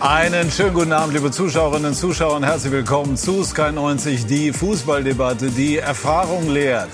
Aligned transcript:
Einen 0.00 0.50
schönen 0.50 0.72
guten 0.72 0.94
Abend, 0.94 1.12
liebe 1.12 1.30
Zuschauerinnen 1.30 1.90
und 1.90 1.94
Zuschauer, 1.94 2.36
und 2.36 2.42
herzlich 2.42 2.72
willkommen 2.72 3.18
zu 3.18 3.44
Sky 3.44 3.70
90, 3.70 4.24
die 4.24 4.50
Fußballdebatte, 4.50 5.50
die 5.50 5.76
Erfahrung 5.76 6.48
lehrt. 6.48 6.88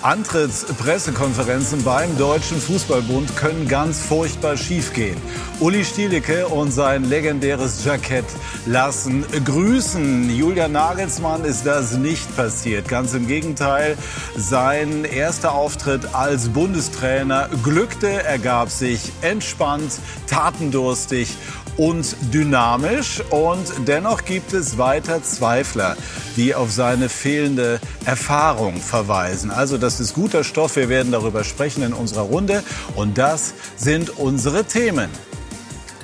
Antrittspressekonferenzen 0.00 1.82
beim 1.82 2.16
Deutschen 2.16 2.58
Fußballbund 2.58 3.36
können 3.36 3.68
ganz 3.68 4.00
furchtbar 4.00 4.56
schiefgehen. 4.56 5.18
Uli 5.60 5.84
Stielicke 5.84 6.48
und 6.48 6.70
sein 6.70 7.04
legendäres 7.04 7.84
Jackett 7.84 8.24
lassen 8.64 9.26
grüßen. 9.44 10.34
Julian 10.34 10.72
Nagelsmann 10.72 11.44
ist 11.44 11.66
das 11.66 11.98
nicht 11.98 12.36
passiert. 12.36 12.88
Ganz 12.88 13.12
im 13.12 13.26
Gegenteil, 13.26 13.98
sein 14.34 15.04
erster 15.04 15.52
Auftritt 15.52 16.14
als 16.14 16.48
Bundestrainer 16.48 17.50
glückte, 17.62 18.22
ergab 18.22 18.70
sich 18.70 19.12
entspannt, 19.20 19.98
tatendurstig 20.26 21.36
und 21.76 22.16
dynamisch. 22.32 23.22
Und 23.30 23.66
dennoch 23.86 24.24
gibt 24.24 24.52
es 24.52 24.78
weiter 24.78 25.22
Zweifler, 25.22 25.96
die 26.36 26.54
auf 26.54 26.70
seine 26.72 27.08
fehlende 27.08 27.80
Erfahrung 28.04 28.76
verweisen. 28.76 29.50
Also 29.50 29.78
das 29.78 30.00
ist 30.00 30.14
guter 30.14 30.44
Stoff. 30.44 30.76
Wir 30.76 30.88
werden 30.88 31.12
darüber 31.12 31.44
sprechen 31.44 31.82
in 31.82 31.92
unserer 31.92 32.22
Runde. 32.22 32.62
Und 32.94 33.18
das 33.18 33.54
sind 33.76 34.10
unsere 34.18 34.64
Themen. 34.64 35.10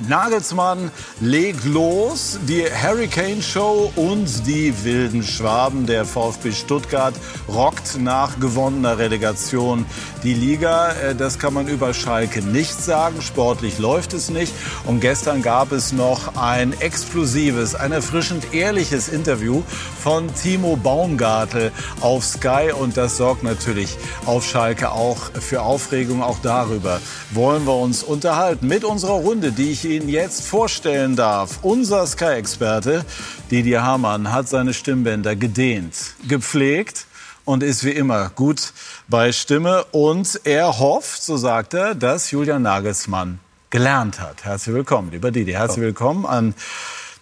Nagelsmann 0.08 0.90
legt 1.20 1.64
los, 1.64 2.38
die 2.48 2.64
Hurricane 2.64 3.42
Show 3.42 3.92
und 3.96 4.46
die 4.46 4.72
wilden 4.84 5.22
Schwaben. 5.22 5.86
Der 5.86 6.04
VfB 6.04 6.52
Stuttgart 6.52 7.14
rockt 7.48 8.00
nach 8.00 8.40
gewonnener 8.40 8.98
Relegation 8.98 9.86
die 10.22 10.34
Liga. 10.34 10.92
Äh, 10.92 11.14
das 11.14 11.38
kann 11.38 11.54
man 11.54 11.68
über 11.68 11.94
Schalke 11.94 12.42
nicht 12.42 12.82
sagen. 12.82 13.22
Sportlich 13.22 13.78
läuft 13.78 14.12
es 14.12 14.30
nicht. 14.30 14.52
Und 14.86 15.00
gestern 15.00 15.42
gab 15.42 15.72
es 15.72 15.92
noch 15.92 16.36
ein 16.36 16.72
explosives, 16.80 17.74
ein 17.74 17.92
erfrischend 17.92 18.54
ehrliches 18.54 19.08
Interview 19.08 19.62
von 20.02 20.32
Timo 20.34 20.76
Baumgartel 20.76 21.72
auf 22.00 22.24
Sky. 22.24 22.72
Und 22.78 22.96
das 22.96 23.16
sorgt 23.16 23.42
natürlich 23.42 23.96
auf 24.26 24.44
Schalke 24.44 24.92
auch 24.92 25.30
für 25.40 25.62
Aufregung. 25.62 26.22
Auch 26.22 26.38
darüber 26.42 27.00
wollen 27.30 27.66
wir 27.66 27.76
uns 27.76 28.02
unterhalten 28.02 28.66
mit 28.66 28.84
unserer 28.84 29.12
Runde, 29.12 29.52
die 29.52 29.70
ich 29.70 29.84
Ihnen 29.92 30.08
jetzt 30.08 30.46
vorstellen 30.46 31.16
darf. 31.16 31.58
Unser 31.60 32.06
Sky-Experte 32.06 33.04
Didier 33.50 33.82
Hamann 33.82 34.32
hat 34.32 34.48
seine 34.48 34.72
Stimmbänder 34.72 35.36
gedehnt, 35.36 36.14
gepflegt 36.26 37.04
und 37.44 37.62
ist 37.62 37.84
wie 37.84 37.90
immer 37.90 38.30
gut 38.30 38.72
bei 39.08 39.32
Stimme. 39.32 39.84
Und 39.92 40.40
er 40.44 40.78
hofft, 40.78 41.22
so 41.22 41.36
sagt 41.36 41.74
er, 41.74 41.94
dass 41.94 42.30
Julian 42.30 42.62
Nagelsmann 42.62 43.38
gelernt 43.68 44.18
hat. 44.18 44.44
Herzlich 44.44 44.74
willkommen, 44.74 45.10
lieber 45.10 45.30
Didier. 45.30 45.58
Herzlich 45.58 45.84
willkommen 45.84 46.24
an 46.24 46.54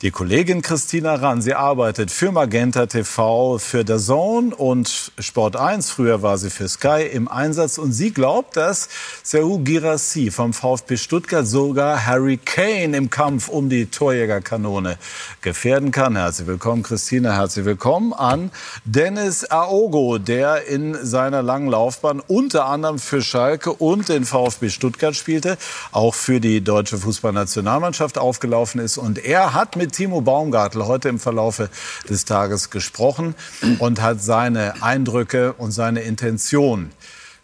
die 0.03 0.11
Kollegin 0.11 0.63
Christina 0.63 1.17
Rahn, 1.17 1.43
sie 1.43 1.53
arbeitet 1.53 2.11
für 2.11 2.33
Magenta 2.33 2.87
TV, 2.87 3.59
für 3.59 3.85
der 3.85 3.99
Zone 3.99 4.57
und 4.57 5.13
Sport 5.19 5.57
1. 5.57 5.91
Früher 5.91 6.23
war 6.23 6.39
sie 6.39 6.49
für 6.49 6.71
Sky 6.71 7.03
im 7.13 7.29
Einsatz 7.29 7.77
und 7.77 7.93
sie 7.93 8.11
glaubt, 8.11 8.57
dass 8.57 8.89
Serhu 9.23 9.59
Girassi 9.59 10.31
vom 10.31 10.55
VfB 10.55 10.97
Stuttgart 10.97 11.47
sogar 11.47 12.07
Harry 12.07 12.39
Kane 12.39 12.97
im 12.97 13.11
Kampf 13.11 13.51
um 13.51 13.69
die 13.69 13.91
Torjägerkanone 13.91 14.97
gefährden 15.43 15.91
kann. 15.91 16.17
Herzlich 16.17 16.47
willkommen, 16.47 16.83
Christina. 16.83 17.35
Herzlich 17.35 17.67
willkommen 17.67 18.15
an 18.15 18.51
Dennis 18.87 19.45
Aogo, 19.51 20.17
der 20.17 20.67
in 20.67 20.95
seiner 20.95 21.43
langen 21.43 21.69
Laufbahn 21.69 22.21
unter 22.21 22.65
anderem 22.65 22.99
für 22.99 23.21
Schalke 23.21 23.75
und 23.75 24.09
den 24.09 24.25
VfB 24.25 24.71
Stuttgart 24.71 25.15
spielte, 25.15 25.59
auch 25.93 26.15
für 26.15 26.41
die 26.41 26.63
deutsche 26.63 26.97
Fußballnationalmannschaft 26.97 28.17
aufgelaufen 28.17 28.81
ist 28.81 28.97
und 28.97 29.23
er 29.23 29.53
hat 29.53 29.77
mit 29.77 29.90
Timo 29.91 30.21
Baumgartel 30.21 30.87
heute 30.87 31.09
im 31.09 31.19
Verlaufe 31.19 31.69
des 32.09 32.25
Tages 32.25 32.71
gesprochen 32.71 33.35
und 33.79 34.01
hat 34.01 34.23
seine 34.23 34.83
Eindrücke 34.83 35.53
und 35.55 35.73
seine 35.73 36.01
Intention 36.01 36.91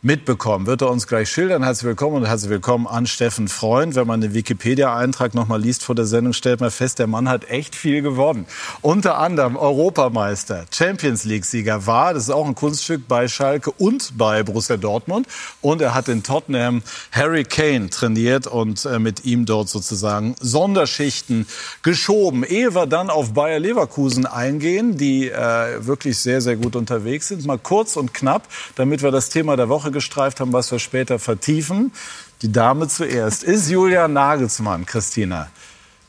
mitbekommen. 0.02 0.66
Wird 0.66 0.82
er 0.82 0.90
uns 0.90 1.06
gleich 1.06 1.30
schildern. 1.30 1.62
Herzlich 1.64 1.86
willkommen 1.86 2.16
und 2.16 2.26
herzlich 2.26 2.50
willkommen 2.50 2.86
an 2.86 3.06
Steffen 3.06 3.48
Freund. 3.48 3.94
Wenn 3.94 4.06
man 4.06 4.20
den 4.20 4.34
Wikipedia-Eintrag 4.34 5.34
noch 5.34 5.48
mal 5.48 5.60
liest 5.60 5.82
vor 5.82 5.94
der 5.94 6.04
Sendung, 6.04 6.32
stellt 6.32 6.60
man 6.60 6.70
fest, 6.70 6.98
der 6.98 7.06
Mann 7.06 7.28
hat 7.28 7.48
echt 7.48 7.74
viel 7.74 8.02
gewonnen. 8.02 8.46
Unter 8.82 9.18
anderem 9.18 9.56
Europameister, 9.56 10.66
Champions 10.70 11.24
League-Sieger 11.24 11.86
war. 11.86 12.14
Das 12.14 12.24
ist 12.24 12.30
auch 12.30 12.46
ein 12.46 12.54
Kunststück 12.54 13.08
bei 13.08 13.26
Schalke 13.26 13.70
und 13.72 14.16
bei 14.16 14.42
Borussia 14.42 14.76
Dortmund. 14.76 15.26
Und 15.60 15.80
er 15.80 15.94
hat 15.94 16.08
in 16.08 16.22
Tottenham 16.22 16.82
Harry 17.10 17.44
Kane 17.44 17.90
trainiert 17.90 18.46
und 18.46 18.84
äh, 18.84 18.98
mit 18.98 19.24
ihm 19.24 19.46
dort 19.46 19.68
sozusagen 19.68 20.36
Sonderschichten 20.40 21.46
geschoben. 21.82 22.44
Ehe 22.44 22.74
wir 22.74 22.86
dann 22.86 23.10
auf 23.10 23.32
Bayer 23.32 23.58
Leverkusen 23.58 24.26
eingehen, 24.26 24.96
die 24.96 25.30
äh, 25.30 25.86
wirklich 25.86 26.18
sehr, 26.18 26.40
sehr 26.40 26.56
gut 26.56 26.76
unterwegs 26.76 27.28
sind. 27.28 27.44
Mal 27.46 27.58
kurz 27.58 27.96
und 27.96 28.14
knapp, 28.14 28.46
damit 28.76 29.02
wir 29.02 29.10
das 29.10 29.30
Thema 29.30 29.56
der 29.56 29.68
Woche 29.68 29.85
Woche 29.86 29.92
gestreift 29.92 30.40
haben, 30.40 30.52
was 30.52 30.70
wir 30.72 30.78
später 30.78 31.18
vertiefen. 31.18 31.92
Die 32.42 32.50
Dame 32.50 32.88
zuerst. 32.88 33.44
Ist 33.44 33.70
Julia 33.70 34.08
Nagelsmann, 34.08 34.84
Christina, 34.84 35.48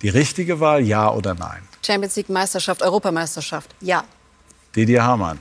die 0.01 0.09
richtige 0.09 0.59
Wahl, 0.59 0.81
ja 0.81 1.11
oder 1.11 1.35
nein? 1.35 1.61
Champions 1.85 2.15
League 2.15 2.29
Meisterschaft, 2.29 2.81
Europameisterschaft, 2.81 3.73
ja. 3.81 4.03
Didier 4.75 5.03
Hamann. 5.03 5.39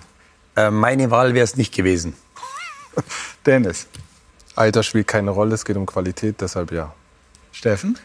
Äh, 0.54 0.70
meine 0.70 1.10
Wahl 1.10 1.34
wäre 1.34 1.44
es 1.44 1.56
nicht 1.56 1.74
gewesen. 1.74 2.14
Dennis. 3.46 3.86
Alter 4.54 4.82
spielt 4.82 5.06
keine 5.06 5.30
Rolle, 5.30 5.54
es 5.54 5.64
geht 5.64 5.76
um 5.76 5.86
Qualität, 5.86 6.40
deshalb 6.40 6.72
ja. 6.72 6.92
Steffen? 7.52 7.98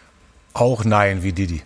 Auch 0.54 0.84
nein, 0.86 1.24
wie 1.24 1.34
Didi. 1.34 1.62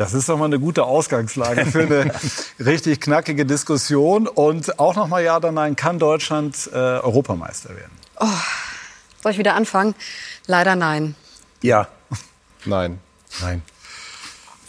Das 0.00 0.14
ist 0.14 0.30
doch 0.30 0.38
mal 0.38 0.46
eine 0.46 0.58
gute 0.58 0.84
Ausgangslage 0.84 1.66
für 1.66 1.82
eine 1.82 2.10
richtig 2.58 3.02
knackige 3.02 3.44
Diskussion. 3.44 4.26
Und 4.28 4.78
auch 4.78 4.96
noch 4.96 5.08
mal 5.08 5.22
ja 5.22 5.36
oder 5.36 5.52
nein, 5.52 5.76
kann 5.76 5.98
Deutschland 5.98 6.70
äh, 6.72 6.76
Europameister 6.76 7.76
werden? 7.76 7.92
Oh, 8.18 8.26
soll 9.22 9.32
ich 9.32 9.38
wieder 9.38 9.54
anfangen? 9.54 9.94
Leider 10.46 10.74
nein. 10.74 11.16
Ja. 11.60 11.86
Nein. 12.64 12.98
Nein. 13.42 13.60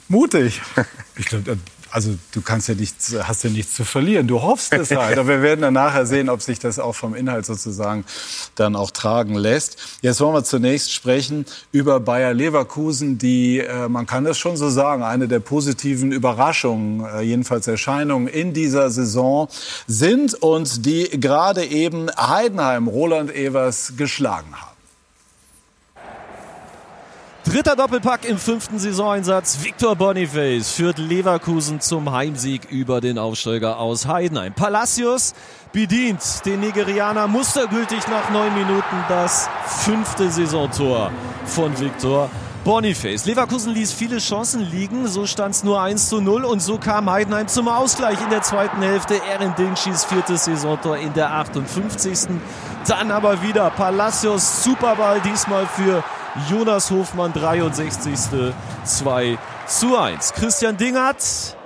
Mutig. 0.09 0.61
Ich 1.15 1.27
glaube, 1.27 1.57
also 1.91 2.17
du 2.31 2.41
kannst 2.41 2.69
ja 2.69 2.75
nichts, 2.75 3.15
hast 3.21 3.43
ja 3.43 3.49
nichts 3.49 3.75
zu 3.75 3.83
verlieren. 3.83 4.27
Du 4.27 4.41
hoffst 4.41 4.73
es 4.73 4.91
halt. 4.91 5.17
Aber 5.17 5.27
wir 5.27 5.41
werden 5.41 5.61
dann 5.61 5.73
nachher 5.73 6.05
sehen, 6.05 6.29
ob 6.29 6.41
sich 6.41 6.59
das 6.59 6.79
auch 6.79 6.95
vom 6.95 7.15
Inhalt 7.15 7.45
sozusagen 7.45 8.05
dann 8.55 8.75
auch 8.75 8.91
tragen 8.91 9.35
lässt. 9.35 9.77
Jetzt 10.01 10.19
wollen 10.21 10.33
wir 10.33 10.43
zunächst 10.43 10.93
sprechen 10.93 11.45
über 11.71 11.99
Bayer 11.99 12.33
Leverkusen, 12.33 13.17
die, 13.17 13.59
äh, 13.59 13.89
man 13.89 14.05
kann 14.05 14.23
das 14.23 14.37
schon 14.37 14.57
so 14.57 14.69
sagen, 14.69 15.03
eine 15.03 15.27
der 15.27 15.39
positiven 15.39 16.11
Überraschungen, 16.11 17.05
äh, 17.05 17.21
jedenfalls 17.21 17.67
Erscheinungen 17.67 18.27
in 18.27 18.53
dieser 18.53 18.89
Saison 18.89 19.47
sind 19.87 20.33
und 20.35 20.85
die 20.85 21.09
gerade 21.19 21.65
eben 21.65 22.09
Heidenheim, 22.15 22.87
Roland 22.87 23.33
Evers 23.35 23.93
geschlagen 23.97 24.53
haben. 24.53 24.70
Dritter 27.43 27.75
Doppelpack 27.75 28.25
im 28.25 28.37
fünften 28.37 28.77
Saisoneinsatz. 28.77 29.63
Victor 29.63 29.95
Boniface 29.95 30.69
führt 30.69 30.99
Leverkusen 30.99 31.81
zum 31.81 32.11
Heimsieg 32.11 32.69
über 32.69 33.01
den 33.01 33.17
Aufsteiger 33.17 33.79
aus 33.79 34.05
Heidenheim. 34.05 34.53
Palacios 34.53 35.33
bedient 35.73 36.21
den 36.45 36.59
Nigerianer 36.59 37.27
mustergültig 37.27 38.07
nach 38.09 38.29
neun 38.29 38.53
Minuten 38.53 38.95
das 39.09 39.49
fünfte 39.65 40.29
Saisontor 40.29 41.11
von 41.45 41.77
Victor 41.79 42.29
Boniface. 42.63 43.25
Leverkusen 43.25 43.73
ließ 43.73 43.91
viele 43.91 44.19
Chancen 44.19 44.61
liegen, 44.61 45.07
so 45.07 45.25
stand 45.25 45.55
es 45.55 45.63
nur 45.63 45.81
1 45.81 46.09
zu 46.09 46.21
0 46.21 46.45
und 46.45 46.61
so 46.61 46.77
kam 46.77 47.09
Heidenheim 47.09 47.47
zum 47.47 47.67
Ausgleich 47.67 48.21
in 48.21 48.29
der 48.29 48.43
zweiten 48.43 48.83
Hälfte. 48.83 49.19
Erin 49.31 49.55
Dingschis 49.57 50.03
viertes 50.03 50.45
Saisontor 50.45 50.97
in 50.97 51.13
der 51.13 51.31
58. 51.31 52.29
Dann 52.87 53.09
aber 53.09 53.41
wieder 53.41 53.71
Palacios 53.71 54.63
Superball, 54.63 55.19
diesmal 55.21 55.65
für 55.65 56.03
Jonas 56.49 56.91
Hofmann 56.91 57.33
63. 57.33 58.53
2 58.83 59.37
zu 59.67 59.97
1. 59.97 60.33
Christian 60.33 60.77
Dingert 60.77 61.57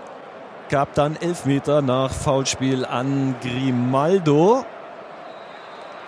gab 0.70 0.94
dann 0.96 1.16
Elfmeter 1.16 1.82
nach 1.82 2.12
Foulspiel 2.12 2.86
an 2.86 3.36
Grimaldo. 3.42 4.66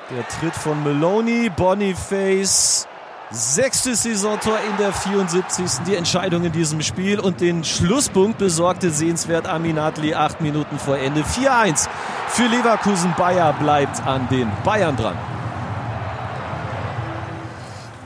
Der 0.09 0.27
Tritt 0.27 0.55
von 0.55 0.83
Meloni, 0.83 1.51
Boniface, 1.55 2.87
sechstes 3.29 4.03
Saisontor 4.03 4.57
in 4.69 4.77
der 4.77 4.93
74. 4.93 5.83
Die 5.85 5.95
Entscheidung 5.95 6.45
in 6.45 6.51
diesem 6.51 6.81
Spiel 6.81 7.19
und 7.19 7.41
den 7.41 7.63
Schlusspunkt 7.63 8.37
besorgte 8.37 8.89
sehenswert 8.89 9.47
Aminatli 9.47 10.15
acht 10.15 10.41
Minuten 10.41 10.79
vor 10.79 10.97
Ende. 10.97 11.21
4-1 11.21 11.87
für 12.29 12.47
Leverkusen. 12.47 13.13
Bayer 13.17 13.53
bleibt 13.53 14.05
an 14.07 14.27
den 14.29 14.49
Bayern 14.63 14.95
dran. 14.95 15.36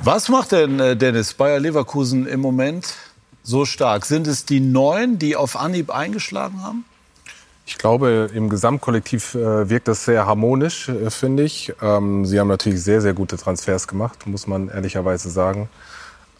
Was 0.03 0.29
macht 0.29 0.51
denn 0.51 0.79
äh, 0.79 0.97
Dennis 0.97 1.35
Bayer 1.35 1.59
Leverkusen 1.59 2.25
im 2.25 2.39
Moment 2.39 2.95
so 3.43 3.65
stark? 3.65 4.03
Sind 4.07 4.25
es 4.25 4.45
die 4.45 4.59
Neuen, 4.59 5.19
die 5.19 5.35
auf 5.35 5.55
Anhieb 5.55 5.93
eingeschlagen 5.93 6.63
haben? 6.63 6.85
Ich 7.67 7.77
glaube, 7.77 8.31
im 8.33 8.49
Gesamtkollektiv 8.49 9.35
äh, 9.35 9.69
wirkt 9.69 9.87
das 9.87 10.03
sehr 10.05 10.25
harmonisch, 10.25 10.89
äh, 10.89 11.11
finde 11.11 11.43
ich. 11.43 11.73
Ähm, 11.83 12.25
sie 12.25 12.39
haben 12.39 12.47
natürlich 12.47 12.81
sehr, 12.81 12.99
sehr 13.01 13.13
gute 13.13 13.37
Transfers 13.37 13.87
gemacht, 13.87 14.25
muss 14.25 14.47
man 14.47 14.69
ehrlicherweise 14.69 15.29
sagen. 15.29 15.69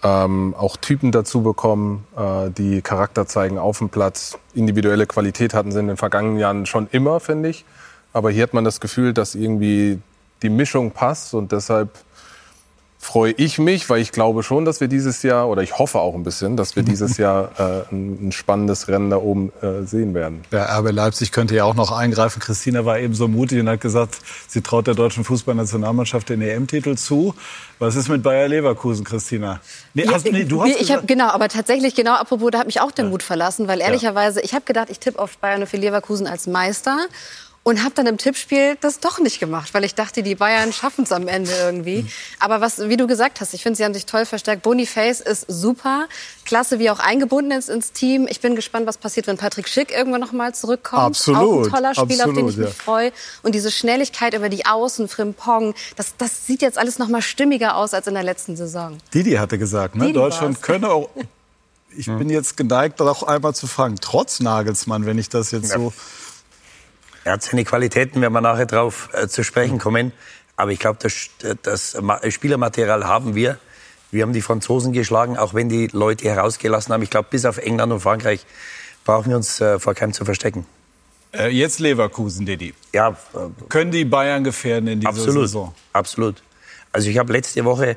Ähm, 0.02 0.56
auch 0.58 0.76
Typen 0.78 1.12
dazu 1.12 1.44
bekommen, 1.44 2.08
äh, 2.18 2.50
die 2.50 2.82
Charakter 2.82 3.28
zeigen 3.28 3.60
auf 3.60 3.78
dem 3.78 3.90
Platz. 3.90 4.40
Individuelle 4.56 5.06
Qualität 5.06 5.54
hatten 5.54 5.72
sie 5.72 5.80
in 5.80 5.88
den 5.88 5.98
vergangenen 5.98 6.40
Jahren 6.40 6.66
schon 6.66 6.88
immer, 6.92 7.20
finde 7.20 7.50
ich. 7.50 7.64
Aber 8.12 8.32
hier 8.32 8.42
hat 8.42 8.56
man 8.56 8.64
das 8.64 8.80
Gefühl, 8.80 9.14
dass 9.14 9.36
irgendwie 9.36 10.00
die 10.42 10.50
Mischung 10.50 10.90
passt 10.90 11.36
und 11.36 11.52
deshalb 11.52 11.92
freue 13.02 13.32
ich 13.32 13.58
mich, 13.58 13.90
weil 13.90 14.00
ich 14.00 14.12
glaube 14.12 14.44
schon, 14.44 14.64
dass 14.64 14.80
wir 14.80 14.88
dieses 14.88 15.24
Jahr, 15.24 15.50
oder 15.50 15.64
ich 15.64 15.80
hoffe 15.80 16.00
auch 16.00 16.14
ein 16.14 16.22
bisschen, 16.22 16.56
dass 16.56 16.76
wir 16.76 16.84
dieses 16.84 17.18
Jahr 17.18 17.52
äh, 17.58 17.94
ein, 17.94 18.28
ein, 18.28 18.32
spannendes 18.32 18.88
Rennen 18.88 19.10
da 19.10 19.18
oben 19.18 19.52
äh, 19.62 19.86
sehen 19.88 20.14
werden. 20.14 20.44
Ja, 20.52 20.78
RB 20.78 20.92
Leipzig 20.92 21.32
könnte 21.32 21.56
ja 21.56 21.64
auch 21.64 21.74
noch 21.74 21.92
eingreifen. 21.92 22.40
Christina 22.40 22.86
war 22.86 23.00
eben 23.00 23.16
so 23.16 23.28
mutig 23.28 23.60
und 23.60 23.68
hat 23.68 23.82
gesagt, 23.82 24.20
sie 24.48 24.62
traut 24.62 24.86
der 24.86 24.94
deutschen 24.94 25.24
Fußballnationalmannschaft 25.24 26.30
den 26.30 26.44
EM-Titel 26.44 26.96
zu. 26.96 27.34
Was 27.80 27.96
ist 27.96 28.08
mit 28.08 28.22
Bayer 28.22 28.48
Leverkusen, 28.48 29.04
Christina? 29.04 29.60
Nee, 29.96 30.06
hast, 30.08 30.32
nee, 30.32 30.44
du 30.44 30.62
hast 30.62 30.80
ich 30.80 30.92
hab, 30.92 31.08
genau, 31.08 31.30
aber 31.30 31.50
tatsächlich 31.50 31.96
genau, 31.96 32.14
apropos, 32.14 32.52
da 32.52 32.60
hat 32.60 32.68
mich 32.68 32.82
auch 32.82 32.92
der 32.92 33.06
Mut 33.06 33.24
verlassen, 33.24 33.68
weil 33.68 33.82
ehrlicherweise, 33.82 34.42
ich 34.42 34.54
habe 34.54 34.66
gedacht, 34.66 34.90
ich 34.92 35.00
tippe 35.00 35.18
auf 35.18 35.40
Bayern 35.40 35.66
für 35.66 35.78
Leverkusen 35.78 36.28
als 36.28 36.46
Meister 36.46 37.00
und 37.64 37.84
habe 37.84 37.94
dann 37.94 38.08
im 38.08 38.18
Tippspiel 38.18 38.76
das 38.82 39.00
doch 39.00 39.20
nicht 39.20 39.40
gemacht, 39.40 39.74
weil 39.74 39.84
ich 39.84 39.94
dachte, 39.94 40.24
die 40.24 40.34
Bayern 40.34 40.74
schaffen 40.74 41.04
es 41.04 41.12
am 41.12 41.28
Ende 41.28 41.52
irgendwie. 41.52 42.08
Aber 42.40 42.60
was, 42.60 42.90
wie 42.90 42.98
du 42.98 43.06
gesagt 43.06 43.40
hast, 43.40 43.54
ich 43.54 43.62
finde, 43.62 43.78
sie 43.78 43.86
haben 43.86 43.94
sich 43.94 44.08
toll 44.08 44.26
verstärkt. 44.26 44.64
Boniface 44.64 45.22
ist 45.22 45.46
super, 45.48 46.08
klasse, 46.44 46.80
wie 46.80 46.86
er 46.86 46.94
auch 46.94 47.00
eingebunden 47.00 47.52
ist 47.52 47.70
ins 47.70 47.92
Team. 47.92 48.28
Ich 48.28 48.42
bin 48.42 48.56
gespannt, 48.56 48.88
was 48.88 48.98
passiert, 48.98 49.28
wenn 49.28 49.38
Patrick 49.38 49.68
Schick 49.68 49.92
irgendwann 49.92 50.22
noch 50.22 50.32
mal 50.32 50.56
zurückkommt. 50.56 51.04
Absolut, 51.04 51.40
auch 51.40 51.66
ein 51.66 51.72
toller 51.72 51.94
Spieler, 51.94 52.24
absolut, 52.26 52.30
auf 52.30 52.36
den 52.36 52.50
ich 52.50 52.56
ja. 52.56 52.64
mich 52.64 52.74
freue. 52.74 53.12
Und 53.44 53.54
diese 53.54 53.70
Schnelligkeit 53.70 54.34
über 54.34 54.50
die 54.50 54.66
Außen, 54.66 55.08
Frimpong, 55.08 55.76
das, 55.96 56.16
das 56.18 56.48
sieht 56.48 56.64
jetzt 56.64 56.80
alles 56.80 56.98
noch 56.98 57.10
mal 57.10 57.22
stimmiger 57.22 57.76
aus 57.76 57.94
als 57.94 58.08
in 58.08 58.16
der 58.16 58.24
letzten 58.24 58.56
Saison. 58.56 58.98
Didi 59.14 59.34
hatte 59.34 59.60
gesagt, 59.60 59.96
ne? 59.96 60.08
Didi 60.08 60.14
Deutschland 60.14 60.56
war's. 60.56 60.62
könne 60.64 60.90
auch. 60.90 61.10
Ich 61.96 62.08
bin 62.08 62.30
jetzt 62.30 62.56
geneigt, 62.56 63.02
auch 63.02 63.24
einmal 63.24 63.54
zu 63.54 63.68
fragen, 63.68 63.98
trotz 64.00 64.40
Nagelsmann, 64.40 65.06
wenn 65.06 65.20
ich 65.20 65.28
das 65.28 65.52
jetzt 65.52 65.72
so. 65.72 65.92
Er 67.24 67.34
hat 67.34 67.44
seine 67.44 67.64
Qualitäten, 67.66 68.22
werden 68.22 68.34
wir 68.34 68.42
nachher 68.42 68.66
drauf 68.66 69.10
äh, 69.14 69.28
zu 69.28 69.44
sprechen 69.44 69.78
kommen. 69.80 70.12
Aber 70.56 70.72
ich 70.72 70.80
glaube, 70.80 71.00
das, 71.02 71.30
das 71.64 72.00
Ma- 72.02 72.20
Spielermaterial 72.30 73.06
haben 73.08 73.36
wir. 73.36 73.58
Wir 74.12 74.24
haben 74.24 74.34
die 74.34 74.42
Franzosen 74.42 74.92
geschlagen, 74.92 75.38
auch 75.38 75.54
wenn 75.54 75.70
die 75.70 75.88
Leute 75.88 76.26
herausgelassen 76.28 76.94
haben. 76.94 77.02
Ich 77.02 77.10
glaube, 77.10 77.28
bis 77.32 77.46
auf 77.46 77.58
England 77.58 77.94
und 77.94 78.00
Frankreich 78.02 78.46
brauchen 79.06 79.30
wir 79.30 79.38
uns 79.38 79.62
äh, 79.62 79.80
vor 79.80 79.94
keinem 79.94 80.14
zu 80.14 80.26
verstecken. 80.26 80.66
Äh, 81.34 81.48
jetzt 81.50 81.80
Leverkusen, 81.80 82.46
Didi. 82.46 82.74
Ja, 82.94 83.10
äh, 83.34 83.66
Können 83.70 83.92
die 83.92 84.04
Bayern 84.04 84.44
gefährden 84.44 84.88
in 84.90 85.00
dieser 85.00 85.10
absolut. 85.12 85.44
Saison? 85.44 85.76
Absolut. 85.94 86.44
Also 86.92 87.10
ich 87.10 87.18
habe 87.18 87.32
letzte 87.32 87.64
Woche, 87.64 87.96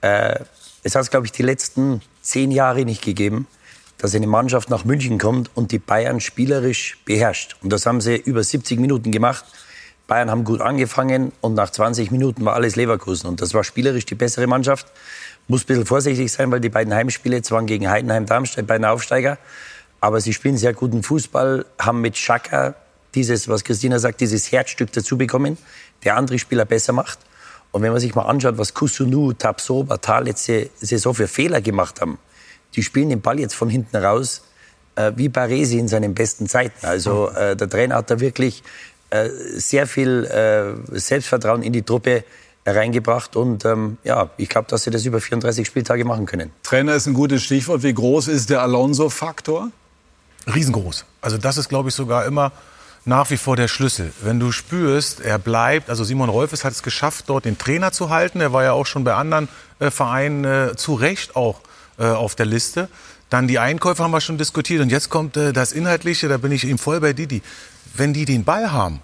äh, 0.00 0.40
es 0.82 0.94
hat 0.96 1.02
es, 1.02 1.10
glaube 1.10 1.26
ich, 1.26 1.32
die 1.32 1.44
letzten 1.44 2.02
zehn 2.20 2.50
Jahre 2.50 2.84
nicht 2.84 3.02
gegeben, 3.02 3.46
dass 3.98 4.14
eine 4.14 4.26
Mannschaft 4.26 4.70
nach 4.70 4.84
München 4.84 5.18
kommt 5.18 5.50
und 5.54 5.72
die 5.72 5.78
Bayern 5.78 6.20
spielerisch 6.20 6.98
beherrscht. 7.04 7.56
Und 7.62 7.72
das 7.72 7.86
haben 7.86 8.00
sie 8.00 8.16
über 8.16 8.42
70 8.42 8.78
Minuten 8.80 9.10
gemacht. 9.10 9.44
Bayern 10.06 10.30
haben 10.30 10.44
gut 10.44 10.60
angefangen 10.60 11.32
und 11.40 11.54
nach 11.54 11.70
20 11.70 12.10
Minuten 12.10 12.44
war 12.44 12.54
alles 12.54 12.76
Leverkusen. 12.76 13.26
Und 13.28 13.40
das 13.40 13.54
war 13.54 13.64
spielerisch 13.64 14.04
die 14.04 14.14
bessere 14.14 14.46
Mannschaft. 14.46 14.86
Muss 15.48 15.62
ein 15.62 15.66
bisschen 15.66 15.86
vorsichtig 15.86 16.30
sein, 16.30 16.50
weil 16.50 16.60
die 16.60 16.68
beiden 16.68 16.92
Heimspiele 16.92 17.40
waren 17.50 17.66
gegen 17.66 17.88
Heidenheim, 17.88 18.26
Darmstadt, 18.26 18.66
beiden 18.66 18.84
Aufsteiger. 18.84 19.38
Aber 20.00 20.20
sie 20.20 20.34
spielen 20.34 20.58
sehr 20.58 20.74
guten 20.74 21.02
Fußball, 21.02 21.64
haben 21.78 22.00
mit 22.02 22.18
Schaka 22.18 22.74
dieses, 23.14 23.48
was 23.48 23.64
Christina 23.64 23.98
sagt, 23.98 24.20
dieses 24.20 24.52
Herzstück 24.52 24.92
dazu 24.92 25.16
bekommen, 25.16 25.56
der 26.04 26.16
andere 26.16 26.38
Spieler 26.38 26.64
besser 26.64 26.92
macht. 26.92 27.18
Und 27.72 27.82
wenn 27.82 27.90
man 27.90 28.00
sich 28.00 28.14
mal 28.14 28.22
anschaut, 28.22 28.58
was 28.58 28.74
Kusunu, 28.74 29.32
Tapso, 29.32 29.84
Batal 29.84 30.24
letzte 30.24 30.70
Saison 30.76 31.14
für 31.14 31.26
Fehler 31.26 31.60
gemacht 31.60 32.00
haben, 32.00 32.18
die 32.76 32.82
spielen 32.82 33.08
den 33.08 33.20
Ball 33.20 33.40
jetzt 33.40 33.54
von 33.54 33.68
hinten 33.68 33.96
raus, 33.96 34.42
äh, 34.96 35.12
wie 35.16 35.28
Baresi 35.28 35.78
in 35.78 35.88
seinen 35.88 36.14
besten 36.14 36.48
Zeiten. 36.48 36.86
Also 36.86 37.30
äh, 37.30 37.56
der 37.56 37.68
Trainer 37.68 37.96
hat 37.96 38.10
da 38.10 38.20
wirklich 38.20 38.62
äh, 39.10 39.28
sehr 39.54 39.86
viel 39.86 40.24
äh, 40.24 40.98
Selbstvertrauen 40.98 41.62
in 41.62 41.72
die 41.72 41.82
Truppe 41.82 42.24
reingebracht. 42.66 43.36
Und 43.36 43.64
ähm, 43.64 43.98
ja, 44.04 44.30
ich 44.36 44.48
glaube, 44.48 44.68
dass 44.68 44.84
sie 44.84 44.90
das 44.90 45.04
über 45.04 45.20
34 45.20 45.66
Spieltage 45.66 46.04
machen 46.04 46.26
können. 46.26 46.50
Trainer 46.62 46.94
ist 46.94 47.06
ein 47.06 47.14
gutes 47.14 47.42
Stichwort. 47.42 47.82
Wie 47.82 47.94
groß 47.94 48.28
ist 48.28 48.50
der 48.50 48.62
Alonso-Faktor? 48.62 49.70
Riesengroß. 50.52 51.04
Also 51.20 51.38
das 51.38 51.56
ist, 51.56 51.68
glaube 51.68 51.88
ich, 51.88 51.94
sogar 51.94 52.26
immer 52.26 52.52
nach 53.04 53.30
wie 53.30 53.36
vor 53.36 53.56
der 53.56 53.68
Schlüssel. 53.68 54.12
Wenn 54.22 54.40
du 54.40 54.50
spürst, 54.50 55.20
er 55.20 55.38
bleibt, 55.38 55.90
also 55.90 56.04
Simon 56.04 56.28
Rolfes 56.28 56.64
hat 56.64 56.72
es 56.72 56.82
geschafft, 56.82 57.26
dort 57.28 57.44
den 57.44 57.58
Trainer 57.58 57.92
zu 57.92 58.10
halten. 58.10 58.40
Er 58.40 58.52
war 58.52 58.64
ja 58.64 58.72
auch 58.72 58.86
schon 58.86 59.04
bei 59.04 59.14
anderen 59.14 59.48
äh, 59.78 59.90
Vereinen 59.90 60.44
äh, 60.44 60.76
zu 60.76 60.94
Recht 60.94 61.36
auch 61.36 61.60
äh, 61.98 62.06
auf 62.06 62.34
der 62.34 62.46
Liste. 62.46 62.88
Dann 63.30 63.48
die 63.48 63.58
Einkäufe 63.58 64.02
haben 64.02 64.10
wir 64.10 64.20
schon 64.20 64.38
diskutiert. 64.38 64.82
Und 64.82 64.90
jetzt 64.90 65.10
kommt 65.10 65.36
äh, 65.36 65.52
das 65.52 65.72
Inhaltliche, 65.72 66.28
da 66.28 66.36
bin 66.36 66.52
ich 66.52 66.64
ihm 66.64 66.78
voll 66.78 67.00
bei 67.00 67.12
Didi. 67.12 67.42
Wenn 67.96 68.12
die 68.12 68.24
den 68.24 68.44
Ball 68.44 68.72
haben, 68.72 69.00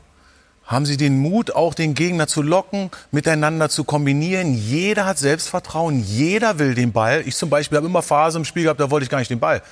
haben 0.71 0.87
sie 0.87 0.97
den 0.97 1.19
Mut, 1.19 1.53
auch 1.53 1.75
den 1.75 1.95
Gegner 1.95 2.29
zu 2.29 2.43
locken, 2.43 2.91
miteinander 3.11 3.69
zu 3.69 3.83
kombinieren. 3.83 4.55
Jeder 4.55 5.05
hat 5.05 5.19
Selbstvertrauen, 5.19 6.01
jeder 6.01 6.61
will 6.61 6.77
den 6.77 6.93
Ball. 6.93 7.25
Ich 7.27 7.35
zum 7.35 7.51
Beispiel 7.51 7.77
habe 7.77 7.89
immer 7.89 8.03
Phasen 8.03 8.43
im 8.43 8.45
Spiel 8.45 8.63
gehabt, 8.63 8.79
da 8.79 8.91
wollte 8.91 9.03
ich 9.05 9.11
gar 9.11 9.19
nicht 9.19 9.31
den 9.31 9.41
Ball. 9.41 9.63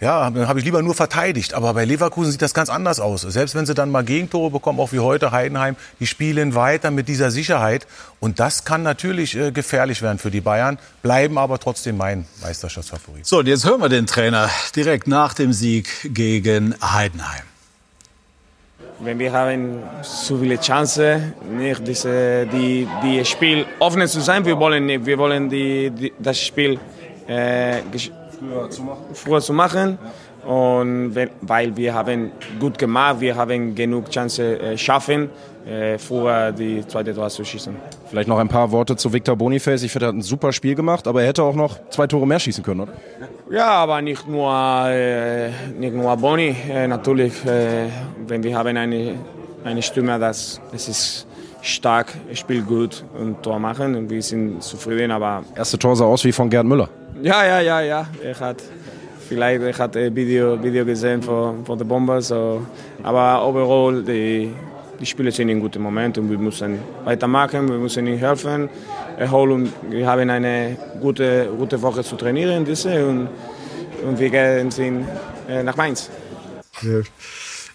Ja, 0.00 0.30
dann 0.30 0.48
habe 0.48 0.58
ich 0.58 0.64
lieber 0.64 0.82
nur 0.82 0.94
verteidigt. 0.94 1.52
Aber 1.52 1.74
bei 1.74 1.84
Leverkusen 1.84 2.32
sieht 2.32 2.40
das 2.40 2.54
ganz 2.54 2.70
anders 2.70 3.00
aus. 3.00 3.20
Selbst 3.20 3.54
wenn 3.54 3.66
sie 3.66 3.74
dann 3.74 3.90
mal 3.90 4.02
Gegentore 4.02 4.50
bekommen, 4.50 4.80
auch 4.80 4.92
wie 4.92 5.00
heute 5.00 5.30
Heidenheim, 5.30 5.76
die 6.00 6.06
spielen 6.06 6.54
weiter 6.54 6.90
mit 6.90 7.06
dieser 7.06 7.30
Sicherheit. 7.30 7.86
Und 8.18 8.40
das 8.40 8.64
kann 8.64 8.82
natürlich 8.82 9.36
äh, 9.36 9.52
gefährlich 9.52 10.00
werden 10.00 10.18
für 10.18 10.30
die 10.30 10.40
Bayern, 10.40 10.78
bleiben 11.02 11.36
aber 11.36 11.58
trotzdem 11.58 11.98
mein 11.98 12.24
Meisterschaftsfavorit. 12.42 13.26
So, 13.26 13.40
und 13.40 13.46
jetzt 13.46 13.66
hören 13.66 13.82
wir 13.82 13.90
den 13.90 14.06
Trainer 14.06 14.48
direkt 14.74 15.06
nach 15.06 15.34
dem 15.34 15.52
Sieg 15.52 15.88
gegen 16.14 16.74
Heidenheim. 16.80 17.42
Wenn 19.00 19.18
wir 19.18 19.32
haben 19.32 19.82
so 20.02 20.38
viele 20.38 20.60
Chancen, 20.60 21.32
nicht 21.56 21.86
diese, 21.86 22.46
die, 22.46 22.86
die 23.02 23.24
Spiel 23.24 23.66
offen 23.78 24.06
zu 24.08 24.20
sein, 24.20 24.44
wir 24.44 24.58
wollen. 24.58 25.06
Wir 25.06 25.18
wollen 25.18 25.48
die, 25.48 25.90
die, 25.90 26.12
das 26.18 26.38
Spiel 26.38 26.78
äh, 27.26 27.80
gesch- 28.40 28.80
früher 29.14 29.40
zu 29.40 29.52
machen. 29.52 29.98
Und 30.46 31.14
wenn, 31.14 31.30
weil 31.42 31.76
wir 31.76 31.92
haben 31.94 32.32
gut 32.58 32.78
gemacht, 32.78 33.20
wir 33.20 33.36
haben 33.36 33.74
genug 33.74 34.10
Chancen 34.10 34.58
äh, 34.58 34.78
schaffen, 34.78 35.28
äh, 35.66 35.98
früher 35.98 36.50
die 36.52 36.86
zweite 36.88 37.14
Tor 37.14 37.28
zu 37.28 37.44
schießen. 37.44 37.76
Vielleicht 38.08 38.28
noch 38.28 38.38
ein 38.38 38.48
paar 38.48 38.70
Worte 38.72 38.96
zu 38.96 39.12
Victor 39.12 39.36
Boniface. 39.36 39.82
Ich 39.82 39.92
finde, 39.92 40.06
er 40.06 40.08
hat 40.08 40.14
ein 40.14 40.22
super 40.22 40.52
Spiel 40.52 40.74
gemacht, 40.74 41.06
aber 41.06 41.20
er 41.20 41.28
hätte 41.28 41.42
auch 41.42 41.54
noch 41.54 41.76
zwei 41.90 42.06
Tore 42.06 42.26
mehr 42.26 42.38
schießen 42.40 42.64
können, 42.64 42.80
oder? 42.80 42.92
Ja, 43.50 43.68
aber 43.68 44.00
nicht 44.00 44.26
nur, 44.26 44.50
äh, 44.88 45.50
nicht 45.78 45.94
nur 45.94 46.16
Boni. 46.16 46.56
Äh, 46.72 46.88
natürlich, 46.88 47.44
äh, 47.44 47.88
wenn 48.26 48.42
wir 48.42 48.56
haben 48.56 48.74
eine, 48.76 49.16
eine 49.62 49.82
Stimme, 49.82 50.18
das, 50.18 50.58
das 50.72 50.88
ist 50.88 51.26
stark, 51.60 52.14
spielt 52.32 52.66
gut 52.66 53.04
und 53.18 53.42
Tor 53.42 53.58
machen 53.58 53.94
und 53.94 54.08
wir 54.08 54.22
sind 54.22 54.62
zufrieden. 54.62 55.10
Aber 55.10 55.44
Erste 55.54 55.78
Tor 55.78 55.94
sah 55.94 56.06
aus 56.06 56.24
wie 56.24 56.32
von 56.32 56.48
Gerd 56.48 56.64
Müller. 56.64 56.88
Ja, 57.22 57.44
ja, 57.46 57.60
ja, 57.60 57.80
ja. 57.80 58.06
Er 58.22 58.40
hat 58.40 58.62
vielleicht 59.28 59.62
er 59.62 59.78
hat 59.78 59.96
ein 59.96 60.14
Video, 60.14 60.62
Video 60.62 60.84
gesehen 60.84 61.22
von, 61.22 61.64
von 61.64 61.78
der 61.78 61.84
Bomber. 61.84 62.20
So. 62.20 62.66
Aber 63.02 63.46
overall, 63.46 64.02
die, 64.02 64.52
die 64.98 65.06
Spieler 65.06 65.30
sind 65.30 65.48
in 65.48 65.56
einem 65.56 65.60
guten 65.62 65.82
Moment 65.82 66.18
und 66.18 66.30
wir 66.30 66.38
müssen 66.38 66.78
weitermachen, 67.04 67.68
wir 67.68 67.78
müssen 67.78 68.06
ihnen 68.06 68.18
helfen. 68.18 68.68
Erholen. 69.18 69.72
Wir 69.88 70.06
haben 70.06 70.30
eine 70.30 70.76
gute, 71.00 71.48
gute 71.58 71.80
Woche 71.82 72.02
zu 72.02 72.16
trainieren 72.16 72.64
diese 72.64 73.06
und, 73.06 73.28
und 74.06 74.18
wir 74.18 74.30
gehen 74.30 74.70
sind, 74.70 75.06
äh, 75.48 75.62
nach 75.62 75.76
Mainz. 75.76 76.10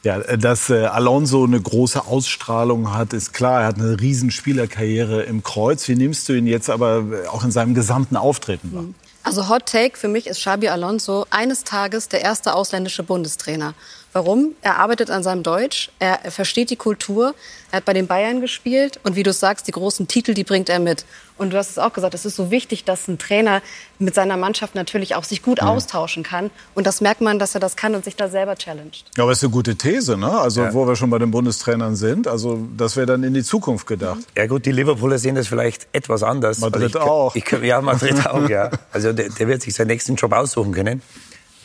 Ja, 0.04 0.20
dass 0.20 0.70
äh, 0.70 0.86
Alonso 0.86 1.46
eine 1.46 1.60
große 1.60 2.06
Ausstrahlung 2.06 2.94
hat, 2.94 3.14
ist 3.14 3.34
klar. 3.34 3.62
Er 3.62 3.68
hat 3.68 3.80
eine 3.80 4.00
riesen 4.00 4.30
Spielerkarriere 4.30 5.24
im 5.24 5.42
Kreuz. 5.42 5.88
Wie 5.88 5.96
nimmst 5.96 6.30
du 6.30 6.34
ihn 6.34 6.46
jetzt 6.46 6.70
aber 6.70 7.04
äh, 7.12 7.28
auch 7.28 7.44
in 7.44 7.52
seinem 7.52 7.74
gesamten 7.74 8.16
Auftreten 8.16 8.74
wahr? 8.74 8.86
Also 9.26 9.50
Hot 9.50 9.66
Take 9.66 9.98
für 9.98 10.08
mich 10.08 10.28
ist 10.28 10.42
Xabi 10.42 10.70
Alonso 10.70 11.26
eines 11.32 11.64
Tages 11.64 12.10
der 12.10 12.22
erste 12.22 12.54
ausländische 12.54 13.02
Bundestrainer. 13.02 13.74
Warum? 14.16 14.56
Er 14.62 14.78
arbeitet 14.78 15.12
an 15.12 15.24
seinem 15.24 15.44
Deutsch, 15.44 15.92
er, 16.00 16.24
er 16.24 16.32
versteht 16.32 16.70
die 16.70 16.78
Kultur, 16.78 17.36
er 17.70 17.78
hat 17.80 17.86
bei 17.86 17.92
den 17.92 18.08
Bayern 18.08 18.40
gespielt 18.40 18.98
und 19.04 19.18
wie 19.18 19.24
du 19.24 19.34
sagst, 19.34 19.68
die 19.68 19.74
großen 19.74 20.08
Titel, 20.08 20.34
die 20.34 20.46
bringt 20.46 20.70
er 20.70 20.80
mit. 20.80 21.04
Und 21.38 21.52
du 21.52 21.58
hast 21.58 21.72
es 21.72 21.78
auch 21.78 21.92
gesagt, 21.92 22.14
es 22.14 22.26
ist 22.26 22.38
so 22.38 22.50
wichtig, 22.50 22.86
dass 22.86 23.10
ein 23.10 23.18
Trainer 23.18 23.62
mit 24.00 24.16
seiner 24.16 24.38
Mannschaft 24.38 24.74
natürlich 24.74 25.16
auch 25.16 25.26
sich 25.26 25.42
gut 25.42 25.62
mhm. 25.62 25.68
austauschen 25.68 26.24
kann. 26.24 26.50
Und 26.76 26.88
das 26.88 27.02
merkt 27.02 27.20
man, 27.20 27.40
dass 27.40 27.56
er 27.56 27.60
das 27.60 27.76
kann 27.76 27.94
und 27.94 28.06
sich 28.06 28.16
da 28.16 28.30
selber 28.30 28.56
challenged. 28.56 29.04
Ja, 29.18 29.24
aber 29.24 29.34
es 29.34 29.40
ist 29.40 29.44
eine 29.44 29.52
gute 29.52 29.76
These, 29.76 30.16
ne? 30.16 30.32
Also, 30.32 30.62
ja. 30.62 30.74
wo 30.74 30.88
wir 30.88 30.96
schon 30.96 31.10
bei 31.10 31.20
den 31.20 31.32
Bundestrainern 31.32 31.98
sind. 31.98 32.30
Also, 32.30 32.66
das 32.78 32.96
wäre 32.96 33.08
dann 33.08 33.24
in 33.24 33.34
die 33.34 33.44
Zukunft 33.44 33.86
gedacht. 33.86 34.20
Ja, 34.38 34.48
gut, 34.48 34.66
die 34.66 34.72
Liverpooler 34.72 35.18
sehen 35.18 35.36
das 35.36 35.50
vielleicht 35.50 35.90
etwas 35.92 36.24
anders. 36.24 36.60
Madrid 36.60 36.96
also 36.96 37.00
ich, 37.00 37.06
auch. 37.06 37.36
Ich, 37.36 37.52
ja, 37.64 37.82
Madrid 37.82 38.26
auch, 38.30 38.48
ja. 38.48 38.72
Also, 38.94 39.12
der, 39.12 39.28
der 39.28 39.48
wird 39.50 39.62
sich 39.62 39.74
seinen 39.74 39.88
nächsten 39.88 40.16
Job 40.16 40.32
aussuchen 40.32 40.72
können. 40.72 41.02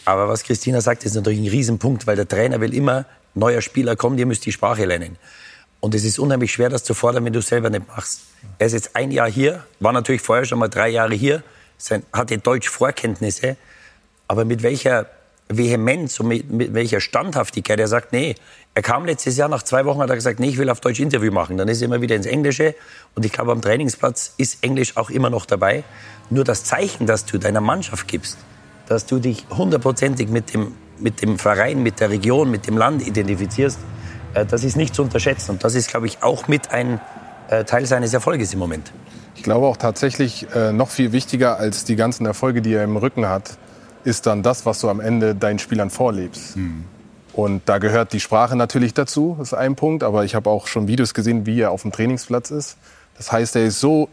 Aber 0.04 0.28
was 0.28 0.42
Christina 0.42 0.80
sagt, 0.80 1.04
ist 1.04 1.14
natürlich 1.14 1.40
ein 1.40 1.48
Riesenpunkt, 1.48 2.06
weil 2.06 2.16
der 2.16 2.26
Trainer 2.26 2.60
will 2.60 2.74
immer, 2.74 3.06
neuer 3.34 3.60
Spieler 3.60 3.96
kommt, 3.96 4.18
ihr 4.18 4.26
müsst 4.26 4.44
die 4.46 4.52
Sprache 4.52 4.84
lernen. 4.84 5.16
Und 5.80 5.94
es 5.94 6.04
ist 6.04 6.18
unheimlich 6.18 6.52
schwer, 6.52 6.68
das 6.68 6.84
zu 6.84 6.94
fordern, 6.94 7.24
wenn 7.24 7.32
du 7.32 7.38
es 7.38 7.48
selber 7.48 7.70
nicht 7.70 7.88
machst. 7.88 8.22
Er 8.58 8.66
ist 8.66 8.74
jetzt 8.74 8.96
ein 8.96 9.10
Jahr 9.10 9.30
hier, 9.30 9.64
war 9.80 9.92
natürlich 9.92 10.20
vorher 10.20 10.44
schon 10.44 10.58
mal 10.58 10.68
drei 10.68 10.88
Jahre 10.88 11.14
hier, 11.14 11.42
hatte 12.12 12.38
Deutsch-Vorkenntnisse, 12.38 13.56
aber 14.28 14.44
mit 14.44 14.62
welcher 14.62 15.06
Vehemenz 15.48 16.20
und 16.20 16.28
mit, 16.28 16.50
mit, 16.50 16.74
welcher 16.74 17.00
Standhaftigkeit 17.00 17.80
er 17.80 17.88
sagt, 17.88 18.12
nee, 18.12 18.36
er 18.74 18.82
kam 18.82 19.04
letztes 19.04 19.36
Jahr, 19.36 19.48
nach 19.48 19.62
zwei 19.62 19.84
Wochen 19.84 20.00
hat 20.00 20.10
er 20.10 20.14
gesagt, 20.14 20.38
nee, 20.38 20.48
ich 20.48 20.58
will 20.58 20.70
auf 20.70 20.80
Deutsch 20.80 21.00
Interview 21.00 21.32
machen. 21.32 21.56
Dann 21.56 21.66
ist 21.68 21.80
er 21.80 21.86
immer 21.86 22.00
wieder 22.00 22.14
ins 22.14 22.26
Englische 22.26 22.74
und 23.14 23.24
ich 23.24 23.32
glaube, 23.32 23.50
am 23.50 23.60
Trainingsplatz 23.60 24.34
ist 24.36 24.62
Englisch 24.62 24.96
auch 24.96 25.10
immer 25.10 25.30
noch 25.30 25.46
dabei. 25.46 25.82
Nur 26.28 26.44
das 26.44 26.62
Zeichen, 26.62 27.06
das 27.06 27.24
du 27.26 27.38
deiner 27.38 27.60
Mannschaft 27.60 28.06
gibst, 28.06 28.38
dass 28.90 29.06
du 29.06 29.20
dich 29.20 29.46
hundertprozentig 29.56 30.30
mit 30.30 30.52
dem, 30.52 30.74
mit 30.98 31.22
dem 31.22 31.38
Verein, 31.38 31.80
mit 31.80 32.00
der 32.00 32.10
Region, 32.10 32.50
mit 32.50 32.66
dem 32.66 32.76
Land 32.76 33.06
identifizierst, 33.06 33.78
äh, 34.34 34.44
das 34.44 34.64
ist 34.64 34.76
nicht 34.76 34.96
zu 34.96 35.02
unterschätzen. 35.02 35.52
Und 35.52 35.62
das 35.62 35.76
ist, 35.76 35.88
glaube 35.88 36.08
ich, 36.08 36.24
auch 36.24 36.48
mit 36.48 36.72
ein 36.72 37.00
äh, 37.48 37.62
Teil 37.62 37.86
seines 37.86 38.12
Erfolges 38.12 38.52
im 38.52 38.58
Moment. 38.58 38.92
Ich 39.36 39.44
glaube 39.44 39.68
auch 39.68 39.76
tatsächlich 39.76 40.48
äh, 40.56 40.72
noch 40.72 40.90
viel 40.90 41.12
wichtiger 41.12 41.56
als 41.56 41.84
die 41.84 41.94
ganzen 41.94 42.26
Erfolge, 42.26 42.62
die 42.62 42.74
er 42.74 42.82
im 42.82 42.96
Rücken 42.96 43.28
hat, 43.28 43.58
ist 44.02 44.26
dann 44.26 44.42
das, 44.42 44.66
was 44.66 44.80
du 44.80 44.90
am 44.90 44.98
Ende 44.98 45.36
deinen 45.36 45.60
Spielern 45.60 45.90
vorlebst. 45.90 46.56
Mhm. 46.56 46.84
Und 47.32 47.62
da 47.66 47.78
gehört 47.78 48.12
die 48.12 48.18
Sprache 48.18 48.56
natürlich 48.56 48.92
dazu, 48.92 49.36
das 49.38 49.52
ist 49.52 49.54
ein 49.54 49.76
Punkt. 49.76 50.02
Aber 50.02 50.24
ich 50.24 50.34
habe 50.34 50.50
auch 50.50 50.66
schon 50.66 50.88
Videos 50.88 51.14
gesehen, 51.14 51.46
wie 51.46 51.60
er 51.60 51.70
auf 51.70 51.82
dem 51.82 51.92
Trainingsplatz 51.92 52.50
ist. 52.50 52.76
Das 53.16 53.30
heißt, 53.30 53.54
er 53.54 53.66
ist 53.66 53.78
so 53.78 54.08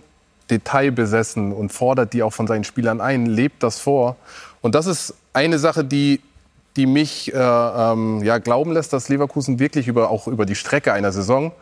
detailbesessen 0.50 1.52
und 1.52 1.72
fordert 1.72 2.14
die 2.14 2.24
auch 2.24 2.34
von 2.34 2.48
seinen 2.48 2.64
Spielern 2.64 3.02
ein, 3.02 3.26
lebt 3.26 3.64
das 3.64 3.80
vor. 3.80 4.16
Und 4.68 4.76
das 4.76 4.86
ist 4.86 5.14
eine 5.32 5.60
Sache, 5.60 5.86
die, 5.86 6.20
die 6.76 6.88
mich 6.88 7.34
äh, 7.34 7.38
ähm, 7.38 8.22
ja, 8.22 8.38
glauben 8.38 8.74
lässt, 8.74 8.92
dass 8.92 9.08
Leverkusen 9.08 9.60
wirklich 9.60 9.88
über, 9.88 10.10
auch 10.10 10.28
über 10.28 10.46
die 10.46 10.56
Strecke 10.56 10.92
einer 10.92 11.14
Saison, 11.14 11.54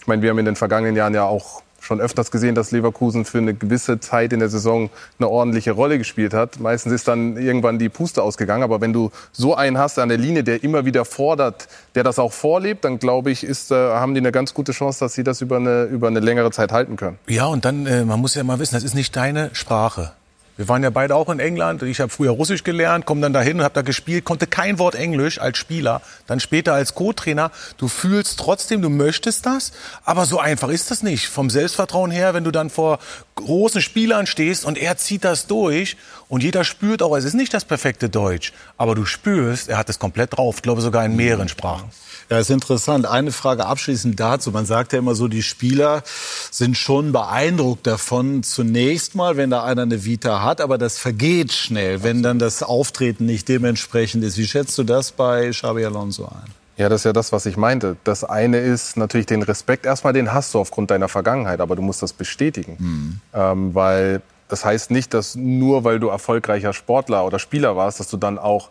ich 0.00 0.06
meine, 0.06 0.22
wir 0.22 0.30
haben 0.30 0.38
in 0.38 0.46
den 0.46 0.56
vergangenen 0.56 0.96
Jahren 0.96 1.12
ja 1.12 1.24
auch 1.24 1.60
schon 1.78 2.00
öfters 2.00 2.30
gesehen, 2.30 2.54
dass 2.54 2.70
Leverkusen 2.70 3.26
für 3.26 3.36
eine 3.36 3.52
gewisse 3.52 4.00
Zeit 4.00 4.32
in 4.32 4.40
der 4.40 4.48
Saison 4.48 4.88
eine 5.18 5.28
ordentliche 5.28 5.72
Rolle 5.72 5.98
gespielt 5.98 6.32
hat. 6.32 6.58
Meistens 6.58 6.94
ist 6.94 7.06
dann 7.06 7.36
irgendwann 7.36 7.78
die 7.78 7.90
Puste 7.90 8.22
ausgegangen. 8.22 8.62
Aber 8.62 8.80
wenn 8.80 8.94
du 8.94 9.10
so 9.30 9.54
einen 9.54 9.76
hast 9.76 9.98
an 9.98 10.08
der 10.08 10.16
Linie, 10.16 10.42
der 10.42 10.64
immer 10.64 10.86
wieder 10.86 11.04
fordert, 11.04 11.68
der 11.94 12.02
das 12.02 12.18
auch 12.18 12.32
vorlebt, 12.32 12.86
dann 12.86 12.98
glaube 12.98 13.30
ich, 13.30 13.44
ist, 13.44 13.72
äh, 13.72 13.74
haben 13.74 14.14
die 14.14 14.20
eine 14.20 14.32
ganz 14.32 14.54
gute 14.54 14.72
Chance, 14.72 15.00
dass 15.00 15.12
sie 15.12 15.22
das 15.22 15.42
über 15.42 15.56
eine, 15.56 15.82
über 15.82 16.06
eine 16.06 16.20
längere 16.20 16.50
Zeit 16.50 16.72
halten 16.72 16.96
können. 16.96 17.18
Ja, 17.26 17.44
und 17.44 17.66
dann, 17.66 17.84
äh, 17.84 18.06
man 18.06 18.20
muss 18.20 18.34
ja 18.34 18.42
mal 18.42 18.58
wissen, 18.58 18.74
das 18.74 18.84
ist 18.84 18.94
nicht 18.94 19.14
deine 19.14 19.50
Sprache. 19.52 20.12
Wir 20.56 20.68
waren 20.68 20.84
ja 20.84 20.90
beide 20.90 21.16
auch 21.16 21.28
in 21.28 21.40
England. 21.40 21.82
Ich 21.82 22.00
habe 22.00 22.10
früher 22.10 22.30
Russisch 22.30 22.62
gelernt, 22.62 23.06
komme 23.06 23.20
dann 23.20 23.32
dahin 23.32 23.58
und 23.58 23.64
habe 23.64 23.74
da 23.74 23.82
gespielt, 23.82 24.24
konnte 24.24 24.46
kein 24.46 24.78
Wort 24.78 24.94
Englisch 24.94 25.40
als 25.40 25.58
Spieler, 25.58 26.00
dann 26.28 26.38
später 26.38 26.74
als 26.74 26.94
Co-Trainer. 26.94 27.50
Du 27.76 27.88
fühlst 27.88 28.38
trotzdem, 28.38 28.80
du 28.80 28.88
möchtest 28.88 29.46
das, 29.46 29.72
aber 30.04 30.26
so 30.26 30.38
einfach 30.38 30.68
ist 30.68 30.92
das 30.92 31.02
nicht. 31.02 31.26
Vom 31.26 31.50
Selbstvertrauen 31.50 32.12
her, 32.12 32.34
wenn 32.34 32.44
du 32.44 32.52
dann 32.52 32.70
vor 32.70 33.00
großen 33.34 33.82
Spielern 33.82 34.26
stehst 34.26 34.64
und 34.64 34.78
er 34.78 34.96
zieht 34.96 35.24
das 35.24 35.48
durch 35.48 35.96
und 36.28 36.44
jeder 36.44 36.62
spürt 36.62 37.02
auch, 37.02 37.16
es 37.16 37.24
ist 37.24 37.34
nicht 37.34 37.52
das 37.52 37.64
perfekte 37.64 38.08
Deutsch, 38.08 38.52
aber 38.76 38.94
du 38.94 39.04
spürst, 39.04 39.68
er 39.68 39.78
hat 39.78 39.90
es 39.90 39.98
komplett 39.98 40.36
drauf. 40.36 40.56
Ich 40.56 40.62
glaube 40.62 40.80
sogar 40.82 41.04
in 41.04 41.16
mehreren 41.16 41.48
Sprachen. 41.48 41.90
Ja, 42.30 42.38
ist 42.38 42.50
interessant. 42.50 43.06
Eine 43.06 43.32
Frage 43.32 43.66
abschließend 43.66 44.18
dazu. 44.18 44.50
Man 44.50 44.64
sagt 44.64 44.94
ja 44.94 44.98
immer 44.98 45.14
so, 45.14 45.28
die 45.28 45.42
Spieler 45.42 46.02
sind 46.50 46.76
schon 46.76 47.12
beeindruckt 47.12 47.86
davon, 47.86 48.42
zunächst 48.42 49.14
mal, 49.14 49.36
wenn 49.36 49.50
da 49.50 49.62
einer 49.62 49.82
eine 49.82 50.04
Vita 50.04 50.42
hat, 50.42 50.43
aber 50.60 50.78
das 50.78 50.98
vergeht 50.98 51.52
schnell, 51.52 52.02
wenn 52.02 52.22
dann 52.22 52.38
das 52.38 52.62
Auftreten 52.62 53.26
nicht 53.26 53.48
dementsprechend 53.48 54.24
ist. 54.24 54.38
Wie 54.38 54.46
schätzt 54.46 54.76
du 54.78 54.82
das 54.84 55.12
bei 55.12 55.50
Xabi 55.50 55.84
Alonso 55.84 56.26
ein? 56.26 56.52
Ja, 56.76 56.88
das 56.88 57.02
ist 57.02 57.04
ja 57.04 57.12
das, 57.12 57.32
was 57.32 57.46
ich 57.46 57.56
meinte. 57.56 57.96
Das 58.04 58.24
eine 58.24 58.58
ist 58.58 58.96
natürlich 58.96 59.26
den 59.26 59.42
Respekt. 59.42 59.86
Erstmal 59.86 60.12
den 60.12 60.32
hast 60.32 60.54
du 60.54 60.58
aufgrund 60.58 60.90
deiner 60.90 61.08
Vergangenheit, 61.08 61.60
aber 61.60 61.76
du 61.76 61.82
musst 61.82 62.02
das 62.02 62.12
bestätigen. 62.12 62.76
Mhm. 62.78 63.20
Ähm, 63.32 63.74
weil 63.74 64.22
das 64.48 64.64
heißt 64.64 64.90
nicht, 64.90 65.14
dass 65.14 65.36
nur 65.36 65.84
weil 65.84 66.00
du 66.00 66.08
erfolgreicher 66.08 66.72
Sportler 66.72 67.24
oder 67.24 67.38
Spieler 67.38 67.76
warst, 67.76 68.00
dass 68.00 68.08
du 68.08 68.16
dann 68.16 68.38
auch 68.38 68.70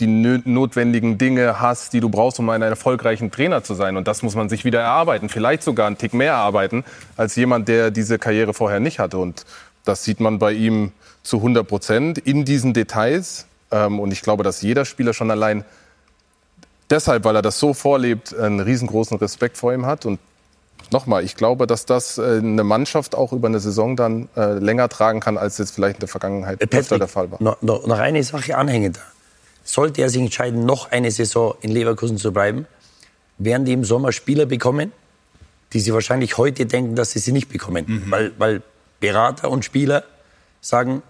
die 0.00 0.06
notwendigen 0.06 1.18
Dinge 1.18 1.60
hast, 1.60 1.92
die 1.92 2.00
du 2.00 2.08
brauchst, 2.08 2.38
um 2.38 2.48
ein 2.48 2.62
erfolgreicher 2.62 3.30
Trainer 3.30 3.62
zu 3.62 3.74
sein. 3.74 3.96
Und 3.96 4.08
das 4.08 4.22
muss 4.22 4.34
man 4.34 4.48
sich 4.48 4.64
wieder 4.64 4.80
erarbeiten. 4.80 5.28
Vielleicht 5.28 5.62
sogar 5.62 5.86
einen 5.86 5.98
Tick 5.98 6.14
mehr 6.14 6.32
erarbeiten 6.32 6.84
als 7.16 7.36
jemand, 7.36 7.68
der 7.68 7.90
diese 7.90 8.18
Karriere 8.18 8.54
vorher 8.54 8.80
nicht 8.80 8.98
hatte. 8.98 9.18
Und 9.18 9.44
das 9.84 10.04
sieht 10.04 10.20
man 10.20 10.38
bei 10.38 10.52
ihm 10.52 10.92
zu 11.22 11.38
100 11.38 11.66
Prozent 11.66 12.18
in 12.18 12.44
diesen 12.44 12.74
Details. 12.74 13.46
Ähm, 13.70 14.00
und 14.00 14.12
ich 14.12 14.22
glaube, 14.22 14.42
dass 14.42 14.62
jeder 14.62 14.84
Spieler 14.84 15.14
schon 15.14 15.30
allein 15.30 15.64
deshalb, 16.88 17.24
weil 17.24 17.36
er 17.36 17.42
das 17.42 17.58
so 17.58 17.74
vorlebt, 17.74 18.34
einen 18.34 18.60
riesengroßen 18.60 19.16
Respekt 19.18 19.56
vor 19.56 19.72
ihm 19.72 19.86
hat. 19.86 20.06
Und 20.06 20.18
nochmal, 20.90 21.24
ich 21.24 21.36
glaube, 21.36 21.66
dass 21.66 21.86
das 21.86 22.18
äh, 22.18 22.38
eine 22.38 22.64
Mannschaft 22.64 23.14
auch 23.14 23.32
über 23.32 23.48
eine 23.48 23.60
Saison 23.60 23.96
dann 23.96 24.28
äh, 24.36 24.54
länger 24.54 24.88
tragen 24.88 25.20
kann, 25.20 25.38
als 25.38 25.58
jetzt 25.58 25.74
vielleicht 25.74 25.96
in 25.96 26.00
der 26.00 26.08
Vergangenheit 26.08 26.58
Patrick, 26.58 26.80
öfter 26.80 26.98
der 26.98 27.08
Fall 27.08 27.30
war. 27.30 27.42
Noch, 27.42 27.62
noch 27.62 27.98
eine 27.98 28.22
Sache 28.22 28.56
anhängend 28.56 29.00
sollte 29.64 30.02
er 30.02 30.10
sich 30.10 30.20
entscheiden, 30.20 30.64
noch 30.64 30.90
eine 30.90 31.10
Saison 31.10 31.54
in 31.60 31.70
Leverkusen 31.70 32.18
zu 32.18 32.32
bleiben, 32.32 32.66
werden 33.38 33.64
die 33.64 33.72
im 33.72 33.84
Sommer 33.84 34.12
Spieler 34.12 34.46
bekommen, 34.46 34.92
die 35.72 35.80
sie 35.80 35.92
wahrscheinlich 35.92 36.36
heute 36.36 36.66
denken, 36.66 36.96
dass 36.96 37.12
sie 37.12 37.18
sie 37.20 37.32
nicht 37.32 37.48
bekommen. 37.48 37.84
Mhm. 37.86 38.10
Weil, 38.10 38.32
weil 38.38 38.62
Berater 39.00 39.50
und 39.50 39.64
Spieler 39.64 40.04
sagen, 40.60 41.02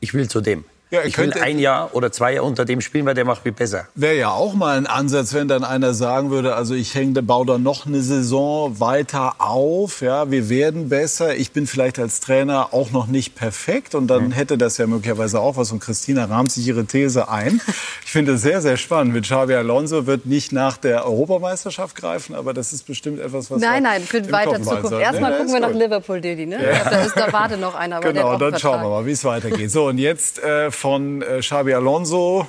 ich 0.00 0.14
will 0.14 0.28
zu 0.28 0.40
dem. 0.40 0.64
Ja, 0.90 1.02
ich 1.04 1.18
will 1.18 1.34
ein 1.34 1.58
Jahr 1.58 1.94
oder 1.94 2.10
zwei 2.10 2.32
Jahre 2.32 2.46
unter 2.46 2.64
dem 2.64 2.80
spielen, 2.80 3.04
weil 3.04 3.14
der 3.14 3.26
macht 3.26 3.44
mich 3.44 3.54
besser. 3.54 3.86
Wäre 3.94 4.16
ja 4.16 4.30
auch 4.30 4.54
mal 4.54 4.78
ein 4.78 4.86
Ansatz, 4.86 5.34
wenn 5.34 5.46
dann 5.46 5.62
einer 5.62 5.92
sagen 5.92 6.30
würde, 6.30 6.54
also 6.54 6.74
ich 6.74 6.94
hänge, 6.94 7.22
baue 7.22 7.44
da 7.44 7.58
noch 7.58 7.84
eine 7.84 8.00
Saison 8.00 8.80
weiter 8.80 9.34
auf, 9.38 10.00
ja, 10.00 10.30
wir 10.30 10.48
werden 10.48 10.88
besser. 10.88 11.36
Ich 11.36 11.52
bin 11.52 11.66
vielleicht 11.66 11.98
als 11.98 12.20
Trainer 12.20 12.68
auch 12.72 12.90
noch 12.90 13.06
nicht 13.06 13.34
perfekt 13.34 13.94
und 13.94 14.06
dann 14.06 14.28
mhm. 14.28 14.32
hätte 14.32 14.56
das 14.56 14.78
ja 14.78 14.86
möglicherweise 14.86 15.40
auch 15.40 15.58
was. 15.58 15.72
Und 15.72 15.80
Christina 15.80 16.24
rahmt 16.24 16.52
sich 16.52 16.66
ihre 16.66 16.84
These 16.84 17.28
ein. 17.28 17.60
Ich 18.04 18.12
finde 18.12 18.32
es 18.32 18.42
sehr, 18.42 18.62
sehr 18.62 18.78
spannend. 18.78 19.12
Mit 19.12 19.24
Xabi 19.24 19.54
Alonso 19.54 20.06
wird 20.06 20.24
nicht 20.24 20.50
nach 20.50 20.78
der 20.78 21.04
Europameisterschaft 21.04 21.94
greifen, 21.94 22.34
aber 22.34 22.54
das 22.54 22.72
ist 22.72 22.86
bestimmt 22.86 23.20
etwas, 23.20 23.50
was 23.50 23.60
Nein, 23.60 23.82
nein, 23.82 24.00
für 24.00 24.32
weiter 24.32 24.62
Zukunft. 24.62 24.92
Erstmal 24.92 25.36
gucken 25.36 25.52
wir 25.52 25.60
nach 25.60 25.74
Liverpool, 25.74 26.18
Didi, 26.18 26.46
ne? 26.46 26.56
Ja. 26.56 26.88
Da, 26.88 27.02
ist, 27.02 27.14
da 27.14 27.30
wartet 27.30 27.60
noch 27.60 27.74
einer. 27.74 28.00
genau, 28.00 28.38
dann 28.38 28.58
schauen 28.58 28.80
wir 28.80 28.88
mal, 28.88 29.04
wie 29.04 29.10
es 29.10 29.24
weitergeht. 29.24 29.70
So, 29.70 29.88
und 29.88 29.98
jetzt 29.98 30.42
äh, 30.42 30.70
von 30.78 31.22
äh, 31.22 31.40
Xabi 31.40 31.74
Alonso 31.74 32.46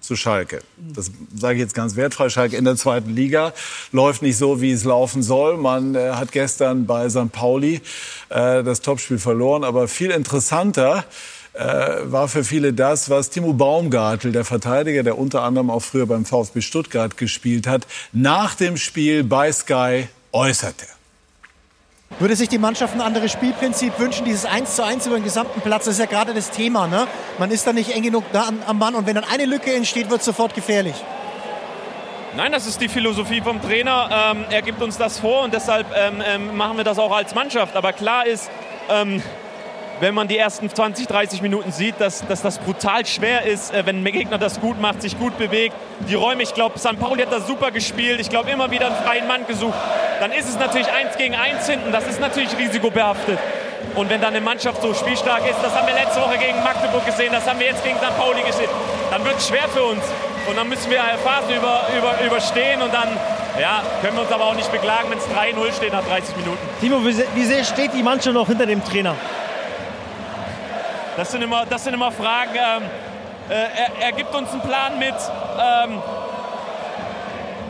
zu 0.00 0.16
Schalke. 0.16 0.60
Das 0.76 1.10
sage 1.34 1.54
ich 1.54 1.60
jetzt 1.60 1.74
ganz 1.74 1.96
wertfrei. 1.96 2.28
Schalke 2.28 2.56
in 2.56 2.64
der 2.64 2.76
zweiten 2.76 3.14
Liga 3.14 3.52
läuft 3.92 4.22
nicht 4.22 4.36
so, 4.36 4.60
wie 4.60 4.70
es 4.70 4.84
laufen 4.84 5.22
soll. 5.22 5.56
Man 5.56 5.94
äh, 5.94 6.12
hat 6.12 6.32
gestern 6.32 6.86
bei 6.86 7.08
St. 7.08 7.32
Pauli 7.32 7.80
äh, 8.28 8.62
das 8.62 8.80
Topspiel 8.80 9.18
verloren. 9.18 9.64
Aber 9.64 9.88
viel 9.88 10.10
interessanter 10.10 11.04
äh, 11.54 11.58
war 12.04 12.28
für 12.28 12.44
viele 12.44 12.72
das, 12.72 13.10
was 13.10 13.30
Timo 13.30 13.52
Baumgartel, 13.52 14.32
der 14.32 14.44
Verteidiger, 14.44 15.02
der 15.02 15.18
unter 15.18 15.42
anderem 15.42 15.70
auch 15.70 15.82
früher 15.82 16.06
beim 16.06 16.24
VfB 16.24 16.60
Stuttgart 16.60 17.16
gespielt 17.16 17.66
hat, 17.66 17.86
nach 18.12 18.54
dem 18.54 18.76
Spiel 18.76 19.24
bei 19.24 19.50
Sky 19.52 20.08
äußerte. 20.32 20.95
Würde 22.18 22.34
sich 22.34 22.48
die 22.48 22.58
Mannschaft 22.58 22.94
ein 22.94 23.02
anderes 23.02 23.30
Spielprinzip 23.30 23.98
wünschen, 23.98 24.24
dieses 24.24 24.46
1 24.46 24.74
zu 24.74 24.82
1 24.82 25.06
über 25.06 25.16
den 25.16 25.24
gesamten 25.24 25.60
Platz? 25.60 25.84
Das 25.84 25.94
ist 25.94 26.00
ja 26.00 26.06
gerade 26.06 26.32
das 26.32 26.50
Thema. 26.50 26.86
Ne? 26.86 27.06
Man 27.38 27.50
ist 27.50 27.66
da 27.66 27.74
nicht 27.74 27.94
eng 27.94 28.02
genug 28.02 28.24
da 28.32 28.48
am 28.66 28.78
Mann 28.78 28.94
und 28.94 29.06
wenn 29.06 29.16
dann 29.16 29.24
eine 29.24 29.44
Lücke 29.44 29.74
entsteht, 29.74 30.08
wird 30.08 30.20
es 30.20 30.26
sofort 30.26 30.54
gefährlich. 30.54 30.94
Nein, 32.34 32.52
das 32.52 32.66
ist 32.66 32.80
die 32.80 32.88
Philosophie 32.88 33.42
vom 33.42 33.60
Trainer. 33.60 34.08
Ähm, 34.32 34.44
er 34.50 34.62
gibt 34.62 34.80
uns 34.80 34.96
das 34.96 35.18
vor 35.18 35.42
und 35.42 35.52
deshalb 35.52 35.86
ähm, 35.94 36.22
ähm, 36.26 36.56
machen 36.56 36.78
wir 36.78 36.84
das 36.84 36.98
auch 36.98 37.14
als 37.14 37.34
Mannschaft. 37.34 37.76
Aber 37.76 37.92
klar 37.92 38.26
ist, 38.26 38.50
ähm, 38.88 39.22
wenn 40.00 40.14
man 40.14 40.28
die 40.28 40.36
ersten 40.36 40.68
20, 40.68 41.06
30 41.06 41.42
Minuten 41.42 41.72
sieht, 41.72 42.00
dass, 42.00 42.26
dass 42.26 42.42
das 42.42 42.58
brutal 42.58 43.06
schwer 43.06 43.44
ist, 43.44 43.72
äh, 43.72 43.86
wenn 43.86 44.04
ein 44.04 44.12
Gegner 44.12 44.38
das 44.38 44.60
gut 44.60 44.80
macht, 44.80 45.02
sich 45.02 45.18
gut 45.18 45.38
bewegt. 45.38 45.74
Die 46.08 46.14
Räume, 46.14 46.42
ich 46.42 46.54
glaube, 46.54 46.78
St. 46.78 46.98
Pauli 46.98 47.22
hat 47.22 47.32
das 47.32 47.46
super 47.46 47.70
gespielt. 47.70 48.20
Ich 48.20 48.28
glaube, 48.28 48.50
immer 48.50 48.70
wieder 48.70 48.86
einen 48.86 48.96
freien 48.96 49.26
Mann 49.26 49.46
gesucht. 49.46 49.78
Dann 50.20 50.32
ist 50.32 50.48
es 50.48 50.58
natürlich 50.58 50.90
eins 50.92 51.16
gegen 51.16 51.34
eins 51.34 51.66
hinten. 51.66 51.92
Das 51.92 52.06
ist 52.06 52.20
natürlich 52.20 52.56
risikobehaftet. 52.58 53.38
Und 53.94 54.10
wenn 54.10 54.20
dann 54.20 54.34
eine 54.34 54.44
Mannschaft 54.44 54.82
so 54.82 54.92
spielstark 54.92 55.48
ist, 55.48 55.58
das 55.62 55.74
haben 55.74 55.86
wir 55.86 55.94
letzte 55.94 56.20
Woche 56.20 56.36
gegen 56.38 56.62
Magdeburg 56.62 57.06
gesehen, 57.06 57.32
das 57.32 57.46
haben 57.46 57.58
wir 57.58 57.66
jetzt 57.66 57.82
gegen 57.82 57.96
St. 57.96 58.16
Pauli 58.18 58.42
gesehen, 58.42 58.68
dann 59.10 59.24
wird 59.24 59.36
es 59.38 59.48
schwer 59.48 59.68
für 59.72 59.84
uns. 59.84 60.02
Und 60.48 60.56
dann 60.56 60.68
müssen 60.68 60.90
wir 60.90 61.00
Phasen 61.24 61.54
über, 61.56 61.86
über, 61.96 62.14
überstehen 62.24 62.82
und 62.82 62.92
dann 62.92 63.08
ja, 63.58 63.82
können 64.02 64.16
wir 64.16 64.22
uns 64.22 64.32
aber 64.32 64.44
auch 64.44 64.54
nicht 64.54 64.70
beklagen, 64.70 65.08
wenn 65.10 65.18
es 65.18 65.24
3-0 65.24 65.76
steht 65.76 65.92
nach 65.92 66.04
30 66.04 66.36
Minuten. 66.36 66.58
Timo, 66.80 67.00
wie 67.04 67.44
sehr 67.44 67.64
steht 67.64 67.94
die 67.94 68.02
Mannschaft 68.02 68.34
noch 68.34 68.46
hinter 68.46 68.66
dem 68.66 68.84
Trainer? 68.84 69.16
Das 71.16 71.30
sind 71.32 71.42
immer, 71.42 71.64
das 71.64 71.84
sind 71.84 71.94
immer 71.94 72.12
Fragen. 72.12 72.54
Ähm, 72.54 72.82
äh, 73.48 73.54
er, 73.54 74.06
er, 74.06 74.12
gibt 74.12 74.34
uns 74.34 74.50
einen 74.50 74.60
Plan 74.60 74.98
mit. 74.98 75.14
Ähm, 75.14 76.02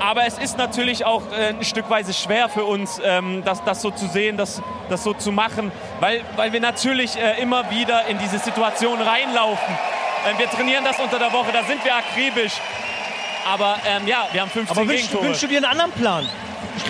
aber 0.00 0.26
es 0.26 0.38
ist 0.38 0.58
natürlich 0.58 1.04
auch 1.04 1.22
äh, 1.32 1.48
ein 1.48 1.64
Stückweise 1.64 2.12
schwer 2.12 2.48
für 2.48 2.64
uns, 2.64 3.00
ähm, 3.04 3.42
das, 3.44 3.62
das 3.64 3.82
so 3.82 3.90
zu 3.90 4.06
sehen, 4.08 4.36
das, 4.36 4.60
das 4.90 5.04
so 5.04 5.14
zu 5.14 5.32
machen, 5.32 5.72
weil, 6.00 6.22
weil 6.36 6.52
wir 6.52 6.60
natürlich 6.60 7.16
äh, 7.16 7.40
immer 7.40 7.70
wieder 7.70 8.06
in 8.06 8.18
diese 8.18 8.38
Situation 8.38 9.00
reinlaufen. 9.00 9.78
Ähm, 10.28 10.38
wir 10.38 10.50
trainieren 10.50 10.84
das 10.84 10.98
unter 10.98 11.18
der 11.18 11.32
Woche, 11.32 11.52
da 11.52 11.62
sind 11.62 11.84
wir 11.84 11.94
akribisch. 11.94 12.60
Aber 13.46 13.78
ähm, 13.86 14.06
ja, 14.06 14.26
wir 14.32 14.40
haben 14.40 14.50
15 14.50 14.76
Aber 14.76 14.88
wünschst, 14.88 15.22
wünschst 15.22 15.42
du 15.44 15.46
dir 15.46 15.58
einen 15.58 15.66
anderen 15.66 15.92
Plan? 15.92 16.28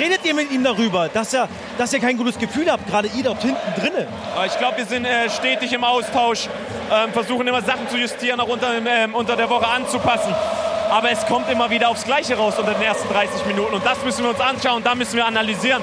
Redet 0.01 0.25
ihr 0.25 0.35
mit 0.35 0.51
ihm 0.51 0.65
darüber, 0.65 1.09
dass 1.09 1.33
er, 1.35 1.49
dass 1.79 1.93
ihr 1.93 2.01
kein 2.01 2.17
gutes 2.17 2.39
Gefühl 2.39 2.71
habt, 2.71 2.87
gerade 2.87 3.09
ihr 3.09 3.25
dort 3.25 3.43
hinten 3.43 3.81
drinnen? 3.81 4.07
Ich 4.47 4.59
glaube, 4.59 4.79
wir 4.79 4.87
sind 4.87 5.05
äh, 5.05 5.29
stetig 5.31 5.73
im 5.73 5.85
Austausch, 5.85 6.49
ähm, 6.93 7.13
versuchen 7.13 7.47
immer 7.47 7.63
Sachen 7.63 7.89
zu 7.89 7.97
justieren, 7.97 8.41
auch 8.41 8.49
unter, 8.49 8.69
ähm, 8.75 9.15
unter 9.15 9.37
der 9.37 9.49
Woche 9.51 9.67
anzupassen. 9.67 10.35
Aber 10.91 11.11
es 11.11 11.27
kommt 11.27 11.51
immer 11.51 11.69
wieder 11.71 11.89
aufs 11.89 12.05
Gleiche 12.05 12.37
raus 12.37 12.59
unter 12.59 12.73
den 12.73 12.83
ersten 12.83 13.13
30 13.13 13.45
Minuten. 13.47 13.75
Und 13.75 13.85
das 13.85 14.03
müssen 14.05 14.23
wir 14.23 14.31
uns 14.31 14.41
anschauen, 14.41 14.83
da 14.85 14.95
müssen 14.95 15.17
wir 15.17 15.27
analysieren. 15.27 15.83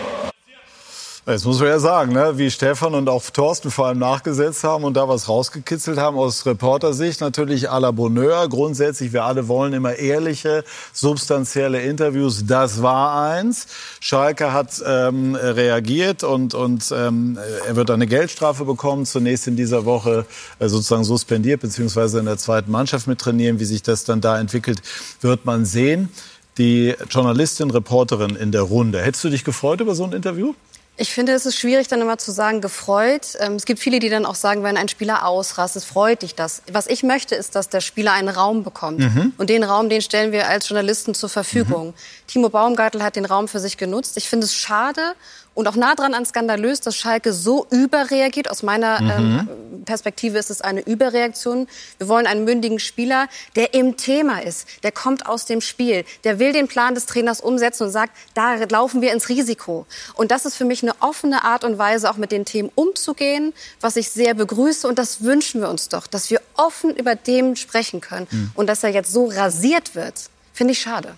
Jetzt 1.26 1.46
muss 1.46 1.62
man 1.62 1.70
ja 1.70 1.80
sagen, 1.80 2.12
ne, 2.12 2.34
wie 2.36 2.52
Stefan 2.52 2.94
und 2.94 3.08
auch 3.08 3.24
Thorsten 3.30 3.72
vor 3.72 3.88
allem 3.88 4.00
nachgesetzt 4.00 4.66
haben 4.66 4.84
und 4.84 4.96
da 4.96 5.08
was 5.08 5.30
rausgekitzelt 5.30 5.98
haben 5.98 6.18
aus 6.18 6.46
Reportersicht. 6.46 7.22
Natürlich 7.22 7.72
à 7.72 7.80
la 7.80 7.92
Bonheur. 7.92 8.50
Grundsätzlich, 8.50 9.14
wir 9.14 9.24
alle 9.24 9.48
wollen 9.48 9.72
immer 9.72 9.96
ehrliche, 9.96 10.66
substanzielle 10.92 11.82
Interviews. 11.82 12.46
Das 12.46 12.82
war 12.82 13.24
eins. 13.24 13.68
Schalke 14.02 14.52
hat 14.52 14.84
ähm, 14.86 15.36
reagiert 15.36 16.26
und, 16.26 16.56
und 16.56 16.94
ähm, 16.94 17.40
er 17.66 17.78
wird 17.78 17.90
eine 17.90 18.06
Geldstrafe 18.06 18.66
bekommen. 18.66 19.06
Zunächst 19.06 19.48
in 19.48 19.56
dieser 19.56 19.86
Woche 19.86 20.26
äh, 20.60 20.68
sozusagen 20.68 21.06
suspendiert, 21.06 21.62
beziehungsweise 21.62 22.20
in 22.20 22.26
der 22.26 22.38
zweiten 22.38 22.70
Mannschaft 22.70 23.08
mit 23.08 23.20
trainieren. 23.20 23.62
Wie 23.62 23.66
sich 23.66 23.82
das 23.82 24.04
dann 24.04 24.20
da 24.20 24.38
entwickelt, 24.42 24.82
wird 25.22 25.46
man 25.46 25.64
sehen. 25.64 26.10
Die 26.58 26.96
Journalistin, 27.10 27.72
Reporterin 27.72 28.36
in 28.36 28.52
der 28.52 28.64
Runde. 28.64 29.02
Hättest 29.02 29.24
du 29.24 29.30
dich 29.30 29.46
gefreut 29.46 29.80
über 29.80 29.96
so 29.96 30.04
ein 30.04 30.12
Interview? 30.12 30.54
Ich 30.96 31.12
finde, 31.12 31.32
es 31.32 31.48
ist 31.48 31.58
schwierig, 31.58 31.88
dann 31.88 32.02
immer 32.02 32.20
zu 32.20 32.32
sagen, 32.32 32.62
gefreut. 32.62 33.36
Ähm, 33.40 33.54
es 33.54 33.66
gibt 33.66 33.80
viele, 33.80 33.98
die 33.98 34.10
dann 34.10 34.28
auch 34.28 34.36
sagen, 34.36 34.62
wenn 34.64 34.78
ein 34.78 34.88
Spieler 34.88 35.26
ausrastet, 35.26 35.84
freut 35.84 36.22
dich 36.22 36.36
das. 36.36 36.62
Was 36.72 36.86
ich 36.86 37.02
möchte, 37.02 37.34
ist, 37.34 37.56
dass 37.56 37.68
der 37.68 37.82
Spieler 37.82 38.12
einen 38.12 38.30
Raum 38.30 38.64
bekommt. 38.64 39.00
Mhm. 39.00 39.34
Und 39.38 39.50
den 39.50 39.64
Raum, 39.64 39.90
den 39.90 40.02
stellen 40.02 40.32
wir 40.32 40.48
als 40.48 40.70
Journalisten 40.70 41.16
zur 41.16 41.30
Verfügung. 41.30 41.88
Mhm. 41.88 41.94
Timo 42.28 42.50
Baumgartel 42.50 43.02
hat 43.02 43.16
den 43.16 43.26
Raum 43.26 43.48
für 43.48 43.60
sich 43.60 43.78
genutzt. 43.78 44.18
Ich 44.18 44.30
finde 44.30 44.46
es 44.46 44.54
schade 44.54 45.16
und 45.54 45.68
auch 45.68 45.76
nah 45.76 45.96
dran 45.96 46.14
an 46.14 46.26
skandalös, 46.26 46.82
dass 46.82 46.96
Schalke 46.96 47.34
so 47.34 47.68
überreagiert. 47.70 48.50
Aus 48.50 48.64
meiner 48.64 49.02
mhm. 49.02 49.10
ähm, 49.10 49.84
Perspektive 49.86 50.38
ist 50.38 50.50
es 50.50 50.62
eine 50.62 50.82
Überreaktion. 50.82 51.68
Wir 51.98 52.08
wollen 52.08 52.26
einen 52.26 52.44
mündigen 52.44 52.80
Spieler, 52.80 53.28
der 53.56 53.74
im 53.74 53.98
Thema 53.98 54.42
ist, 54.42 54.68
der 54.84 54.92
kommt 54.92 55.26
aus 55.26 55.46
dem 55.46 55.62
Spiel, 55.62 56.06
der 56.24 56.40
will 56.40 56.54
den 56.54 56.68
Plan 56.68 56.96
des 56.96 57.06
Trainers 57.06 57.42
umsetzen 57.42 57.84
und 57.84 57.92
sagt, 57.92 58.16
da 58.34 58.56
laufen 58.70 59.02
wir 59.02 59.14
ins 59.14 59.30
Risiko. 59.30 59.86
Und 60.16 60.32
das 60.32 60.46
ist 60.46 60.56
für 60.56 60.66
mich 60.66 60.84
eine 60.84 60.94
offene 61.00 61.44
Art 61.44 61.64
und 61.64 61.78
Weise, 61.78 62.10
auch 62.10 62.18
mit 62.18 62.32
den 62.32 62.46
Themen 62.46 62.72
umzugehen, 62.76 63.54
was 63.82 63.96
ich 63.96 64.10
sehr 64.10 64.34
begrüße. 64.34 64.88
Und 64.88 64.98
das 64.98 65.24
wünschen 65.24 65.62
wir 65.62 65.70
uns 65.70 65.90
doch, 65.90 66.08
dass 66.08 66.30
wir 66.30 66.42
offen 66.56 66.96
über 66.96 67.22
Themen 67.22 67.56
sprechen 67.56 68.02
können. 68.02 68.28
Mhm. 68.32 68.52
Und 68.56 68.68
dass 68.68 68.84
er 68.84 68.90
jetzt 68.90 69.12
so 69.12 69.26
rasiert 69.26 69.96
wird, 69.96 70.16
finde 70.54 70.74
ich 70.74 70.82
schade. 70.82 71.16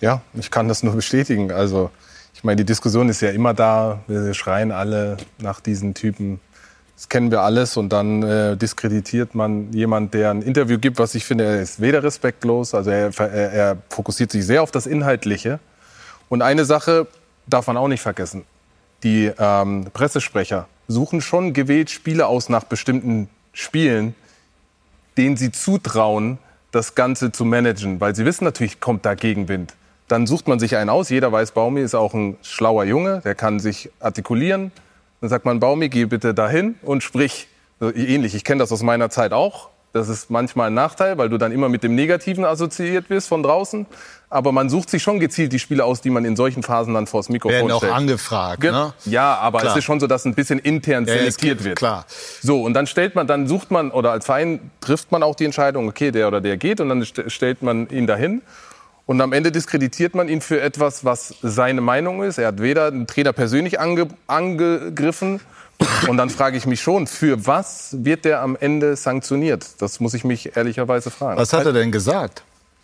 Ja, 0.00 0.20
ich 0.34 0.50
kann 0.50 0.68
das 0.68 0.82
nur 0.82 0.94
bestätigen. 0.94 1.50
Also 1.50 1.90
ich 2.34 2.44
meine, 2.44 2.56
die 2.56 2.64
Diskussion 2.64 3.08
ist 3.08 3.22
ja 3.22 3.30
immer 3.30 3.54
da. 3.54 4.00
Wir 4.06 4.34
schreien 4.34 4.72
alle 4.72 5.16
nach 5.38 5.60
diesen 5.60 5.94
Typen. 5.94 6.40
Das 6.94 7.08
kennen 7.08 7.30
wir 7.30 7.42
alles 7.42 7.76
und 7.76 7.90
dann 7.90 8.22
äh, 8.22 8.56
diskreditiert 8.56 9.34
man 9.34 9.72
jemand, 9.72 10.14
der 10.14 10.30
ein 10.30 10.42
Interview 10.42 10.78
gibt, 10.78 10.98
was 10.98 11.14
ich 11.14 11.26
finde, 11.26 11.44
er 11.44 11.60
ist 11.60 11.78
weder 11.78 12.02
respektlos, 12.02 12.72
also 12.72 12.88
er, 12.88 13.10
er, 13.18 13.52
er 13.52 13.76
fokussiert 13.90 14.32
sich 14.32 14.46
sehr 14.46 14.62
auf 14.62 14.70
das 14.70 14.86
Inhaltliche. 14.86 15.60
Und 16.30 16.40
eine 16.40 16.64
Sache 16.64 17.06
darf 17.46 17.66
man 17.66 17.76
auch 17.76 17.88
nicht 17.88 18.00
vergessen. 18.00 18.44
Die 19.02 19.30
ähm, 19.38 19.88
Pressesprecher 19.92 20.68
suchen 20.88 21.20
schon 21.20 21.52
gewählt 21.52 21.90
Spiele 21.90 22.26
aus 22.26 22.48
nach 22.48 22.64
bestimmten 22.64 23.28
Spielen, 23.52 24.14
denen 25.18 25.36
sie 25.36 25.52
zutrauen, 25.52 26.38
das 26.72 26.94
Ganze 26.94 27.30
zu 27.30 27.44
managen, 27.44 28.00
weil 28.00 28.14
sie 28.14 28.24
wissen 28.24 28.44
natürlich, 28.44 28.80
kommt 28.80 29.04
da 29.04 29.14
Gegenwind. 29.14 29.74
Dann 30.08 30.26
sucht 30.26 30.46
man 30.48 30.58
sich 30.58 30.76
einen 30.76 30.90
aus. 30.90 31.08
Jeder 31.10 31.32
weiß, 31.32 31.52
Baumi 31.52 31.80
ist 31.80 31.94
auch 31.94 32.14
ein 32.14 32.36
schlauer 32.42 32.84
Junge, 32.84 33.20
der 33.24 33.34
kann 33.34 33.58
sich 33.58 33.90
artikulieren. 34.00 34.72
Dann 35.20 35.30
sagt 35.30 35.44
man, 35.44 35.60
Baumi, 35.60 35.88
geh 35.88 36.04
bitte 36.04 36.34
dahin 36.34 36.76
und 36.82 37.02
sprich. 37.02 37.48
ähnlich, 37.80 38.34
ich 38.34 38.44
kenne 38.44 38.60
das 38.60 38.72
aus 38.72 38.82
meiner 38.82 39.10
Zeit 39.10 39.32
auch. 39.32 39.70
Das 39.92 40.10
ist 40.10 40.30
manchmal 40.30 40.66
ein 40.66 40.74
Nachteil, 40.74 41.16
weil 41.16 41.30
du 41.30 41.38
dann 41.38 41.52
immer 41.52 41.70
mit 41.70 41.82
dem 41.82 41.94
Negativen 41.94 42.44
assoziiert 42.44 43.08
wirst 43.08 43.28
von 43.28 43.42
draußen. 43.42 43.86
Aber 44.28 44.52
man 44.52 44.68
sucht 44.68 44.90
sich 44.90 45.02
schon 45.02 45.20
gezielt 45.20 45.52
die 45.52 45.58
Spiele 45.58 45.84
aus, 45.84 46.02
die 46.02 46.10
man 46.10 46.24
in 46.26 46.36
solchen 46.36 46.62
Phasen 46.62 46.92
dann 46.92 47.06
vors 47.06 47.30
Mikrofon 47.30 47.68
Werden 47.68 47.76
stellt. 47.78 47.92
auch 47.92 47.96
angefragt, 47.96 48.62
ne? 48.62 48.92
Ja, 49.06 49.36
aber 49.36 49.60
klar. 49.60 49.72
es 49.72 49.78
ist 49.78 49.84
schon 49.84 49.98
so, 49.98 50.06
dass 50.06 50.26
ein 50.26 50.34
bisschen 50.34 50.58
intern 50.58 51.06
selektiert 51.06 51.60
ja, 51.60 51.64
wird. 51.64 51.78
Klar. 51.78 52.04
So, 52.42 52.62
und 52.62 52.74
dann 52.74 52.86
stellt 52.86 53.14
man, 53.14 53.26
dann 53.26 53.46
sucht 53.46 53.70
man, 53.70 53.90
oder 53.90 54.10
als 54.10 54.26
Verein 54.26 54.70
trifft 54.80 55.12
man 55.12 55.22
auch 55.22 55.34
die 55.34 55.46
Entscheidung, 55.46 55.88
okay, 55.88 56.10
der 56.10 56.28
oder 56.28 56.40
der 56.40 56.58
geht, 56.58 56.80
und 56.80 56.88
dann 56.90 57.04
stellt 57.04 57.62
man 57.62 57.88
ihn 57.88 58.06
dahin. 58.06 58.42
Und 59.06 59.20
am 59.20 59.32
Ende 59.32 59.52
diskreditiert 59.52 60.16
man 60.16 60.28
ihn 60.28 60.40
für 60.40 60.60
etwas, 60.60 61.04
was 61.04 61.36
seine 61.40 61.80
Meinung 61.80 62.24
ist. 62.24 62.38
Er 62.38 62.48
hat 62.48 62.60
weder 62.60 62.90
den 62.90 63.06
Trainer 63.06 63.32
persönlich 63.32 63.78
ange 63.78 64.08
angegriffen. 64.26 65.40
Und 66.08 66.16
dann 66.16 66.30
frage 66.30 66.56
ich 66.56 66.66
mich 66.66 66.80
schon, 66.80 67.06
für 67.06 67.46
was 67.46 67.96
wird 68.00 68.24
der 68.24 68.40
am 68.40 68.56
Ende 68.56 68.96
sanktioniert? 68.96 69.80
Das 69.80 70.00
muss 70.00 70.14
ich 70.14 70.24
mich 70.24 70.56
ehrlicherweise 70.56 71.10
fragen. 71.10 71.38
Was 71.38 71.52
hat 71.52 71.66
er 71.66 71.72
denn 71.72 71.92
gesagt? 71.92 72.42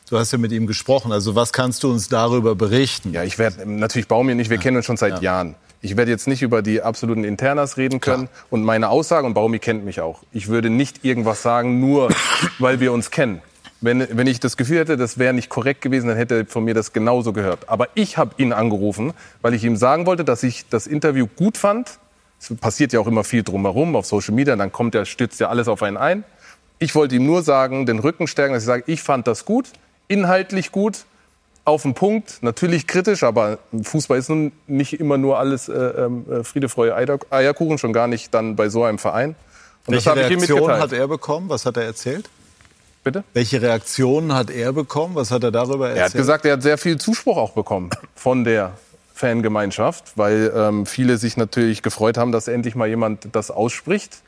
Du 0.08 0.18
hast 0.18 0.30
ja 0.30 0.38
mit 0.38 0.52
ihm 0.52 0.66
gesprochen. 0.66 1.10
Also 1.10 1.34
was 1.34 1.52
kannst 1.52 1.82
du 1.82 1.90
uns 1.90 2.08
darüber 2.08 2.54
berichten? 2.54 3.12
Ja, 3.12 3.24
ich 3.24 3.38
werde 3.38 3.68
natürlich 3.68 4.08
Baumir 4.08 4.34
nicht. 4.34 4.50
Wir 4.50 4.58
ja. 4.58 4.62
kennen 4.62 4.76
uns 4.76 4.86
schon 4.86 4.98
seit 4.98 5.14
ja. 5.14 5.20
Jahren. 5.20 5.54
Ich 5.80 5.96
werde 5.96 6.12
jetzt 6.12 6.28
nicht 6.28 6.42
über 6.42 6.62
die 6.62 6.82
absoluten 6.82 7.24
Internas 7.24 7.76
reden 7.76 8.00
können 8.00 8.28
Klar. 8.28 8.44
und 8.50 8.62
meine 8.62 8.90
Aussage 8.90 9.26
und 9.26 9.34
Baumi 9.34 9.58
kennt 9.58 9.84
mich 9.84 10.00
auch. 10.00 10.22
Ich 10.30 10.46
würde 10.46 10.70
nicht 10.70 11.04
irgendwas 11.04 11.42
sagen, 11.42 11.80
nur 11.80 12.10
weil 12.60 12.78
wir 12.78 12.92
uns 12.92 13.10
kennen. 13.10 13.42
Wenn, 13.82 14.06
wenn 14.16 14.26
ich 14.28 14.38
das 14.38 14.56
Gefühl 14.56 14.78
hätte, 14.78 14.96
das 14.96 15.18
wäre 15.18 15.34
nicht 15.34 15.48
korrekt 15.48 15.82
gewesen, 15.82 16.06
dann 16.06 16.16
hätte 16.16 16.36
er 16.36 16.46
von 16.46 16.64
mir 16.64 16.72
das 16.72 16.92
genauso 16.92 17.32
gehört. 17.32 17.68
Aber 17.68 17.88
ich 17.94 18.16
habe 18.16 18.34
ihn 18.38 18.52
angerufen, 18.52 19.12
weil 19.42 19.54
ich 19.54 19.64
ihm 19.64 19.76
sagen 19.76 20.06
wollte, 20.06 20.24
dass 20.24 20.42
ich 20.44 20.68
das 20.68 20.86
Interview 20.86 21.26
gut 21.26 21.58
fand. 21.58 21.98
Es 22.40 22.54
passiert 22.56 22.92
ja 22.92 23.00
auch 23.00 23.08
immer 23.08 23.24
viel 23.24 23.42
drumherum 23.42 23.96
auf 23.96 24.06
Social 24.06 24.34
Media, 24.34 24.54
dann 24.54 24.72
kommt 24.72 24.94
er, 24.94 25.04
stützt 25.04 25.40
ja 25.40 25.48
alles 25.48 25.66
auf 25.68 25.82
einen 25.82 25.96
ein. 25.96 26.24
Ich 26.78 26.94
wollte 26.94 27.16
ihm 27.16 27.26
nur 27.26 27.42
sagen, 27.42 27.84
den 27.84 27.98
Rücken 27.98 28.26
stärken, 28.26 28.54
dass 28.54 28.62
ich 28.62 28.66
sage, 28.66 28.84
ich 28.86 29.02
fand 29.02 29.26
das 29.26 29.44
gut, 29.44 29.68
inhaltlich 30.08 30.72
gut, 30.72 31.04
auf 31.64 31.82
den 31.82 31.94
Punkt, 31.94 32.38
natürlich 32.42 32.86
kritisch, 32.86 33.22
aber 33.22 33.58
Fußball 33.82 34.18
ist 34.18 34.28
nun 34.28 34.52
nicht 34.66 34.98
immer 34.98 35.16
nur 35.16 35.38
alles 35.38 35.68
äh, 35.68 35.74
äh, 35.74 36.44
Friede, 36.44 36.68
Freude, 36.68 37.20
Eierkuchen, 37.30 37.78
schon 37.78 37.92
gar 37.92 38.08
nicht 38.08 38.34
dann 38.34 38.56
bei 38.56 38.68
so 38.68 38.82
einem 38.82 38.98
Verein. 38.98 39.36
Und 39.86 39.94
Welche 39.94 40.10
das 40.10 40.30
Reaktion 40.30 40.72
hat 40.72 40.92
er 40.92 41.06
bekommen? 41.08 41.48
Was 41.48 41.66
hat 41.66 41.76
er 41.76 41.84
erzählt? 41.84 42.28
Bitte? 43.04 43.24
Welche 43.32 43.60
Reaktionen 43.60 44.32
hat 44.34 44.50
er 44.50 44.72
bekommen? 44.72 45.14
Was 45.16 45.30
hat 45.30 45.42
er 45.42 45.50
darüber 45.50 45.88
erzählt? 45.88 45.98
Er 45.98 46.04
hat 46.04 46.12
gesagt, 46.12 46.44
er 46.44 46.52
hat 46.54 46.62
sehr 46.62 46.78
viel 46.78 46.98
Zuspruch 46.98 47.36
auch 47.36 47.52
bekommen 47.52 47.90
von 48.14 48.44
der 48.44 48.72
Fangemeinschaft, 49.12 50.16
weil 50.16 50.52
ähm, 50.54 50.86
viele 50.86 51.16
sich 51.16 51.36
natürlich 51.36 51.82
gefreut 51.82 52.16
haben, 52.16 52.32
dass 52.32 52.48
endlich 52.48 52.74
mal 52.74 52.88
jemand 52.88 53.28
das 53.32 53.50
ausspricht. 53.50 54.18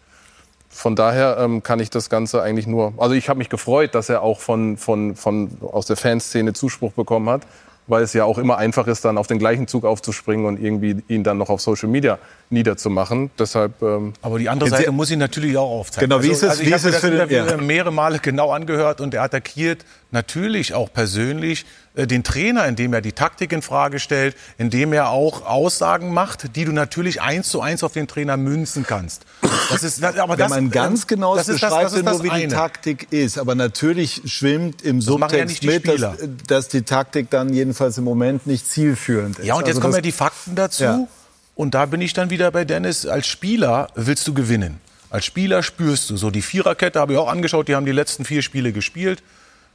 Von 0.69 0.97
daher 0.97 1.37
ähm, 1.39 1.63
kann 1.63 1.79
ich 1.79 1.91
das 1.91 2.11
Ganze 2.11 2.43
eigentlich 2.43 2.67
nur. 2.67 2.95
Also 2.97 3.15
ich 3.15 3.29
habe 3.29 3.39
mich 3.39 3.49
gefreut, 3.49 3.95
dass 3.95 4.09
er 4.09 4.23
auch 4.23 4.41
von, 4.41 4.77
von, 4.77 5.15
von 5.15 5.57
aus 5.63 5.87
der 5.87 5.97
Fanszene 5.97 6.53
Zuspruch 6.53 6.93
bekommen 6.93 7.29
hat 7.29 7.43
weil 7.87 8.03
es 8.03 8.13
ja 8.13 8.25
auch 8.25 8.39
immer 8.39 8.57
einfach 8.57 8.87
ist, 8.87 9.05
dann 9.05 9.19
auf 9.19 9.27
den 9.27 9.39
gleichen 9.39 9.67
Zug 9.67 9.85
aufzuspringen 9.85 10.47
und 10.47 10.61
irgendwie 10.61 11.03
ihn 11.09 11.25
dann 11.25 11.39
noch 11.39 11.51
auf 11.51 11.61
Social 11.61 11.89
Media 11.89 12.19
niederzumachen. 12.55 13.31
Deshalb. 13.39 13.83
Ähm 13.83 14.15
Aber 14.23 14.39
die 14.39 14.49
andere 14.49 14.71
Seite 14.71 14.91
muss 14.93 15.11
ihn 15.11 15.19
natürlich 15.19 15.57
auch 15.57 15.71
aufzeigen. 15.71 16.09
Genau, 16.09 16.23
wie 16.23 16.29
ist 16.29 16.43
also, 16.43 16.47
es? 16.47 16.51
Also 16.53 16.63
ich 16.63 16.73
habe 16.73 16.85
mir 16.87 16.93
das 16.93 17.05
Interview 17.05 17.37
ja. 17.37 17.57
mehrere 17.59 17.93
Male 17.93 18.19
genau 18.19 18.51
angehört 18.51 19.01
und 19.03 19.13
er 19.13 19.23
attackiert 19.23 19.85
natürlich 20.11 20.73
auch 20.73 20.91
persönlich 20.93 21.67
äh, 21.95 22.07
den 22.07 22.25
Trainer, 22.25 22.67
indem 22.67 22.95
er 22.95 23.03
die 23.03 23.13
Taktik 23.13 23.53
in 23.53 23.61
Frage 23.61 23.99
stellt, 23.99 24.35
indem 24.57 24.93
er 24.93 25.11
auch 25.11 25.45
Aussagen 25.45 26.15
macht, 26.15 26.57
die 26.57 26.65
du 26.65 26.73
natürlich 26.73 27.21
eins 27.21 27.49
zu 27.49 27.61
eins 27.61 27.85
auf 27.85 27.93
den 27.93 28.09
Trainer 28.09 28.37
münzen 28.37 28.87
kannst. 28.87 29.27
Das 29.71 29.83
ist, 29.83 30.03
das, 30.03 30.17
aber 30.17 30.33
Wenn 30.33 30.39
das, 30.39 30.51
man 30.51 30.71
ganz 30.71 31.07
genau 31.07 31.37
das 31.37 31.47
beschreibt, 31.47 31.93
das, 31.93 32.03
das 32.03 32.03
nur, 32.03 32.25
wie 32.25 32.31
eine. 32.31 32.49
die 32.49 32.55
Taktik 32.55 33.13
ist. 33.13 33.39
Aber 33.39 33.55
natürlich 33.55 34.23
schwimmt 34.25 34.83
im 34.83 35.01
Subtext 35.01 35.63
ja 35.63 35.73
mit, 35.73 35.89
dass, 35.89 36.17
dass, 36.47 36.69
die 36.69 36.83
Taktik 36.83 37.31
dann 37.31 37.53
jedenfalls 37.53 37.99
im 37.99 38.05
Moment 38.05 38.47
nicht 38.47 38.67
zielführend 38.67 39.39
ist. 39.39 39.47
Ja, 39.47 39.55
und 39.55 39.67
jetzt 39.67 39.77
also 39.77 39.81
kommen 39.81 39.95
ja 39.95 40.01
die 40.01 40.13
Fakten 40.13 40.55
dazu. 40.55 40.85
Ja. 40.85 41.07
Und 41.55 41.75
da 41.75 41.87
bin 41.87 42.01
ich 42.01 42.13
dann 42.13 42.31
wieder 42.31 42.51
bei 42.51 42.65
Dennis. 42.65 43.07
Als 43.07 43.27
Spieler 43.27 43.89
willst 43.95 44.27
du 44.27 44.35
gewinnen. 44.35 44.81
Als 45.11 45.25
Spieler 45.25 45.63
spürst 45.63 46.11
du 46.11 46.17
so 46.17 46.31
die 46.31 46.43
Viererkette, 46.43 46.99
habe 46.99 47.13
ich 47.13 47.19
auch 47.19 47.29
angeschaut, 47.29 47.69
die 47.69 47.77
haben 47.77 47.87
die 47.87 47.93
letzten 47.93 48.25
vier 48.25 48.43
Spiele 48.43 48.73
gespielt. 48.73 49.23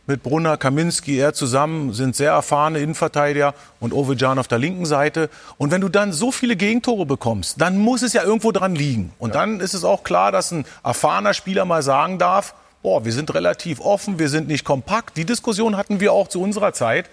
mit 0.06 0.24
Brunner, 0.24 0.58
Kaminski, 0.58 1.20
er 1.20 1.34
zusammen 1.34 1.94
sind 1.94 2.16
sehr 2.16 2.32
erfahrene 2.32 2.80
Innenverteidiger 2.80 3.54
und 3.80 3.94
Ovejan 3.94 4.40
auf 4.40 4.48
der 4.48 4.58
linken 4.58 4.88
Seite. 4.88 5.30
Und 5.58 5.70
wenn 5.70 5.82
du 5.82 5.88
dann 5.88 6.12
so 6.12 6.32
viele 6.32 6.56
Gegentore 6.56 7.06
bekommst, 7.06 7.62
dann 7.62 7.78
muss 7.78 8.02
es 8.02 8.14
ja 8.14 8.24
irgendwo 8.24 8.52
dran 8.52 8.74
liegen. 8.74 9.14
Und 9.20 9.36
ja. 9.36 9.42
dann 9.42 9.60
ist 9.60 9.76
es 9.76 9.84
auch 9.84 10.04
klar, 10.04 10.32
dass 10.32 10.52
ein 10.52 10.66
erfahrener 10.84 11.36
Spieler 11.36 11.64
mal 11.64 11.84
sagen 11.84 12.18
darf, 12.18 12.56
boah, 12.82 13.06
wir 13.06 13.14
sind 13.14 13.34
relativ 13.34 13.80
offen, 13.80 14.18
wir 14.18 14.30
sind 14.30 14.48
nicht 14.48 14.66
kompakt. 14.66 15.16
Die 15.16 15.26
Diskussion 15.26 15.78
hatten 15.78 16.00
wir 16.00 16.12
auch 16.12 16.28
zu 16.28 16.42
unserer 16.42 16.74
Zeit. 16.74 17.10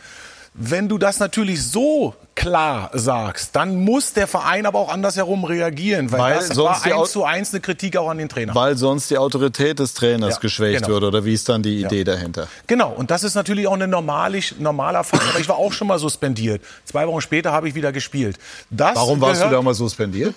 Wenn 0.55 0.89
du 0.89 0.97
das 0.97 1.19
natürlich 1.19 1.63
so 1.63 2.15
klar 2.37 2.91
sagst, 2.93 3.57
dann 3.57 3.83
muss 3.83 4.13
der 4.13 4.29
Verein 4.29 4.67
aber 4.67 4.79
auch 4.79 4.93
andersherum 4.93 5.45
reagieren, 5.45 6.13
weil, 6.13 6.21
weil 6.21 6.35
das 6.37 6.49
sonst 6.49 6.87
war 6.87 7.01
eins 7.01 7.11
zu 7.11 7.25
eins 7.25 7.53
eine 7.53 7.61
Kritik 7.61 7.97
auch 7.97 8.09
an 8.09 8.19
den 8.19 8.29
Trainer. 8.29 8.55
Weil 8.55 8.77
sonst 8.77 9.11
die 9.11 9.19
Autorität 9.19 9.81
des 9.81 9.95
Trainers 9.95 10.35
ja, 10.35 10.41
geschwächt 10.41 10.85
genau. 10.85 10.95
wird 10.95 11.05
oder 11.05 11.25
wie 11.25 11.35
ist 11.35 11.49
dann 11.49 11.63
die 11.63 11.81
Idee 11.81 11.99
ja. 11.99 12.05
dahinter? 12.05 12.47
Genau, 12.67 12.93
und 12.93 13.11
das 13.11 13.25
ist 13.25 13.35
natürlich 13.35 13.67
auch 13.67 13.73
eine 13.73 13.89
normaler 13.89 14.37
normaler 14.59 15.05
Fall. 15.05 15.21
Aber 15.31 15.41
ich 15.41 15.49
war 15.49 15.57
auch 15.57 15.73
schon 15.73 15.89
mal 15.89 15.99
suspendiert. 15.99 16.63
Zwei 16.85 17.07
Wochen 17.07 17.21
später 17.21 17.53
habe 17.53 17.69
ich 17.69 17.75
wieder 17.75 17.93
gespielt. 17.93 18.39
Das 18.71 18.97
Warum 18.97 19.21
warst 19.21 19.41
gehört, 19.41 19.53
du 19.53 19.57
da 19.57 19.63
mal 19.63 19.75
suspendiert? 19.75 20.35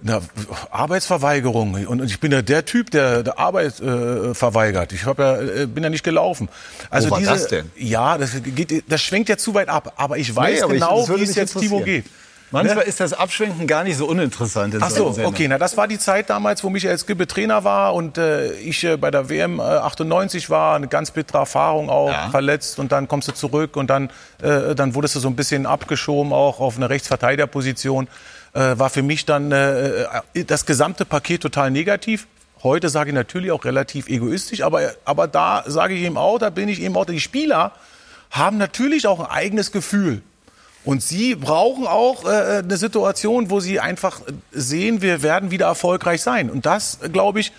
Na, 0.00 0.20
Arbeitsverweigerung. 0.70 1.86
Und 1.86 2.04
ich 2.04 2.20
bin 2.20 2.32
ja 2.32 2.42
der 2.42 2.64
Typ, 2.64 2.90
der, 2.90 3.22
der 3.22 3.38
Arbeit 3.38 3.80
äh, 3.80 4.34
verweigert. 4.34 4.92
Ich 4.92 5.04
ja, 5.04 5.12
äh, 5.12 5.66
bin 5.66 5.84
ja 5.84 5.90
nicht 5.90 6.04
gelaufen. 6.04 6.48
Also 6.90 7.08
Wo 7.08 7.12
war 7.12 7.18
diese, 7.18 7.30
das 7.30 7.46
denn? 7.48 7.70
Ja, 7.76 8.18
das, 8.18 8.30
geht, 8.42 8.84
das 8.88 9.00
schwenkt 9.00 9.28
ja 9.28 9.36
zu 9.36 9.54
weit 9.54 9.68
ab. 9.68 9.92
Aber 9.96 10.18
ich 10.18 10.34
weiß 10.34 10.56
nee, 10.56 10.62
aber 10.62 10.74
genau, 10.74 11.08
wie 11.08 11.22
es 11.22 11.34
jetzt 11.42 11.58
Timo 11.58 11.80
geht. 11.80 12.06
Manchmal 12.52 12.76
ne? 12.76 12.82
ist 12.82 13.00
das 13.00 13.14
Abschwenken 13.14 13.66
gar 13.66 13.82
nicht 13.82 13.96
so 13.96 14.06
uninteressant. 14.06 14.76
Ach 14.78 14.90
so, 14.90 15.16
okay. 15.24 15.48
Na, 15.48 15.56
das 15.56 15.76
war 15.78 15.88
die 15.88 15.98
Zeit 15.98 16.28
damals, 16.28 16.62
wo 16.62 16.68
Michael 16.68 16.98
Skibbe 16.98 17.26
Trainer 17.26 17.64
war 17.64 17.94
und 17.94 18.18
äh, 18.18 18.52
ich 18.52 18.84
äh, 18.84 18.98
bei 18.98 19.10
der 19.10 19.30
WM 19.30 19.58
äh, 19.58 19.62
98 19.62 20.50
war. 20.50 20.76
Eine 20.76 20.86
ganz 20.86 21.10
bittere 21.10 21.38
Erfahrung 21.38 21.88
auch, 21.88 22.10
ja. 22.10 22.28
verletzt 22.28 22.78
und 22.78 22.92
dann 22.92 23.08
kommst 23.08 23.28
du 23.28 23.32
zurück 23.32 23.76
und 23.76 23.88
dann, 23.88 24.10
äh, 24.42 24.74
dann 24.74 24.94
wurdest 24.94 25.14
du 25.14 25.20
so 25.20 25.28
ein 25.28 25.36
bisschen 25.36 25.64
abgeschoben 25.64 26.32
auch 26.32 26.60
auf 26.60 26.76
eine 26.76 26.90
Rechtsverteidigerposition. 26.90 28.06
Äh, 28.52 28.78
war 28.78 28.90
für 28.90 29.02
mich 29.02 29.24
dann 29.24 29.50
äh, 29.50 30.06
das 30.46 30.66
gesamte 30.66 31.06
Paket 31.06 31.40
total 31.40 31.70
negativ. 31.70 32.26
Heute 32.62 32.90
sage 32.90 33.10
ich 33.10 33.14
natürlich 33.14 33.50
auch 33.50 33.64
relativ 33.64 34.08
egoistisch, 34.08 34.62
aber, 34.62 34.92
aber 35.06 35.26
da 35.26 35.64
sage 35.66 35.94
ich 35.94 36.02
eben 36.02 36.18
auch, 36.18 36.38
da 36.38 36.50
bin 36.50 36.68
ich 36.68 36.82
eben 36.82 36.96
auch, 36.96 37.06
die 37.06 37.18
Spieler 37.18 37.72
haben 38.30 38.58
natürlich 38.58 39.06
auch 39.06 39.20
ein 39.20 39.26
eigenes 39.26 39.72
Gefühl. 39.72 40.22
Und 40.84 41.02
sie 41.02 41.34
brauchen 41.34 41.86
auch 41.86 42.24
äh, 42.24 42.58
eine 42.58 42.76
Situation, 42.76 43.50
wo 43.50 43.60
sie 43.60 43.78
einfach 43.78 44.20
sehen, 44.50 45.00
wir 45.00 45.22
werden 45.22 45.50
wieder 45.50 45.66
erfolgreich 45.66 46.22
sein. 46.22 46.50
Und 46.50 46.66
das, 46.66 46.98
glaube 47.12 47.40
ich, 47.40 47.52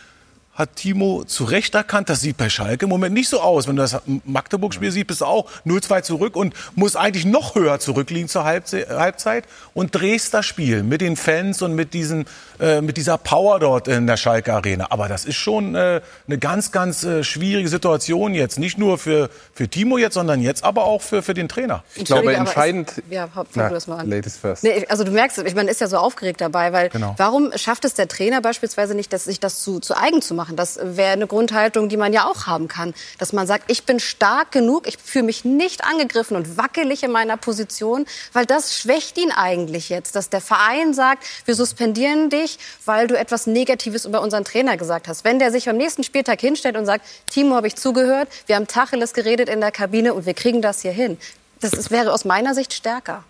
hat 0.54 0.76
Timo 0.76 1.24
zu 1.24 1.46
Recht 1.46 1.74
erkannt. 1.74 2.10
Das 2.10 2.22
sieht 2.22 2.38
bei 2.38 2.50
Schalke 2.50 2.86
im 2.86 2.90
Moment 2.90 3.14
nicht 3.14 3.30
so 3.30 3.42
aus. 3.42 3.68
Wenn 3.68 3.76
du 3.76 3.82
das 3.82 4.00
Magdeburg-Spiel 4.26 4.92
siehst, 4.92 5.08
bist 5.08 5.22
du 5.22 5.26
auch 5.26 5.50
0-2 5.66 6.04
zurück 6.04 6.36
und 6.36 6.54
musst 6.76 6.96
eigentlich 6.96 7.26
noch 7.26 7.56
höher 7.56 7.80
zurückliegen 7.80 8.30
zur 8.30 8.44
Halbzeit 8.44 9.46
und 9.74 9.96
drehst 9.96 10.34
das 10.34 10.46
Spiel 10.46 10.84
mit 10.84 11.02
den 11.02 11.16
Fans 11.16 11.62
und 11.62 11.74
mit, 11.74 11.94
diesen, 11.94 12.26
äh, 12.64 12.82
mit 12.82 12.98
dieser 12.98 13.18
Power 13.18 13.60
dort 13.60 13.88
in 13.88 14.08
der 14.08 14.18
Schalke 14.18 14.54
Arena. 14.54 14.88
Aber 14.90 15.08
das 15.08 15.26
ist 15.26 15.36
schon 15.36 15.76
äh, 15.76 16.02
eine 16.28 16.38
ganz, 16.38 16.72
ganz 16.72 17.04
äh, 17.04 17.24
schwierige 17.24 17.68
Situation 17.68 18.34
jetzt. 18.34 18.60
Nicht 18.60 18.78
nur 18.78 18.98
für, 18.98 19.30
für 19.54 19.68
Timo 19.68 19.98
jetzt, 19.98 20.14
sondern 20.14 20.42
jetzt 20.42 20.64
aber 20.64 20.86
auch 20.86 21.02
für, 21.02 21.24
für 21.24 21.34
den 21.34 21.50
Trainer. 21.50 21.84
Ich 21.96 22.06
glaube, 22.06 22.34
entscheidend... 22.36 22.98
Ist, 22.98 23.04
ja, 23.10 23.28
na, 23.56 23.68
du 23.68 23.74
das 23.74 23.88
mal 23.88 23.98
an. 23.98 24.10
Ladies 24.10 24.38
first. 24.38 24.64
Nee, 24.64 24.86
also 24.88 25.04
du 25.04 25.12
merkst, 25.12 25.40
ich 25.40 25.56
meine, 25.56 25.72
ist 25.72 25.82
ja 25.82 25.88
so 25.88 25.98
aufgeregt 25.98 26.42
dabei, 26.42 26.72
weil 26.74 26.90
genau. 26.90 27.16
warum 27.18 27.52
schafft 27.58 27.86
es 27.86 27.96
der 27.96 28.08
Trainer 28.08 28.42
beispielsweise 28.42 28.96
nicht, 28.96 29.12
dass 29.12 29.26
sich 29.26 29.40
das 29.40 29.62
zu, 29.62 29.80
zu 29.80 29.98
eigen 29.98 30.22
zu 30.22 30.34
machen? 30.36 30.44
machen. 30.44 30.56
Das 30.56 30.80
wäre 30.82 31.14
eine 31.14 31.28
Grundhaltung, 31.28 31.90
die 31.90 31.98
man 31.98 32.14
ja 32.14 32.26
auch 32.26 32.48
haben 32.48 32.68
kann. 32.68 32.94
Dass 33.18 33.34
man 33.34 33.48
sagt, 33.48 33.72
ich 33.72 33.86
bin 33.86 34.00
stark 34.00 34.52
genug, 34.52 34.88
ich 34.88 34.98
fühle 34.98 35.26
mich 35.26 35.46
nicht 35.46 35.84
angegriffen 35.84 36.36
und 36.36 36.58
wackelig 36.58 37.04
in 37.04 37.12
meiner 37.12 37.38
Position, 37.38 38.06
weil 38.34 38.46
das 38.46 38.78
schwächt 38.78 39.18
ihn 39.18 39.32
eigentlich 39.32 39.90
jetzt, 39.90 40.16
dass 40.16 40.30
der 40.30 40.42
Verein 40.42 40.94
sagt, 40.94 41.24
wir 41.46 41.56
suspendieren 41.56 42.30
dich, 42.30 42.53
weil 42.86 43.08
du 43.08 43.18
etwas 43.18 43.48
Negatives 43.48 44.06
über 44.06 44.22
unseren 44.22 44.44
Trainer 44.44 44.78
gesagt 44.78 45.08
hast. 45.08 45.24
Wenn 45.24 45.40
der 45.40 45.52
sich 45.52 45.70
am 45.70 45.78
nächsten 45.78 46.04
Spieltag 46.04 46.42
hinstellt 46.42 46.78
und 46.78 46.86
sagt, 46.86 47.06
Timo, 47.30 47.56
habe 47.56 47.68
ich 47.68 47.76
zugehört, 47.76 48.28
wir 48.48 48.56
haben 48.56 48.68
Tacheles 48.68 49.14
geredet 49.14 49.50
in 49.50 49.62
der 49.62 49.72
Kabine 49.72 50.14
und 50.14 50.26
wir 50.26 50.34
kriegen 50.34 50.62
das 50.62 50.82
hier 50.82 50.92
hin. 50.92 51.18
Das 51.60 51.74
ist, 51.74 51.92
wäre 51.92 52.12
aus 52.12 52.26
meiner 52.26 52.54
Sicht 52.54 52.74
stärker. 52.74 53.24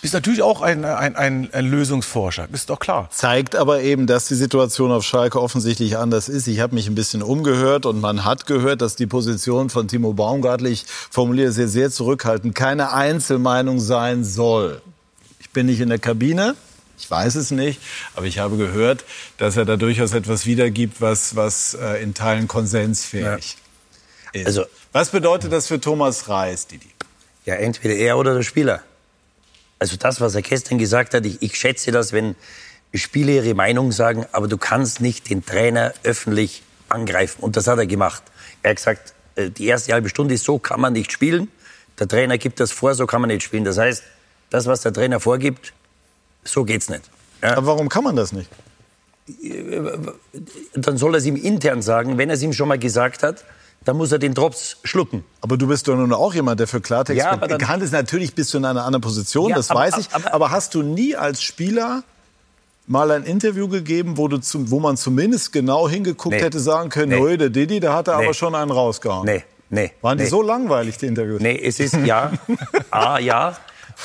Ist 0.00 0.14
natürlich 0.14 0.42
auch 0.42 0.62
ein, 0.62 0.84
ein, 0.84 1.16
ein, 1.16 1.48
ein 1.52 1.70
Lösungsforscher, 1.70 2.48
ist 2.52 2.70
doch 2.70 2.78
klar. 2.78 3.08
Zeigt 3.10 3.56
aber 3.56 3.82
eben, 3.82 4.06
dass 4.06 4.28
die 4.28 4.34
Situation 4.34 4.92
auf 4.92 5.04
Schalke 5.04 5.40
offensichtlich 5.40 5.96
anders 5.96 6.28
ist. 6.28 6.46
Ich 6.46 6.60
habe 6.60 6.74
mich 6.74 6.86
ein 6.88 6.94
bisschen 6.94 7.22
umgehört 7.22 7.84
und 7.84 8.00
man 8.00 8.24
hat 8.24 8.46
gehört, 8.46 8.80
dass 8.80 8.96
die 8.96 9.06
Position 9.06 9.70
von 9.70 9.88
Timo 9.88 10.12
Baumgartl, 10.12 10.66
ich 10.66 10.86
formuliere 10.86 11.52
sehr, 11.52 11.68
sehr 11.68 11.90
zurückhaltend, 11.90 12.54
keine 12.54 12.92
Einzelmeinung 12.92 13.80
sein 13.80 14.24
soll. 14.24 14.80
Ich 15.40 15.50
bin 15.50 15.66
nicht 15.66 15.80
in 15.80 15.88
der 15.88 15.98
Kabine, 15.98 16.54
ich 16.98 17.10
weiß 17.10 17.36
es 17.36 17.50
nicht, 17.50 17.80
aber 18.14 18.26
ich 18.26 18.38
habe 18.38 18.56
gehört, 18.56 19.04
dass 19.36 19.56
er 19.56 19.64
da 19.64 19.76
durchaus 19.76 20.12
etwas 20.12 20.46
wiedergibt, 20.46 21.00
was, 21.00 21.36
was 21.36 21.74
äh, 21.74 22.02
in 22.02 22.14
Teilen 22.14 22.48
konsensfähig 22.48 23.24
ja. 23.24 23.36
ist. 23.36 24.46
Also, 24.46 24.64
was 24.92 25.10
bedeutet 25.10 25.52
das 25.52 25.66
für 25.66 25.80
Thomas 25.80 26.28
Reis, 26.28 26.66
Didi? 26.66 26.90
Ja, 27.44 27.54
entweder 27.54 27.94
er 27.94 28.18
oder 28.18 28.34
der 28.34 28.42
Spieler 28.42 28.82
also 29.78 29.96
das, 29.96 30.20
was 30.20 30.34
er 30.34 30.42
gestern 30.42 30.78
gesagt 30.78 31.14
hat, 31.14 31.24
ich, 31.26 31.40
ich 31.40 31.56
schätze 31.56 31.90
das, 31.90 32.12
wenn 32.12 32.34
Spieler 32.94 33.34
ihre 33.34 33.54
Meinung 33.54 33.92
sagen, 33.92 34.26
aber 34.32 34.48
du 34.48 34.56
kannst 34.56 35.00
nicht 35.00 35.30
den 35.30 35.44
Trainer 35.44 35.92
öffentlich 36.02 36.62
angreifen. 36.88 37.42
Und 37.42 37.56
das 37.56 37.66
hat 37.66 37.78
er 37.78 37.86
gemacht. 37.86 38.22
Er 38.62 38.70
hat 38.70 38.76
gesagt, 38.76 39.14
äh, 39.36 39.50
die 39.50 39.66
erste 39.66 39.92
halbe 39.92 40.08
Stunde 40.08 40.34
ist 40.34 40.44
so, 40.44 40.58
kann 40.58 40.80
man 40.80 40.94
nicht 40.94 41.12
spielen. 41.12 41.50
Der 41.98 42.08
Trainer 42.08 42.38
gibt 42.38 42.60
das 42.60 42.72
vor, 42.72 42.94
so 42.94 43.06
kann 43.06 43.20
man 43.20 43.28
nicht 43.28 43.42
spielen. 43.42 43.64
Das 43.64 43.78
heißt, 43.78 44.02
das, 44.50 44.66
was 44.66 44.80
der 44.80 44.92
Trainer 44.92 45.20
vorgibt, 45.20 45.74
so 46.50 46.64
geht's 46.64 46.88
nicht. 46.88 47.02
Ja. 47.42 47.56
Aber 47.56 47.66
warum 47.66 47.88
kann 47.88 48.04
man 48.04 48.16
das 48.16 48.32
nicht? 48.32 48.50
Dann 50.74 50.96
soll 50.96 51.14
er 51.14 51.18
es 51.18 51.26
ihm 51.26 51.36
intern 51.36 51.82
sagen, 51.82 52.18
wenn 52.18 52.30
er 52.30 52.34
es 52.34 52.42
ihm 52.42 52.52
schon 52.52 52.68
mal 52.68 52.78
gesagt 52.78 53.22
hat 53.22 53.44
dann 53.84 53.96
muss 53.96 54.12
er 54.12 54.18
den 54.18 54.34
Drops 54.34 54.76
schlucken. 54.84 55.24
Aber 55.40 55.56
du 55.56 55.66
bist 55.66 55.88
doch 55.88 55.96
nun 55.96 56.12
auch 56.12 56.34
jemand, 56.34 56.60
der 56.60 56.66
für 56.66 56.80
Klartext 56.80 57.24
ja, 57.24 57.36
bekannt 57.36 57.82
ist. 57.82 57.92
Natürlich 57.92 58.34
bist 58.34 58.52
du 58.52 58.58
in 58.58 58.64
einer 58.64 58.84
anderen 58.84 59.00
Position, 59.00 59.50
ja, 59.50 59.56
das 59.56 59.70
aber, 59.70 59.80
weiß 59.80 59.98
ich. 59.98 60.08
Aber, 60.12 60.34
aber, 60.34 60.50
hast 60.50 60.74
du 60.74 60.82
nie 60.82 61.16
als 61.16 61.42
Spieler 61.42 62.02
mal 62.86 63.10
ein 63.10 63.24
Interview 63.24 63.68
gegeben, 63.68 64.16
wo, 64.16 64.28
du 64.28 64.38
zum, 64.38 64.70
wo 64.70 64.80
man 64.80 64.96
zumindest 64.96 65.52
genau 65.52 65.88
hingeguckt 65.88 66.36
nee. 66.36 66.42
hätte 66.42 66.60
sagen 66.60 66.90
können, 66.90 67.22
nee. 67.22 67.36
der 67.36 67.50
Didi, 67.50 67.80
da 67.80 67.94
hat 67.94 68.08
er 68.08 68.18
nee. 68.18 68.24
aber 68.24 68.34
schon 68.34 68.54
einen 68.54 68.70
rausgehauen. 68.70 69.24
Nee, 69.24 69.44
nee. 69.70 69.92
Waren 70.00 70.18
die 70.18 70.26
so 70.26 70.42
langweilig, 70.42 70.98
die 70.98 71.06
Interviews? 71.06 71.40
Nee, 71.40 71.58
es 71.58 71.80
ist 71.80 71.94
ja, 71.94 72.32
A, 72.90 73.18
ja, 73.18 73.56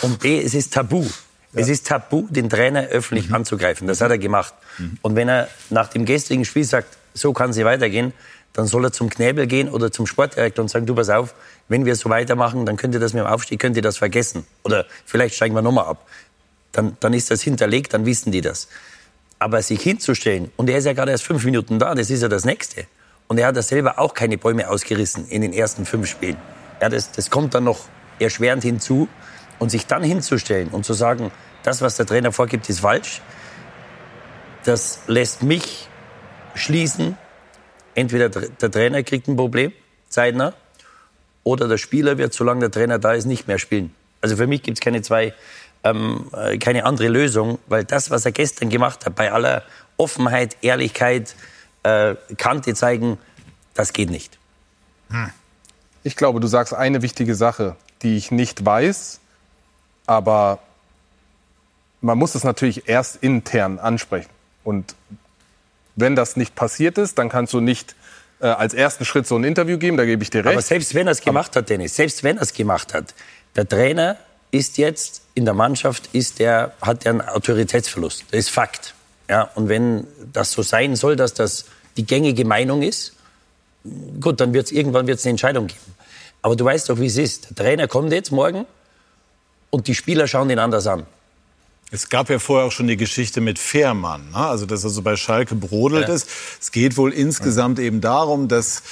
und 0.02 0.20
B, 0.20 0.42
es 0.42 0.54
ist 0.54 0.74
tabu. 0.74 1.06
Ja. 1.54 1.62
Es 1.62 1.70
ist 1.70 1.88
tabu, 1.88 2.28
den 2.30 2.50
Trainer 2.50 2.88
öffentlich 2.88 3.30
mhm. 3.30 3.36
anzugreifen. 3.36 3.88
Das 3.88 4.02
hat 4.02 4.12
er 4.12 4.18
gemacht. 4.18 4.54
Mhm. 4.78 4.98
Und 5.02 5.16
wenn 5.16 5.30
er 5.30 5.48
nach 5.70 5.88
dem 5.88 6.06
gestrigen 6.06 6.46
Spiel 6.46 6.64
sagt, 6.64 6.98
so 7.14 7.32
kann 7.34 7.54
sie 7.54 7.64
weitergehen, 7.64 8.14
dann 8.54 8.68
soll 8.68 8.86
er 8.86 8.92
zum 8.92 9.10
Knäbel 9.10 9.48
gehen 9.48 9.70
oder 9.70 9.92
zum 9.92 10.06
Sportdirektor 10.06 10.64
und 10.64 10.70
sagen, 10.70 10.86
du 10.86 10.96
pass 10.96 11.10
auf, 11.10 11.34
wenn 11.68 11.86
wir 11.86 11.96
so 11.96 12.10
weitermachen, 12.10 12.66
dann 12.66 12.78
könnt 12.78 12.94
ihr 12.94 13.00
das 13.00 13.14
mit 13.14 13.24
dem 13.24 13.28
Aufstieg, 13.28 13.60
könnt 13.60 13.76
ihr 13.76 13.82
das 13.82 13.98
vergessen. 13.98 14.46
Oder 14.64 14.86
vielleicht 15.06 15.36
steigen 15.36 15.56
wir 15.56 15.62
nochmal 15.62 15.86
ab. 15.86 16.08
Dann, 16.72 16.98
dann 17.00 17.14
ist 17.14 17.32
das 17.32 17.42
hinterlegt, 17.42 17.94
dann 17.94 18.06
wissen 18.06 18.32
die 18.32 18.42
das. 18.42 18.68
Aber 19.40 19.62
sich 19.62 19.82
hinzustellen, 19.82 20.52
und 20.56 20.70
er 20.70 20.78
ist 20.78 20.86
ja 20.86 20.94
gerade 20.94 21.12
erst 21.12 21.24
fünf 21.24 21.44
Minuten 21.44 21.80
da, 21.80 21.96
das 21.96 22.10
ist 22.10 22.22
ja 22.22 22.30
das 22.30 22.46
Nächste. 22.46 22.86
Und 23.28 23.38
er 23.38 23.48
hat 23.48 23.56
ja 23.56 23.62
selber 23.62 24.00
auch 24.00 24.14
keine 24.14 24.38
Bäume 24.38 24.70
ausgerissen 24.70 25.28
in 25.28 25.42
den 25.42 25.54
ersten 25.54 25.86
fünf 25.86 26.08
Spielen. 26.08 26.38
Ja, 26.82 26.90
das, 26.90 27.12
das 27.12 27.30
kommt 27.30 27.54
dann 27.56 27.64
noch 27.64 27.86
erschwerend 28.20 28.64
hinzu. 28.64 29.08
Und 29.60 29.70
sich 29.70 29.88
dann 29.88 30.04
hinzustellen 30.04 30.70
und 30.70 30.86
zu 30.86 30.94
sagen, 30.94 31.32
das, 31.64 31.82
was 31.82 31.96
der 31.96 32.06
Trainer 32.06 32.32
vorgibt, 32.32 32.68
ist 32.70 32.82
falsch, 32.82 33.22
das 34.64 35.00
lässt 35.08 35.44
mich 35.44 35.88
schließen, 36.56 37.18
entweder 37.96 38.30
der 38.30 38.72
Trainer 38.72 39.04
kriegt 39.04 39.28
ein 39.28 39.36
Problem, 39.36 39.72
zeitnah, 40.10 40.54
oder 41.44 41.68
der 41.68 41.78
Spieler 41.78 42.18
wird, 42.18 42.34
solange 42.34 42.62
der 42.62 42.72
Trainer 42.72 43.00
da 43.00 43.14
ist, 43.14 43.26
nicht 43.26 43.48
mehr 43.48 43.60
spielen. 43.60 43.94
Also 44.22 44.38
für 44.38 44.48
mich 44.48 44.64
gibt 44.64 44.78
es 44.78 44.82
keine 44.82 45.02
zwei, 45.02 45.34
ähm, 45.84 46.30
äh, 46.34 46.58
keine 46.58 46.86
andere 46.86 47.10
Lösung, 47.10 47.60
weil 47.68 47.84
das, 47.84 48.10
was 48.10 48.26
er 48.26 48.32
gestern 48.32 48.70
gemacht 48.70 49.06
hat, 49.06 49.16
bei 49.16 49.32
aller 49.32 49.64
Offenheit, 49.98 50.58
Ehrlichkeit, 50.62 51.36
äh, 51.84 52.16
Kante 52.38 52.74
zeigen, 52.74 53.18
das 53.74 53.92
geht 53.92 54.10
nicht. 54.10 54.40
Hm. 55.10 55.30
Ich 56.04 56.16
glaube, 56.16 56.40
du 56.40 56.48
sagst 56.48 56.74
eine 56.74 57.02
wichtige 57.02 57.36
Sache, 57.36 57.76
die 58.02 58.18
ich 58.18 58.32
nicht 58.32 58.66
weiß, 58.66 59.20
aber 60.06 60.60
man 62.02 62.18
muss 62.18 62.36
es 62.36 62.44
natürlich 62.44 62.88
erst 62.90 63.18
intern 63.18 63.80
ansprechen. 63.80 64.30
Und 64.64 64.96
wenn 65.96 66.16
das 66.16 66.36
nicht 66.36 66.56
passiert 66.56 66.98
ist, 66.98 67.18
dann 67.18 67.30
kannst 67.30 67.54
du 67.54 67.60
nicht 67.60 67.96
äh, 68.40 68.48
als 68.48 68.74
ersten 68.74 69.06
Schritt 69.06 69.26
so 69.28 69.36
ein 69.36 69.44
Interview 69.44 69.78
geben, 69.78 69.98
da 69.98 70.06
gebe 70.06 70.24
ich 70.24 70.30
dir 70.30 70.44
recht. 70.44 70.54
Aber 70.54 70.62
selbst 70.62 70.94
wenn 70.96 71.08
er 71.08 71.12
es 71.12 71.22
gemacht 71.22 71.56
hat, 71.56 71.70
Dennis, 71.70 71.96
selbst 71.96 72.24
wenn 72.24 72.38
er 72.38 72.44
es 72.44 72.54
gemacht 72.54 72.94
hat, 72.94 73.14
der 73.56 73.68
Trainer 73.68 74.18
ist 74.52 74.78
jetzt 74.78 75.22
in 75.34 75.46
der 75.46 75.54
Mannschaft, 75.54 76.10
ist 76.14 76.40
der, 76.40 76.74
hat 76.82 77.06
er 77.06 77.12
einen 77.12 77.22
Autoritätsverlust. 77.22 78.26
Das 78.32 78.40
ist 78.40 78.50
Fakt. 78.50 78.94
Ja, 79.30 79.50
und 79.56 79.70
wenn 79.70 80.06
das 80.34 80.52
so 80.52 80.62
sein 80.62 80.96
soll, 80.96 81.16
dass 81.16 81.34
das 81.34 81.66
die 81.96 82.06
gängige 82.06 82.46
Meinung 82.46 82.82
ist, 82.82 83.14
gut, 84.20 84.40
dann 84.40 84.54
wird 84.54 84.66
es 84.66 84.72
irgendwann 84.72 85.08
wird's 85.08 85.24
eine 85.26 85.32
Entscheidung 85.32 85.68
geben. 85.68 85.80
Aber 86.42 86.56
du 86.56 86.66
weißt 86.66 86.90
doch, 86.90 87.00
wie 87.00 87.06
es 87.06 87.18
ist. 87.18 87.50
Der 87.52 87.66
Trainer 87.66 87.88
kommt 87.88 88.12
jetzt 88.12 88.32
morgen 88.32 88.66
und 89.74 89.88
die 89.88 89.96
Spieler 89.96 90.28
schauen 90.28 90.52
ihn 90.52 90.60
anders 90.60 90.86
an. 90.86 91.08
Es 91.90 92.10
gab 92.10 92.30
ja 92.30 92.38
vorher 92.38 92.68
auch 92.68 92.72
schon 92.72 92.86
die 92.86 92.96
Geschichte 92.98 93.42
mit 93.42 93.58
Fährmann, 93.58 94.30
ne? 94.30 94.38
also 94.38 94.68
dass 94.68 94.84
er 94.84 94.92
so 94.92 95.02
bei 95.02 95.16
Schalke 95.16 95.56
brodelt 95.56 96.08
Ja. 96.08 96.14
ist. 96.14 96.28
Es 96.62 96.72
geht 96.72 96.96
wohl 96.96 97.12
insgesamt 97.12 97.80
eben 97.80 98.00
darum, 98.00 98.48
dass 98.48 98.84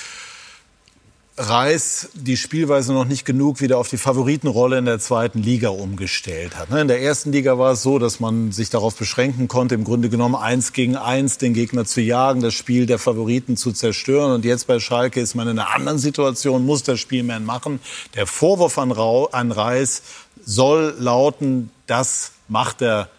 Reis 1.37 2.09
die 2.13 2.35
Spielweise 2.35 2.93
noch 2.93 3.05
nicht 3.05 3.25
genug 3.25 3.61
wieder 3.61 3.77
auf 3.77 3.89
die 3.89 3.97
Favoritenrolle 3.97 4.77
in 4.77 4.85
der 4.85 4.99
zweiten 4.99 5.41
Liga 5.41 5.69
umgestellt 5.69 6.57
hat. 6.57 6.69
ne? 6.69 6.81
In 6.81 6.87
der 6.87 7.01
ersten 7.01 7.31
Liga 7.31 7.57
war 7.57 7.71
es 7.73 7.81
so, 7.83 7.99
dass 7.99 8.19
man 8.19 8.51
sich 8.51 8.69
darauf 8.69 8.95
beschränken 8.95 9.47
konnte, 9.47 9.73
im 9.75 9.83
Grunde 9.83 10.09
genommen 10.09 10.35
eins 10.35 10.73
gegen 10.73 10.97
eins 10.97 11.37
den 11.37 11.53
Gegner 11.53 11.85
zu 11.85 12.01
jagen, 12.01 12.41
das 12.41 12.53
Spiel 12.53 12.85
der 12.85 12.99
Favoriten 12.99 13.55
zu 13.55 13.71
zerstören. 13.71 14.31
Und 14.33 14.45
jetzt 14.45 14.67
bei 14.67 14.79
Schalke 14.79 15.21
ist 15.21 15.33
man 15.35 15.47
in 15.47 15.57
einer 15.57 15.73
anderen 15.73 15.99
Situation, 15.99 16.65
muss 16.65 16.83
das 16.83 16.99
Spielman 16.99 17.45
machen. 17.45 17.79
Der 18.15 18.27
Vorwurf 18.27 18.77
an 18.77 19.51
Reis 19.51 20.03
soll 20.45 20.95
lauten, 20.99 21.69
das 21.87 22.31
macht 22.47 22.81
er 22.81 23.09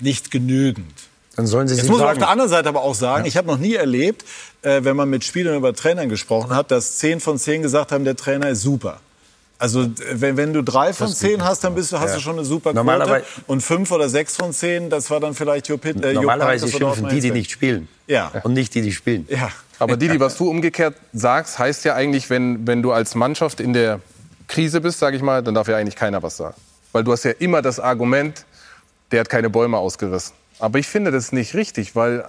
nicht 0.00 0.30
genügend. 0.30 0.92
Dann 1.36 1.46
sollen 1.46 1.68
sie 1.68 1.76
Jetzt 1.76 1.88
muss 1.88 1.98
man 2.00 2.08
auf 2.08 2.18
der 2.18 2.28
anderen 2.30 2.50
Seite 2.50 2.68
aber 2.68 2.82
auch 2.82 2.94
sagen, 2.94 3.24
ich 3.24 3.36
habe 3.36 3.46
noch 3.46 3.58
nie 3.58 3.74
erlebt, 3.74 4.24
äh, 4.62 4.82
wenn 4.82 4.96
man 4.96 5.08
mit 5.08 5.24
Spielern 5.24 5.56
über 5.56 5.72
Trainern 5.74 6.08
gesprochen 6.08 6.54
hat, 6.54 6.70
dass 6.70 6.96
zehn 6.96 7.20
von 7.20 7.38
zehn 7.38 7.62
gesagt 7.62 7.92
haben, 7.92 8.04
der 8.04 8.16
Trainer 8.16 8.48
ist 8.48 8.62
super. 8.62 9.00
Also 9.60 9.88
wenn, 10.12 10.36
wenn 10.36 10.52
du 10.52 10.62
drei 10.62 10.92
von 10.92 11.08
zehn 11.08 11.42
hast, 11.44 11.64
dann 11.64 11.74
bist 11.74 11.90
du, 11.92 11.98
hast 11.98 12.10
Ja. 12.10 12.16
du 12.16 12.20
schon 12.22 12.34
eine 12.36 12.44
super 12.44 12.70
Quote. 12.70 12.76
Normalerweise- 12.76 13.24
Und 13.48 13.60
fünf 13.62 13.90
oder 13.90 14.08
sechs 14.08 14.36
von 14.36 14.52
zehn, 14.52 14.88
das 14.90 15.10
war 15.10 15.18
dann 15.20 15.34
vielleicht 15.34 15.68
Jupp, 15.68 15.84
äh, 15.84 16.12
Normalerweise 16.12 16.68
schimpfen 16.68 17.08
die, 17.08 17.20
die 17.20 17.30
nicht 17.32 17.50
spielen. 17.50 17.88
Ja. 18.06 18.30
Und 18.44 18.52
nicht 18.52 18.74
die, 18.74 18.82
die 18.82 18.92
spielen. 18.92 19.26
Ja. 19.28 19.50
Aber 19.80 19.96
Didi, 19.96 20.18
was 20.20 20.36
du 20.36 20.48
umgekehrt 20.48 20.94
sagst, 21.12 21.58
heißt 21.58 21.84
ja 21.84 21.94
eigentlich, 21.94 22.30
wenn, 22.30 22.66
wenn 22.66 22.82
du 22.82 22.92
als 22.92 23.14
Mannschaft 23.14 23.60
in 23.60 23.72
der 23.72 24.00
Krise 24.48 24.80
bist, 24.80 24.98
sage 24.98 25.16
ich 25.16 25.22
mal, 25.22 25.42
dann 25.42 25.54
darf 25.54 25.68
ja 25.68 25.76
eigentlich 25.76 25.96
keiner 25.96 26.22
was 26.22 26.36
sagen. 26.36 26.56
Weil 26.92 27.04
du 27.04 27.12
hast 27.12 27.24
ja 27.24 27.32
immer 27.38 27.62
das 27.62 27.78
Argument, 27.78 28.44
der 29.12 29.20
hat 29.20 29.28
keine 29.28 29.50
Bäume 29.50 29.76
ausgerissen. 29.76 30.34
Aber 30.58 30.78
ich 30.78 30.88
finde 30.88 31.10
das 31.10 31.32
nicht 31.32 31.54
richtig, 31.54 31.94
weil 31.94 32.24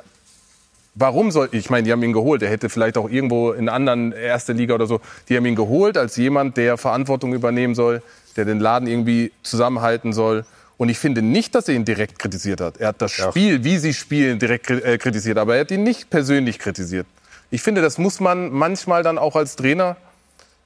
warum 0.95 1.31
soll 1.31 1.49
ich 1.51 1.69
meine, 1.69 1.83
die 1.83 1.91
haben 1.91 2.03
ihn 2.03 2.13
geholt, 2.13 2.41
er 2.41 2.49
hätte 2.49 2.69
vielleicht 2.69 2.97
auch 2.97 3.09
irgendwo 3.09 3.51
in 3.51 3.69
anderen 3.69 4.11
erste 4.11 4.53
Liga 4.53 4.75
oder 4.75 4.85
so, 4.85 4.99
die 5.27 5.37
haben 5.37 5.45
ihn 5.45 5.55
geholt 5.55 5.97
als 5.97 6.17
jemand, 6.17 6.57
der 6.57 6.77
Verantwortung 6.77 7.33
übernehmen 7.33 7.73
soll, 7.73 8.03
der 8.35 8.45
den 8.45 8.59
Laden 8.59 8.87
irgendwie 8.87 9.31
zusammenhalten 9.41 10.13
soll. 10.13 10.45
Und 10.77 10.89
ich 10.89 10.97
finde 10.97 11.21
nicht, 11.21 11.55
dass 11.55 11.67
er 11.67 11.75
ihn 11.75 11.85
direkt 11.85 12.19
kritisiert 12.19 12.61
hat. 12.61 12.77
Er 12.77 12.89
hat 12.89 13.01
das 13.01 13.11
Spiel, 13.11 13.63
wie 13.63 13.77
sie 13.77 13.93
spielen, 13.93 14.39
direkt 14.39 14.69
äh, 14.69 14.97
kritisiert, 14.97 15.37
aber 15.37 15.55
er 15.55 15.61
hat 15.61 15.71
ihn 15.71 15.83
nicht 15.83 16.09
persönlich 16.09 16.59
kritisiert. 16.59 17.05
Ich 17.51 17.61
finde, 17.61 17.81
das 17.81 17.97
muss 17.97 18.19
man 18.19 18.51
manchmal 18.51 19.03
dann 19.03 19.17
auch 19.17 19.35
als 19.35 19.55
Trainer 19.55 19.97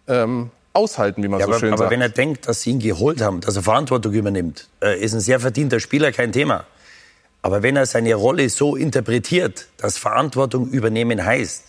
ähm, 0.08 0.52
aushalten, 0.74 1.24
wie 1.24 1.28
man 1.28 1.40
Ja, 1.40 1.46
so 1.46 1.52
aber, 1.52 1.60
schön 1.60 1.70
aber 1.70 1.78
sagt. 1.84 1.92
wenn 1.92 2.02
er 2.02 2.10
denkt, 2.10 2.48
dass 2.48 2.62
sie 2.62 2.72
ihn 2.72 2.80
geholt 2.80 3.22
haben, 3.22 3.42
dass 3.42 3.56
er 3.56 3.64
Verantwortung 3.64 4.14
übernimmt, 4.14 4.68
äh, 4.82 5.00
ist 5.00 5.14
ein 5.14 5.20
sehr 5.20 5.40
verdienter 5.40 5.80
Spieler, 5.80 6.12
kein 6.12 6.32
Thema. 6.32 6.66
Aber 7.42 7.62
wenn 7.62 7.76
er 7.76 7.86
seine 7.86 8.16
Rolle 8.16 8.50
so 8.50 8.76
interpretiert, 8.76 9.68
dass 9.78 9.98
Verantwortung 9.98 10.70
übernehmen 10.70 11.24
heißt, 11.24 11.66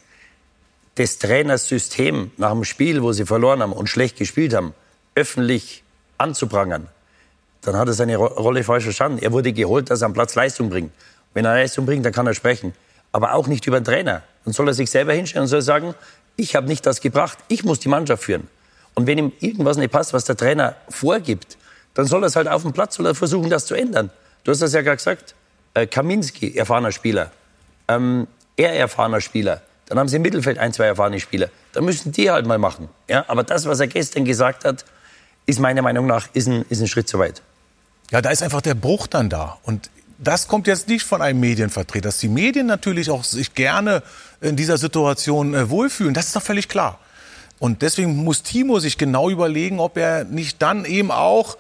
des 0.97 1.19
Trainers 1.19 1.67
System 1.69 2.31
nach 2.37 2.53
dem 2.53 2.65
Spiel, 2.65 3.03
wo 3.03 3.13
sie 3.13 3.27
verloren 3.27 3.61
haben 3.63 3.73
und 3.73 3.89
schlecht 3.89 4.17
gespielt 4.17 4.55
haben, 4.55 4.75
öffentlich 5.17 5.83
anzuprangern, 6.19 6.89
dann 7.63 7.77
hat 7.77 7.89
er 7.89 7.95
seine 7.95 8.17
Ro 8.17 8.27
Rolle 8.27 8.63
falsch 8.63 8.85
verstanden. 8.85 9.19
Er 9.21 9.33
wurde 9.33 9.53
geholt, 9.53 9.91
dass 9.91 10.03
er 10.03 10.07
am 10.07 10.13
Platz 10.13 10.35
Leistung 10.35 10.71
bringt. 10.71 10.93
Wenn 11.33 11.45
er 11.45 11.55
Leistung 11.55 11.87
bringt, 11.87 12.05
dann 12.07 12.13
kann 12.13 12.27
er 12.27 12.35
sprechen. 12.35 12.75
Aber 13.11 13.35
auch 13.35 13.49
nicht 13.49 13.67
über 13.67 13.81
den 13.81 13.85
Trainer. 13.85 14.23
Dann 14.45 14.53
soll 14.53 14.69
er 14.69 14.75
sich 14.75 14.91
selber 14.91 15.13
hinstellen 15.13 15.45
und 15.45 15.49
soll 15.49 15.63
sagen, 15.63 15.95
ich 16.37 16.55
habe 16.55 16.69
nicht 16.69 16.85
das 16.87 17.01
gebracht, 17.01 17.39
ich 17.49 17.65
muss 17.65 17.81
die 17.81 17.89
Mannschaft 17.89 18.23
führen. 18.25 18.49
Und 18.95 19.07
wenn 19.07 19.19
ihm 19.19 19.33
irgendwas 19.41 19.77
nicht 19.77 19.91
passt, 19.91 20.13
was 20.13 20.25
der 20.25 20.37
Trainer 20.37 20.77
vorgibt, 20.89 21.57
dann 21.95 22.07
soll 22.07 22.23
er 22.23 22.27
es 22.27 22.37
halt 22.37 22.49
auf 22.49 22.63
dem 22.63 22.73
Platz 22.73 22.97
soll 22.97 23.07
er 23.07 23.15
versuchen, 23.15 23.51
das 23.51 23.67
zu 23.67 23.75
ändern. 23.75 24.11
Du 24.45 24.51
hast 24.51 24.63
das 24.63 24.73
ja 24.73 24.83
gerade 24.83 24.97
gesagt. 24.97 25.35
Äh, 25.75 25.87
Kaminski, 25.87 26.57
erfahrener 26.57 26.93
Spieler. 26.93 27.31
Ähm, 27.89 28.27
er 28.57 28.75
erfahrener 28.75 29.21
Spieler. 29.21 29.63
Dann 29.87 29.99
haben 29.99 30.09
sie 30.09 30.17
im 30.17 30.23
Mittelfeld 30.23 30.59
ein, 30.59 30.73
zwei 30.73 30.87
erfahrene 30.87 31.21
Spieler. 31.21 31.49
Dann 31.73 31.85
müssen 31.85 32.13
die 32.13 32.31
halt 32.31 32.47
mal 32.47 32.59
machen. 32.59 32.89
Ja? 33.09 33.25
Aber 33.29 33.43
das, 33.43 33.67
was 33.67 33.81
er 33.81 33.87
gestern 33.87 34.25
gesagt 34.25 34.65
hat, 34.65 34.85
ist 35.47 35.61
meiner 35.61 35.83
Meinung 35.83 36.07
nach 36.07 36.29
ist 36.33 36.49
ein, 36.49 36.65
ist 36.69 36.81
ein 36.81 36.87
Schritt 36.87 37.09
zu 37.09 37.19
weit. 37.19 37.43
Ja, 38.11 38.23
da 38.23 38.31
ist 38.31 38.43
einfach 38.43 38.61
der 38.61 38.75
Bruch 38.75 39.07
dann 39.07 39.29
da. 39.29 39.59
Und 39.63 39.91
das 40.19 40.49
kommt 40.49 40.67
jetzt 40.67 40.89
nicht 40.89 41.05
von 41.05 41.21
einem 41.21 41.41
Medienvertreter. 41.41 42.09
Dass 42.09 42.19
die 42.19 42.29
Medien 42.29 42.67
natürlich 42.67 43.11
auch 43.11 43.25
sich 43.25 43.55
gerne 43.55 44.03
in 44.41 44.57
dieser 44.57 44.79
Situation 44.79 45.55
äh, 45.55 45.69
wohlfühlen, 45.69 46.15
das 46.15 46.27
ist 46.27 46.37
doch 46.37 46.43
völlig 46.43 46.69
klar. 46.69 46.99
Und 47.59 47.83
deswegen 47.83 48.17
muss 48.25 48.43
Timo 48.43 48.79
sich 48.79 48.99
genau 48.99 49.31
überlegen, 49.31 49.81
ob 49.81 49.97
er 49.97 50.25
nicht 50.25 50.61
dann 50.61 50.85
eben 50.85 51.11
auch 51.11 51.57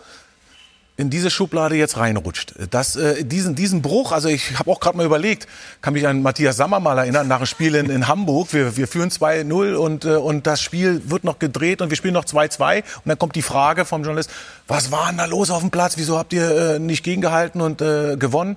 in 0.97 1.11
diese 1.11 1.29
Schublade 1.29 1.75
jetzt 1.75 1.97
reinrutscht. 1.97 2.55
Das, 2.71 2.95
äh, 2.95 3.25
diesen, 3.25 3.57
diesen 3.57 3.83
Bruch, 3.83 4.13
also 4.13 4.29
ich 4.29 4.57
habe 4.59 4.71
auch 4.71 4.79
gerade 4.79 4.97
mal 4.97 5.05
überlegt, 5.05 5.49
kann 5.81 5.95
mich 5.95 6.07
an 6.07 6.23
Matthias 6.23 6.57
Sammer 6.57 6.79
mal 6.79 6.97
erinnern, 6.99 7.27
nach 7.27 7.39
dem 7.39 7.47
Spiel 7.47 7.75
in, 7.75 7.91
in 7.91 8.07
Hamburg. 8.07 8.53
Wir, 8.53 8.77
wir 8.77 8.87
führen 8.87 9.11
2-0 9.11 9.75
und, 9.75 10.05
äh, 10.05 10.11
und 10.11 10.47
das 10.47 10.61
Spiel 10.61 11.11
wird 11.11 11.25
noch 11.25 11.41
gedreht 11.41 11.83
und 11.83 11.91
wir 11.91 11.97
spielen 11.97 12.15
noch 12.15 12.25
2-2. 12.25 12.77
Und 12.77 12.85
dann 13.07 13.19
kommt 13.19 13.35
die 13.35 13.43
Frage 13.43 13.85
vom 13.85 14.05
Journalist, 14.05 14.31
was 14.69 14.93
war 14.93 15.09
denn 15.09 15.19
da 15.19 15.25
los 15.25 15.51
auf 15.51 15.61
dem 15.61 15.73
Platz? 15.73 15.95
Wieso 15.97 16.17
habt 16.17 16.33
ihr 16.33 16.75
äh, 16.75 16.79
nicht 16.79 17.03
gegengehalten 17.03 17.61
und 17.61 17.81
äh, 17.81 18.17
gewonnen? 18.17 18.57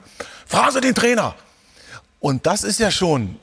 Sie 0.72 0.82
den 0.82 0.94
Trainer. 0.94 1.34
Und 2.20 2.46
das 2.46 2.64
ist 2.64 2.80
ja 2.80 2.92
schon 2.92 3.38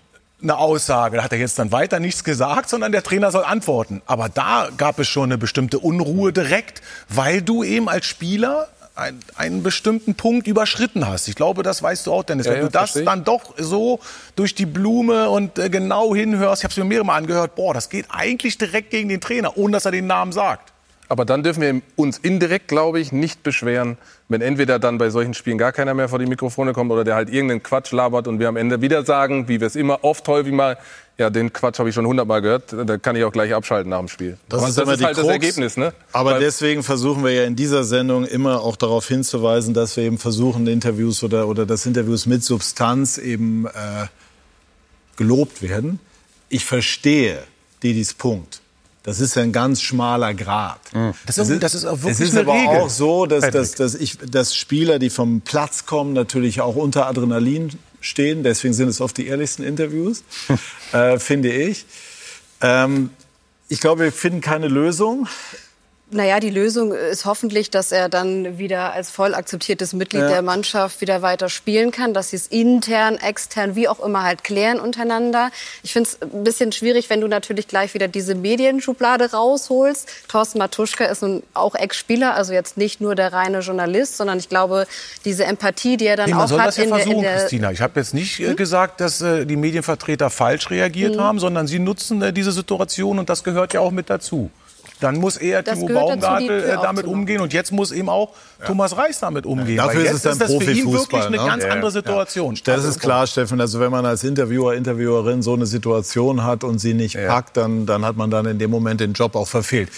eine 0.44 0.59
Aussage. 0.59 1.16
Da 1.16 1.24
hat 1.24 1.33
er 1.33 1.38
jetzt 1.38 1.59
dann 1.59 1.72
weiter 1.72 1.98
nichts 1.98 2.22
gesagt, 2.22 2.68
sondern 2.68 2.92
der 2.92 3.02
Trainer 3.02 3.30
soll 3.30 3.44
antworten. 3.44 4.02
Aber 4.07 4.28
da 4.28 4.68
gab 4.76 4.98
es 4.98 5.09
schon 5.09 5.24
eine 5.24 5.38
bestimmte 5.38 5.80
Unruhe 5.80 6.33
direkt, 6.33 6.83
weil 7.09 7.42
du 7.42 7.64
eben 7.64 7.88
als 7.88 8.07
Spieler 8.07 8.68
ein, 8.96 9.18
einen 9.35 9.62
bestimmten 9.62 10.14
Punkt 10.14 10.46
überschritten 10.46 11.07
hast. 11.09 11.26
Ich 11.26 11.35
glaube, 11.35 11.62
das 11.62 11.83
weißt 11.83 12.07
du 12.07 12.12
auch, 12.12 12.22
Dennis. 12.22 12.46
Ja, 12.46 12.52
Wenn 12.52 12.61
ja, 12.61 12.66
du 12.66 12.70
das 12.70 12.92
dann 12.92 13.24
doch 13.24 13.54
so 13.59 13.98
durch 14.37 14.54
die 14.54 14.66
Blume 14.66 15.28
und 15.30 15.59
äh, 15.59 15.68
genau 15.68 16.14
hinhörst, 16.14 16.62
ich 16.62 16.64
habe 16.64 16.72
es 16.72 16.76
mir 16.76 16.85
mehrere 16.85 17.07
Mal 17.07 17.16
angehört, 17.16 17.57
boah, 17.57 17.74
das 17.74 17.88
geht 17.88 18.07
eigentlich 18.11 18.57
direkt 18.57 18.90
gegen 18.90 19.09
den 19.09 19.20
Trainer, 19.20 19.57
ohne 19.57 19.72
dass 19.72 19.85
er 19.85 19.90
den 19.90 20.07
Namen 20.07 20.30
sagt. 20.30 20.73
Aber 21.09 21.25
dann 21.25 21.43
dürfen 21.43 21.61
wir 21.61 21.83
uns 21.97 22.17
indirekt, 22.19 22.69
glaube 22.69 22.99
ich, 22.99 23.12
nicht 23.12 23.43
beschweren, 23.43 23.99
wenn 24.29 24.40
entweder 24.40 24.79
dann 24.79 24.97
bei 24.99 25.11
solchen 25.11 25.35
Spielen 25.35 25.59
gar 25.59 25.71
keiner 25.73 25.93
mehr 25.93 26.09
vor 26.09 26.19
die 26.19 26.27
Mikrofone 26.27 26.73
kommt 26.73 26.90
oder 26.90 27.05
der 27.05 27.14
halt 27.14 27.29
irgendeinen 27.29 27.62
Quatsch 27.62 27.93
labert 27.93 28.27
und 28.27 28.38
wir 28.38 28.49
am 28.49 28.57
Ende 28.57 28.81
wieder 28.81 29.05
sagen, 29.05 29.47
wie 29.47 29.61
wir 29.61 29.67
es 29.67 29.77
immer 29.77 30.03
oft 30.03 30.27
häufig 30.29 30.53
mal, 30.53 30.79
ja, 31.19 31.29
den 31.31 31.53
Quatsch 31.53 31.79
habe 31.79 31.90
ich 31.90 31.95
schon 31.95 32.07
hundertmal 32.07 32.40
gehört, 32.43 32.75
da 32.87 32.97
kann 32.99 33.14
ich 33.17 33.23
auch 33.25 33.33
gleich 33.33 33.55
abschalten 33.55 33.90
nach 33.90 33.99
dem 33.99 34.09
Spiel. 34.09 34.38
Das 34.49 34.61
Aber 34.61 34.69
ist 34.71 34.79
immer 34.79 34.97
die 34.97 35.05
halt 35.05 35.17
das 35.17 35.23
Krux. 35.23 35.33
Ergebnis, 35.33 35.77
ne? 35.77 35.93
Aber 36.12 36.33
Weil- 36.33 36.40
deswegen 36.40 36.83
versuchen 36.83 37.23
wir 37.23 37.33
ja 37.33 37.45
in 37.45 37.55
dieser 37.55 37.85
Sendung 37.85 38.25
immer 38.25 38.62
auch 38.62 38.75
darauf 38.77 39.07
hinzuweisen, 39.07 39.75
dass 39.75 39.97
wir 39.97 40.05
eben 40.05 40.19
versuchen, 40.19 40.67
Interviews 40.67 41.23
oder, 41.23 41.47
oder 41.47 41.67
dass 41.67 41.87
Interviews 41.87 42.27
mit 42.27 42.43
Substanz 42.43 43.19
eben 43.19 43.67
äh, 43.67 43.71
gelobt 45.17 45.62
werden. 45.62 46.01
Ich 46.49 46.64
verstehe 46.64 47.43
Didis 47.83 48.14
Punkt. 48.14 48.61
Das 49.05 49.21
ist 49.21 49.37
ja 49.37 49.43
ein 49.43 49.53
ganz 49.53 49.83
schmaler 49.83 50.33
Grad. 50.33 50.81
Das 51.27 51.37
ist, 51.37 51.62
das 51.62 51.75
ist 51.75 51.85
auch 51.85 51.99
wirklich 51.99 52.12
es 52.12 52.21
ist 52.21 52.31
eine 52.38 52.40
aber 52.49 52.55
Regel. 52.55 52.69
auch 52.69 52.88
so, 52.88 53.27
dass, 53.27 53.51
dass, 53.51 53.73
dass, 53.73 53.95
ich, 53.95 54.17
dass 54.19 54.57
Spieler, 54.57 54.99
die 54.99 55.11
vom 55.11 55.43
Platz 55.43 55.85
kommen, 55.85 56.14
natürlich 56.14 56.62
auch 56.62 56.75
unter 56.75 57.07
Adrenalin 57.07 57.69
stehen. 58.01 58.43
Deswegen 58.43 58.73
sind 58.73 58.88
es 58.88 59.03
oft 59.03 59.19
die 59.19 59.27
ehrlichsten 59.27 59.62
Interviews, 59.62 60.25
äh, 60.93 61.19
finde 61.19 61.53
ich. 61.53 61.85
Ähm, 62.62 63.11
ich 63.69 63.81
glaube, 63.81 64.05
wir 64.05 64.12
finden 64.12 64.40
keine 64.40 64.69
Lösung. 64.69 65.29
Naja, 66.14 66.38
die 66.38 66.50
Lösung 66.50 66.92
ist 66.92 67.24
hoffentlich, 67.24 67.70
dass 67.70 67.90
er 67.90 68.09
dann 68.09 68.57
wieder 68.57 68.92
als 68.92 69.11
voll 69.11 69.35
akzeptiertes 69.35 69.94
Mitglied 69.94 70.22
Ja. 70.22 70.29
der 70.29 70.42
Mannschaft 70.42 71.00
wieder 71.00 71.22
weiter 71.22 71.48
spielen 71.48 71.90
kann, 71.90 72.14
dass 72.14 72.31
sie 72.31 72.37
es 72.37 72.46
intern, 72.46 73.16
extern, 73.16 73.74
wie 73.74 73.88
auch 73.88 73.98
immer 73.98 74.22
halt 74.22 74.44
klären 74.44 74.79
untereinander. 74.79 75.50
Ich 75.83 75.92
finde 75.92 76.09
es 76.09 76.22
ein 76.22 76.44
bisschen 76.44 76.70
schwierig, 76.70 77.11
wenn 77.11 77.20
du 77.20 77.27
natürlich 77.27 77.66
gleich 77.66 77.94
wieder 77.94 78.07
diese 78.07 78.37
Medienschublade 78.37 79.33
rausholst. 79.33 80.09
Thorsten 80.29 80.59
Matuschka 80.59 81.05
ist 81.07 81.22
nun 81.22 81.42
auch 81.53 81.74
Ex-Spieler, 81.74 82.37
also 82.37 82.53
jetzt 82.53 82.77
nicht 82.77 83.00
nur 83.00 83.16
der 83.16 83.33
reine 83.33 83.59
Journalist, 83.59 84.16
sondern 84.16 84.38
ich 84.38 84.48
glaube, 84.48 84.87
diese 85.24 85.44
Empathie, 85.44 85.96
die 85.96 86.07
er 86.07 86.16
dann 86.16 86.27
Nee, 86.27 86.35
man 86.37 86.44
auch 86.44 86.48
soll 86.48 86.61
hat 86.61 86.68
das 86.68 86.77
ja 86.77 86.85
in 86.85 86.90
der, 86.90 86.98
in 86.98 87.03
versuchen, 87.05 87.22
der 87.24 87.37
Christina. 87.38 87.72
Ich 87.72 87.81
habe 87.81 87.98
jetzt 87.98 88.14
nicht 88.14 88.38
äh, 88.38 88.55
gesagt, 88.55 89.00
dass 89.00 89.20
äh, 89.20 89.46
die 89.46 89.57
Medienvertreter 89.57 90.31
falsch 90.31 90.70
reagiert 90.70 91.18
haben, 91.18 91.40
sondern 91.40 91.66
sie 91.66 91.81
nutzen 91.81 92.22
äh, 92.22 92.33
diese 92.33 92.53
Situation 92.53 93.18
und 93.18 93.29
das 93.29 93.42
gehört 93.42 93.74
ja 93.74 93.81
auch 93.81 93.90
mit 93.90 94.09
dazu. 94.09 94.50
Dann 95.05 95.17
muss 95.17 95.37
eher 95.37 95.62
Das 95.62 95.79
Timo 95.79 95.88
dazu, 95.88 96.01
Baumgartel 96.01 96.47
Tür 96.47 96.73
äh, 96.73 96.77
damit 96.83 97.05
umgehen 97.05 97.43
und 97.43 97.53
jetzt 97.53 97.73
muss 97.73 97.93
eben 97.93 98.09
auch 98.09 98.31
Thomas 98.67 98.97
Reis 98.97 99.21
damit 99.21 99.45
umgehen. 99.45 99.77
Dafür 99.77 100.01
Weil 100.01 100.07
ist 100.07 100.14
es 100.14 100.23
dann 100.23 100.33
ist 100.33 100.40
das 100.40 100.51
für 100.51 100.55
ihn 100.55 100.64
wirklich 100.64 100.85
Profifußball. 100.85 101.27
eine 101.27 101.37
ne? 101.37 101.45
ganz 101.45 101.64
Ja, 101.64 101.71
andere 101.71 101.88
ja. 101.88 101.90
Situation. 101.90 102.59
Das 102.64 102.77
Also, 102.77 102.88
ist 102.88 103.01
klar, 103.01 103.27
Steffen. 103.27 103.61
Also 103.61 103.81
wenn 103.81 103.90
man 103.90 104.07
als 104.07 104.25
Interviewer, 104.25 104.75
Interviewerin 104.75 105.43
so 105.43 105.53
eine 105.53 105.67
Situation 105.67 106.43
hat 106.43 106.64
und 106.64 106.79
sie 106.79 106.95
nicht 106.95 107.17
packt, 107.27 107.59
dann, 107.59 107.85
dann 107.85 108.05
hat 108.05 108.17
man 108.17 108.31
dann 108.31 108.47
in 108.47 108.59
dem 108.59 108.71
Moment 108.71 109.01
den 109.01 109.12
Job 109.12 109.37
auch 109.37 109.49
verfehlt. 109.49 109.90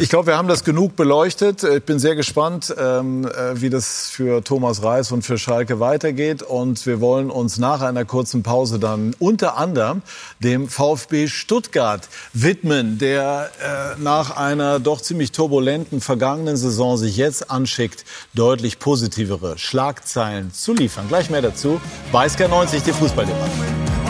Ich 0.00 0.08
glaube, 0.10 0.26
wir 0.28 0.36
haben 0.36 0.48
das 0.48 0.64
genug 0.64 0.96
beleuchtet. 0.96 1.62
Ich 1.62 1.82
bin 1.84 1.98
sehr 1.98 2.14
gespannt, 2.14 2.74
ähm, 2.78 3.26
äh, 3.26 3.60
wie 3.60 3.70
das 3.70 4.08
für 4.10 4.42
Thomas 4.44 4.82
Reis 4.82 5.10
und 5.12 5.22
für 5.22 5.38
Schalke 5.38 5.80
weitergeht. 5.80 6.42
Und 6.42 6.84
wir 6.86 7.00
wollen 7.00 7.30
uns 7.30 7.58
nach 7.58 7.80
einer 7.80 8.04
kurzen 8.04 8.42
Pause 8.42 8.78
dann 8.78 9.14
unter 9.18 9.56
anderem 9.56 10.02
dem 10.40 10.68
VfB 10.68 11.28
Stuttgart 11.28 12.08
widmen, 12.32 12.98
der 12.98 13.50
äh, 13.96 14.00
nach 14.02 14.33
einer 14.36 14.80
doch 14.80 15.00
ziemlich 15.00 15.32
turbulenten 15.32 16.00
vergangenen 16.00 16.56
Saison 16.56 16.96
sich 16.96 17.16
jetzt 17.16 17.50
anschickt, 17.50 18.04
deutlich 18.34 18.78
positivere 18.78 19.58
Schlagzeilen 19.58 20.52
zu 20.52 20.74
liefern. 20.74 21.08
Gleich 21.08 21.30
mehr 21.30 21.42
dazu 21.42 21.80
bei 22.12 22.26
SK90, 22.26 22.84
die 22.84 22.92
Fußballdebatte. 22.92 24.03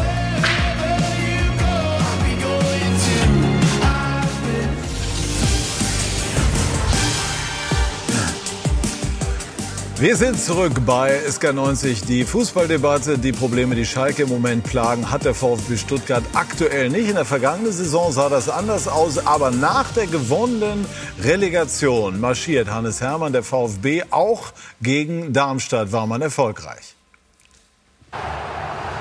Wir 10.04 10.16
sind 10.16 10.38
zurück 10.38 10.84
bei 10.84 11.18
SK90. 11.26 12.04
Die 12.04 12.24
Fußballdebatte, 12.24 13.16
die 13.16 13.32
Probleme, 13.32 13.74
die 13.74 13.86
Schalke 13.86 14.24
im 14.24 14.28
Moment 14.28 14.62
plagen, 14.62 15.10
hat 15.10 15.24
der 15.24 15.32
VfB 15.32 15.78
Stuttgart 15.78 16.22
aktuell 16.34 16.90
nicht. 16.90 17.08
In 17.08 17.14
der 17.14 17.24
vergangenen 17.24 17.72
Saison 17.72 18.12
sah 18.12 18.28
das 18.28 18.50
anders 18.50 18.86
aus, 18.86 19.26
aber 19.26 19.50
nach 19.50 19.90
der 19.94 20.06
gewonnenen 20.06 20.84
Relegation 21.22 22.20
marschiert 22.20 22.68
Hannes 22.68 23.00
Hermann, 23.00 23.32
der 23.32 23.42
VfB, 23.42 24.02
auch 24.10 24.52
gegen 24.82 25.32
Darmstadt 25.32 25.90
war 25.90 26.06
man 26.06 26.20
erfolgreich. 26.20 26.94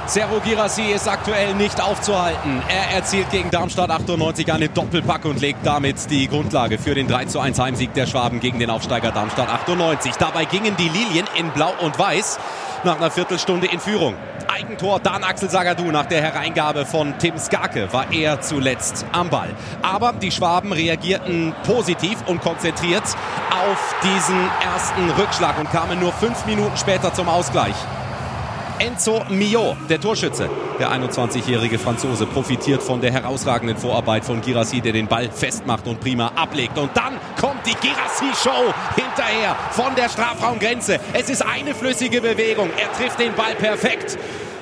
Servo 0.06 0.42
Girassi 0.42 0.92
ist 0.92 1.08
aktuell 1.08 1.56
nicht 1.56 1.82
aufzuhalten. 1.82 2.62
Er 2.68 2.98
erzielt 2.98 3.32
gegen 3.32 3.50
Darmstadt 3.50 3.90
98 3.90 4.52
einen 4.52 4.74
Doppelpack 4.74 5.24
und 5.24 5.40
legt 5.40 5.66
damit 5.66 6.10
die 6.12 6.28
Grundlage 6.28 6.78
für 6.78 6.94
den 6.94 7.08
3 7.08 7.26
zu 7.26 7.40
1 7.40 7.58
Heimsieg 7.58 7.94
der 7.94 8.06
Schwaben 8.06 8.42
gegen 8.42 8.60
den 8.60 8.70
Aufsteiger 8.70 9.12
Darmstadt 9.12 9.48
98. 9.48 10.16
Dabei 10.16 10.44
gingen 10.44 10.76
die 10.76 10.90
Lilien 10.90 11.26
in 11.40 11.50
Blau 11.52 11.74
und 11.82 11.98
Weiß 11.98 12.38
nach 12.84 12.98
einer 12.98 13.12
Viertelstunde 13.12 13.68
in 13.68 13.80
Führung. 13.80 14.16
Eigentor 14.54 15.00
dann 15.00 15.24
Axel 15.24 15.50
Sagadou 15.50 15.90
nach 15.90 16.06
der 16.06 16.22
Hereingabe 16.22 16.86
von 16.86 17.18
Tim 17.18 17.38
Skarke 17.38 17.92
war 17.94 18.12
er 18.12 18.42
zuletzt 18.42 19.06
am 19.14 19.30
Ball. 19.30 19.56
Aber 19.84 20.12
die 20.12 20.32
Schwaben 20.32 20.74
reagierten 20.74 21.56
positiv 21.66 22.18
und 22.28 22.42
konzentriert 22.42 23.04
auf 23.04 23.96
diesen 24.04 24.50
ersten 24.62 25.10
Rückschlag 25.12 25.58
und 25.60 25.72
kamen 25.72 26.02
nur 26.02 26.12
fünf 26.12 26.46
Minuten 26.46 26.76
später 26.76 27.14
zum 27.14 27.30
Ausgleich. 27.30 27.76
Enzo 28.80 29.24
Mio, 29.30 29.76
der 29.90 30.00
Torschütze. 30.00 30.50
Der 30.80 30.92
21-jährige 30.92 31.78
Franzose 31.78 32.26
profitiert 32.26 32.82
von 32.82 33.02
der 33.02 33.12
herausragenden 33.12 33.78
Vorarbeit 33.78 34.26
von 34.26 34.42
Girassi, 34.42 34.82
der 34.82 34.94
den 34.94 35.08
Ball 35.08 35.30
festmacht 35.30 35.88
und 35.88 36.00
prima 36.00 36.32
ablegt. 36.36 36.78
Und 36.78 36.92
dann 36.96 37.14
kommt 37.40 37.66
die 37.66 37.76
Girassi-Show 37.76 38.74
hinterher 38.96 39.56
von 39.72 39.96
der 39.96 40.10
Strafraumgrenze. 40.10 41.00
Es 41.14 41.30
ist 41.30 41.42
eine 41.46 41.76
flüssige 41.76 42.22
Bewegung. 42.22 42.70
Er 42.78 42.92
trifft 42.94 43.20
den 43.20 43.34
Ball 43.34 43.56
perfekt. 43.56 44.18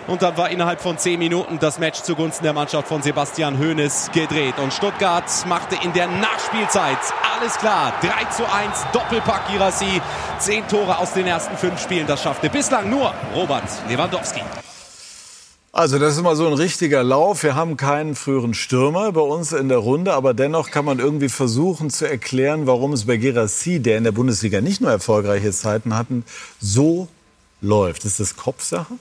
Und 0.07 0.21
dann 0.21 0.35
war 0.37 0.49
innerhalb 0.49 0.81
von 0.81 0.97
zehn 0.97 1.19
Minuten 1.19 1.59
das 1.59 1.79
Match 1.79 2.01
zugunsten 2.01 2.43
der 2.43 2.53
Mannschaft 2.53 2.87
von 2.87 3.01
Sebastian 3.01 3.59
Hoeneß 3.59 4.11
gedreht. 4.13 4.57
Und 4.57 4.73
Stuttgart 4.73 5.25
machte 5.47 5.77
in 5.83 5.93
der 5.93 6.07
Nachspielzeit 6.07 6.97
alles 7.37 7.55
klar. 7.57 7.93
3 8.01 8.09
zu 8.35 8.43
1, 8.51 8.85
Doppelpack 8.93 9.47
Girassi. 9.47 10.01
Zehn 10.39 10.67
Tore 10.67 10.97
aus 10.97 11.13
den 11.13 11.27
ersten 11.27 11.55
fünf 11.55 11.81
Spielen. 11.81 12.07
Das 12.07 12.21
schaffte 12.23 12.49
bislang 12.49 12.89
nur 12.89 13.13
Robert 13.35 13.63
Lewandowski. 13.87 14.41
Also 15.73 15.99
das 15.99 16.13
ist 16.13 16.19
immer 16.19 16.35
so 16.35 16.47
ein 16.47 16.53
richtiger 16.53 17.01
Lauf. 17.01 17.43
Wir 17.43 17.55
haben 17.55 17.77
keinen 17.77 18.15
früheren 18.15 18.53
Stürmer 18.53 19.11
bei 19.13 19.21
uns 19.21 19.53
in 19.53 19.69
der 19.69 19.77
Runde, 19.77 20.13
aber 20.13 20.33
dennoch 20.33 20.69
kann 20.69 20.83
man 20.83 20.99
irgendwie 20.99 21.29
versuchen 21.29 21.89
zu 21.89 22.09
erklären, 22.09 22.67
warum 22.67 22.91
es 22.91 23.05
bei 23.05 23.15
Gerassi, 23.15 23.79
der 23.79 23.97
in 23.97 24.03
der 24.03 24.11
Bundesliga 24.11 24.59
nicht 24.59 24.81
nur 24.81 24.91
erfolgreiche 24.91 25.51
Zeiten 25.51 25.95
hatten, 25.95 26.25
so 26.59 27.07
läuft. 27.61 28.03
Ist 28.03 28.19
das 28.19 28.35
Kopfsache? 28.35 28.95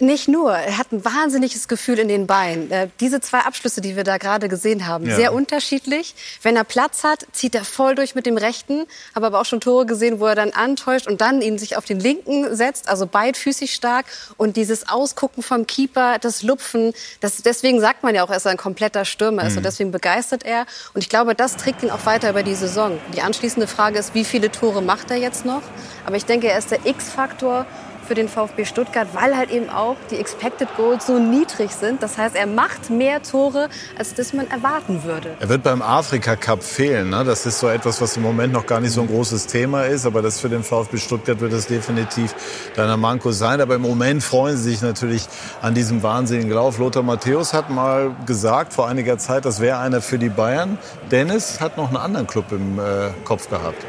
Nicht 0.00 0.28
nur, 0.28 0.52
er 0.52 0.78
hat 0.78 0.92
ein 0.92 1.04
wahnsinniges 1.04 1.66
Gefühl 1.66 1.98
in 1.98 2.06
den 2.06 2.28
Beinen. 2.28 2.70
Äh, 2.70 2.88
diese 3.00 3.20
zwei 3.20 3.40
Abschlüsse, 3.40 3.80
die 3.80 3.96
wir 3.96 4.04
da 4.04 4.18
gerade 4.18 4.48
gesehen 4.48 4.86
haben, 4.86 5.06
ja. 5.06 5.16
sehr 5.16 5.32
unterschiedlich. 5.32 6.14
Wenn 6.42 6.54
er 6.54 6.62
Platz 6.62 7.02
hat, 7.02 7.26
zieht 7.32 7.56
er 7.56 7.64
voll 7.64 7.96
durch 7.96 8.14
mit 8.14 8.24
dem 8.24 8.36
rechten. 8.36 8.86
Habe 9.16 9.26
aber 9.26 9.40
auch 9.40 9.44
schon 9.44 9.60
Tore 9.60 9.86
gesehen, 9.86 10.20
wo 10.20 10.26
er 10.26 10.36
dann 10.36 10.50
antäuscht 10.50 11.08
und 11.08 11.20
dann 11.20 11.42
ihn 11.42 11.58
sich 11.58 11.76
auf 11.76 11.84
den 11.84 11.98
linken 11.98 12.54
setzt, 12.54 12.88
also 12.88 13.08
beidfüßig 13.08 13.74
stark. 13.74 14.06
Und 14.36 14.56
dieses 14.56 14.88
Ausgucken 14.88 15.42
vom 15.42 15.66
Keeper, 15.66 16.18
das 16.20 16.44
Lupfen, 16.44 16.92
das, 17.20 17.42
deswegen 17.42 17.80
sagt 17.80 18.04
man 18.04 18.14
ja 18.14 18.22
auch, 18.22 18.28
dass 18.30 18.44
er 18.44 18.52
ein 18.52 18.56
kompletter 18.56 19.04
Stürmer 19.04 19.46
ist. 19.46 19.52
Mhm. 19.52 19.58
Und 19.58 19.62
deswegen 19.64 19.90
begeistert 19.90 20.44
er. 20.44 20.66
Und 20.94 21.02
ich 21.02 21.08
glaube, 21.08 21.34
das 21.34 21.56
trägt 21.56 21.82
ihn 21.82 21.90
auch 21.90 22.06
weiter 22.06 22.30
über 22.30 22.44
die 22.44 22.54
Saison. 22.54 23.00
Die 23.16 23.22
anschließende 23.22 23.66
Frage 23.66 23.98
ist, 23.98 24.14
wie 24.14 24.24
viele 24.24 24.52
Tore 24.52 24.80
macht 24.80 25.10
er 25.10 25.16
jetzt 25.16 25.44
noch? 25.44 25.62
Aber 26.06 26.14
ich 26.14 26.24
denke, 26.24 26.48
er 26.48 26.58
ist 26.58 26.70
der 26.70 26.86
X-Faktor 26.86 27.66
für 28.08 28.14
den 28.14 28.28
VfB 28.28 28.64
Stuttgart, 28.64 29.06
weil 29.12 29.36
halt 29.36 29.50
eben 29.50 29.68
auch 29.68 29.96
die 30.10 30.16
Expected 30.16 30.68
Goals 30.76 31.06
so 31.06 31.18
niedrig 31.18 31.72
sind. 31.72 32.02
Das 32.02 32.16
heißt, 32.16 32.34
er 32.34 32.46
macht 32.46 32.88
mehr 32.88 33.22
Tore, 33.22 33.68
als 33.98 34.14
das 34.14 34.32
man 34.32 34.50
erwarten 34.50 35.04
würde. 35.04 35.36
Er 35.40 35.50
wird 35.50 35.62
beim 35.62 35.82
Afrika 35.82 36.34
Cup 36.34 36.62
fehlen. 36.62 37.10
Ne? 37.10 37.22
Das 37.24 37.44
ist 37.44 37.60
so 37.60 37.68
etwas, 37.68 38.00
was 38.00 38.16
im 38.16 38.22
Moment 38.22 38.54
noch 38.54 38.66
gar 38.66 38.80
nicht 38.80 38.92
so 38.92 39.02
ein 39.02 39.08
großes 39.08 39.46
Thema 39.46 39.82
ist. 39.82 40.06
Aber 40.06 40.22
das 40.22 40.40
für 40.40 40.48
den 40.48 40.64
VfB 40.64 40.96
Stuttgart 40.96 41.38
wird 41.40 41.52
das 41.52 41.66
definitiv 41.66 42.34
deiner 42.74 42.96
Manko 42.96 43.30
sein. 43.30 43.60
Aber 43.60 43.74
im 43.74 43.82
Moment 43.82 44.22
freuen 44.22 44.56
sie 44.56 44.70
sich 44.70 44.80
natürlich 44.80 45.26
an 45.60 45.74
diesem 45.74 46.02
wahnsinnigen 46.02 46.50
Lauf. 46.50 46.78
Lothar 46.78 47.02
Matthäus 47.02 47.52
hat 47.52 47.68
mal 47.68 48.16
gesagt 48.24 48.72
vor 48.72 48.88
einiger 48.88 49.18
Zeit, 49.18 49.44
das 49.44 49.60
wäre 49.60 49.78
einer 49.78 50.00
für 50.00 50.18
die 50.18 50.30
Bayern. 50.30 50.78
Dennis 51.10 51.60
hat 51.60 51.76
noch 51.76 51.88
einen 51.88 51.98
anderen 51.98 52.26
Club 52.26 52.52
im 52.52 52.78
äh, 52.78 53.10
Kopf 53.24 53.50
gehabt. 53.50 53.84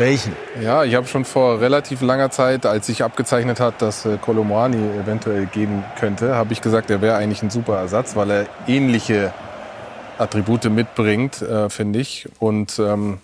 Welchen? 0.00 0.34
Ja, 0.62 0.82
ich 0.84 0.94
habe 0.94 1.06
schon 1.06 1.26
vor 1.26 1.60
relativ 1.60 2.00
langer 2.00 2.30
Zeit, 2.30 2.64
als 2.64 2.86
sich 2.86 3.04
abgezeichnet 3.04 3.60
hat, 3.60 3.82
dass 3.82 4.06
äh, 4.06 4.16
Kolomani 4.16 4.78
eventuell 4.98 5.44
gehen 5.44 5.84
könnte, 5.98 6.34
habe 6.34 6.54
ich 6.54 6.62
gesagt, 6.62 6.88
er 6.88 7.02
wäre 7.02 7.16
eigentlich 7.16 7.42
ein 7.42 7.50
super 7.50 7.76
Ersatz, 7.76 8.16
weil 8.16 8.30
er 8.30 8.46
ähnliche 8.66 9.34
Attribute 10.16 10.70
mitbringt, 10.70 11.42
äh, 11.42 11.68
finde 11.68 11.98
ich. 11.98 12.30
Und 12.38 12.78
ähm, 12.78 13.18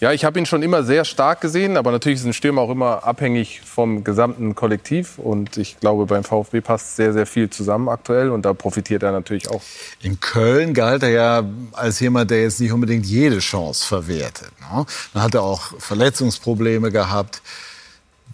ja, 0.00 0.12
ich 0.12 0.24
habe 0.24 0.38
ihn 0.38 0.46
schon 0.46 0.62
immer 0.62 0.82
sehr 0.82 1.04
stark 1.04 1.42
gesehen, 1.42 1.76
aber 1.76 1.92
natürlich 1.92 2.20
ist 2.20 2.24
ein 2.24 2.32
Stürmer 2.32 2.62
auch 2.62 2.70
immer 2.70 3.04
abhängig 3.04 3.60
vom 3.60 4.02
gesamten 4.02 4.54
Kollektiv. 4.54 5.18
Und 5.18 5.58
ich 5.58 5.78
glaube, 5.78 6.06
beim 6.06 6.24
VfB 6.24 6.62
passt 6.62 6.96
sehr, 6.96 7.12
sehr 7.12 7.26
viel 7.26 7.50
zusammen 7.50 7.90
aktuell 7.90 8.30
und 8.30 8.46
da 8.46 8.54
profitiert 8.54 9.02
er 9.02 9.12
natürlich 9.12 9.50
auch. 9.50 9.60
In 10.00 10.18
Köln 10.18 10.72
galt 10.72 11.02
er 11.02 11.10
ja 11.10 11.44
als 11.72 12.00
jemand, 12.00 12.30
der 12.30 12.40
jetzt 12.40 12.60
nicht 12.60 12.72
unbedingt 12.72 13.04
jede 13.04 13.40
Chance 13.40 13.86
verwertet. 13.86 14.50
Ne? 14.72 14.86
Dann 15.12 15.22
hat 15.22 15.34
er 15.34 15.42
auch 15.42 15.78
Verletzungsprobleme 15.78 16.90
gehabt. 16.90 17.42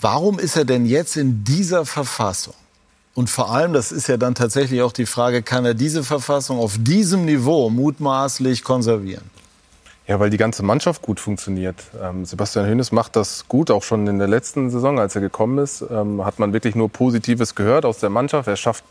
Warum 0.00 0.38
ist 0.38 0.56
er 0.56 0.64
denn 0.64 0.86
jetzt 0.86 1.16
in 1.16 1.42
dieser 1.42 1.84
Verfassung? 1.84 2.54
Und 3.14 3.28
vor 3.28 3.50
allem, 3.50 3.72
das 3.72 3.90
ist 3.90 4.06
ja 4.06 4.18
dann 4.18 4.36
tatsächlich 4.36 4.82
auch 4.82 4.92
die 4.92 5.06
Frage, 5.06 5.42
kann 5.42 5.64
er 5.64 5.74
diese 5.74 6.04
Verfassung 6.04 6.60
auf 6.60 6.76
diesem 6.78 7.24
Niveau 7.24 7.70
mutmaßlich 7.70 8.62
konservieren? 8.62 9.24
Ja, 10.08 10.20
weil 10.20 10.30
die 10.30 10.36
ganze 10.36 10.62
Mannschaft 10.62 11.02
gut 11.02 11.18
funktioniert. 11.18 11.76
Ähm, 12.00 12.24
Sebastian 12.24 12.66
Hönes 12.66 12.92
macht 12.92 13.16
das 13.16 13.48
gut, 13.48 13.72
auch 13.72 13.82
schon 13.82 14.06
in 14.06 14.20
der 14.20 14.28
letzten 14.28 14.70
Saison, 14.70 15.00
als 15.00 15.16
er 15.16 15.20
gekommen 15.20 15.58
ist, 15.58 15.84
ähm, 15.90 16.24
hat 16.24 16.38
man 16.38 16.52
wirklich 16.52 16.76
nur 16.76 16.88
Positives 16.88 17.56
gehört 17.56 17.84
aus 17.84 17.98
der 17.98 18.10
Mannschaft. 18.10 18.46
Er 18.46 18.54
schafft 18.56 18.84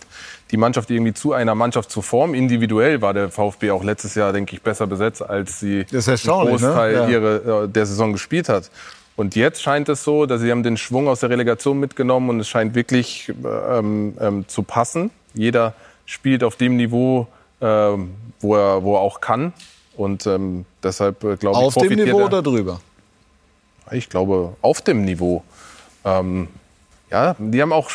die 0.52 0.58
Mannschaft 0.58 0.92
irgendwie 0.92 1.14
zu 1.14 1.32
einer 1.32 1.56
Mannschaft 1.56 1.90
zu 1.90 2.02
formen. 2.02 2.34
Individuell 2.34 3.02
war 3.02 3.14
der 3.14 3.30
VfB 3.30 3.72
auch 3.72 3.84
letztes 3.84 4.16
Jahr, 4.16 4.34
denke 4.34 4.56
ich, 4.56 4.62
besser 4.62 4.88
besetzt, 4.88 5.22
als 5.22 5.62
sie 5.62 5.86
einen 5.90 6.04
ne? 6.06 6.50
Großteil 6.50 6.94
ne? 6.94 7.00
ja. 7.00 7.08
ihre, 7.08 7.64
äh, 7.64 7.70
der 7.70 7.86
Saison 7.86 8.12
gespielt 8.12 8.50
hat. 8.50 8.70
Und 9.16 9.38
jetzt 9.38 9.62
scheint 9.62 9.88
es 9.88 10.04
so, 10.04 10.26
dass 10.26 10.42
sie 10.42 10.52
haben 10.52 10.64
den 10.64 10.76
Schwung 10.76 11.08
aus 11.08 11.22
der 11.22 11.30
Relegation 11.30 11.80
mitgenommen 11.80 12.30
und 12.30 12.42
es 12.42 12.50
scheint 12.50 12.76
wirklich 12.76 13.32
ähm, 13.70 14.18
ähm, 14.20 14.48
zu 14.50 14.64
passen. 14.64 15.12
Jeder 15.34 15.74
spielt 16.06 16.44
auf 16.44 16.58
dem 16.58 16.76
Niveau, 16.76 17.28
ähm, 17.62 18.16
wo, 18.42 18.58
er, 18.58 18.84
wo 18.84 18.96
er 18.96 19.00
auch 19.00 19.22
kann. 19.22 19.54
Und 19.96 20.28
ähm, 20.28 20.66
deshalb 20.86 21.24
äh, 21.24 21.36
glaube 21.36 21.60
ich, 21.60 21.66
Auf 21.66 21.76
dem 21.76 21.94
Niveau 21.94 22.24
oder 22.24 22.42
drüber? 22.42 22.80
Ich 23.92 24.10
glaube, 24.10 24.54
auf 24.62 24.82
dem 24.82 25.04
Niveau. 25.04 25.44
Ähm, 26.06 26.48
ja, 27.12 27.36
die 27.38 27.62
haben 27.62 27.74
auch, 27.74 27.90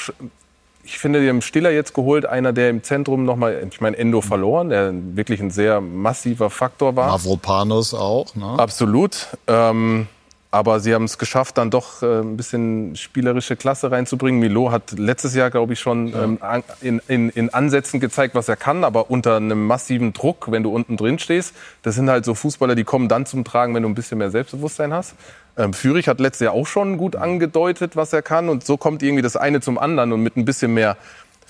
ich 0.85 0.99
finde, 0.99 1.21
die 1.21 1.29
haben 1.29 1.43
Stiller 1.43 1.71
jetzt 1.71 1.95
geholt, 1.95 2.27
einer, 2.27 2.53
der 2.53 2.71
im 2.71 2.83
Zentrum 2.83 3.25
nochmal, 3.25 3.67
ich 3.69 3.81
meine, 3.81 3.97
Endo 3.97 4.21
verloren, 4.21 4.69
der 4.69 4.93
wirklich 5.17 5.41
ein 5.41 5.51
sehr 5.51 5.81
massiver 5.81 6.51
Faktor 6.51 6.95
war. 6.97 7.09
Mavropanos 7.09 7.95
auch, 7.95 8.35
ne? 8.35 8.55
Absolut. 8.57 9.29
Ähm, 9.47 10.07
aber 10.53 10.81
sie 10.81 10.95
haben 10.95 11.05
es 11.05 11.17
geschafft, 11.19 11.59
dann 11.59 11.71
doch 11.71 12.03
äh, 12.03 12.21
ein 12.21 12.37
bisschen 12.37 12.97
spielerische 12.97 13.57
Klasse 13.57 13.91
reinzubringen. 13.91 14.41
Milo 14.41 14.73
hat 14.73 14.93
letztes 14.99 15.35
Jahr, 15.35 15.51
glaube 15.51 15.75
ich, 15.75 15.81
schon 15.81 16.13
ähm, 16.15 16.39
in, 16.81 17.01
in, 17.07 17.31
in 17.31 17.55
Ansätzen 17.55 18.01
gezeigt, 18.01 18.35
was 18.35 18.49
er 18.49 18.57
kann, 18.57 18.83
aber 18.83 19.11
unter 19.11 19.37
einem 19.37 19.67
massiven 19.67 20.13
Druck, 20.13 20.51
wenn 20.51 20.65
du 20.65 20.71
unten 20.71 20.97
drin 20.97 21.19
stehst. 21.21 21.55
Das 21.83 21.95
sind 21.95 22.11
halt 22.11 22.25
so 22.25 22.35
Fußballer, 22.35 22.75
die 22.75 22.85
kommen 22.85 23.09
dann 23.09 23.27
zum 23.27 23.45
Tragen, 23.45 23.75
wenn 23.75 23.85
du 23.85 23.89
ein 23.89 23.95
bisschen 23.95 24.19
mehr 24.19 24.31
Selbstbewusstsein 24.31 24.93
hast. 24.93 25.15
Ähm, 25.57 25.73
Fürich 25.73 26.09
hat 26.09 26.21
letztes 26.21 26.45
Jahr 26.47 26.55
auch 26.55 26.67
schon 26.67 26.97
gut 26.97 27.17
angedeutet, 27.17 27.97
was 27.97 28.13
er 28.13 28.23
kann. 28.23 28.49
Und 28.49 28.65
so 28.65 28.77
kommt 28.77 29.03
irgendwie 29.03 29.23
das 29.23 29.37
eine 29.37 29.61
zum 29.61 29.79
anderen. 29.79 30.13
Und 30.13 30.23
mit 30.23 30.37
ein 30.37 30.45
bisschen 30.45 30.75
mehr 30.75 30.97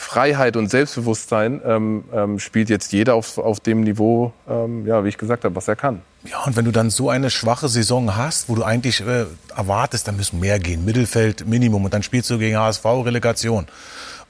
Freiheit 0.01 0.57
und 0.57 0.71
Selbstbewusstsein 0.71 1.61
ähm, 1.63 2.05
ähm, 2.11 2.39
spielt 2.39 2.71
jetzt 2.71 2.91
jeder 2.91 3.15
auf, 3.15 3.37
auf 3.37 3.61
dem 3.61 3.83
Niveau, 3.83 4.33
ähm, 4.49 4.87
ja, 4.87 5.05
wie 5.05 5.11
ich 5.11 5.19
gesagt 5.19 5.45
habe, 5.45 5.55
was 5.55 5.69
er 5.69 5.77
kann. 5.77 6.01
Ja, 6.25 6.43
und 6.45 6.57
wenn 6.57 6.65
du 6.65 6.71
dann 6.71 6.89
so 6.89 7.11
eine 7.11 7.29
schwache 7.29 7.69
Saison 7.69 8.17
hast, 8.17 8.49
wo 8.49 8.55
du 8.55 8.65
eigentlich 8.65 9.07
äh, 9.07 9.27
erwartest, 9.55 10.09
da 10.09 10.13
müssen 10.13 10.41
mehr 10.41 10.59
gehen, 10.59 10.87
Mittelfeld 10.87 11.47
Minimum 11.47 11.85
und 11.85 11.93
dann 11.93 12.03
spielst 12.03 12.31
du 12.31 12.39
gegen 12.39 12.57
HSV 12.57 12.83
Relegation 12.87 13.67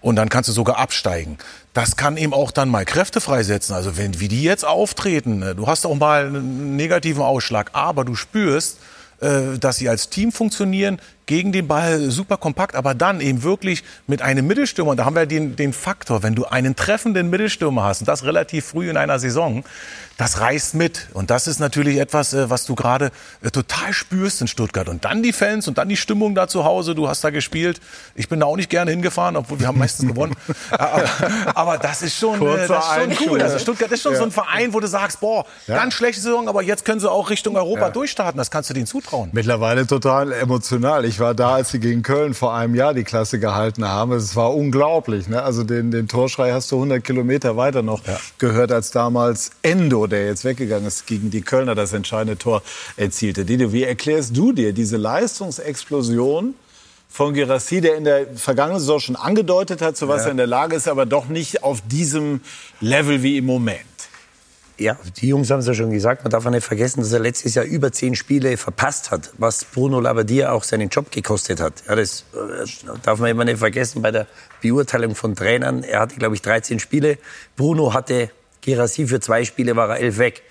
und 0.00 0.16
dann 0.16 0.28
kannst 0.28 0.48
du 0.48 0.52
sogar 0.52 0.76
absteigen. 0.76 1.38
Das 1.72 1.94
kann 1.94 2.16
eben 2.16 2.34
auch 2.34 2.50
dann 2.50 2.68
mal 2.68 2.84
Kräfte 2.84 3.20
freisetzen. 3.20 3.72
Also 3.72 3.96
wenn, 3.96 4.18
wie 4.18 4.26
die 4.26 4.42
jetzt 4.42 4.66
auftreten, 4.66 5.40
äh, 5.42 5.54
du 5.54 5.68
hast 5.68 5.86
auch 5.86 5.94
mal 5.94 6.26
einen 6.26 6.74
negativen 6.74 7.22
Ausschlag, 7.22 7.70
aber 7.74 8.04
du 8.04 8.16
spürst, 8.16 8.78
äh, 9.20 9.56
dass 9.60 9.76
sie 9.76 9.88
als 9.88 10.10
Team 10.10 10.32
funktionieren, 10.32 11.00
gegen 11.30 11.52
den 11.52 11.68
Ball 11.68 12.10
super 12.10 12.38
kompakt, 12.38 12.74
aber 12.74 12.92
dann 12.92 13.20
eben 13.20 13.44
wirklich 13.44 13.84
mit 14.08 14.20
einem 14.20 14.48
Mittelstürmer, 14.48 14.90
und 14.90 14.96
da 14.96 15.04
haben 15.04 15.14
wir 15.14 15.26
den, 15.26 15.54
den 15.54 15.72
Faktor, 15.72 16.24
wenn 16.24 16.34
du 16.34 16.44
einen 16.44 16.74
treffenden 16.74 17.30
Mittelstürmer 17.30 17.84
hast, 17.84 18.00
und 18.00 18.08
das 18.08 18.24
relativ 18.24 18.64
früh 18.64 18.90
in 18.90 18.96
einer 18.96 19.20
Saison, 19.20 19.62
das 20.20 20.38
reißt 20.38 20.74
mit. 20.74 21.06
Und 21.14 21.30
das 21.30 21.46
ist 21.46 21.60
natürlich 21.60 21.96
etwas, 21.98 22.34
äh, 22.34 22.50
was 22.50 22.66
du 22.66 22.74
gerade 22.74 23.10
äh, 23.42 23.50
total 23.50 23.94
spürst 23.94 24.42
in 24.42 24.48
Stuttgart. 24.48 24.88
Und 24.88 25.06
dann 25.06 25.22
die 25.22 25.32
Fans 25.32 25.66
und 25.66 25.78
dann 25.78 25.88
die 25.88 25.96
Stimmung 25.96 26.34
da 26.34 26.46
zu 26.46 26.64
Hause. 26.64 26.94
Du 26.94 27.08
hast 27.08 27.24
da 27.24 27.30
gespielt. 27.30 27.80
Ich 28.14 28.28
bin 28.28 28.40
da 28.40 28.46
auch 28.46 28.56
nicht 28.56 28.68
gerne 28.68 28.90
hingefahren, 28.90 29.36
obwohl 29.36 29.60
wir 29.60 29.66
haben 29.66 29.78
meistens 29.78 30.06
gewonnen. 30.06 30.36
aber, 30.70 31.04
aber, 31.54 31.78
das 31.78 32.02
ist 32.02 32.18
schon, 32.18 32.34
äh, 32.46 32.68
das 32.68 32.84
ist 32.84 33.18
schon 33.18 33.28
cool. 33.30 33.40
Also 33.40 33.58
Stuttgart 33.58 33.90
ist 33.92 34.02
schon 34.02 34.12
ja. 34.12 34.18
so 34.18 34.24
ein 34.24 34.30
Verein, 34.30 34.74
wo 34.74 34.80
du 34.80 34.88
sagst, 34.88 35.20
boah, 35.20 35.46
ja. 35.66 35.76
ganz 35.76 35.94
schlechte 35.94 36.20
Saison, 36.20 36.48
aber 36.48 36.60
jetzt 36.60 36.84
können 36.84 37.00
sie 37.00 37.10
auch 37.10 37.30
Richtung 37.30 37.56
Europa 37.56 37.86
ja. 37.86 37.90
durchstarten. 37.90 38.36
Das 38.36 38.50
kannst 38.50 38.68
du 38.68 38.74
denen 38.74 38.86
zutrauen. 38.86 39.30
Mittlerweile 39.32 39.86
total 39.86 40.32
emotional. 40.32 41.06
Ich 41.06 41.18
war 41.20 41.34
da, 41.34 41.54
als 41.54 41.70
sie 41.70 41.80
gegen 41.80 42.02
Köln 42.02 42.34
vor 42.34 42.54
einem 42.54 42.74
Jahr 42.74 42.94
die 42.94 43.04
Klasse 43.04 43.38
gehalten 43.38 43.86
haben. 43.86 44.12
Es 44.12 44.34
war 44.34 44.54
unglaublich. 44.54 45.28
Ne? 45.28 45.42
Also 45.42 45.62
den, 45.62 45.90
den 45.90 46.08
Torschrei 46.08 46.52
hast 46.52 46.72
du 46.72 46.76
100 46.76 47.04
Kilometer 47.04 47.56
weiter 47.56 47.82
noch 47.82 48.02
gehört 48.38 48.72
als 48.72 48.90
damals 48.90 49.50
Endo 49.62 50.06
der 50.06 50.26
jetzt 50.26 50.44
weggegangen 50.44 50.86
ist, 50.86 51.06
gegen 51.06 51.30
die 51.30 51.42
Kölner 51.42 51.74
das 51.74 51.92
entscheidende 51.92 52.38
Tor 52.38 52.62
erzielte. 52.96 53.44
Dido, 53.44 53.72
wie 53.72 53.84
erklärst 53.84 54.36
du 54.36 54.52
dir 54.52 54.72
diese 54.72 54.96
Leistungsexplosion 54.96 56.54
von 57.08 57.34
Girassi, 57.34 57.80
der 57.80 57.96
in 57.96 58.04
der 58.04 58.26
vergangenen 58.36 58.78
Saison 58.78 59.00
schon 59.00 59.16
angedeutet 59.16 59.82
hat, 59.82 59.96
zu 59.96 60.08
was 60.08 60.22
ja. 60.22 60.26
er 60.26 60.30
in 60.30 60.36
der 60.36 60.46
Lage 60.46 60.76
ist, 60.76 60.88
aber 60.88 61.06
doch 61.06 61.28
nicht 61.28 61.62
auf 61.62 61.82
diesem 61.86 62.40
Level 62.80 63.22
wie 63.22 63.38
im 63.38 63.46
Moment? 63.46 63.89
Ja, 64.80 64.96
die 65.18 65.28
Jungs 65.28 65.50
haben 65.50 65.58
es 65.58 65.66
ja 65.66 65.74
schon 65.74 65.90
gesagt. 65.90 66.24
Man 66.24 66.30
darf 66.30 66.46
auch 66.46 66.50
nicht 66.50 66.66
vergessen, 66.66 67.00
dass 67.00 67.12
er 67.12 67.20
letztes 67.20 67.54
Jahr 67.54 67.66
über 67.66 67.92
zehn 67.92 68.16
Spiele 68.16 68.56
verpasst 68.56 69.10
hat, 69.10 69.30
was 69.36 69.62
Bruno 69.62 70.00
Labbadia 70.00 70.52
auch 70.52 70.64
seinen 70.64 70.88
Job 70.88 71.10
gekostet 71.10 71.60
hat. 71.60 71.82
Ja, 71.86 71.96
das 71.96 72.24
äh, 72.32 72.66
darf 73.02 73.18
man 73.18 73.28
immer 73.28 73.44
nicht 73.44 73.58
vergessen 73.58 74.00
bei 74.00 74.10
der 74.10 74.26
Beurteilung 74.62 75.14
von 75.14 75.36
Trainern. 75.36 75.82
Er 75.82 76.00
hatte, 76.00 76.16
glaube 76.16 76.34
ich, 76.34 76.40
13 76.40 76.78
Spiele. 76.78 77.18
Bruno 77.56 77.92
hatte 77.92 78.30
Gerassi 78.62 79.06
für 79.06 79.20
zwei 79.20 79.44
Spiele 79.44 79.76
war 79.76 79.90
er 79.90 80.00
elf 80.00 80.16
weg. 80.16 80.44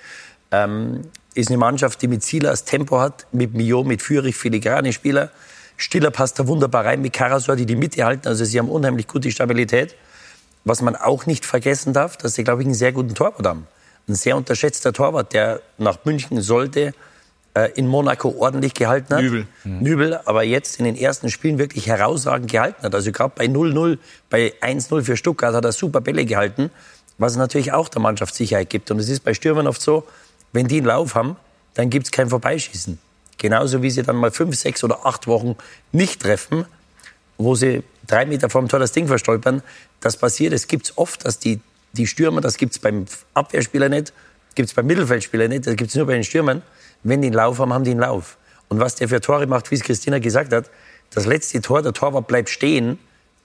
Ähm, 0.51 1.01
ist 1.33 1.49
eine 1.49 1.57
Mannschaft, 1.57 1.99
die 2.03 2.07
mit 2.07 2.21
Silas 2.21 2.65
Tempo 2.65 2.99
hat, 2.99 3.25
mit 3.31 3.55
Mio, 3.55 3.83
mit 3.83 4.03
Fürich 4.03 4.35
filigrane 4.35 4.93
Spieler. 4.93 5.31
Stiller 5.75 6.11
passt 6.11 6.37
da 6.37 6.45
wunderbar 6.45 6.85
rein 6.85 7.01
mit 7.01 7.13
Karasor, 7.13 7.55
die 7.55 7.65
die 7.65 7.75
Mitte 7.75 8.05
halten. 8.05 8.27
Also 8.27 8.45
sie 8.45 8.59
haben 8.59 8.69
unheimlich 8.69 9.07
gute 9.07 9.31
Stabilität. 9.31 9.95
Was 10.65 10.83
man 10.83 10.95
auch 10.95 11.25
nicht 11.25 11.47
vergessen 11.47 11.93
darf, 11.93 12.15
dass 12.15 12.35
sie, 12.35 12.43
glaube 12.43 12.61
ich, 12.61 12.67
einen 12.67 12.75
sehr 12.75 12.91
guten 12.91 13.15
Torwart 13.15 13.47
haben. 13.47 13.65
Ein 14.09 14.15
sehr 14.15 14.35
unterschätzter 14.35 14.91
Torwart, 14.91 15.33
der 15.33 15.61
nach 15.77 15.99
München 16.03 16.41
sollte, 16.41 16.93
äh, 17.53 17.71
in 17.75 17.87
Monaco 17.87 18.35
ordentlich 18.37 18.73
gehalten 18.73 19.13
hat. 19.13 19.21
Nübel. 19.21 19.47
Mhm. 19.63 19.79
Nübel, 19.79 20.19
aber 20.25 20.43
jetzt 20.43 20.79
in 20.79 20.85
den 20.85 20.95
ersten 20.95 21.29
Spielen 21.29 21.59
wirklich 21.59 21.87
herausragend 21.87 22.51
gehalten 22.51 22.83
hat. 22.83 22.95
Also 22.95 23.11
gerade 23.11 23.33
bei 23.35 23.45
0-0, 23.45 23.97
bei 24.29 24.53
1-0 24.61 25.03
für 25.03 25.15
Stuttgart 25.15 25.53
hat 25.53 25.63
er 25.63 25.71
super 25.71 26.01
Bälle 26.01 26.25
gehalten 26.25 26.71
was 27.19 27.35
natürlich 27.35 27.73
auch 27.73 27.89
der 27.89 28.01
Mannschaft 28.01 28.33
Sicherheit 28.33 28.71
gibt. 28.71 28.89
Und 28.89 28.97
es 28.97 29.09
ist 29.09 29.19
bei 29.19 29.35
Stürmern 29.35 29.67
oft 29.67 29.81
so, 29.81 30.07
wenn 30.53 30.67
die 30.67 30.77
einen 30.77 30.87
Lauf 30.87 31.13
haben, 31.13 31.35
dann 31.75 31.91
gibt 31.91 32.07
es 32.07 32.11
kein 32.11 32.29
Vorbeischießen. 32.29 32.97
Genauso 33.37 33.83
wie 33.83 33.91
sie 33.91 34.01
dann 34.01 34.15
mal 34.15 34.31
fünf, 34.31 34.55
sechs 34.55 34.83
oder 34.83 35.05
acht 35.05 35.27
Wochen 35.27 35.55
nicht 35.91 36.21
treffen, 36.21 36.65
wo 37.37 37.55
sie 37.55 37.83
drei 38.07 38.25
Meter 38.25 38.49
vorm 38.49 38.67
Tor 38.67 38.79
das 38.79 38.93
Ding 38.93 39.07
verstolpern. 39.07 39.61
Das 39.99 40.17
passiert. 40.17 40.53
Es 40.53 40.67
gibt 40.67 40.93
oft, 40.95 41.25
dass 41.25 41.39
die, 41.39 41.59
die 41.93 42.07
Stürmer, 42.07 42.41
das 42.41 42.57
gibt 42.57 42.73
es 42.73 42.79
beim 42.79 43.05
Abwehrspieler 43.33 43.89
nicht, 43.89 44.13
gibt 44.55 44.69
es 44.69 44.75
beim 44.75 44.85
Mittelfeldspieler 44.87 45.47
nicht, 45.47 45.67
das 45.67 45.75
gibt 45.75 45.89
es 45.89 45.95
nur 45.95 46.05
bei 46.05 46.13
den 46.13 46.23
Stürmern. 46.23 46.61
Wenn 47.03 47.21
die 47.21 47.27
einen 47.27 47.35
Lauf 47.35 47.59
haben, 47.59 47.73
haben 47.73 47.83
die 47.83 47.91
einen 47.91 48.01
Lauf. 48.01 48.37
Und 48.67 48.79
was 48.79 48.95
der 48.95 49.09
für 49.09 49.21
Tore 49.21 49.47
macht, 49.47 49.71
wie 49.71 49.75
es 49.75 49.81
Christina 49.81 50.19
gesagt 50.19 50.53
hat, 50.53 50.69
das 51.11 51.25
letzte 51.25 51.61
Tor, 51.61 51.81
der 51.81 51.93
Torwart 51.93 52.27
bleibt 52.27 52.49
stehen, 52.49 52.99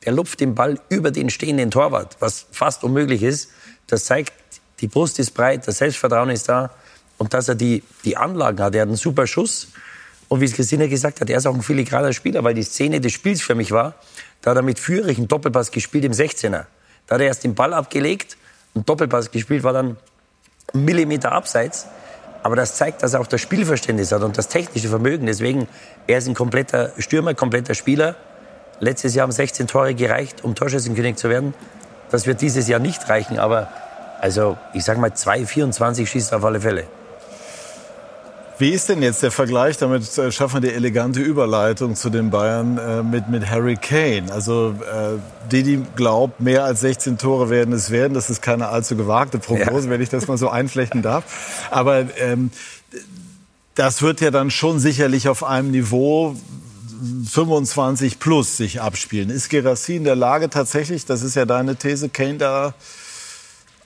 der 0.05 0.13
lupft 0.13 0.41
den 0.41 0.55
Ball 0.55 0.79
über 0.89 1.11
den 1.11 1.31
stehenden 1.31 1.71
Torwart, 1.71 2.17
was 2.21 2.47
fast 2.53 2.85
unmöglich 2.85 3.23
ist. 3.23 3.51
Das 3.87 4.05
zeigt, 4.05 4.33
die 4.81 4.87
Brust 4.87 5.19
ist 5.19 5.31
breit, 5.31 5.67
das 5.67 5.79
Selbstvertrauen 5.79 6.31
ist 6.31 6.49
da 6.49 6.71
und 7.17 7.33
dass 7.33 7.49
er 7.49 7.55
die, 7.55 7.83
die 8.05 8.17
Anlagen 8.17 8.63
hat. 8.63 8.75
Er 8.75 8.83
hat 8.83 8.89
einen 8.89 8.97
super 8.97 9.27
Schuss. 9.27 9.69
Und 10.29 10.41
wie 10.41 10.47
es 10.47 10.53
Christina 10.53 10.87
gesagt 10.87 11.21
hat, 11.21 11.31
er 11.31 11.39
ist 11.39 11.47
auch 11.47 11.55
ein 11.55 11.63
filigraner 11.63 12.13
Spieler, 12.13 12.45
weil 12.45 12.55
die 12.55 12.63
Szene 12.63 13.01
des 13.01 13.13
Spiels 13.13 13.41
für 13.41 13.55
mich 13.55 13.71
war, 13.71 13.95
da 14.43 14.51
hat 14.51 14.57
er 14.57 14.63
mit 14.63 14.79
Führich 14.79 15.17
einen 15.17 15.29
Doppelpass 15.29 15.71
gespielt 15.71 16.05
im 16.05 16.13
16er. 16.13 16.67
Da 17.07 17.15
hat 17.15 17.21
er 17.21 17.29
erst 17.29 17.45
den 17.45 17.55
Ball 17.55 17.73
abgelegt, 17.75 18.37
einen 18.75 18.85
Doppelpass 18.85 19.31
gespielt, 19.31 19.63
war 19.63 19.73
dann 19.73 19.97
einen 20.73 20.85
Millimeter 20.85 21.33
abseits. 21.33 21.87
Aber 22.43 22.57
das 22.57 22.77
zeigt, 22.77 23.03
dass 23.03 23.15
er 23.15 23.21
auch 23.21 23.27
das 23.27 23.41
Spielverständnis 23.41 24.13
hat 24.13 24.23
und 24.23 24.37
das 24.37 24.49
technische 24.49 24.89
Vermögen. 24.89 25.27
Deswegen, 25.27 25.67
er 26.07 26.19
ist 26.19 26.29
ein 26.29 26.35
kompletter 26.35 26.93
Stürmer, 26.99 27.35
kompletter 27.35 27.75
Spieler. 27.75 28.17
Letztes 28.81 29.15
Jahr 29.15 29.23
haben 29.25 29.33
16 29.33 29.67
Tore 29.67 29.95
gereicht, 29.95 30.45
um 30.45 30.55
Torschützenkönig 30.55 31.17
zu 31.17 31.31
werden. 31.31 31.55
Das 32.11 32.27
wird 32.27 32.43
dieses 32.43 32.69
Jahr 32.69 32.81
nicht 32.81 33.09
reichen, 33.09 33.39
aber 33.39 33.69
also 34.21 34.59
ich 34.73 34.85
sage 34.85 35.01
mal 35.01 35.11
2,24 35.11 36.07
schießt 36.07 36.35
auf 36.35 36.45
alle 36.45 36.61
Fälle. 36.61 36.87
Wie 38.57 38.71
ist 38.71 38.89
denn 38.89 39.03
jetzt 39.03 39.23
der 39.23 39.33
Vergleich? 39.33 39.79
Damit 39.79 40.17
äh, 40.17 40.31
schaffen 40.31 40.63
wir 40.63 40.69
die 40.69 40.75
elegante 40.75 41.21
Überleitung 41.21 41.97
zu 41.97 42.09
den 42.09 42.31
Bayern 42.31 42.79
äh, 42.79 43.03
mit, 43.03 43.29
mit 43.29 43.51
Harry 43.51 43.77
Kane. 43.77 44.33
Also 44.33 44.77
äh, 44.81 45.19
Didi 45.51 45.83
glaubt, 45.97 46.41
mehr 46.41 46.65
als 46.65 46.81
16 46.81 47.19
Tore 47.19 47.51
werden 47.51 47.75
es 47.75 47.91
werden. 47.91 48.15
Das 48.15 48.31
ist 48.31 48.43
keine 48.43 48.69
allzu 48.69 48.97
gewagte 48.97 49.39
Prognose, 49.39 49.87
ja. 49.87 49.91
wenn 49.91 50.01
ich 50.01 50.09
das 50.09 50.29
mal 50.29 50.39
so 50.39 50.49
einflechten 50.51 51.03
darf. 51.03 51.67
Aber 51.73 52.05
ähm, 52.19 52.51
das 53.75 54.03
wird 54.03 54.21
ja 54.21 54.31
dann 54.31 54.53
schon 54.53 54.79
sicherlich 54.79 55.29
auf 55.29 55.43
einem 55.43 55.73
Niveau 55.73 56.37
25 57.29 58.21
plus 58.21 58.57
sich 58.57 58.81
abspielen. 58.81 59.31
Ist 59.31 59.51
Gerassi 59.51 59.97
in 59.97 60.05
der 60.05 60.15
Lage 60.15 60.49
tatsächlich, 60.49 61.07
das 61.07 61.23
ist 61.23 61.35
ja 61.35 61.45
deine 61.45 61.75
These, 61.75 62.09
Kane 62.09 62.39
da 62.39 62.75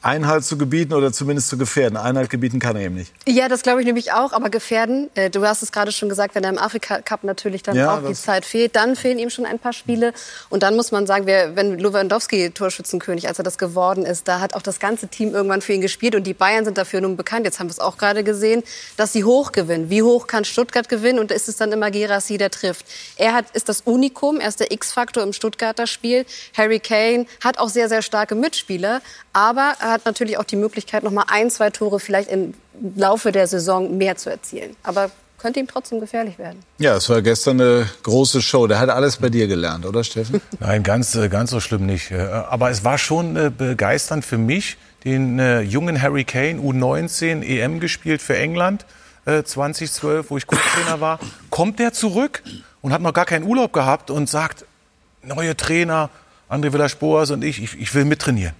Einhalt 0.00 0.44
zu 0.44 0.56
gebieten 0.56 0.94
oder 0.94 1.12
zumindest 1.12 1.48
zu 1.48 1.58
gefährden. 1.58 1.96
Einhalt 1.96 2.30
gebieten 2.30 2.60
kann 2.60 2.76
er 2.76 2.82
eben 2.82 2.94
nicht. 2.94 3.12
Ja, 3.26 3.48
das 3.48 3.62
glaube 3.62 3.80
ich 3.80 3.86
nämlich 3.86 4.12
auch, 4.12 4.32
aber 4.32 4.48
gefährden, 4.48 5.10
äh, 5.14 5.28
du 5.28 5.44
hast 5.44 5.62
es 5.62 5.72
gerade 5.72 5.90
schon 5.90 6.08
gesagt, 6.08 6.36
wenn 6.36 6.44
er 6.44 6.50
im 6.50 6.58
Afrika-Cup 6.58 7.24
natürlich 7.24 7.64
dann 7.64 7.76
ja, 7.76 7.96
auch 7.96 8.06
die 8.06 8.14
Zeit 8.14 8.44
fehlt, 8.44 8.76
dann 8.76 8.94
fehlen 8.94 9.18
ihm 9.18 9.28
schon 9.30 9.44
ein 9.44 9.58
paar 9.58 9.72
Spiele. 9.72 10.12
Und 10.50 10.62
dann 10.62 10.76
muss 10.76 10.92
man 10.92 11.06
sagen, 11.06 11.26
wer, 11.26 11.56
wenn 11.56 11.78
Lewandowski 11.78 12.50
Torschützenkönig, 12.50 13.26
als 13.26 13.38
er 13.38 13.42
das 13.42 13.58
geworden 13.58 14.06
ist, 14.06 14.28
da 14.28 14.38
hat 14.38 14.54
auch 14.54 14.62
das 14.62 14.78
ganze 14.78 15.08
Team 15.08 15.34
irgendwann 15.34 15.62
für 15.62 15.72
ihn 15.72 15.80
gespielt 15.80 16.14
und 16.14 16.24
die 16.26 16.34
Bayern 16.34 16.64
sind 16.64 16.78
dafür 16.78 17.00
nun 17.00 17.16
bekannt, 17.16 17.44
jetzt 17.44 17.58
haben 17.58 17.66
wir 17.66 17.72
es 17.72 17.80
auch 17.80 17.98
gerade 17.98 18.22
gesehen, 18.22 18.62
dass 18.96 19.12
sie 19.12 19.24
hoch 19.24 19.50
gewinnen. 19.50 19.90
Wie 19.90 20.02
hoch 20.02 20.28
kann 20.28 20.44
Stuttgart 20.44 20.88
gewinnen 20.88 21.18
und 21.18 21.32
ist 21.32 21.48
es 21.48 21.56
dann 21.56 21.72
immer 21.72 21.90
Gerassi, 21.90 22.38
der 22.38 22.50
trifft. 22.50 22.86
Er 23.16 23.32
hat, 23.32 23.46
ist 23.52 23.68
das 23.68 23.80
Unikum, 23.80 24.38
er 24.38 24.48
ist 24.48 24.60
der 24.60 24.70
X-Faktor 24.70 25.24
im 25.24 25.32
Stuttgarter 25.32 25.88
Spiel. 25.88 26.24
Harry 26.56 26.78
Kane 26.78 27.26
hat 27.42 27.58
auch 27.58 27.68
sehr, 27.68 27.88
sehr 27.88 28.02
starke 28.02 28.36
Mitspieler, 28.36 29.00
aber 29.32 29.74
er 29.80 29.87
hat 29.90 30.04
natürlich 30.04 30.38
auch 30.38 30.44
die 30.44 30.56
Möglichkeit, 30.56 31.02
noch 31.02 31.10
mal 31.10 31.26
ein, 31.28 31.50
zwei 31.50 31.70
Tore 31.70 32.00
vielleicht 32.00 32.30
im 32.30 32.54
Laufe 32.96 33.32
der 33.32 33.46
Saison 33.46 33.96
mehr 33.96 34.16
zu 34.16 34.30
erzielen. 34.30 34.76
Aber 34.82 35.10
könnte 35.38 35.60
ihm 35.60 35.68
trotzdem 35.68 36.00
gefährlich 36.00 36.38
werden. 36.38 36.60
Ja, 36.78 36.96
es 36.96 37.08
war 37.08 37.22
gestern 37.22 37.60
eine 37.60 37.88
große 38.02 38.42
Show. 38.42 38.66
Der 38.66 38.80
hat 38.80 38.90
alles 38.90 39.18
bei 39.18 39.28
dir 39.28 39.46
gelernt, 39.46 39.86
oder 39.86 40.04
Steffen? 40.04 40.40
Nein, 40.60 40.82
ganz, 40.82 41.14
äh, 41.14 41.28
ganz 41.28 41.50
so 41.50 41.60
schlimm 41.60 41.86
nicht. 41.86 42.10
Äh, 42.10 42.18
aber 42.18 42.70
es 42.70 42.84
war 42.84 42.98
schon 42.98 43.36
äh, 43.36 43.50
begeisternd 43.56 44.24
für 44.24 44.38
mich, 44.38 44.76
den 45.04 45.38
jungen 45.62 46.02
Harry 46.02 46.24
Kane, 46.24 46.58
U19 46.58 47.42
EM 47.42 47.78
gespielt 47.78 48.20
für 48.20 48.36
England 48.36 48.84
2012, 49.24 50.28
wo 50.28 50.36
ich 50.36 50.46
Co-Trainer 50.46 51.00
war. 51.00 51.20
Kommt 51.50 51.78
der 51.78 51.92
zurück 51.92 52.42
und 52.82 52.92
hat 52.92 53.00
noch 53.00 53.14
gar 53.14 53.24
keinen 53.24 53.44
Urlaub 53.44 53.72
gehabt 53.72 54.10
und 54.10 54.28
sagt, 54.28 54.66
neue 55.22 55.56
Trainer, 55.56 56.10
André 56.50 56.72
Villas-Boas 56.72 57.30
und 57.30 57.44
ich, 57.44 57.62
ich, 57.62 57.80
ich 57.80 57.94
will 57.94 58.04
mittrainieren. 58.04 58.54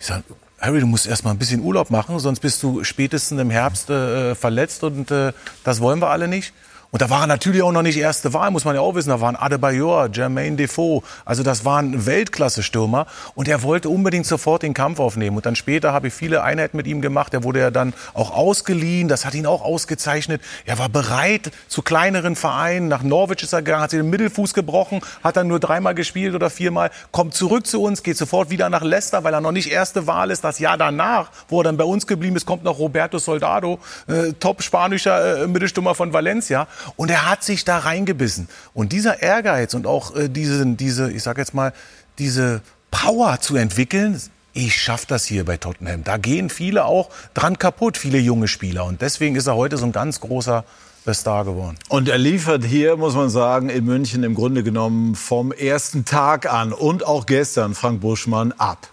Ich 0.00 0.06
sage, 0.06 0.24
Harry, 0.64 0.80
du 0.80 0.86
musst 0.86 1.06
erst 1.06 1.24
mal 1.24 1.30
ein 1.30 1.38
bisschen 1.38 1.60
Urlaub 1.60 1.90
machen, 1.90 2.18
sonst 2.18 2.40
bist 2.40 2.62
du 2.62 2.84
spätestens 2.84 3.40
im 3.40 3.50
Herbst 3.50 3.90
äh, 3.90 4.34
verletzt 4.34 4.82
und 4.82 5.10
äh, 5.10 5.32
das 5.62 5.80
wollen 5.80 6.00
wir 6.00 6.08
alle 6.08 6.26
nicht. 6.26 6.54
Und 6.94 7.02
da 7.02 7.10
war 7.10 7.22
er 7.22 7.26
natürlich 7.26 7.60
auch 7.60 7.72
noch 7.72 7.82
nicht 7.82 7.98
erste 7.98 8.34
Wahl, 8.34 8.52
muss 8.52 8.64
man 8.64 8.76
ja 8.76 8.80
auch 8.80 8.94
wissen. 8.94 9.08
Da 9.08 9.20
waren 9.20 9.34
Adebayor, 9.34 10.10
Jermaine 10.12 10.54
Defoe. 10.54 11.02
Also 11.24 11.42
das 11.42 11.64
waren 11.64 12.06
Weltklasse-Stürmer. 12.06 13.08
Und 13.34 13.48
er 13.48 13.64
wollte 13.64 13.88
unbedingt 13.88 14.26
sofort 14.26 14.62
den 14.62 14.74
Kampf 14.74 15.00
aufnehmen. 15.00 15.36
Und 15.36 15.44
dann 15.44 15.56
später 15.56 15.92
habe 15.92 16.06
ich 16.06 16.14
viele 16.14 16.44
Einheiten 16.44 16.76
mit 16.76 16.86
ihm 16.86 17.02
gemacht. 17.02 17.34
Er 17.34 17.42
wurde 17.42 17.58
ja 17.58 17.72
dann 17.72 17.94
auch 18.12 18.30
ausgeliehen. 18.30 19.08
Das 19.08 19.26
hat 19.26 19.34
ihn 19.34 19.44
auch 19.44 19.62
ausgezeichnet. 19.62 20.40
Er 20.66 20.78
war 20.78 20.88
bereit 20.88 21.50
zu 21.66 21.82
kleineren 21.82 22.36
Vereinen. 22.36 22.86
Nach 22.86 23.02
Norwich 23.02 23.42
ist 23.42 23.52
er 23.52 23.62
gegangen, 23.62 23.82
hat 23.82 23.90
sich 23.90 23.98
den 23.98 24.10
Mittelfuß 24.10 24.54
gebrochen, 24.54 25.00
hat 25.24 25.36
dann 25.36 25.48
nur 25.48 25.58
dreimal 25.58 25.96
gespielt 25.96 26.36
oder 26.36 26.48
viermal. 26.48 26.92
Kommt 27.10 27.34
zurück 27.34 27.66
zu 27.66 27.82
uns, 27.82 28.04
geht 28.04 28.16
sofort 28.16 28.50
wieder 28.50 28.70
nach 28.70 28.82
Leicester, 28.82 29.24
weil 29.24 29.34
er 29.34 29.40
noch 29.40 29.50
nicht 29.50 29.68
erste 29.68 30.06
Wahl 30.06 30.30
ist. 30.30 30.44
Das 30.44 30.60
Jahr 30.60 30.78
danach, 30.78 31.30
wo 31.48 31.58
er 31.58 31.64
dann 31.64 31.76
bei 31.76 31.82
uns 31.82 32.06
geblieben 32.06 32.36
ist, 32.36 32.46
kommt 32.46 32.62
noch 32.62 32.78
Roberto 32.78 33.18
Soldado, 33.18 33.80
äh, 34.06 34.32
top 34.38 34.62
spanischer 34.62 35.42
äh, 35.42 35.46
Mittelstürmer 35.48 35.96
von 35.96 36.12
Valencia. 36.12 36.68
Und 36.96 37.10
er 37.10 37.28
hat 37.28 37.42
sich 37.42 37.64
da 37.64 37.78
reingebissen. 37.78 38.48
Und 38.72 38.92
dieser 38.92 39.22
Ehrgeiz 39.22 39.74
und 39.74 39.86
auch 39.86 40.14
äh, 40.14 40.28
diese, 40.28 40.66
diese, 40.66 41.10
ich 41.10 41.22
sag 41.22 41.38
jetzt 41.38 41.54
mal, 41.54 41.72
diese 42.18 42.62
Power 42.90 43.40
zu 43.40 43.56
entwickeln, 43.56 44.20
ich 44.52 44.80
schaffe 44.80 45.06
das 45.08 45.24
hier 45.24 45.44
bei 45.44 45.56
Tottenham. 45.56 46.04
Da 46.04 46.16
gehen 46.16 46.48
viele 46.48 46.84
auch 46.84 47.10
dran 47.34 47.58
kaputt, 47.58 47.96
viele 47.96 48.18
junge 48.18 48.48
Spieler. 48.48 48.84
Und 48.84 49.02
deswegen 49.02 49.34
ist 49.34 49.48
er 49.48 49.56
heute 49.56 49.76
so 49.76 49.84
ein 49.84 49.92
ganz 49.92 50.20
großer 50.20 50.64
Star 51.12 51.44
geworden. 51.44 51.76
Und 51.88 52.08
er 52.08 52.16
liefert 52.16 52.64
hier, 52.64 52.96
muss 52.96 53.14
man 53.14 53.28
sagen, 53.28 53.68
in 53.68 53.84
München 53.84 54.22
im 54.22 54.34
Grunde 54.34 54.62
genommen 54.62 55.16
vom 55.16 55.52
ersten 55.52 56.04
Tag 56.04 56.50
an 56.50 56.72
und 56.72 57.04
auch 57.04 57.26
gestern 57.26 57.74
Frank 57.74 58.00
Buschmann 58.00 58.52
ab. 58.52 58.88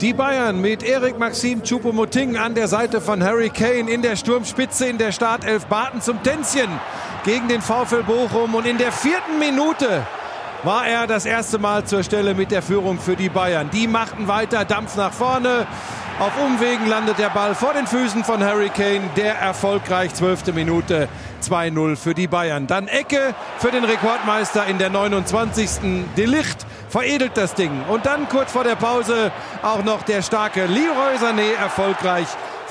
Die 0.00 0.12
Bayern 0.12 0.60
mit 0.60 0.82
Erik 0.82 1.18
Maxim 1.18 1.62
Choupo-Moting 1.62 2.36
an 2.36 2.54
der 2.54 2.66
Seite 2.66 3.00
von 3.00 3.22
Harry 3.22 3.50
Kane 3.50 3.88
in 3.88 4.02
der 4.02 4.16
Sturmspitze 4.16 4.86
in 4.86 4.98
der 4.98 5.12
Startelf. 5.12 5.66
Barton 5.66 6.00
zum 6.00 6.22
Tänzchen 6.22 6.68
gegen 7.24 7.46
den 7.46 7.60
VfL 7.60 8.02
Bochum 8.02 8.54
und 8.54 8.66
in 8.66 8.78
der 8.78 8.90
vierten 8.90 9.38
Minute 9.38 10.04
war 10.64 10.86
er 10.86 11.06
das 11.06 11.24
erste 11.24 11.58
Mal 11.58 11.84
zur 11.84 12.02
Stelle 12.02 12.34
mit 12.34 12.50
der 12.50 12.62
Führung 12.62 12.98
für 12.98 13.16
die 13.16 13.28
Bayern. 13.28 13.70
Die 13.72 13.86
machten 13.86 14.28
weiter, 14.28 14.64
Dampf 14.64 14.96
nach 14.96 15.12
vorne. 15.12 15.66
Auf 16.18 16.32
Umwegen 16.44 16.86
landet 16.88 17.18
der 17.18 17.30
Ball 17.30 17.54
vor 17.54 17.72
den 17.72 17.86
Füßen 17.86 18.22
von 18.22 18.44
Harry 18.44 18.68
Kane. 18.68 19.10
Der 19.16 19.34
erfolgreich 19.34 20.14
zwölfte 20.14 20.52
Minute 20.52 21.08
2-0 21.42 21.96
für 21.96 22.14
die 22.14 22.28
Bayern. 22.28 22.66
Dann 22.66 22.86
Ecke 22.86 23.34
für 23.58 23.70
den 23.70 23.84
Rekordmeister 23.84 24.66
in 24.66 24.78
der 24.78 24.90
29. 24.90 26.06
Delicht 26.16 26.66
veredelt 26.92 27.32
das 27.34 27.54
Ding. 27.54 27.72
Und 27.88 28.04
dann 28.04 28.28
kurz 28.28 28.52
vor 28.52 28.64
der 28.64 28.76
Pause 28.76 29.32
auch 29.62 29.82
noch 29.82 30.02
der 30.02 30.20
starke 30.20 30.66
Leroy 30.66 31.16
Sané 31.16 31.54
erfolgreich 31.58 32.26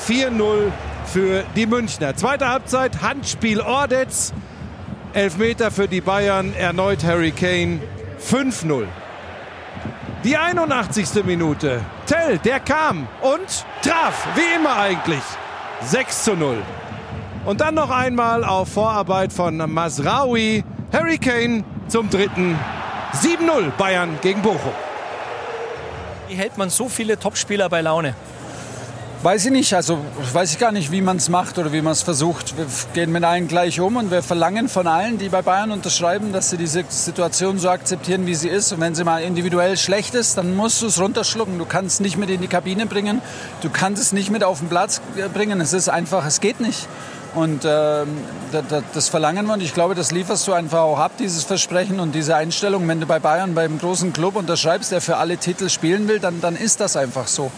4-0 0.08 0.72
für 1.06 1.44
die 1.56 1.66
Münchner. 1.66 2.16
Zweite 2.16 2.48
Halbzeit, 2.48 3.02
Handspiel 3.02 3.60
Ordetz. 3.62 4.32
Elfmeter 5.14 5.72
für 5.72 5.88
die 5.88 6.00
Bayern, 6.00 6.54
erneut 6.56 7.04
Harry 7.04 7.32
Kane 7.32 7.82
5-0. 8.24 8.86
Die 10.24 10.38
81. 10.38 11.26
Minute. 11.26 11.82
Tell, 12.06 12.38
der 12.38 12.60
kam 12.60 13.08
und 13.22 13.66
traf, 13.82 14.28
wie 14.36 14.56
immer 14.56 14.78
eigentlich. 14.78 15.24
6 15.82 16.24
zu 16.26 16.36
0. 16.36 16.58
Und 17.46 17.60
dann 17.60 17.74
noch 17.74 17.90
einmal 17.90 18.44
auf 18.46 18.70
Vorarbeit 18.70 19.34
von 19.34 19.58
Masraoui. 19.58 20.64
Harry 20.94 21.18
Kane 21.18 21.64
zum 21.88 22.10
dritten. 22.10 22.56
7-0 23.14 23.72
Bayern 23.78 24.20
gegen 24.22 24.42
Bochum. 24.42 24.72
Wie 26.30 26.36
hält 26.36 26.58
man 26.58 26.70
so 26.70 26.88
viele 26.88 27.20
Topspieler 27.20 27.68
bei 27.68 27.82
Laune? 27.82 28.16
Weiß 29.22 29.46
ich 29.46 29.52
nicht, 29.52 29.74
also 29.76 30.00
weiß 30.34 30.54
ich 30.54 30.58
gar 30.58 30.72
nicht, 30.72 30.92
wie 30.92 31.02
man 31.02 31.18
es 31.18 31.30
macht 31.30 31.60
oder 31.60 31.74
wie 31.74 31.82
man 31.82 31.92
es 31.92 32.02
versucht. 32.02 32.58
Wir 32.58 32.66
gehen 32.94 33.12
mit 33.12 33.24
allen 33.24 33.48
gleich 33.48 33.80
um 33.80 33.98
und 33.98 34.10
wir 34.10 34.24
verlangen 34.24 34.68
von 34.68 34.88
allen, 34.88 35.20
die 35.20 35.30
bei 35.30 35.42
Bayern 35.44 35.72
unterschreiben, 35.72 36.32
dass 36.32 36.50
sie 36.50 36.58
diese 36.58 36.86
Situation 36.88 37.60
so 37.60 37.70
akzeptieren, 37.70 38.26
wie 38.26 38.34
sie 38.34 38.48
ist. 38.48 38.72
Und 38.72 38.80
wenn 38.80 38.96
sie 38.96 39.04
mal 39.04 39.22
individuell 39.22 39.78
schlecht 39.78 40.16
ist, 40.16 40.38
dann 40.38 40.56
musst 40.56 40.82
du 40.82 40.88
es 40.88 41.00
runterschlucken. 41.00 41.60
Du 41.60 41.66
kannst 41.66 41.96
es 41.96 42.00
nicht 42.00 42.18
mit 42.18 42.32
in 42.32 42.42
die 42.42 42.48
Kabine 42.48 42.88
bringen, 42.88 43.22
du 43.62 43.70
kannst 43.70 44.02
es 44.02 44.12
nicht 44.12 44.32
mit 44.32 44.44
auf 44.44 44.60
den 44.60 44.70
Platz 44.70 45.02
bringen. 45.34 45.62
Es 45.62 45.74
ist 45.74 45.90
einfach, 45.90 46.26
es 46.26 46.40
geht 46.40 46.60
nicht. 46.62 46.88
Und 47.34 47.64
äh, 47.64 48.04
das 48.94 49.08
verlangen 49.08 49.46
wir 49.46 49.54
und 49.54 49.62
ich 49.62 49.74
glaube, 49.74 49.96
das 49.96 50.12
lieferst 50.12 50.48
du 50.48 50.54
einfach 50.54 50.82
auch 50.82 51.00
ab, 51.00 51.14
dieses 51.18 51.46
Versprechen 51.46 52.02
und 52.02 52.14
diese 52.14 52.36
Einstellung. 52.36 52.88
Wenn 52.88 53.00
du 53.00 53.06
bei 53.06 53.20
Bayern, 53.20 53.56
beim 53.56 53.80
großen 53.80 54.12
Club 54.12 54.36
unterschreibst, 54.36 54.92
der 54.92 55.00
für 55.00 55.16
alle 55.18 55.38
Titel 55.38 55.70
spielen 55.70 56.10
will, 56.10 56.20
dann, 56.20 56.42
dann 56.42 56.58
ist 56.58 56.82
das 56.82 56.98
einfach 56.98 57.28
so 57.28 57.50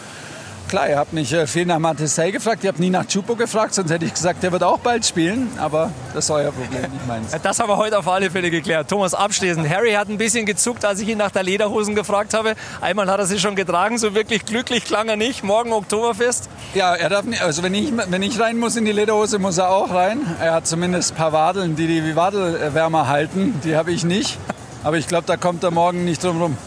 klar, 0.74 0.90
ihr 0.90 0.98
habt 0.98 1.14
nicht 1.14 1.32
äh, 1.32 1.46
viel 1.46 1.68
nach 1.68 1.78
Matissey 1.78 2.32
gefragt, 2.32 2.64
ihr 2.64 2.70
habt 2.70 2.80
nie 2.80 2.90
nach 2.90 3.06
Chupo 3.06 3.36
gefragt, 3.36 3.76
sonst 3.76 3.92
hätte 3.92 4.06
ich 4.06 4.14
gesagt, 4.16 4.42
der 4.42 4.52
wird 4.52 4.64
auch 4.64 4.80
bald 4.80 5.06
spielen. 5.06 5.52
Aber 5.60 5.92
das 6.16 6.26
ist 6.26 6.32
euer 6.32 6.52
Problem, 6.52 6.82
nicht 6.82 7.08
meins. 7.08 7.32
Das 7.44 7.60
haben 7.60 7.70
wir 7.70 7.78
heute 7.78 8.00
auf 8.00 8.08
alle 8.08 8.32
Fälle 8.32 8.50
geklärt. 8.50 8.90
Thomas, 8.90 9.14
abschließend. 9.14 9.70
Harry 9.70 9.92
hat 9.92 10.10
ein 10.10 10.18
bisschen 10.18 10.48
gezuckt, 10.48 10.84
als 10.84 11.00
ich 11.00 11.10
ihn 11.10 11.20
nach 11.20 11.30
der 11.30 11.44
Lederhosen 11.44 11.94
gefragt 11.94 12.34
habe. 12.34 12.56
Einmal 12.82 13.08
hat 13.12 13.20
er 13.20 13.28
sie 13.28 13.40
schon 13.40 13.56
getragen, 13.56 14.00
so 14.00 14.16
wirklich 14.16 14.46
glücklich 14.46 14.84
klang 14.84 15.10
er 15.10 15.16
nicht. 15.16 15.44
Morgen 15.44 15.74
Oktoberfest. 15.74 16.50
Ja, 16.74 16.96
er 16.96 17.10
darf 17.10 17.26
nicht, 17.26 17.44
also 17.44 17.62
wenn 17.62 17.76
ich, 17.76 17.92
wenn 17.96 18.24
ich 18.24 18.40
rein 18.40 18.58
muss 18.58 18.76
in 18.76 18.86
die 18.86 18.94
Lederhose, 18.94 19.38
muss 19.38 19.60
er 19.60 19.70
auch 19.70 19.94
rein. 19.94 20.22
Er 20.42 20.56
hat 20.56 20.66
zumindest 20.66 21.12
ein 21.12 21.18
paar 21.18 21.34
Wadeln, 21.34 21.76
die 21.76 21.86
die 21.86 22.16
Wadelwärmer 22.16 23.08
halten. 23.08 23.62
Die 23.64 23.76
habe 23.76 23.92
ich 23.92 24.04
nicht. 24.04 24.40
Aber 24.84 24.98
ich 24.98 25.08
glaube, 25.08 25.28
da 25.28 25.38
kommt 25.38 25.64
er 25.64 25.70
morgen 25.70 26.04
nicht 26.04 26.24
drum 26.24 26.42
rum. 26.42 26.58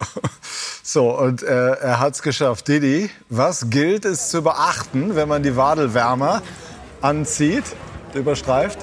So, 0.94 1.10
und 1.10 1.42
äh, 1.42 1.72
er 1.72 1.98
hat 1.98 2.14
es 2.14 2.22
geschafft. 2.22 2.68
Didi, 2.68 3.10
was 3.28 3.68
gilt 3.68 4.04
es 4.04 4.28
zu 4.28 4.42
beachten, 4.44 5.16
wenn 5.16 5.26
man 5.26 5.42
die 5.42 5.56
Wadelwärmer 5.56 6.40
anzieht, 7.00 7.64
überstreift? 8.14 8.78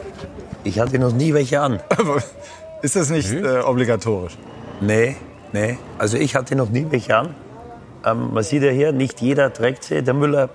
Ich 0.66 0.82
hatte 0.82 1.00
noch 1.00 1.14
nie 1.14 1.34
welche 1.34 1.62
an. 1.62 1.80
Ist 2.82 2.98
das 2.98 3.12
nicht 3.12 3.32
äh, 3.32 3.60
obligatorisch? 3.60 4.38
Nee, 4.82 5.16
nee. 5.54 5.78
Also 6.00 6.18
ich 6.18 6.36
hatte 6.36 6.58
noch 6.58 6.70
nie 6.70 6.86
welche 6.90 7.16
an. 7.16 7.34
Ähm, 8.06 8.34
man 8.34 8.44
sieht 8.44 8.64
ja 8.64 8.72
hier, 8.72 8.92
nicht 8.92 9.22
jeder 9.22 9.54
trägt 9.54 9.86
sie. 9.86 10.04
Der 10.04 10.14
Müller 10.14 10.50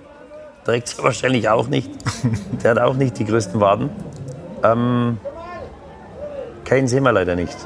trägt 0.63 0.89
sie 0.89 0.97
wahrscheinlich 1.01 1.49
auch 1.49 1.67
nicht. 1.67 1.89
Der 2.61 2.69
hat 2.69 2.77
auch 2.77 2.93
nicht 2.93 3.17
die 3.17 3.25
größten 3.25 3.59
Waden. 3.59 3.89
Ähm, 4.63 5.17
keinen 6.65 6.87
sehen 6.87 7.01
wir 7.01 7.13
leider 7.13 7.35
nicht. 7.35 7.57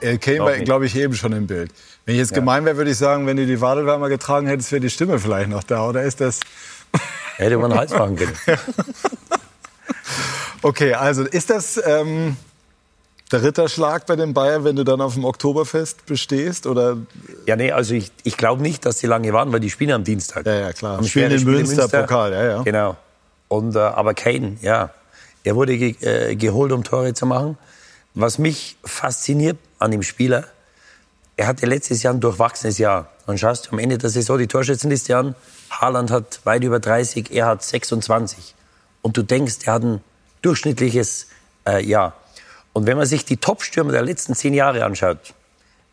Kane 0.00 0.40
war, 0.40 0.52
glaube 0.58 0.86
ich, 0.86 0.96
eben 0.96 1.14
schon 1.14 1.32
im 1.32 1.46
Bild. 1.46 1.70
Wenn 2.04 2.14
ich 2.14 2.20
jetzt 2.20 2.30
ja. 2.30 2.36
gemein 2.36 2.64
wäre, 2.64 2.76
würde 2.76 2.90
ich 2.90 2.98
sagen, 2.98 3.26
wenn 3.26 3.36
du 3.36 3.46
die 3.46 3.60
Wadelwärmer 3.60 4.08
getragen 4.08 4.46
hättest, 4.46 4.72
wäre 4.72 4.80
die 4.80 4.90
Stimme 4.90 5.18
vielleicht 5.18 5.50
noch 5.50 5.62
da. 5.62 5.88
Oder 5.88 6.02
ist 6.02 6.20
das... 6.20 6.40
Hätte 7.36 7.56
man 7.56 7.70
einen 7.70 7.80
Hals 7.80 7.92
machen 7.92 8.16
können. 8.16 8.36
okay, 10.62 10.94
also 10.94 11.24
ist 11.24 11.48
das 11.48 11.80
ähm, 11.84 12.36
der 13.32 13.42
Ritterschlag 13.42 14.06
bei 14.06 14.16
den 14.16 14.34
Bayern, 14.34 14.64
wenn 14.64 14.76
du 14.76 14.84
dann 14.84 15.00
auf 15.00 15.14
dem 15.14 15.24
Oktoberfest 15.24 16.04
bestehst? 16.06 16.66
Oder? 16.66 16.98
Ja, 17.46 17.56
nee, 17.56 17.72
also 17.72 17.94
ich, 17.94 18.10
ich 18.24 18.36
glaube 18.36 18.62
nicht, 18.62 18.84
dass 18.84 18.98
die 18.98 19.06
lange 19.06 19.32
waren, 19.32 19.52
weil 19.52 19.60
die 19.60 19.70
spielen 19.70 19.92
am 19.92 20.04
Dienstag. 20.04 20.46
Ja, 20.46 20.54
ja, 20.54 20.72
klar. 20.72 20.98
Am 20.98 21.04
spielen 21.04 21.30
in 21.30 21.44
Münster, 21.44 21.82
Münster, 21.82 22.00
Pokal, 22.00 22.32
ja, 22.32 22.44
ja. 22.44 22.62
Genau. 22.62 22.96
Und, 23.48 23.74
äh, 23.76 23.78
aber 23.78 24.14
Kane, 24.14 24.56
ja, 24.60 24.90
er 25.44 25.56
wurde 25.56 25.76
ge 25.76 25.94
äh, 26.00 26.36
geholt, 26.36 26.72
um 26.72 26.84
Tore 26.84 27.14
zu 27.14 27.26
machen. 27.26 27.56
Was 28.14 28.38
mich 28.38 28.76
fasziniert 28.84 29.56
an 29.78 29.92
dem 29.92 30.02
Spieler, 30.02 30.44
er 31.40 31.46
hatte 31.46 31.64
letztes 31.64 32.02
Jahr 32.02 32.12
ein 32.12 32.20
durchwachsenes 32.20 32.76
Jahr. 32.76 33.08
Dann 33.24 33.38
schaust 33.38 33.66
du 33.66 33.70
am 33.70 33.78
Ende 33.78 33.96
der 33.96 34.10
Saison 34.10 34.36
die 34.36 34.46
Torschützenliste 34.46 35.16
an. 35.16 35.34
Haaland 35.70 36.10
hat 36.10 36.40
weit 36.44 36.62
über 36.64 36.80
30, 36.80 37.30
er 37.30 37.46
hat 37.46 37.62
26. 37.62 38.54
Und 39.00 39.16
du 39.16 39.22
denkst, 39.22 39.60
er 39.64 39.72
hat 39.72 39.82
ein 39.82 40.04
durchschnittliches 40.42 41.28
äh, 41.66 41.82
Jahr. 41.82 42.12
Und 42.74 42.84
wenn 42.84 42.98
man 42.98 43.06
sich 43.06 43.24
die 43.24 43.38
Top-Stürmer 43.38 43.90
der 43.90 44.02
letzten 44.02 44.34
zehn 44.34 44.52
Jahre 44.52 44.84
anschaut, 44.84 45.32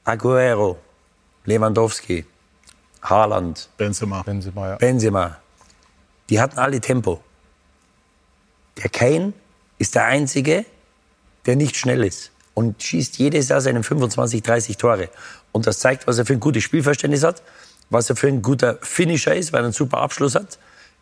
Aguero, 0.03 0.79
Lewandowski, 1.45 2.25
Haaland, 3.03 3.69
Benzema, 3.77 4.23
Benzema, 4.23 4.71
ja. 4.71 4.75
Benzema 4.75 5.37
die 6.29 6.41
hatten 6.41 6.59
alle 6.59 6.81
Tempo. 6.81 7.23
Der 8.83 8.89
Kane 8.89 9.31
ist 9.77 9.95
der 9.95 10.03
Einzige, 10.03 10.65
der 11.45 11.55
nicht 11.55 11.77
schnell 11.77 12.03
ist 12.03 12.31
und 12.57 12.81
schießt 12.81 13.19
jedes 13.19 13.49
Jahr 13.49 13.61
seine 13.61 13.83
25, 13.83 14.41
30 14.41 14.77
Tore. 14.77 15.09
Und 15.51 15.67
das 15.67 15.77
zeigt, 15.77 16.07
was 16.07 16.17
er 16.17 16.25
für 16.25 16.33
ein 16.33 16.39
gutes 16.39 16.63
Spielverständnis 16.63 17.21
hat, 17.21 17.43
was 17.91 18.09
er 18.09 18.15
für 18.15 18.29
ein 18.29 18.41
guter 18.41 18.79
Finisher 18.81 19.35
ist, 19.35 19.53
weil 19.53 19.61
er 19.61 19.65
einen 19.65 19.73
super 19.73 19.99
Abschluss 19.99 20.33
hat, 20.33 20.57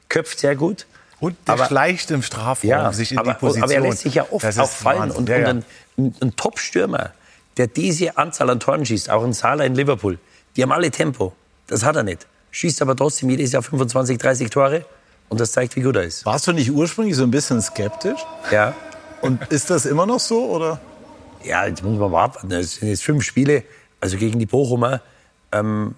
köpft 0.09 0.39
sehr 0.39 0.57
gut. 0.57 0.85
Und 1.21 1.37
der 1.47 1.53
aber, 1.53 1.67
schleicht 1.67 2.11
im 2.11 2.23
Strafraum 2.23 2.69
ja, 2.69 2.91
sich 2.91 3.13
in 3.13 3.19
aber, 3.19 3.35
die 3.35 3.39
Position. 3.39 3.63
Aber 3.63 3.73
er 3.73 3.79
lässt 3.79 3.99
sich 3.99 4.15
ja 4.15 4.25
oft 4.31 4.59
auch 4.59 4.69
fallen. 4.69 5.11
Und, 5.11 5.29
ja, 5.29 5.37
ja. 5.37 5.49
und 5.51 5.65
ein, 5.97 6.13
ein 6.19 6.35
Top-Stürmer, 6.35 7.11
der 7.55 7.67
diese 7.67 8.17
Anzahl 8.17 8.49
an 8.49 8.59
Toren 8.59 8.85
schießt, 8.85 9.09
auch 9.09 9.23
ein 9.23 9.31
Salah 9.31 9.63
in 9.63 9.75
Liverpool, 9.75 10.19
die 10.57 10.61
haben 10.61 10.73
alle 10.73 10.91
Tempo. 10.91 11.31
Das 11.67 11.85
hat 11.85 11.95
er 11.95 12.03
nicht. 12.03 12.27
Schießt 12.51 12.81
aber 12.81 12.97
trotzdem 12.97 13.29
jedes 13.29 13.53
Jahr 13.53 13.63
25, 13.63 14.17
30 14.17 14.49
Tore. 14.49 14.83
Und 15.29 15.39
das 15.39 15.53
zeigt, 15.53 15.77
wie 15.77 15.81
gut 15.83 15.95
er 15.95 16.03
ist. 16.03 16.25
Warst 16.25 16.47
du 16.47 16.51
nicht 16.51 16.69
ursprünglich 16.69 17.15
so 17.15 17.23
ein 17.23 17.31
bisschen 17.31 17.61
skeptisch? 17.61 18.19
Ja. 18.51 18.75
Und 19.21 19.41
ist 19.53 19.69
das 19.69 19.85
immer 19.85 20.05
noch 20.05 20.19
so, 20.19 20.49
oder? 20.49 20.81
Ja, 21.45 21.65
jetzt 21.67 21.83
muss 21.83 21.99
man 21.99 22.11
mal 22.11 22.23
abwarten. 22.23 22.51
Es 22.51 22.75
sind 22.75 22.89
jetzt 22.89 23.03
fünf 23.03 23.23
Spiele, 23.23 23.63
also 24.01 24.17
gegen 24.17 24.39
die 24.39 24.47
Bochumer. 24.47 25.01
Ähm, 25.51 25.93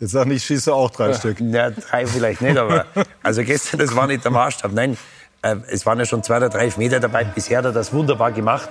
jetzt 0.00 0.12
sag 0.12 0.26
nicht, 0.26 0.44
schießt 0.44 0.68
du 0.68 0.72
auch 0.72 0.90
drei 0.90 1.08
ja, 1.08 1.14
Stück. 1.14 1.40
Ja, 1.40 1.70
drei 1.70 2.06
vielleicht 2.06 2.40
nicht, 2.40 2.56
aber 2.56 2.86
also 3.22 3.42
gestern, 3.42 3.80
das 3.80 3.94
war 3.94 4.06
nicht 4.06 4.24
der 4.24 4.30
Maßstab. 4.30 4.72
Nein, 4.72 4.96
äh, 5.42 5.56
es 5.70 5.84
waren 5.84 5.98
ja 5.98 6.06
schon 6.06 6.22
zwei 6.22 6.38
oder 6.38 6.48
drei 6.48 6.72
Meter 6.76 7.00
dabei. 7.00 7.24
Bisher 7.24 7.58
hat 7.58 7.66
er 7.66 7.72
das 7.72 7.92
wunderbar 7.92 8.32
gemacht. 8.32 8.68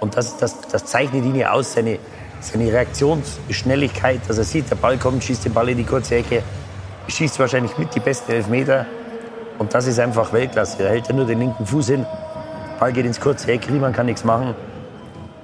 Und 0.00 0.16
das, 0.16 0.38
das, 0.38 0.60
das 0.60 0.86
zeichnet 0.86 1.24
ihn 1.24 1.34
ja 1.34 1.50
aus, 1.50 1.74
seine, 1.74 1.98
seine 2.40 2.72
Reaktionsschnelligkeit, 2.72 4.20
dass 4.28 4.38
er 4.38 4.44
sieht, 4.44 4.70
der 4.70 4.76
Ball 4.76 4.96
kommt, 4.96 5.24
schießt 5.24 5.44
den 5.44 5.52
Ball 5.52 5.68
in 5.68 5.76
die 5.76 5.84
kurze 5.84 6.14
Ecke, 6.14 6.42
schießt 7.08 7.38
wahrscheinlich 7.40 7.76
mit 7.78 7.94
die 7.94 8.00
besten 8.00 8.32
Elfmeter. 8.32 8.86
Und 9.58 9.74
das 9.74 9.86
ist 9.88 9.98
einfach 9.98 10.32
Weltklasse. 10.32 10.84
Er 10.84 10.90
hält 10.90 11.08
ja 11.08 11.14
nur 11.14 11.26
den 11.26 11.40
linken 11.40 11.66
Fuß 11.66 11.88
hin, 11.88 12.06
Ball 12.78 12.92
geht 12.92 13.06
ins 13.06 13.20
kurze 13.20 13.50
Eck, 13.50 13.68
Riemann 13.68 13.92
kann 13.92 14.06
nichts 14.06 14.22
machen 14.22 14.54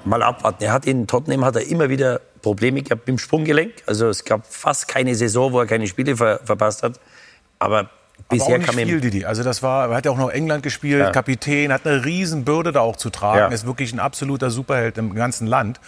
mal 0.07 0.23
abwarten. 0.23 0.63
Er 0.63 0.73
hat 0.73 0.87
in 0.87 1.07
Tottenham 1.07 1.45
hat 1.45 1.57
er 1.57 1.67
immer 1.67 1.89
wieder 1.89 2.21
Probleme 2.43 2.83
gehabt 2.83 3.03
mit 3.03 3.09
dem 3.09 3.19
Sprunggelenk. 3.19 3.73
Also 3.87 4.09
es 4.09 4.25
gab 4.25 4.47
fast 4.47 4.89
keine 4.89 5.15
Saison, 5.15 5.53
wo 5.53 5.61
er 5.61 5.67
keine 5.67 5.87
Spiele 5.87 6.17
ver 6.17 6.41
verpasst 6.45 6.83
hat. 6.83 7.01
Aber 7.59 7.91
bisher 8.29 8.57
aber 8.57 8.65
auch 8.65 8.75
nicht 8.75 8.89
viel, 8.89 9.01
Didi. 9.01 9.25
Also 9.25 9.43
das 9.43 9.63
war, 9.63 9.89
er 9.89 9.97
hat 9.97 10.05
ja 10.05 10.11
auch 10.11 10.19
noch 10.19 10.31
England 10.31 10.63
gespielt, 10.63 11.01
ja. 11.01 11.11
Kapitän, 11.11 11.73
hat 11.73 11.87
eine 11.87 12.05
Riesenbürde 12.05 12.73
da 12.73 12.81
auch 12.81 12.97
zu 12.97 13.11
tragen. 13.11 13.39
Ja. 13.39 13.47
Ist 13.49 13.67
wirklich 13.67 13.93
ein 13.93 14.01
absoluter 14.01 14.51
Superheld 14.51 14.99
im 14.99 15.15
ganzen 15.15 15.47
Land. 15.47 15.81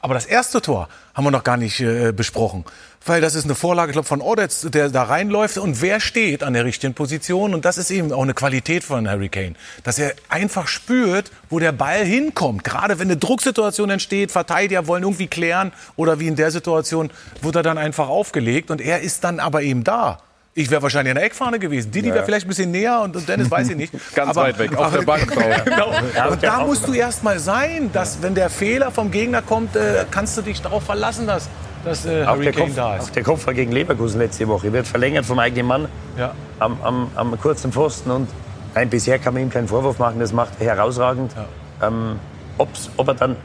Aber 0.00 0.14
das 0.14 0.26
erste 0.26 0.60
Tor 0.60 0.88
haben 1.14 1.24
wir 1.24 1.30
noch 1.30 1.44
gar 1.44 1.56
nicht 1.56 1.80
äh, 1.80 2.12
besprochen. 2.12 2.64
Weil 3.04 3.20
das 3.20 3.34
ist 3.34 3.44
eine 3.44 3.54
Vorlage, 3.54 3.90
ich 3.90 3.94
glaube, 3.94 4.06
von 4.06 4.20
Odets, 4.20 4.66
der 4.70 4.88
da 4.88 5.04
reinläuft. 5.04 5.58
Und 5.58 5.82
wer 5.82 5.98
steht 5.98 6.42
an 6.42 6.52
der 6.52 6.64
richtigen 6.64 6.94
Position? 6.94 7.52
Und 7.54 7.64
das 7.64 7.78
ist 7.78 7.90
eben 7.90 8.12
auch 8.12 8.22
eine 8.22 8.34
Qualität 8.34 8.84
von 8.84 9.08
Harry 9.08 9.28
Kane. 9.28 9.54
Dass 9.82 9.98
er 9.98 10.14
einfach 10.28 10.68
spürt, 10.68 11.30
wo 11.50 11.58
der 11.58 11.72
Ball 11.72 12.04
hinkommt. 12.04 12.62
Gerade 12.64 12.98
wenn 12.98 13.08
eine 13.08 13.16
Drucksituation 13.16 13.90
entsteht, 13.90 14.30
Verteidiger 14.30 14.86
wollen 14.86 15.02
irgendwie 15.02 15.26
klären. 15.26 15.72
Oder 15.96 16.20
wie 16.20 16.28
in 16.28 16.36
der 16.36 16.50
Situation, 16.50 17.10
wird 17.40 17.56
er 17.56 17.62
dann 17.62 17.78
einfach 17.78 18.08
aufgelegt. 18.08 18.70
Und 18.70 18.80
er 18.80 19.00
ist 19.00 19.24
dann 19.24 19.40
aber 19.40 19.62
eben 19.62 19.82
da. 19.82 20.18
Ich 20.54 20.70
wäre 20.70 20.82
wahrscheinlich 20.82 21.12
in 21.12 21.16
der 21.16 21.24
Eckfahne 21.24 21.58
gewesen. 21.58 21.90
Didi 21.90 22.08
ja. 22.08 22.14
wäre 22.14 22.26
vielleicht 22.26 22.44
ein 22.44 22.48
bisschen 22.48 22.70
näher 22.70 23.00
und, 23.00 23.16
und 23.16 23.26
Dennis 23.26 23.50
weiß 23.50 23.70
ich 23.70 23.76
nicht. 23.76 23.92
Ganz 24.14 24.30
aber, 24.30 24.42
weit 24.42 24.58
weg, 24.58 24.76
auf 24.76 24.92
der 24.92 25.02
Bank. 25.02 25.26
genau. 25.64 25.92
Und 26.30 26.42
da 26.42 26.60
musst 26.60 26.86
du 26.86 26.92
erst 26.92 27.24
mal 27.24 27.38
sein, 27.38 27.90
dass 27.92 28.20
wenn 28.20 28.34
der 28.34 28.50
Fehler 28.50 28.90
vom 28.90 29.10
Gegner 29.10 29.40
kommt, 29.40 29.76
äh, 29.76 30.04
kannst 30.10 30.36
du 30.36 30.42
dich 30.42 30.60
darauf 30.60 30.84
verlassen, 30.84 31.26
dass, 31.26 31.48
dass 31.84 32.06
äh, 32.06 32.24
Harry 32.24 32.44
der 32.44 32.52
Kane 32.52 32.66
Kopf, 32.66 32.76
da 32.76 32.96
ist. 32.96 33.04
Auch 33.04 33.10
der 33.10 33.22
Kopfball 33.22 33.54
gegen 33.54 33.72
Leverkusen 33.72 34.20
letzte 34.20 34.46
Woche 34.48 34.72
wird 34.72 34.86
verlängert 34.86 35.24
vom 35.26 35.38
eigenen 35.38 35.66
Mann 35.66 35.88
ja. 36.16 36.34
am, 36.58 36.80
am, 36.82 37.10
am, 37.14 37.40
kurzen 37.40 37.72
Pfosten. 37.72 38.10
Und 38.10 38.28
nein, 38.74 38.90
bisher 38.90 39.18
kann 39.18 39.34
man 39.34 39.42
ihm 39.42 39.50
keinen 39.50 39.68
Vorwurf 39.68 39.98
machen, 39.98 40.20
das 40.20 40.32
macht 40.32 40.52
er 40.60 40.76
herausragend. 40.76 41.32
Ja. 41.80 41.88
Ähm, 41.88 42.18
ob 42.58 43.08
er 43.08 43.14
dann 43.14 43.36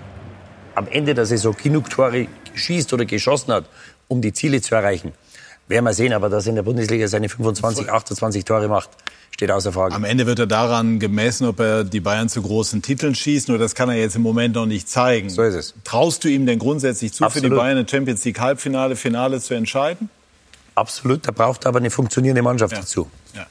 am 0.75 0.88
Ende 0.88 1.15
der 1.15 1.25
Saison 1.25 1.55
genug 1.61 1.89
Tore 1.89 2.27
schießt 2.53 2.93
oder 2.93 3.05
geschossen 3.05 3.51
hat, 3.53 3.65
um 4.07 4.21
die 4.21 4.31
Ziele 4.33 4.61
zu 4.61 4.75
erreichen, 4.75 5.13
werden 5.67 5.85
wir 5.85 5.93
sehen, 5.93 6.13
aber 6.13 6.29
dass 6.29 6.45
er 6.45 6.49
in 6.49 6.55
der 6.55 6.63
Bundesliga 6.63 7.07
seine 7.07 7.29
25, 7.29 7.91
28 7.91 8.45
Tore 8.45 8.67
macht, 8.67 8.89
steht 9.38 9.51
außer 9.51 9.71
Frage. 9.71 9.93
Am 9.93 10.03
Ende 10.03 10.25
wird 10.25 10.39
er 10.39 10.47
daran 10.47 10.97
gemessen, 10.97 11.45
ob 11.45 11.59
er 11.59 11.83
die 11.83 11.99
Bayern 11.99 12.27
zu 12.27 12.41
großen 12.41 12.81
Titeln 12.81 13.13
schießt. 13.13 13.49
Nur 13.49 13.59
das 13.59 13.75
kann 13.75 13.88
er 13.88 13.95
jetzt 13.95 14.15
im 14.15 14.23
Moment 14.23 14.55
noch 14.55 14.65
nicht 14.65 14.89
zeigen. 14.89 15.29
So 15.29 15.43
ist 15.43 15.53
es. 15.53 15.73
Traust 15.83 16.23
du 16.23 16.27
ihm 16.27 16.47
denn 16.47 16.57
grundsätzlich 16.57 17.13
zu, 17.13 17.23
Absolut. 17.23 17.43
für 17.45 17.49
die 17.51 17.55
Bayern 17.55 17.77
ein 17.77 17.88
Champions 17.88 18.25
League 18.25 18.39
Halbfinale, 18.39 18.95
Finale 18.95 19.39
zu 19.39 19.53
entscheiden? 19.53 20.09
Absolut. 20.73 21.27
Da 21.27 21.31
braucht 21.31 21.65
er 21.65 21.69
aber 21.69 21.77
eine 21.77 21.91
funktionierende 21.91 22.41
Mannschaft 22.41 22.73
Ja. 22.73 22.79
dazu. 22.79 23.11
Ja. 23.35 23.45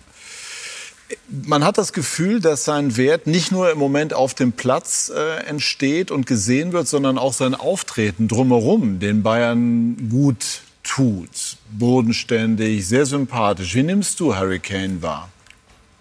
Man 1.45 1.63
hat 1.63 1.79
das 1.79 1.93
Gefühl, 1.93 2.41
dass 2.41 2.65
sein 2.65 2.97
Wert 2.97 3.29
nicht 3.29 3.53
nur 3.53 3.71
im 3.71 3.79
Moment 3.79 4.13
auf 4.13 4.35
dem 4.35 4.51
Platz 4.53 5.13
äh, 5.15 5.45
entsteht 5.47 6.11
und 6.11 6.27
gesehen 6.27 6.73
wird, 6.73 6.89
sondern 6.89 7.17
auch 7.17 7.33
sein 7.33 7.55
Auftreten 7.55 8.27
drumherum 8.27 8.99
den 8.99 9.23
Bayern 9.23 10.09
gut 10.11 10.63
tut. 10.83 11.31
Bodenständig, 11.71 12.89
sehr 12.89 13.07
sympathisch. 13.07 13.77
Wie 13.77 13.85
nimmst 13.85 14.19
du 14.19 14.35
Harry 14.35 14.59
Kane 14.59 15.01
wahr? 15.01 15.29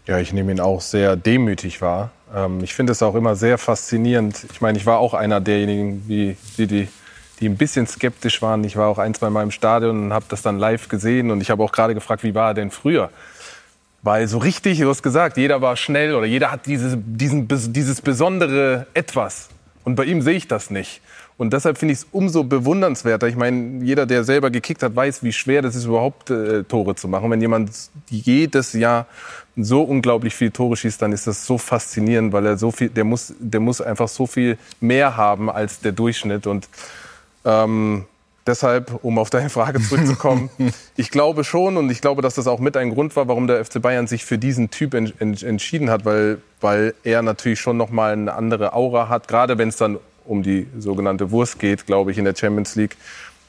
Ja, 0.07 0.19
ich 0.19 0.33
nehme 0.33 0.51
ihn 0.51 0.59
auch 0.59 0.81
sehr 0.81 1.15
demütig 1.15 1.81
wahr. 1.81 2.11
Ähm, 2.33 2.63
ich 2.63 2.75
finde 2.75 2.91
es 2.91 3.01
auch 3.01 3.15
immer 3.15 3.35
sehr 3.35 3.57
faszinierend. 3.57 4.45
Ich 4.51 4.61
meine, 4.61 4.77
ich 4.77 4.85
war 4.85 4.99
auch 4.99 5.13
einer 5.15 5.41
derjenigen, 5.41 6.03
wie, 6.07 6.37
die, 6.57 6.67
die, 6.67 6.87
die 7.39 7.49
ein 7.49 7.57
bisschen 7.57 7.87
skeptisch 7.87 8.41
waren. 8.41 8.63
Ich 8.63 8.77
war 8.77 8.87
auch 8.87 8.99
ein, 8.99 9.15
zwei 9.15 9.31
Mal 9.31 9.43
im 9.43 9.51
Stadion 9.51 10.05
und 10.05 10.13
habe 10.13 10.25
das 10.29 10.43
dann 10.43 10.59
live 10.59 10.89
gesehen. 10.89 11.31
Und 11.31 11.41
ich 11.41 11.49
habe 11.49 11.63
auch 11.63 11.71
gerade 11.71 11.95
gefragt, 11.95 12.23
wie 12.23 12.35
war 12.35 12.51
er 12.51 12.53
denn 12.53 12.69
früher? 12.69 13.09
Weil 14.03 14.27
so 14.27 14.37
richtig, 14.37 14.79
du 14.79 14.87
hast 14.87 15.01
gesagt, 15.01 15.37
jeder 15.37 15.61
war 15.61 15.75
schnell 15.75 16.13
oder 16.13 16.27
jeder 16.27 16.51
hat 16.51 16.67
dieses, 16.67 16.95
diesen, 16.95 17.47
dieses 17.47 18.01
besondere 18.01 18.85
Etwas. 18.93 19.49
Und 19.83 19.95
bei 19.95 20.05
ihm 20.05 20.21
sehe 20.21 20.35
ich 20.35 20.47
das 20.47 20.69
nicht. 20.69 21.01
Und 21.37 21.51
deshalb 21.51 21.77
finde 21.77 21.93
ich 21.93 21.99
es 21.99 22.07
umso 22.11 22.43
bewundernswerter. 22.43 23.27
Ich 23.27 23.35
meine, 23.35 23.83
jeder, 23.83 24.05
der 24.05 24.23
selber 24.23 24.51
gekickt 24.51 24.83
hat, 24.83 24.95
weiß, 24.95 25.23
wie 25.23 25.33
schwer 25.33 25.61
das 25.61 25.75
ist, 25.75 25.85
überhaupt 25.85 26.29
äh, 26.29 26.63
Tore 26.63 26.95
zu 26.95 27.07
machen. 27.07 27.29
Wenn 27.29 27.41
jemand 27.41 27.71
jedes 28.09 28.73
Jahr 28.73 29.07
so 29.57 29.83
unglaublich 29.83 30.35
viele 30.35 30.51
Tore 30.51 30.75
schießt, 30.75 31.01
dann 31.01 31.11
ist 31.11 31.27
das 31.27 31.45
so 31.45 31.57
faszinierend, 31.57 32.33
weil 32.33 32.45
er 32.45 32.57
so 32.57 32.71
viel, 32.71 32.89
der 32.89 33.03
muss, 33.03 33.33
der 33.39 33.59
muss 33.59 33.81
einfach 33.81 34.07
so 34.07 34.27
viel 34.27 34.57
mehr 34.81 35.15
haben 35.15 35.49
als 35.49 35.79
der 35.79 35.93
Durchschnitt. 35.93 36.45
Und 36.45 36.67
ähm, 37.45 38.05
deshalb, 38.45 38.99
um 39.03 39.17
auf 39.17 39.29
deine 39.29 39.49
Frage 39.49 39.81
zurückzukommen, 39.81 40.49
ich 40.97 41.09
glaube 41.09 41.43
schon 41.43 41.77
und 41.77 41.89
ich 41.89 42.01
glaube, 42.01 42.21
dass 42.21 42.35
das 42.35 42.47
auch 42.47 42.59
mit 42.59 42.75
ein 42.75 42.91
Grund 42.91 43.15
war, 43.15 43.27
warum 43.27 43.47
der 43.47 43.63
FC 43.63 43.81
Bayern 43.81 44.07
sich 44.07 44.25
für 44.25 44.37
diesen 44.37 44.71
Typ 44.71 44.93
en 44.93 45.13
en 45.19 45.35
entschieden 45.35 45.89
hat, 45.89 46.05
weil, 46.05 46.41
weil 46.59 46.93
er 47.03 47.21
natürlich 47.21 47.59
schon 47.59 47.77
noch 47.77 47.89
mal 47.89 48.13
eine 48.13 48.33
andere 48.33 48.73
Aura 48.73 49.07
hat, 49.09 49.27
gerade 49.27 49.57
wenn 49.57 49.69
es 49.69 49.77
dann 49.77 49.99
um 50.25 50.43
die 50.43 50.67
sogenannte 50.77 51.31
Wurst 51.31 51.59
geht, 51.59 51.85
glaube 51.85 52.11
ich, 52.11 52.17
in 52.17 52.25
der 52.25 52.35
Champions 52.35 52.75
League, 52.75 52.97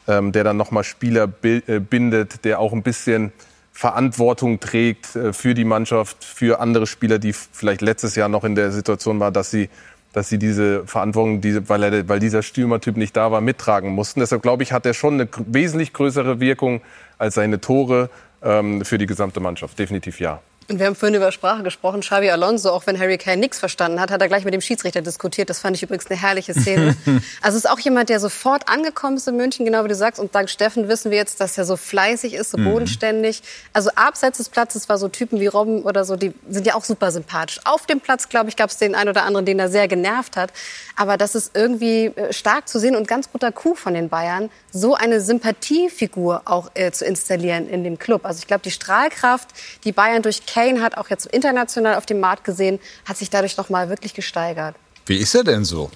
ähm, 0.06 0.30
der 0.30 0.44
dann 0.44 0.56
noch 0.56 0.70
mal 0.70 0.84
Spieler 0.84 1.28
äh, 1.42 1.80
bindet, 1.80 2.44
der 2.44 2.60
auch 2.60 2.72
ein 2.72 2.82
bisschen 2.82 3.32
Verantwortung 3.76 4.58
trägt 4.58 5.16
äh, 5.16 5.34
für 5.34 5.52
die 5.52 5.66
Mannschaft, 5.66 6.24
für 6.24 6.60
andere 6.60 6.86
Spieler, 6.86 7.18
die 7.18 7.34
vielleicht 7.34 7.82
letztes 7.82 8.16
Jahr 8.16 8.30
noch 8.30 8.42
in 8.42 8.54
der 8.54 8.72
Situation 8.72 9.20
war, 9.20 9.30
dass 9.30 9.50
sie 9.50 9.68
dass 10.14 10.30
sie 10.30 10.38
diese 10.38 10.86
Verantwortung, 10.86 11.42
diese, 11.42 11.68
weil, 11.68 11.82
er, 11.82 12.08
weil 12.08 12.18
dieser 12.18 12.42
Stürmertyp 12.42 12.96
nicht 12.96 13.14
da 13.18 13.30
war, 13.32 13.42
mittragen 13.42 13.90
mussten. 13.90 14.20
Deshalb 14.20 14.40
glaube 14.40 14.62
ich, 14.62 14.72
hat 14.72 14.86
er 14.86 14.94
schon 14.94 15.20
eine 15.20 15.28
wesentlich 15.46 15.92
größere 15.92 16.40
Wirkung 16.40 16.80
als 17.18 17.34
seine 17.34 17.60
Tore 17.60 18.08
ähm, 18.42 18.82
für 18.82 18.96
die 18.96 19.04
gesamte 19.04 19.40
Mannschaft. 19.40 19.78
Definitiv 19.78 20.18
ja. 20.18 20.40
Und 20.68 20.80
wir 20.80 20.86
haben 20.86 20.96
vorhin 20.96 21.14
über 21.14 21.30
Sprache 21.30 21.62
gesprochen. 21.62 22.00
Xavi 22.00 22.28
Alonso, 22.30 22.70
auch 22.70 22.86
wenn 22.86 22.98
Harry 22.98 23.18
Kane 23.18 23.36
nichts 23.36 23.58
verstanden 23.60 24.00
hat, 24.00 24.10
hat 24.10 24.20
er 24.20 24.26
gleich 24.26 24.44
mit 24.44 24.52
dem 24.52 24.60
Schiedsrichter 24.60 25.00
diskutiert. 25.00 25.48
Das 25.48 25.60
fand 25.60 25.76
ich 25.76 25.82
übrigens 25.84 26.06
eine 26.10 26.20
herrliche 26.20 26.54
Szene. 26.54 26.96
also 27.40 27.56
es 27.56 27.64
ist 27.64 27.70
auch 27.70 27.78
jemand, 27.78 28.08
der 28.08 28.18
sofort 28.18 28.68
angekommen 28.68 29.16
ist 29.16 29.28
in 29.28 29.36
München, 29.36 29.64
genau 29.64 29.84
wie 29.84 29.88
du 29.88 29.94
sagst. 29.94 30.18
Und 30.18 30.34
dank 30.34 30.50
Steffen 30.50 30.88
wissen 30.88 31.12
wir 31.12 31.18
jetzt, 31.18 31.40
dass 31.40 31.56
er 31.56 31.64
so 31.64 31.76
fleißig 31.76 32.34
ist, 32.34 32.50
so 32.50 32.58
Mhm. 32.58 32.64
bodenständig. 32.72 33.42
Also 33.72 33.90
abseits 33.94 34.38
des 34.38 34.48
Platzes 34.48 34.88
war 34.88 34.98
so 34.98 35.06
Typen 35.08 35.38
wie 35.38 35.46
Robben 35.46 35.82
oder 35.82 36.04
so, 36.04 36.16
die 36.16 36.32
sind 36.48 36.66
ja 36.66 36.74
auch 36.74 36.84
super 36.84 37.12
sympathisch. 37.12 37.60
Auf 37.64 37.86
dem 37.86 38.00
Platz, 38.00 38.28
glaube 38.28 38.48
ich, 38.48 38.56
gab 38.56 38.70
es 38.70 38.76
den 38.76 38.96
einen 38.96 39.10
oder 39.10 39.22
anderen, 39.22 39.46
den 39.46 39.60
er 39.60 39.68
sehr 39.68 39.86
genervt 39.86 40.36
hat. 40.36 40.52
Aber 40.96 41.16
das 41.16 41.36
ist 41.36 41.52
irgendwie 41.54 42.06
äh, 42.06 42.32
stark 42.32 42.68
zu 42.68 42.80
sehen 42.80 42.96
und 42.96 43.06
ganz 43.06 43.30
guter 43.30 43.52
Coup 43.52 43.78
von 43.78 43.94
den 43.94 44.08
Bayern, 44.08 44.50
so 44.72 44.94
eine 44.94 45.20
Sympathiefigur 45.20 46.42
auch 46.44 46.70
äh, 46.74 46.90
zu 46.90 47.04
installieren 47.04 47.68
in 47.68 47.84
dem 47.84 47.98
Club. 47.98 48.24
Also 48.24 48.38
ich 48.40 48.46
glaube, 48.46 48.62
die 48.62 48.70
Strahlkraft, 48.70 49.48
die 49.84 49.92
Bayern 49.92 50.22
durch 50.22 50.44
Kane 50.56 50.80
hat, 50.80 50.96
auch 50.96 51.10
jetzt 51.10 51.26
international 51.26 51.96
auf 51.96 52.06
dem 52.06 52.18
Markt 52.18 52.44
gesehen, 52.44 52.78
hat 53.04 53.18
sich 53.18 53.28
dadurch 53.28 53.58
noch 53.58 53.68
mal 53.68 53.90
wirklich 53.90 54.14
gesteigert. 54.14 54.74
Wie 55.04 55.18
ist 55.18 55.34
er 55.34 55.44
denn 55.44 55.66
so? 55.66 55.90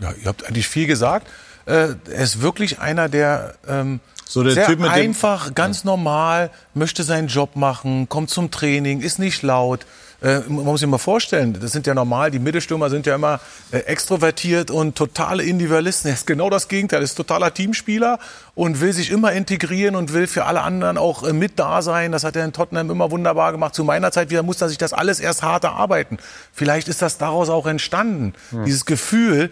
Ja, 0.00 0.12
ihr 0.20 0.26
habt 0.26 0.44
eigentlich 0.46 0.66
viel 0.66 0.88
gesagt. 0.88 1.28
Äh, 1.66 1.94
er 2.10 2.24
ist 2.24 2.42
wirklich 2.42 2.80
einer, 2.80 3.08
der, 3.08 3.54
ähm, 3.68 4.00
So 4.26 4.42
der 4.42 4.54
sehr 4.54 4.66
Typ 4.66 4.80
mit 4.80 4.88
dem- 4.88 4.92
einfach, 5.10 5.54
ganz 5.54 5.84
normal, 5.84 6.50
möchte 6.74 7.04
seinen 7.04 7.28
Job 7.28 7.54
machen, 7.54 8.08
kommt 8.08 8.30
zum 8.30 8.50
Training, 8.50 9.00
ist 9.00 9.18
nicht 9.20 9.42
laut. 9.42 9.86
Äh, 10.22 10.40
man 10.48 10.64
muss 10.64 10.80
sich 10.80 10.88
mal 10.88 10.98
vorstellen, 10.98 11.56
das 11.58 11.72
sind 11.72 11.86
ja 11.86 11.94
normal, 11.94 12.30
die 12.30 12.38
Mittelstürmer 12.38 12.90
sind 12.90 13.06
ja 13.06 13.14
immer 13.14 13.40
äh, 13.70 13.78
extrovertiert 13.78 14.70
und 14.70 14.96
totale 14.96 15.42
Individualisten. 15.42 16.08
Er 16.08 16.14
ist 16.14 16.26
genau 16.26 16.50
das 16.50 16.68
Gegenteil, 16.68 17.00
er 17.00 17.04
ist 17.04 17.14
totaler 17.14 17.54
Teamspieler 17.54 18.18
und 18.54 18.80
will 18.80 18.92
sich 18.92 19.10
immer 19.10 19.32
integrieren 19.32 19.96
und 19.96 20.12
will 20.12 20.26
für 20.26 20.44
alle 20.44 20.60
anderen 20.62 20.98
auch 20.98 21.22
äh, 21.22 21.32
mit 21.32 21.58
da 21.58 21.82
sein. 21.82 22.12
Das 22.12 22.24
hat 22.24 22.36
er 22.36 22.44
in 22.44 22.52
Tottenham 22.52 22.90
immer 22.90 23.10
wunderbar 23.10 23.52
gemacht. 23.52 23.74
Zu 23.74 23.84
meiner 23.84 24.12
Zeit 24.12 24.30
wieder 24.30 24.42
musste 24.42 24.66
er 24.66 24.68
sich 24.68 24.78
das 24.78 24.92
alles 24.92 25.20
erst 25.20 25.42
hart 25.42 25.64
erarbeiten. 25.64 26.18
Vielleicht 26.52 26.88
ist 26.88 27.00
das 27.02 27.18
daraus 27.18 27.48
auch 27.48 27.66
entstanden. 27.66 28.34
Hm. 28.50 28.64
Dieses 28.64 28.84
Gefühl, 28.84 29.50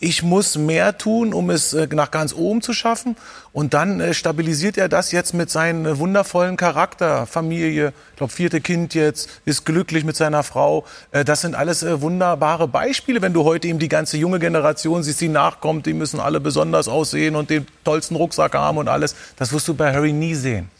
ich 0.00 0.22
muss 0.22 0.56
mehr 0.56 0.98
tun, 0.98 1.32
um 1.32 1.50
es 1.50 1.72
äh, 1.72 1.86
nach 1.92 2.10
ganz 2.10 2.34
oben 2.34 2.62
zu 2.62 2.72
schaffen. 2.72 3.16
Und 3.52 3.74
dann 3.74 4.00
äh, 4.00 4.12
stabilisiert 4.12 4.76
er 4.76 4.88
das 4.88 5.12
jetzt 5.12 5.34
mit 5.34 5.50
seinem 5.50 5.86
äh, 5.86 5.98
wundervollen 5.98 6.56
Charakter, 6.56 7.26
Familie, 7.26 7.92
ich 8.10 8.16
glaube 8.16 8.32
vierte 8.32 8.60
Kind 8.60 8.94
jetzt, 8.94 9.28
ist 9.44 9.64
glücklich 9.64 10.04
mit 10.04 10.16
seiner 10.16 10.42
Frau. 10.42 10.84
Das 11.10 11.40
sind 11.40 11.54
alles 11.54 11.84
wunderbare 11.84 12.68
Beispiele, 12.68 13.22
wenn 13.22 13.32
du 13.32 13.44
heute 13.44 13.68
eben 13.68 13.78
die 13.78 13.88
ganze 13.88 14.16
junge 14.16 14.38
Generation 14.38 15.02
siehst, 15.02 15.20
die 15.20 15.28
nachkommt, 15.28 15.86
die 15.86 15.94
müssen 15.94 16.20
alle 16.20 16.40
besonders 16.40 16.86
aussehen 16.86 17.34
und 17.34 17.50
den 17.50 17.66
tollsten 17.82 18.16
Rucksack 18.16 18.54
haben 18.54 18.78
und 18.78 18.88
alles. 18.88 19.16
Das 19.36 19.52
wirst 19.52 19.66
du 19.66 19.74
bei 19.74 19.92
Harry 19.92 20.12
nie 20.12 20.34
sehen. 20.34 20.70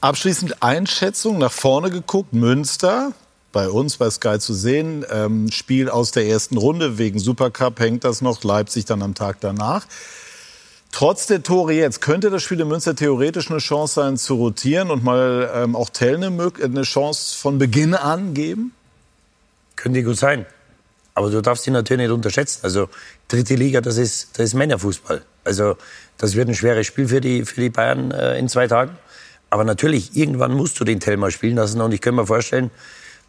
Abschließend 0.00 0.62
Einschätzung 0.62 1.38
nach 1.38 1.52
vorne 1.52 1.90
geguckt. 1.90 2.32
Münster, 2.32 3.12
bei 3.54 3.70
uns 3.70 3.96
bei 3.96 4.10
Sky 4.10 4.38
zu 4.38 4.52
sehen. 4.52 5.06
Ähm, 5.10 5.50
Spiel 5.50 5.88
aus 5.88 6.10
der 6.10 6.26
ersten 6.26 6.58
Runde. 6.58 6.98
Wegen 6.98 7.18
Supercup 7.18 7.80
hängt 7.80 8.04
das 8.04 8.20
noch. 8.20 8.44
Leipzig 8.44 8.84
dann 8.84 9.00
am 9.00 9.14
Tag 9.14 9.38
danach. 9.40 9.86
Trotz 10.92 11.26
der 11.26 11.42
Tore 11.42 11.72
jetzt, 11.72 12.00
könnte 12.00 12.30
das 12.30 12.42
Spiel 12.42 12.60
in 12.60 12.68
Münster 12.68 12.94
theoretisch 12.94 13.50
eine 13.50 13.58
Chance 13.58 13.94
sein, 13.94 14.16
zu 14.16 14.34
rotieren 14.34 14.90
und 14.90 15.02
mal 15.02 15.50
ähm, 15.52 15.74
auch 15.74 15.88
Tell 15.88 16.16
eine, 16.16 16.28
Mög- 16.28 16.62
eine 16.62 16.82
Chance 16.82 17.36
von 17.36 17.58
Beginn 17.58 17.94
an 17.94 18.34
geben? 18.34 18.72
Könnte 19.74 20.04
gut 20.04 20.18
sein. 20.18 20.46
Aber 21.14 21.30
du 21.30 21.40
darfst 21.40 21.66
ihn 21.66 21.72
natürlich 21.72 22.02
nicht 22.02 22.12
unterschätzen. 22.12 22.60
Also 22.62 22.88
dritte 23.26 23.56
Liga, 23.56 23.80
das 23.80 23.96
ist, 23.96 24.38
das 24.38 24.46
ist 24.46 24.54
Männerfußball. 24.54 25.22
Also 25.42 25.76
das 26.16 26.36
wird 26.36 26.48
ein 26.48 26.54
schweres 26.54 26.86
Spiel 26.86 27.08
für 27.08 27.20
die, 27.20 27.44
für 27.44 27.60
die 27.60 27.70
Bayern 27.70 28.12
äh, 28.12 28.38
in 28.38 28.48
zwei 28.48 28.68
Tagen. 28.68 28.96
Aber 29.50 29.64
natürlich, 29.64 30.16
irgendwann 30.16 30.52
musst 30.54 30.78
du 30.78 30.84
den 30.84 31.00
Tell 31.00 31.16
mal 31.16 31.30
spielen 31.30 31.56
lassen. 31.56 31.80
Und 31.80 31.92
ich 31.92 32.00
kann 32.00 32.14
mir 32.14 32.26
vorstellen, 32.26 32.70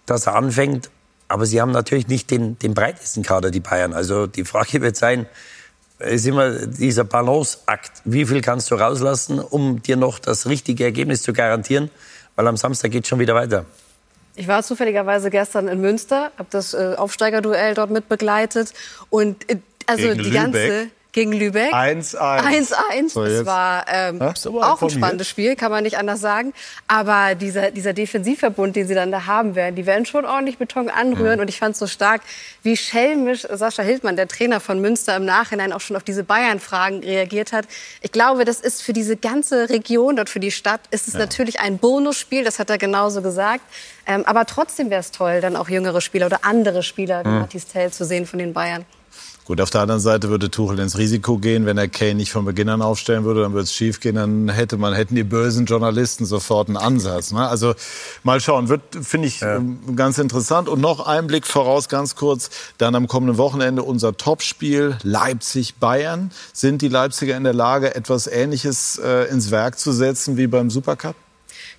dass 0.06 0.28
er 0.28 0.36
anfängt. 0.36 0.90
Aber 1.28 1.46
sie 1.46 1.60
haben 1.60 1.72
natürlich 1.72 2.08
nicht 2.08 2.30
den, 2.30 2.58
den 2.60 2.74
breitesten 2.74 3.24
Kader, 3.24 3.52
die 3.52 3.60
Bayern. 3.60 3.94
Also 3.94 4.28
die 4.28 4.46
Frage 4.46 4.82
wird 4.82 4.96
sein, 4.96 5.26
ist 6.00 6.28
immer 6.28 6.52
dieser 6.68 7.04
Balanceakt. 7.04 8.02
Wie 8.04 8.26
viel 8.26 8.42
kannst 8.42 8.70
du 8.70 8.76
rauslassen, 8.76 9.40
um 9.40 9.82
dir 9.82 9.96
noch 9.96 10.20
das 10.20 10.48
richtige 10.48 10.84
Ergebnis 10.84 11.24
zu 11.24 11.34
garantieren? 11.34 11.90
Weil 12.36 12.48
am 12.48 12.58
Samstag 12.58 12.92
geht 12.92 13.08
schon 13.08 13.20
wieder 13.20 13.34
weiter. 13.34 13.66
Ich 14.36 14.48
war 14.48 14.62
zufälligerweise 14.64 15.30
gestern 15.30 15.70
in 15.70 15.80
Münster, 15.80 16.32
habe 16.38 16.50
das 16.52 16.74
äh, 16.74 16.96
Aufsteigerduell 16.98 17.74
dort 17.74 17.90
mitbegleitet 17.90 18.74
und 19.10 19.50
äh, 19.50 19.58
also 19.86 20.10
Gegen 20.10 20.24
die 20.24 20.32
ganze 20.32 20.68
Lübeck. 20.68 20.92
Gegen 21.16 21.32
Lübeck. 21.32 21.74
1-1. 21.74 22.16
1-1. 22.16 23.10
So, 23.10 23.24
das 23.24 23.46
war 23.46 23.86
ähm, 23.88 24.20
Ja? 24.20 24.34
auch 24.74 24.82
ein 24.82 24.90
spannendes 24.90 25.30
Spiel, 25.30 25.56
kann 25.56 25.72
man 25.72 25.84
nicht 25.84 25.98
anders 25.98 26.20
sagen. 26.20 26.54
Aber 26.90 27.36
dieser, 27.36 27.72
dieser 27.72 27.94
Defensivverbund, 27.94 28.76
den 28.76 28.86
sie 28.88 28.94
dann 28.96 29.12
da 29.12 29.26
haben 29.26 29.56
werden, 29.56 29.76
die 29.76 29.86
werden 29.86 30.06
schon 30.06 30.26
ordentlich 30.26 30.58
Beton 30.58 30.90
anrühren. 30.90 31.40
Und 31.40 31.48
ich 31.50 31.58
fand 31.58 31.72
es 31.74 31.80
so 31.80 31.88
stark, 31.88 32.22
wie 32.64 32.76
schelmisch 32.76 33.48
Sascha 33.50 33.82
Hildmann, 33.82 34.18
der 34.18 34.28
Trainer 34.28 34.60
von 34.60 34.82
Münster, 34.82 35.16
im 35.16 35.24
Nachhinein 35.26 35.72
auch 35.72 35.80
schon 35.82 35.96
auf 35.96 36.04
diese 36.04 36.24
Bayern-Fragen 36.26 37.00
reagiert 37.00 37.54
hat. 37.54 37.66
Ich 38.02 38.12
glaube, 38.12 38.44
das 38.44 38.60
ist 38.60 38.84
für 38.84 38.92
diese 38.94 39.16
ganze 39.16 39.70
Region 39.70 40.18
dort, 40.18 40.30
für 40.30 40.42
die 40.42 40.52
Stadt, 40.52 40.82
ist 40.92 41.08
es 41.08 41.14
natürlich 41.14 41.62
ein 41.62 41.78
Bonusspiel. 41.78 42.44
Das 42.44 42.60
hat 42.60 42.70
er 42.70 42.78
genauso 42.78 43.22
gesagt. 43.22 43.62
Ähm, 44.06 44.24
aber 44.26 44.46
trotzdem 44.46 44.90
wäre 44.90 45.00
es 45.00 45.12
toll, 45.12 45.40
dann 45.40 45.56
auch 45.56 45.70
jüngere 45.70 46.02
Spieler 46.02 46.26
oder 46.26 46.40
andere 46.44 46.84
Spieler 46.84 47.24
wie 47.24 47.30
Mhm. 47.30 47.40
Matthias 47.40 47.66
Tell 47.68 47.90
zu 47.92 48.04
sehen 48.06 48.26
von 48.26 48.38
den 48.40 48.52
Bayern. 48.54 48.86
Gut, 49.46 49.62
auf 49.62 49.70
der 49.70 49.82
anderen 49.82 50.02
Seite 50.02 50.30
würde 50.30 50.50
Tuchel 50.50 50.80
ins 50.80 50.98
Risiko 50.98 51.38
gehen, 51.38 51.68
wenn 51.68 51.78
er 51.78 51.88
Kane 51.88 52.16
nicht 52.16 52.32
von 52.32 52.46
Beginn 52.46 52.68
an 52.68 52.82
aufstellen 52.82 53.26
würde, 53.26 53.44
dann 53.44 53.54
würde 53.54 53.66
es 53.66 53.74
schief 53.74 54.00
gehen, 54.00 54.16
dann 54.16 54.50
hätte 54.50 54.78
man, 54.78 54.96
hätten 54.96 55.14
die 55.14 55.24
bösen 55.24 55.68
Journalisten 55.68 56.26
sofort 56.26 56.68
einen 56.68 56.78
Ansatz. 56.78 57.32
Ne? 57.32 57.48
Also 57.48 57.76
mal 58.24 58.42
schauen, 58.42 58.70
wird, 58.70 58.82
finde 59.00 59.28
ich, 59.28 59.44
ähm, 59.44 59.96
ganz 59.96 60.18
interessant. 60.18 60.68
Und 60.68 60.82
noch 60.82 61.06
ein 61.06 61.28
Blick 61.28 61.46
voraus, 61.46 61.90
ganz 61.90 62.16
kurz, 62.16 62.50
dann 62.80 62.96
am 62.96 63.08
kommenden 63.08 63.38
Wochenende 63.38 63.84
unser 63.84 64.18
Topspiel 64.18 64.98
Leipzig-Bayern. 65.04 66.32
Sind 66.52 66.82
die 66.82 66.90
Leipziger 66.90 67.38
in 67.38 67.44
der 67.44 67.54
Lage, 67.54 67.94
etwas 67.94 68.26
Ähnliches 68.26 68.98
äh, 68.98 69.30
ins 69.30 69.52
Werk 69.52 69.78
zu 69.78 69.92
setzen 69.92 70.38
wie 70.38 70.48
beim 70.48 70.72
Supercup? 70.72 71.16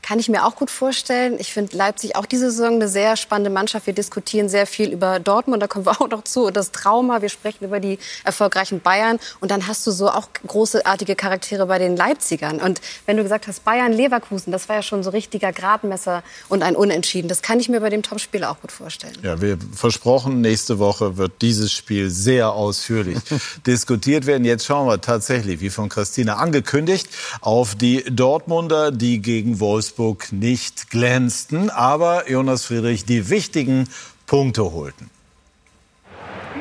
Kann 0.02 0.18
ich 0.18 0.28
mir 0.28 0.44
auch 0.44 0.54
gut 0.54 0.70
vorstellen. 0.70 1.36
Ich 1.38 1.52
finde 1.52 1.76
Leipzig 1.76 2.14
auch 2.14 2.26
diese 2.26 2.50
Saison 2.50 2.74
eine 2.74 2.88
sehr 2.88 3.16
spannende 3.16 3.50
Mannschaft. 3.50 3.86
Wir 3.86 3.94
diskutieren 3.94 4.48
sehr 4.48 4.66
viel 4.66 4.92
über 4.92 5.18
Dortmund, 5.18 5.62
da 5.62 5.66
kommen 5.66 5.84
wir 5.84 5.92
auch 6.00 6.08
noch 6.08 6.24
zu. 6.24 6.46
Und 6.46 6.56
das 6.56 6.70
Trauma, 6.70 7.22
wir 7.22 7.28
sprechen 7.28 7.64
über 7.64 7.80
die 7.80 7.98
erfolgreichen 8.24 8.80
Bayern. 8.80 9.18
Und 9.40 9.50
dann 9.50 9.66
hast 9.66 9.86
du 9.86 9.90
so 9.90 10.08
auch 10.08 10.28
großartige 10.46 11.16
Charaktere 11.16 11.66
bei 11.66 11.78
den 11.78 11.96
Leipzigern. 11.96 12.60
Und 12.60 12.80
wenn 13.06 13.16
du 13.16 13.22
gesagt 13.22 13.48
hast, 13.48 13.64
Bayern, 13.64 13.92
Leverkusen, 13.92 14.52
das 14.52 14.68
war 14.68 14.76
ja 14.76 14.82
schon 14.82 15.02
so 15.02 15.10
richtiger 15.10 15.52
Gradmesser 15.52 16.22
und 16.48 16.62
ein 16.62 16.76
Unentschieden. 16.76 17.28
Das 17.28 17.42
kann 17.42 17.58
ich 17.58 17.68
mir 17.68 17.80
bei 17.80 17.90
dem 17.90 18.02
Topspiel 18.02 18.44
auch 18.44 18.60
gut 18.60 18.72
vorstellen. 18.72 19.16
Ja, 19.22 19.40
wir 19.40 19.58
versprochen, 19.74 20.40
nächste 20.40 20.78
Woche 20.78 21.16
wird 21.16 21.42
dieses 21.42 21.72
Spiel 21.72 22.10
sehr 22.10 22.52
ausführlich 22.52 23.18
diskutiert 23.66 24.26
werden. 24.26 24.44
Jetzt 24.44 24.66
schauen 24.66 24.86
wir 24.86 25.00
tatsächlich, 25.00 25.60
wie 25.60 25.70
von 25.70 25.88
Christina 25.88 26.36
angekündigt, 26.36 27.08
auf 27.40 27.74
die 27.74 28.04
Dortmunder, 28.04 28.92
die 28.92 29.20
gegen 29.20 29.58
Wolfsburg 29.58 29.85
nicht 30.32 30.90
glänzten, 30.90 31.70
aber 31.70 32.30
Jonas 32.30 32.64
Friedrich 32.64 33.04
die 33.04 33.28
wichtigen 33.28 33.88
Punkte 34.26 34.72
holten. 34.72 35.10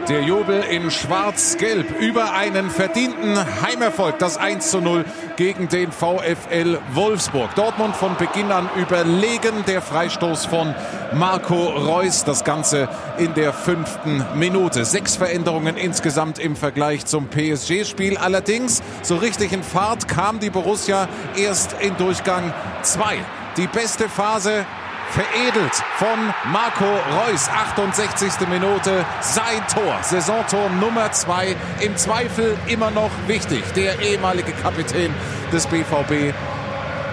Der 0.08 0.22
Jubel 0.22 0.64
in 0.70 0.92
Schwarz-Gelb 0.92 2.00
über 2.00 2.34
einen 2.34 2.70
verdienten 2.70 3.38
Heimerfolg. 3.64 4.20
Das 4.20 4.38
1 4.38 4.70
zu 4.70 4.80
0 4.80 5.04
gegen 5.36 5.68
den 5.68 5.92
VfL 5.92 6.78
Wolfsburg. 6.94 7.56
Dortmund 7.56 7.96
von 7.96 8.16
Beginn 8.16 8.52
an 8.52 8.70
überlegen. 8.76 9.66
Der 9.66 9.82
Freistoß 9.82 10.46
von 10.46 10.76
Marco 11.14 11.56
Reus. 11.56 12.24
Das 12.24 12.44
Ganze 12.44 12.88
in 13.18 13.34
der 13.34 13.52
fünften 13.52 14.24
Minute. 14.36 14.86
Sechs 14.86 15.16
Veränderungen 15.16 15.76
insgesamt 15.76 16.38
im 16.38 16.56
Vergleich 16.56 17.08
zum 17.08 17.28
PSG-Spiel. 17.28 18.18
Allerdings, 18.18 18.84
so 19.02 19.16
richtig 19.16 19.54
in 19.54 19.64
Fahrt 19.64 20.08
kam 20.08 20.40
die 20.40 20.52
Borussia 20.52 21.08
erst 21.36 21.76
in 21.82 21.98
Durchgang 21.98 22.54
2. 22.84 23.18
Die 23.58 23.68
beste 23.68 24.08
Phase 24.08 24.66
veredelt 25.10 25.74
von 25.98 26.34
Marco 26.52 26.86
Reus. 26.86 27.50
68. 27.50 28.48
Minute, 28.48 29.06
sein 29.22 29.62
Tor. 29.74 29.98
Saisontor 30.02 30.70
Nummer 30.80 31.12
2. 31.12 31.56
Im 31.82 31.96
Zweifel 31.98 32.58
immer 32.68 32.92
noch 32.92 33.12
wichtig. 33.28 33.64
Der 33.76 34.00
ehemalige 34.02 34.52
Kapitän 34.54 35.14
des 35.52 35.68
BVB. 35.68 36.34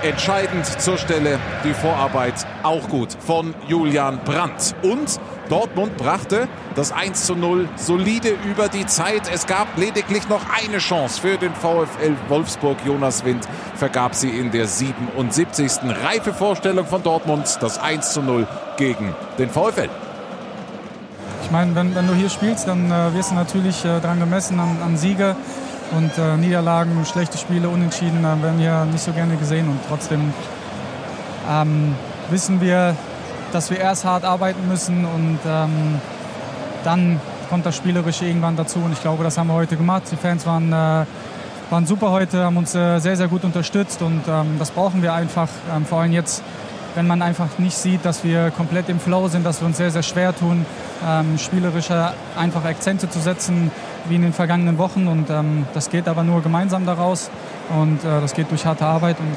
Entscheidend 0.03 0.67
zur 0.67 0.99
Stelle. 0.99 1.39
Die 1.65 1.75
Vorarbeit 1.75 2.47
auch 2.63 2.89
gut 2.89 3.17
von 3.25 3.55
Julian 3.69 4.19
Brandt. 4.25 4.75
Und 4.83 5.21
Dortmund 5.53 5.99
brachte 5.99 6.49
das 6.75 6.93
1 6.93 7.27
zu 7.27 7.37
0 7.37 7.69
solide 7.77 8.31
über 8.51 8.69
die 8.69 8.87
Zeit. 8.87 9.31
Es 9.31 9.47
gab 9.47 9.77
lediglich 9.77 10.27
noch 10.31 10.41
eine 10.49 10.79
Chance 10.79 11.21
für 11.21 11.37
den 11.37 11.53
VfL 11.53 12.17
Wolfsburg. 12.31 12.79
Jonas 12.87 13.23
Wind 13.27 13.47
vergab 13.75 14.15
sie 14.15 14.31
in 14.31 14.51
der 14.51 14.67
77. 14.67 15.73
Reife 16.03 16.33
Vorstellung 16.33 16.87
von 16.87 17.03
Dortmund. 17.03 17.59
Das 17.61 17.79
1 17.79 18.15
zu 18.15 18.23
0 18.23 18.47
gegen 18.79 19.15
den 19.37 19.51
VfL. 19.51 19.91
Ich 21.45 21.51
meine, 21.51 21.75
wenn, 21.75 21.95
wenn 21.95 22.07
du 22.07 22.15
hier 22.15 22.31
spielst, 22.31 22.67
dann 22.67 22.91
äh, 22.91 23.13
wirst 23.13 23.33
du 23.33 23.35
natürlich 23.35 23.85
äh, 23.85 24.01
dran 24.01 24.21
gemessen 24.21 24.59
an, 24.59 24.79
an 24.83 24.97
Siege 24.97 25.37
und 25.95 26.17
äh, 26.17 26.39
Niederlagen, 26.39 27.05
schlechte 27.05 27.37
Spiele, 27.37 27.69
Unentschieden 27.69 28.21
äh, 28.21 28.43
werden 28.43 28.59
wir 28.59 28.87
nicht 28.87 29.05
so 29.05 29.13
gerne 29.13 29.37
gesehen 29.37 29.69
und 29.69 29.81
trotzdem 29.87 30.33
ähm, 31.51 31.95
wissen 32.31 32.63
wir, 32.63 32.97
dass 33.53 33.71
wir 33.71 33.79
erst 33.79 34.05
hart 34.05 34.25
arbeiten 34.25 34.67
müssen 34.69 35.05
und 35.05 35.39
ähm, 35.47 36.01
dann 36.85 37.21
kommt 37.49 37.67
das 37.67 37.77
Spielerische 37.77 38.25
irgendwann 38.25 38.57
dazu 38.57 38.79
und 38.79 38.93
ich 38.93 39.01
glaube, 39.01 39.25
das 39.25 39.37
haben 39.37 39.49
wir 39.49 39.55
heute 39.55 39.77
gemacht. 39.77 40.05
Die 40.11 40.17
Fans 40.17 40.47
waren, 40.47 40.73
äh, 40.73 41.05
waren 41.71 41.87
super 41.87 42.11
heute, 42.11 42.45
haben 42.45 42.57
uns 42.57 42.75
äh, 42.75 42.99
sehr, 42.99 43.17
sehr 43.17 43.29
gut 43.29 43.45
unterstützt 43.45 44.03
und 44.03 44.23
ähm, 44.27 44.57
das 44.59 44.71
brauchen 44.71 45.03
wir 45.03 45.13
einfach, 45.13 45.49
ähm, 45.75 45.85
vor 45.85 46.01
allem 46.01 46.13
jetzt, 46.13 46.43
wenn 46.95 47.07
man 47.07 47.23
einfach 47.23 47.59
nicht 47.59 47.77
sieht, 47.77 48.05
dass 48.05 48.25
wir 48.25 48.51
komplett 48.51 48.89
im 48.89 48.99
Flow 48.99 49.29
sind, 49.29 49.45
dass 49.45 49.61
wir 49.61 49.67
uns 49.67 49.77
sehr, 49.77 49.91
sehr 49.91 50.03
schwer 50.03 50.35
tun, 50.35 50.65
ähm, 51.07 51.39
spielerische 51.39 52.13
einfach 52.37 52.65
Akzente 52.65 53.09
zu 53.11 53.21
setzen, 53.21 53.71
wie 54.07 54.17
in 54.17 54.23
den 54.23 54.33
vergangenen 54.33 54.79
Wochen 54.79 55.07
und 55.07 55.31
ähm, 55.31 55.67
das 55.75 55.91
geht 55.91 56.09
aber 56.09 56.25
nur 56.25 56.43
gemeinsam 56.43 56.87
daraus 56.87 57.31
und 57.79 58.05
äh, 58.05 58.21
das 58.21 58.35
geht 58.35 58.51
durch 58.51 58.67
harte 58.67 58.87
Arbeit 58.87 59.19
und 59.21 59.37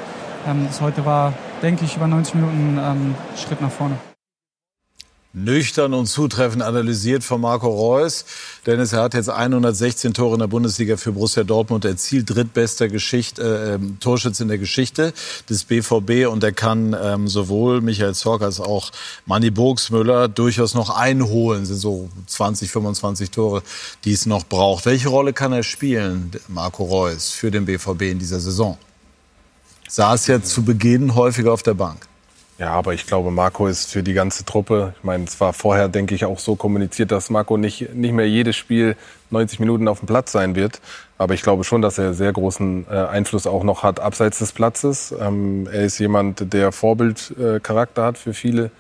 ähm, 0.49 0.67
das 0.67 0.81
heute 0.81 1.05
war, 1.05 1.33
denke 1.65 1.83
ich, 1.83 1.95
über 1.95 2.07
90 2.07 2.35
Minuten 2.35 2.79
ähm, 2.79 3.15
Schritt 3.35 3.59
nach 3.59 3.71
vorne. 3.71 3.97
Nüchtern 5.33 5.93
und 5.93 6.05
zutreffend 6.05 6.63
analysiert 6.63 7.21
von 7.21 7.41
Marco 7.41 7.67
Reus. 7.67 8.23
Dennis, 8.65 8.93
er 8.93 9.01
hat 9.01 9.15
jetzt 9.15 9.29
116 9.29 10.13
Tore 10.13 10.35
in 10.35 10.39
der 10.39 10.47
Bundesliga 10.47 10.95
für 10.95 11.11
Borussia 11.11 11.43
Dortmund 11.43 11.83
erzielt, 11.83 12.29
drittbester 12.29 12.87
Geschichte, 12.87 13.79
äh, 13.81 13.99
Torschütze 13.99 14.43
in 14.43 14.47
der 14.47 14.59
Geschichte 14.59 15.11
des 15.49 15.65
BVB 15.65 16.31
und 16.31 16.41
er 16.41 16.53
kann 16.53 16.95
ähm, 16.97 17.27
sowohl 17.27 17.81
Michael 17.81 18.13
Zorc 18.13 18.43
als 18.43 18.61
auch 18.61 18.91
Manni 19.25 19.49
Burgsmüller 19.49 20.29
durchaus 20.29 20.73
noch 20.73 20.91
einholen. 20.95 21.65
sind 21.65 21.79
so 21.79 22.09
20, 22.27 22.71
25 22.71 23.31
Tore, 23.31 23.61
die 24.05 24.13
es 24.13 24.25
noch 24.25 24.45
braucht. 24.45 24.85
Welche 24.85 25.09
Rolle 25.09 25.33
kann 25.33 25.51
er 25.51 25.63
spielen, 25.63 26.31
Marco 26.47 26.85
Reus, 26.85 27.31
für 27.31 27.51
den 27.51 27.65
BVB 27.65 28.03
in 28.03 28.19
dieser 28.19 28.39
Saison? 28.39 28.77
Saß 29.87 30.27
ja 30.27 30.41
zu 30.41 30.63
Beginn 30.63 31.15
häufiger 31.15 31.53
auf 31.53 31.63
der 31.63 31.75
Bank. 31.75 32.07
Ja, 32.57 32.71
aber 32.71 32.93
ich 32.93 33.05
glaube, 33.05 33.31
Marco 33.31 33.67
ist 33.67 33.91
für 33.91 34.01
die 34.01 34.13
ganze 34.13 34.45
Truppe. 34.45 34.93
Ich 34.97 35.03
meine, 35.03 35.25
es 35.25 35.41
war 35.41 35.51
vorher, 35.51 35.89
denke 35.89 36.15
ich, 36.15 36.23
auch 36.23 36.39
so 36.39 36.55
kommuniziert, 36.55 37.11
dass 37.11 37.29
Marco 37.29 37.57
nicht, 37.57 37.93
nicht 37.93 38.13
mehr 38.13 38.29
jedes 38.29 38.55
Spiel 38.55 38.95
90 39.29 39.59
Minuten 39.59 39.89
auf 39.89 39.99
dem 39.99 40.07
Platz 40.07 40.31
sein 40.31 40.55
wird. 40.55 40.79
Aber 41.17 41.33
ich 41.33 41.41
glaube 41.41 41.65
schon, 41.65 41.81
dass 41.81 41.97
er 41.97 42.13
sehr 42.13 42.31
großen 42.31 42.85
äh, 42.89 42.93
Einfluss 42.93 43.45
auch 43.45 43.63
noch 43.63 43.83
hat 43.83 43.99
abseits 43.99 44.39
des 44.39 44.53
Platzes. 44.53 45.13
Ähm, 45.19 45.67
er 45.69 45.83
ist 45.83 45.99
jemand, 45.99 46.53
der 46.53 46.71
Vorbildcharakter 46.71 48.03
hat 48.03 48.17
für 48.17 48.33
viele 48.33 48.71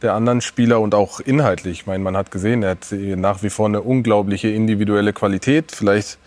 der 0.00 0.14
anderen 0.14 0.40
Spieler 0.40 0.80
und 0.80 0.94
auch 0.94 1.20
inhaltlich. 1.20 1.80
Ich 1.80 1.86
meine, 1.86 2.02
man 2.02 2.16
hat 2.16 2.30
gesehen, 2.30 2.62
er 2.62 2.70
hat 2.70 2.92
nach 2.92 3.42
wie 3.42 3.50
vor 3.50 3.66
eine 3.66 3.82
unglaubliche 3.82 4.48
individuelle 4.48 5.12
Qualität. 5.12 5.72
Vielleicht 5.72 6.18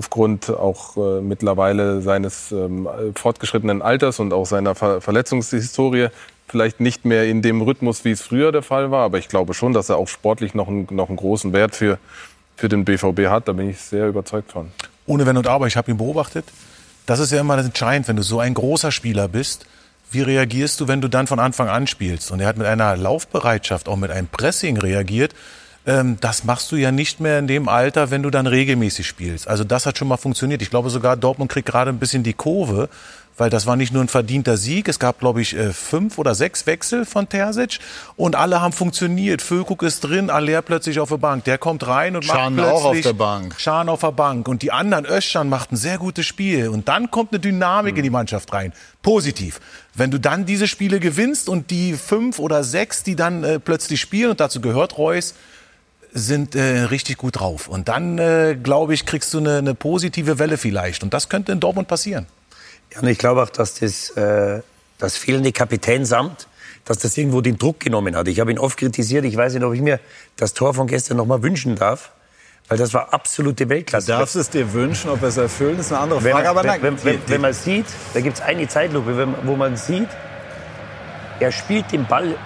aufgrund 0.00 0.48
auch 0.48 0.96
äh, 0.96 1.20
mittlerweile 1.20 2.00
seines 2.00 2.52
ähm, 2.52 2.88
fortgeschrittenen 3.14 3.82
Alters 3.82 4.18
und 4.18 4.32
auch 4.32 4.46
seiner 4.46 4.74
Ver 4.74 5.02
Verletzungshistorie 5.02 6.08
vielleicht 6.48 6.80
nicht 6.80 7.04
mehr 7.04 7.26
in 7.26 7.42
dem 7.42 7.60
Rhythmus, 7.60 8.02
wie 8.06 8.12
es 8.12 8.22
früher 8.22 8.50
der 8.50 8.62
Fall 8.62 8.90
war. 8.90 9.04
Aber 9.04 9.18
ich 9.18 9.28
glaube 9.28 9.52
schon, 9.52 9.74
dass 9.74 9.90
er 9.90 9.98
auch 9.98 10.08
sportlich 10.08 10.54
noch 10.54 10.68
einen, 10.68 10.88
noch 10.90 11.08
einen 11.08 11.18
großen 11.18 11.52
Wert 11.52 11.76
für, 11.76 11.98
für 12.56 12.70
den 12.70 12.86
BVB 12.86 13.28
hat. 13.28 13.46
Da 13.46 13.52
bin 13.52 13.68
ich 13.68 13.78
sehr 13.78 14.08
überzeugt 14.08 14.52
von. 14.52 14.68
Ohne 15.04 15.26
Wenn 15.26 15.36
und 15.36 15.46
Aber, 15.46 15.66
ich 15.66 15.76
habe 15.76 15.90
ihn 15.90 15.98
beobachtet. 15.98 16.46
Das 17.04 17.18
ist 17.18 17.30
ja 17.30 17.40
immer 17.40 17.58
entscheidend, 17.58 18.08
wenn 18.08 18.16
du 18.16 18.22
so 18.22 18.40
ein 18.40 18.54
großer 18.54 18.90
Spieler 18.90 19.28
bist. 19.28 19.66
Wie 20.10 20.22
reagierst 20.22 20.80
du, 20.80 20.88
wenn 20.88 21.02
du 21.02 21.08
dann 21.08 21.26
von 21.26 21.40
Anfang 21.40 21.68
an 21.68 21.86
spielst? 21.86 22.30
Und 22.30 22.40
er 22.40 22.46
hat 22.46 22.56
mit 22.56 22.66
einer 22.66 22.96
Laufbereitschaft, 22.96 23.86
auch 23.86 23.96
mit 23.96 24.10
einem 24.10 24.28
Pressing 24.28 24.78
reagiert. 24.78 25.34
Ähm, 25.86 26.18
das 26.20 26.44
machst 26.44 26.70
du 26.72 26.76
ja 26.76 26.92
nicht 26.92 27.20
mehr 27.20 27.38
in 27.38 27.46
dem 27.46 27.68
Alter, 27.68 28.10
wenn 28.10 28.22
du 28.22 28.30
dann 28.30 28.46
regelmäßig 28.46 29.06
spielst. 29.06 29.48
Also 29.48 29.64
das 29.64 29.86
hat 29.86 29.96
schon 29.96 30.08
mal 30.08 30.18
funktioniert. 30.18 30.60
Ich 30.62 30.70
glaube 30.70 30.90
sogar, 30.90 31.16
Dortmund 31.16 31.50
kriegt 31.50 31.66
gerade 31.68 31.90
ein 31.90 31.98
bisschen 31.98 32.22
die 32.22 32.34
Kurve, 32.34 32.90
weil 33.38 33.48
das 33.48 33.64
war 33.64 33.76
nicht 33.76 33.90
nur 33.90 34.04
ein 34.04 34.08
verdienter 34.08 34.58
Sieg. 34.58 34.88
Es 34.88 34.98
gab, 34.98 35.20
glaube 35.20 35.40
ich, 35.40 35.56
äh, 35.56 35.72
fünf 35.72 36.18
oder 36.18 36.34
sechs 36.34 36.66
Wechsel 36.66 37.06
von 37.06 37.26
Terzic 37.26 37.78
und 38.16 38.36
alle 38.36 38.60
haben 38.60 38.74
funktioniert. 38.74 39.40
Füllkrug 39.40 39.82
ist 39.82 40.00
drin, 40.00 40.28
Aller 40.28 40.60
plötzlich 40.60 41.00
auf 41.00 41.08
der 41.08 41.16
Bank. 41.16 41.44
Der 41.44 41.56
kommt 41.56 41.86
rein 41.86 42.14
und 42.14 42.26
Schan 42.26 42.56
macht 42.56 42.66
plötzlich... 42.66 42.84
auch 42.84 42.84
auf 42.84 43.00
der 43.00 43.12
Bank. 43.14 43.54
Schan 43.58 43.88
auf 43.88 44.00
der 44.00 44.12
Bank. 44.12 44.48
Und 44.48 44.60
die 44.60 44.72
anderen, 44.72 45.06
Özcan 45.06 45.48
macht 45.48 45.72
ein 45.72 45.76
sehr 45.76 45.96
gutes 45.96 46.26
Spiel. 46.26 46.68
Und 46.68 46.88
dann 46.88 47.10
kommt 47.10 47.32
eine 47.32 47.40
Dynamik 47.40 47.96
in 47.96 48.02
die 48.02 48.10
Mannschaft 48.10 48.52
rein. 48.52 48.74
Positiv. 49.00 49.60
Wenn 49.94 50.10
du 50.10 50.20
dann 50.20 50.44
diese 50.44 50.68
Spiele 50.68 51.00
gewinnst 51.00 51.48
und 51.48 51.70
die 51.70 51.94
fünf 51.94 52.38
oder 52.38 52.62
sechs, 52.64 53.02
die 53.02 53.16
dann 53.16 53.44
äh, 53.44 53.58
plötzlich 53.58 54.02
spielen, 54.02 54.32
und 54.32 54.40
dazu 54.40 54.60
gehört 54.60 54.98
Reus, 54.98 55.32
sind 56.12 56.54
äh, 56.54 56.80
richtig 56.82 57.18
gut 57.18 57.38
drauf. 57.40 57.68
Und 57.68 57.88
dann, 57.88 58.18
äh, 58.18 58.56
glaube 58.60 58.94
ich, 58.94 59.06
kriegst 59.06 59.32
du 59.34 59.38
eine, 59.38 59.58
eine, 59.58 59.74
positive 59.74 60.38
Welle 60.38 60.56
vielleicht. 60.58 61.02
Und 61.02 61.14
das 61.14 61.28
könnte 61.28 61.52
in 61.52 61.60
Dortmund 61.60 61.88
passieren. 61.88 62.26
Ja, 62.92 63.00
und 63.00 63.08
ich 63.08 63.18
glaube 63.18 63.42
auch, 63.42 63.50
dass 63.50 63.74
das, 63.74 64.10
äh, 64.10 64.60
das 64.98 65.16
fehlende 65.16 65.52
Kapitänsamt, 65.52 66.48
dass 66.84 66.98
das 66.98 67.16
irgendwo 67.16 67.40
den 67.40 67.58
Druck 67.58 67.80
genommen 67.80 68.16
hat. 68.16 68.26
Ich 68.28 68.40
habe 68.40 68.50
ihn 68.50 68.58
oft 68.58 68.78
kritisiert. 68.78 69.24
Ich 69.24 69.36
weiß 69.36 69.54
nicht, 69.54 69.62
ob 69.62 69.74
ich 69.74 69.80
mir 69.80 70.00
das 70.36 70.54
Tor 70.54 70.74
von 70.74 70.86
gestern 70.86 71.18
noch 71.18 71.26
mal 71.26 71.42
wünschen 71.42 71.76
darf. 71.76 72.10
Weil 72.68 72.78
das 72.78 72.94
war 72.94 73.12
absolute 73.12 73.68
Weltklasse. 73.68 74.06
Du 74.06 74.12
darfst 74.12 74.36
es 74.36 74.48
dir 74.48 74.72
wünschen, 74.72 75.10
ob 75.10 75.24
es 75.24 75.36
erfüllen, 75.36 75.80
ist 75.80 75.92
eine 75.92 76.02
andere 76.02 76.20
Frage. 76.20 76.36
Wenn, 76.36 76.46
aber 76.46 76.62
nein, 76.62 76.82
wenn, 76.82 77.04
wenn, 77.04 77.18
wenn 77.26 77.40
man 77.40 77.52
sieht, 77.52 77.86
da 78.14 78.20
gibt 78.20 78.36
es 78.36 78.42
eine 78.42 78.68
Zeitlupe, 78.68 79.26
wo 79.42 79.56
man 79.56 79.76
sieht, 79.76 80.08
er 81.40 81.50
spielt 81.50 81.90
den 81.90 82.06
Ball, 82.06 82.36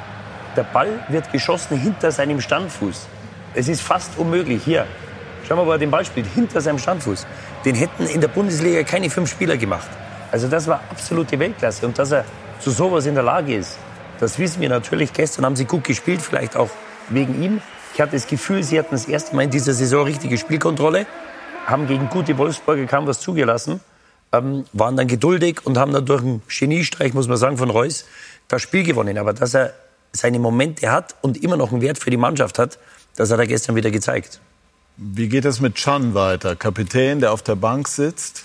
der 0.57 0.63
Ball 0.63 1.05
wird 1.09 1.31
geschossen 1.31 1.77
hinter 1.77 2.11
seinem 2.11 2.41
Standfuß. 2.41 3.07
Es 3.55 3.69
ist 3.69 3.83
fast 3.83 4.19
unmöglich. 4.19 4.65
Hier, 4.65 4.87
schau 5.47 5.57
mal, 5.57 5.65
wo 5.67 5.71
er 5.71 5.79
den 5.79 5.91
Ball 5.91 6.05
spielt, 6.05 6.27
hinter 6.27 6.61
seinem 6.61 6.79
Standfuß. 6.79 7.27
Den 7.65 7.77
hätten 7.77 8.07
in 8.07 8.21
der 8.21 8.29
Bundesliga 8.29 8.83
keine 8.83 9.09
fünf 9.09 9.31
Spieler 9.31 9.57
gemacht. 9.57 9.89
Also 10.33 10.49
das 10.49 10.67
war 10.67 10.81
absolute 10.91 11.39
Weltklasse. 11.39 11.87
Und 11.87 11.99
dass 11.99 12.11
er 12.11 12.25
zu 12.59 12.71
sowas 12.71 13.07
in 13.07 13.15
der 13.15 13.23
Lage 13.23 13.55
ist, 13.55 13.79
das 14.19 14.39
wissen 14.39 14.61
wir 14.61 14.69
natürlich. 14.69 15.13
Gestern 15.13 15.45
haben 15.45 15.55
sie 15.55 15.65
gut 15.65 15.85
gespielt, 15.85 16.21
vielleicht 16.21 16.57
auch 16.57 16.71
wegen 17.11 17.41
ihm. 17.41 17.61
Ich 17.95 18.01
hatte 18.01 18.13
das 18.13 18.27
Gefühl, 18.27 18.65
sie 18.65 18.79
hatten 18.79 18.91
das 18.91 19.07
erste 19.07 19.37
Mal 19.37 19.43
in 19.43 19.51
dieser 19.51 19.73
Saison 19.73 20.05
richtige 20.05 20.37
Spielkontrolle, 20.37 21.07
haben 21.67 21.87
gegen 21.87 22.09
gute 22.09 22.37
Wolfsburger 22.37 22.87
kaum 22.87 23.07
was 23.07 23.21
zugelassen, 23.21 23.81
ähm, 24.33 24.65
waren 24.73 24.97
dann 24.97 25.07
geduldig 25.07 25.61
und 25.65 25.79
haben 25.79 25.93
dann 25.93 26.05
durch 26.05 26.23
einen 26.23 26.43
Geniestreich, 26.49 27.15
muss 27.15 27.29
man 27.29 27.37
sagen, 27.37 27.57
von 27.57 27.71
Reus 27.71 28.05
das 28.49 28.63
Spiel 28.63 28.83
gewonnen. 28.83 29.17
Aber 29.17 29.33
dass 29.33 29.55
er 29.55 29.75
seine 30.13 30.41
Momente 30.41 30.91
hat 30.91 31.15
und 31.23 31.43
immer 31.43 31.57
noch 31.57 31.71
einen 31.71 31.83
Wert 31.83 31.99
für 31.99 32.11
die 32.11 32.17
Mannschaft 32.17 32.59
hat, 32.59 32.79
das 33.17 33.31
hat 33.31 33.39
er 33.39 33.47
gestern 33.47 33.77
wieder 33.77 33.91
gezeigt. 33.91 34.41
Wie 34.97 35.29
geht 35.29 35.45
es 35.45 35.61
mit 35.61 35.75
Chan 35.75 36.15
weiter? 36.15 36.55
Kapitän, 36.55 37.21
der 37.21 37.33
auf 37.33 37.43
der 37.43 37.57
Bank 37.57 37.89
sitzt? 37.89 38.45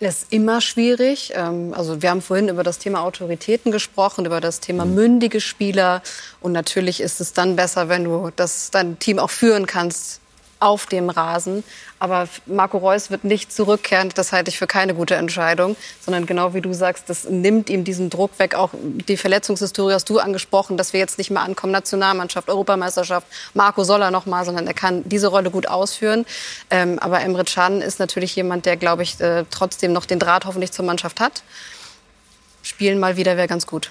Das 0.00 0.22
ist 0.22 0.32
immer 0.32 0.62
schwierig. 0.62 1.32
Ähm, 1.34 1.74
also 1.74 2.00
wir 2.00 2.08
haben 2.08 2.22
vorhin 2.22 2.48
über 2.48 2.62
das 2.62 2.78
Thema 2.78 3.02
Autoritäten 3.02 3.70
gesprochen, 3.70 4.24
über 4.24 4.40
das 4.40 4.60
Thema 4.60 4.86
mündige 4.86 5.42
Spieler. 5.42 6.02
Und 6.40 6.52
natürlich 6.52 7.02
ist 7.02 7.20
es 7.20 7.34
dann 7.34 7.54
besser, 7.54 7.90
wenn 7.90 8.04
du 8.04 8.30
das, 8.34 8.70
dein 8.70 8.98
Team 8.98 9.18
auch 9.18 9.28
führen 9.28 9.66
kannst 9.66 10.20
auf 10.60 10.86
dem 10.86 11.10
Rasen. 11.10 11.64
Aber 11.98 12.28
Marco 12.46 12.78
Reus 12.78 13.10
wird 13.10 13.24
nicht 13.24 13.52
zurückkehren. 13.52 14.10
Das 14.14 14.32
halte 14.32 14.50
ich 14.50 14.58
für 14.58 14.66
keine 14.66 14.94
gute 14.94 15.16
Entscheidung. 15.16 15.76
Sondern 16.00 16.26
genau 16.26 16.54
wie 16.54 16.60
du 16.60 16.72
sagst, 16.72 17.08
das 17.08 17.24
nimmt 17.24 17.68
ihm 17.70 17.84
diesen 17.84 18.10
Druck 18.10 18.38
weg. 18.38 18.54
Auch 18.54 18.70
die 18.74 19.16
Verletzungshistorie 19.16 19.94
hast 19.94 20.08
du 20.08 20.18
angesprochen, 20.18 20.76
dass 20.76 20.92
wir 20.92 21.00
jetzt 21.00 21.18
nicht 21.18 21.30
mehr 21.30 21.42
ankommen. 21.42 21.72
Nationalmannschaft, 21.72 22.48
Europameisterschaft. 22.48 23.26
Marco 23.54 23.84
soll 23.84 24.02
er 24.02 24.10
noch 24.10 24.26
mal, 24.26 24.44
sondern 24.44 24.66
er 24.66 24.74
kann 24.74 25.02
diese 25.06 25.28
Rolle 25.28 25.50
gut 25.50 25.66
ausführen. 25.66 26.26
Ähm, 26.70 26.98
aber 26.98 27.20
Emre 27.20 27.44
Can 27.44 27.80
ist 27.80 27.98
natürlich 27.98 28.36
jemand, 28.36 28.66
der, 28.66 28.76
glaube 28.76 29.02
ich, 29.02 29.20
äh, 29.20 29.44
trotzdem 29.50 29.92
noch 29.92 30.04
den 30.04 30.18
Draht 30.18 30.44
hoffentlich 30.44 30.72
zur 30.72 30.84
Mannschaft 30.84 31.20
hat. 31.20 31.42
Spielen 32.62 32.98
mal 32.98 33.16
wieder 33.16 33.36
wäre 33.36 33.48
ganz 33.48 33.66
gut. 33.66 33.90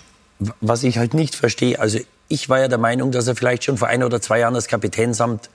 Was 0.62 0.84
ich 0.84 0.98
halt 0.98 1.14
nicht 1.14 1.36
verstehe, 1.36 1.80
also 1.80 2.00
ich 2.30 2.48
war 2.48 2.60
ja 2.60 2.68
der 2.68 2.78
Meinung, 2.78 3.12
dass 3.12 3.28
er 3.28 3.36
vielleicht 3.36 3.64
schon 3.66 3.78
vor 3.78 3.88
ein 3.88 4.04
oder 4.04 4.22
zwei 4.22 4.40
Jahren 4.40 4.54
das 4.54 4.68
Kapitänsamt 4.68 5.50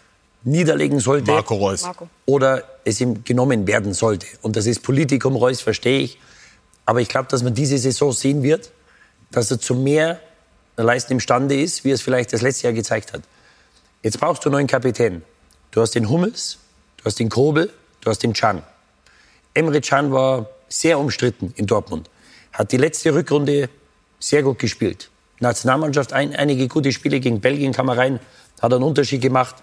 niederlegen 0.45 1.01
sollte. 1.01 1.31
Marco 1.31 1.55
Reus. 1.55 1.83
Marco. 1.83 2.09
Oder 2.27 2.65
es 2.85 3.01
ihm 3.01 3.25
genommen 3.25 3.67
werden 3.67 3.95
sollte. 3.95 4.27
Und 4.43 4.57
das 4.57 4.67
ist 4.67 4.83
Politikum 4.83 5.37
Reus, 5.37 5.61
verstehe 5.61 6.01
ich. 6.01 6.19
Aber 6.87 7.01
ich 7.01 7.09
glaube, 7.09 7.29
dass 7.31 7.43
man 7.43 7.55
diese 7.55 7.79
Saison 7.79 8.13
sehen 8.13 8.43
wird, 8.43 8.71
dass 9.31 9.51
er 9.51 9.59
zu 9.59 9.75
mehr 9.75 10.21
Leisten 10.77 11.15
imstande 11.15 11.61
ist, 11.61 11.85
wie 11.85 11.91
es 11.91 12.03
vielleicht 12.03 12.33
das 12.33 12.43
letzte 12.43 12.65
Jahr 12.65 12.73
gezeigt 12.73 13.13
hat. 13.13 13.23
Jetzt 14.03 14.21
brauchst 14.21 14.45
du 14.45 14.49
einen 14.49 14.55
neuen 14.55 14.67
Kapitän. 14.67 15.23
Du 15.71 15.81
hast 15.81 15.95
den 15.95 16.09
Hummels, 16.09 16.59
du 16.99 17.05
hast 17.05 17.19
den 17.19 17.31
Kobel, 17.31 17.73
du 18.03 18.11
hast 18.11 18.23
den 18.23 18.33
Can. 18.33 18.63
Emre 19.55 19.81
Can 19.81 20.13
war 20.13 20.51
sehr 20.69 20.99
umstritten 20.99 21.53
in 21.57 21.67
Dortmund. 21.67 22.11
Hat 22.53 22.71
die 22.73 22.77
letzte 22.77 23.15
Rückrunde 23.15 23.71
sehr 24.19 24.43
gut 24.43 24.59
gespielt. 24.59 25.11
Nationalmannschaft 25.41 26.13
ein, 26.13 26.35
einige 26.35 26.69
gute 26.69 26.93
Spiele 26.93 27.21
gegen 27.21 27.41
Belgien 27.41 27.73
kam 27.73 27.89
er 27.89 27.97
rein, 27.97 28.21
hat 28.61 28.73
einen 28.73 28.83
Unterschied 28.83 29.21
gemacht. 29.21 29.57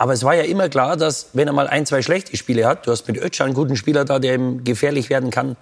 Aber 0.00 0.14
es 0.14 0.24
war 0.24 0.34
ja 0.34 0.44
immer 0.44 0.70
klar, 0.70 0.96
dass 0.96 1.26
wenn 1.34 1.46
er 1.46 1.52
mal 1.52 1.68
ein, 1.68 1.84
zwei 1.84 2.00
schlechte 2.00 2.34
Spiele 2.34 2.66
hat, 2.66 2.86
du 2.86 2.90
hast 2.90 3.06
mit 3.06 3.18
Ötschan 3.18 3.48
einen 3.48 3.54
guten 3.54 3.76
Spieler 3.76 4.06
da, 4.06 4.18
der 4.18 4.34
ihm 4.34 4.64
gefährlich 4.64 5.10
werden 5.10 5.30
kann, 5.30 5.58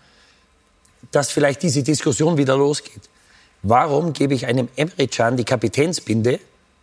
dass 1.11 1.33
vielleicht 1.33 1.61
diese 1.65 1.83
Diskussion 1.83 2.37
wieder 2.37 2.57
losgeht. 2.57 3.03
Warum 3.65 4.13
gebe 4.13 4.35
ich 4.35 4.47
einem 4.47 4.69
Emre 4.77 5.09
Can 5.09 5.37
die 5.37 5.45
Kapitänsbinde, 5.45 6.39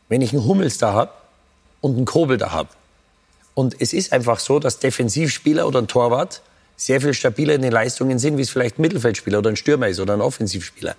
wenn 0.10 0.22
ich 0.22 0.34
einen 0.34 0.44
Hummels 0.44 0.80
da 0.80 0.92
habe 0.92 1.12
und 1.80 1.96
einen 1.96 2.04
Kobel 2.04 2.38
da 2.38 2.52
habe? 2.52 2.68
Und 3.54 3.78
es 3.80 3.94
ist 3.94 4.12
einfach 4.12 4.40
so, 4.40 4.60
dass 4.60 4.80
Defensivspieler 4.80 5.66
oder 5.66 5.80
ein 5.80 5.88
Torwart 5.88 6.42
sehr 6.76 7.00
viel 7.00 7.14
stabiler 7.14 7.54
in 7.54 7.62
den 7.62 7.72
Leistungen 7.72 8.20
sind, 8.20 8.38
wie 8.38 8.42
es 8.42 8.50
vielleicht 8.50 8.80
ein 8.80 8.82
Mittelfeldspieler 8.82 9.40
oder 9.40 9.52
ein 9.52 9.56
Stürmer 9.56 9.88
ist 9.88 10.02
oder 10.02 10.16
ein 10.16 10.22
Offensivspieler. 10.22 10.98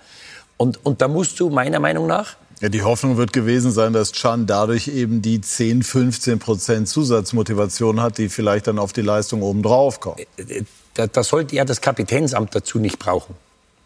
Und, 0.56 0.86
und 0.86 1.02
da 1.02 1.08
musst 1.08 1.38
du 1.38 1.50
meiner 1.50 1.80
Meinung 1.80 2.06
nach 2.06 2.36
ja, 2.60 2.68
die 2.70 2.82
Hoffnung 2.82 3.16
wird 3.18 3.32
gewesen 3.32 3.70
sein, 3.70 3.92
dass 3.92 4.12
Chan 4.12 4.46
dadurch 4.46 4.88
eben 4.88 5.20
die 5.20 5.40
10, 5.40 5.82
15 5.82 6.38
Prozent 6.38 6.88
Zusatzmotivation 6.88 8.00
hat, 8.00 8.18
die 8.18 8.28
vielleicht 8.28 8.66
dann 8.66 8.78
auf 8.78 8.92
die 8.92 9.02
Leistung 9.02 9.42
obendrauf 9.42 10.00
kommt. 10.00 10.20
Äh, 10.20 10.64
da, 10.94 11.06
da 11.06 11.22
sollte 11.22 11.54
ja 11.54 11.64
das 11.64 11.80
Kapitänsamt 11.80 12.54
dazu 12.54 12.78
nicht 12.78 12.98
brauchen. 12.98 13.34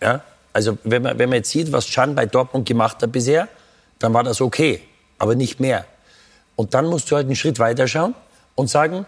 Ja? 0.00 0.22
Also 0.52 0.78
wenn 0.84 1.02
man, 1.02 1.18
wenn 1.18 1.28
man 1.28 1.38
jetzt 1.38 1.50
sieht, 1.50 1.72
was 1.72 1.86
Chan 1.86 2.14
bei 2.14 2.26
Dortmund 2.26 2.66
gemacht 2.66 3.02
hat 3.02 3.10
bisher, 3.10 3.48
dann 3.98 4.14
war 4.14 4.22
das 4.22 4.40
okay, 4.40 4.80
aber 5.18 5.34
nicht 5.34 5.58
mehr. 5.58 5.84
Und 6.54 6.74
dann 6.74 6.86
musst 6.86 7.10
du 7.10 7.16
halt 7.16 7.26
einen 7.26 7.36
Schritt 7.36 7.58
weiter 7.58 7.88
schauen 7.88 8.14
und 8.54 8.70
sagen, 8.70 9.06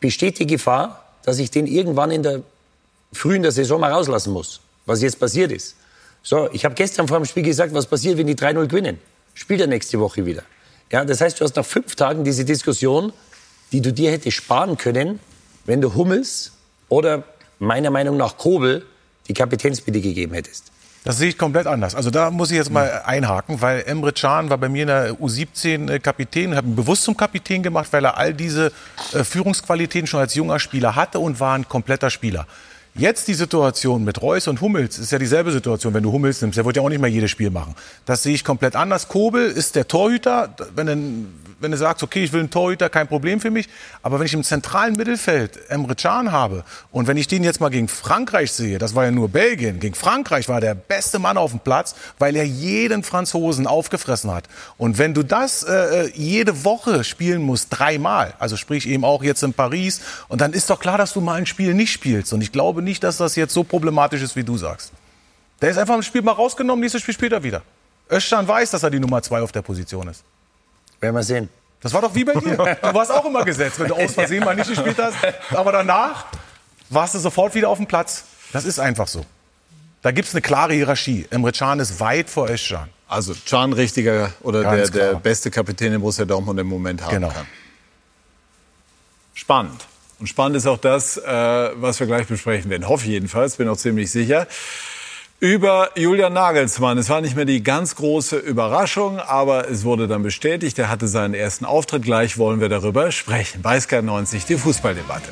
besteht 0.00 0.38
die 0.38 0.46
Gefahr, 0.46 1.04
dass 1.24 1.38
ich 1.38 1.50
den 1.50 1.66
irgendwann 1.66 2.10
in 2.10 2.22
der 2.22 2.42
früh 3.12 3.36
in 3.36 3.42
der 3.42 3.52
Saison 3.52 3.80
mal 3.80 3.92
rauslassen 3.92 4.32
muss, 4.32 4.60
was 4.86 5.00
jetzt 5.00 5.18
passiert 5.18 5.52
ist. 5.52 5.76
So, 6.26 6.48
ich 6.52 6.64
habe 6.64 6.74
gestern 6.74 7.06
vor 7.06 7.18
dem 7.18 7.26
Spiel 7.26 7.42
gesagt, 7.42 7.74
was 7.74 7.84
passiert, 7.84 8.16
wenn 8.16 8.26
die 8.26 8.34
3-0 8.34 8.66
gewinnen? 8.66 8.98
Spielt 9.34 9.60
er 9.60 9.66
nächste 9.66 10.00
Woche 10.00 10.24
wieder. 10.24 10.42
Ja, 10.90 11.04
das 11.04 11.20
heißt, 11.20 11.38
du 11.38 11.44
hast 11.44 11.54
nach 11.54 11.66
fünf 11.66 11.96
Tagen 11.96 12.24
diese 12.24 12.46
Diskussion, 12.46 13.12
die 13.72 13.82
du 13.82 13.92
dir 13.92 14.10
hättest 14.10 14.38
sparen 14.38 14.78
können, 14.78 15.20
wenn 15.66 15.82
du 15.82 15.94
Hummels 15.94 16.52
oder 16.88 17.24
meiner 17.58 17.90
Meinung 17.90 18.16
nach 18.16 18.38
Kobel 18.38 18.86
die 19.28 19.34
Kapitänsbitte 19.34 20.00
gegeben 20.00 20.32
hättest. 20.32 20.72
Das 21.04 21.18
sehe 21.18 21.28
ich 21.28 21.36
komplett 21.36 21.66
anders. 21.66 21.94
Also 21.94 22.08
da 22.10 22.30
muss 22.30 22.50
ich 22.50 22.56
jetzt 22.56 22.70
mal 22.70 23.02
einhaken, 23.04 23.60
weil 23.60 23.82
Emre 23.82 24.14
Can 24.14 24.48
war 24.48 24.56
bei 24.56 24.70
mir 24.70 24.82
in 24.82 24.88
der 24.88 25.12
U17 25.12 25.90
äh, 25.90 25.98
Kapitän, 25.98 26.56
habe 26.56 26.68
ihn 26.68 26.76
bewusst 26.76 27.02
zum 27.02 27.14
Kapitän 27.14 27.62
gemacht, 27.62 27.88
weil 27.90 28.06
er 28.06 28.16
all 28.16 28.32
diese 28.32 28.72
äh, 29.12 29.24
Führungsqualitäten 29.24 30.06
schon 30.06 30.20
als 30.20 30.34
junger 30.34 30.58
Spieler 30.58 30.96
hatte 30.96 31.18
und 31.18 31.38
war 31.38 31.54
ein 31.54 31.68
kompletter 31.68 32.08
Spieler. 32.08 32.46
Jetzt 32.96 33.26
die 33.26 33.34
Situation 33.34 34.04
mit 34.04 34.22
Reus 34.22 34.46
und 34.46 34.60
Hummels 34.60 35.00
ist 35.00 35.10
ja 35.10 35.18
dieselbe 35.18 35.50
Situation, 35.50 35.92
wenn 35.94 36.04
du 36.04 36.12
Hummels 36.12 36.40
nimmst. 36.40 36.56
Der 36.56 36.64
wird 36.64 36.76
ja 36.76 36.82
auch 36.82 36.88
nicht 36.88 37.00
mehr 37.00 37.10
jedes 37.10 37.28
Spiel 37.28 37.50
machen. 37.50 37.74
Das 38.06 38.22
sehe 38.22 38.36
ich 38.36 38.44
komplett 38.44 38.76
anders. 38.76 39.08
Kobel 39.08 39.50
ist 39.50 39.74
der 39.74 39.88
Torhüter. 39.88 40.54
Wenn 40.76 40.86
du, 40.86 41.26
wenn 41.58 41.72
du 41.72 41.76
sagst, 41.76 42.04
okay, 42.04 42.22
ich 42.22 42.32
will 42.32 42.38
einen 42.38 42.50
Torhüter, 42.50 42.88
kein 42.88 43.08
Problem 43.08 43.40
für 43.40 43.50
mich. 43.50 43.68
Aber 44.02 44.20
wenn 44.20 44.26
ich 44.26 44.34
im 44.34 44.44
zentralen 44.44 44.94
Mittelfeld 44.94 45.58
Emre 45.70 45.96
Can 45.96 46.30
habe 46.30 46.62
und 46.92 47.08
wenn 47.08 47.16
ich 47.16 47.26
den 47.26 47.42
jetzt 47.42 47.60
mal 47.60 47.68
gegen 47.68 47.88
Frankreich 47.88 48.52
sehe, 48.52 48.78
das 48.78 48.94
war 48.94 49.04
ja 49.04 49.10
nur 49.10 49.28
Belgien, 49.28 49.80
gegen 49.80 49.96
Frankreich 49.96 50.48
war 50.48 50.60
der 50.60 50.76
beste 50.76 51.18
Mann 51.18 51.36
auf 51.36 51.50
dem 51.50 51.58
Platz, 51.58 51.96
weil 52.20 52.36
er 52.36 52.44
jeden 52.44 53.02
Franzosen 53.02 53.66
aufgefressen 53.66 54.30
hat. 54.30 54.44
Und 54.78 54.98
wenn 54.98 55.14
du 55.14 55.24
das 55.24 55.64
äh, 55.64 56.10
jede 56.14 56.64
Woche 56.64 57.02
spielen 57.02 57.42
musst, 57.42 57.68
dreimal, 57.70 58.34
also 58.38 58.56
sprich 58.56 58.88
eben 58.88 59.04
auch 59.04 59.24
jetzt 59.24 59.42
in 59.42 59.52
Paris, 59.52 60.00
und 60.28 60.40
dann 60.40 60.52
ist 60.52 60.70
doch 60.70 60.78
klar, 60.78 60.96
dass 60.96 61.12
du 61.12 61.20
mal 61.20 61.34
ein 61.34 61.46
Spiel 61.46 61.74
nicht 61.74 61.90
spielst. 61.90 62.32
Und 62.32 62.40
ich 62.40 62.52
glaube, 62.52 62.83
nicht, 62.84 63.02
dass 63.02 63.16
das 63.16 63.36
jetzt 63.36 63.52
so 63.52 63.64
problematisch 63.64 64.22
ist, 64.22 64.36
wie 64.36 64.44
du 64.44 64.56
sagst. 64.56 64.92
Der 65.60 65.70
ist 65.70 65.78
einfach 65.78 65.94
im 65.94 66.02
Spiel 66.02 66.22
mal 66.22 66.32
rausgenommen, 66.32 66.80
nächstes 66.80 67.02
Spiel 67.02 67.14
spielt 67.14 67.32
er 67.32 67.42
wieder. 67.42 67.62
Özcan 68.10 68.46
weiß, 68.46 68.70
dass 68.70 68.82
er 68.82 68.90
die 68.90 69.00
Nummer 69.00 69.22
zwei 69.22 69.40
auf 69.40 69.52
der 69.52 69.62
Position 69.62 70.08
ist. 70.08 70.22
Werden 71.00 71.16
wir 71.16 71.22
sehen. 71.22 71.48
Das 71.80 71.92
war 71.92 72.02
doch 72.02 72.14
wie 72.14 72.24
bei 72.24 72.34
dir. 72.34 72.56
Du 72.82 72.94
warst 72.94 73.10
auch 73.10 73.24
immer 73.24 73.44
gesetzt, 73.44 73.78
wenn 73.78 73.88
du 73.88 73.94
aus 73.94 74.14
Versehen 74.14 74.44
mal 74.44 74.54
nicht 74.56 74.68
gespielt 74.68 74.96
hast. 74.98 75.16
Aber 75.50 75.72
danach 75.72 76.26
warst 76.90 77.14
du 77.14 77.18
sofort 77.18 77.54
wieder 77.54 77.68
auf 77.68 77.78
dem 77.78 77.86
Platz. 77.86 78.24
Das 78.52 78.64
ist 78.64 78.78
einfach 78.78 79.08
so. 79.08 79.24
Da 80.02 80.10
gibt 80.10 80.28
es 80.28 80.34
eine 80.34 80.42
klare 80.42 80.74
Hierarchie. 80.74 81.26
Emre 81.30 81.52
Can 81.52 81.80
ist 81.80 81.98
weit 82.00 82.28
vor 82.28 82.48
Özcan. 82.48 82.88
Also 83.08 83.34
Can 83.46 83.72
richtiger 83.72 84.32
oder 84.40 84.62
der, 84.62 84.88
der, 84.88 85.14
beste 85.14 85.50
Kapitän, 85.50 85.92
den 85.92 86.00
Borussia 86.00 86.24
Dortmund 86.24 86.58
im 86.58 86.66
Moment 86.66 87.02
haben 87.02 87.10
genau. 87.10 87.28
kann. 87.28 87.46
Spannend. 89.34 89.86
Und 90.18 90.26
spannend 90.26 90.56
ist 90.56 90.66
auch 90.66 90.78
das, 90.78 91.16
äh, 91.16 91.70
was 91.74 92.00
wir 92.00 92.06
gleich 92.06 92.26
besprechen 92.26 92.70
werden. 92.70 92.88
Hoffe 92.88 93.06
jedenfalls, 93.06 93.56
bin 93.56 93.68
auch 93.68 93.76
ziemlich 93.76 94.10
sicher. 94.10 94.46
Über 95.40 95.90
Julian 95.96 96.32
Nagelsmann. 96.32 96.96
Es 96.96 97.10
war 97.10 97.20
nicht 97.20 97.36
mehr 97.36 97.44
die 97.44 97.62
ganz 97.62 97.96
große 97.96 98.36
Überraschung, 98.36 99.18
aber 99.18 99.68
es 99.68 99.84
wurde 99.84 100.08
dann 100.08 100.22
bestätigt. 100.22 100.78
Er 100.78 100.88
hatte 100.88 101.08
seinen 101.08 101.34
ersten 101.34 101.64
Auftritt. 101.64 102.04
Gleich 102.04 102.38
wollen 102.38 102.60
wir 102.60 102.68
darüber 102.68 103.10
sprechen. 103.10 103.60
Bei 103.60 103.78
Sky 103.78 104.00
90, 104.00 104.46
die 104.46 104.56
Fußballdebatte. 104.56 105.28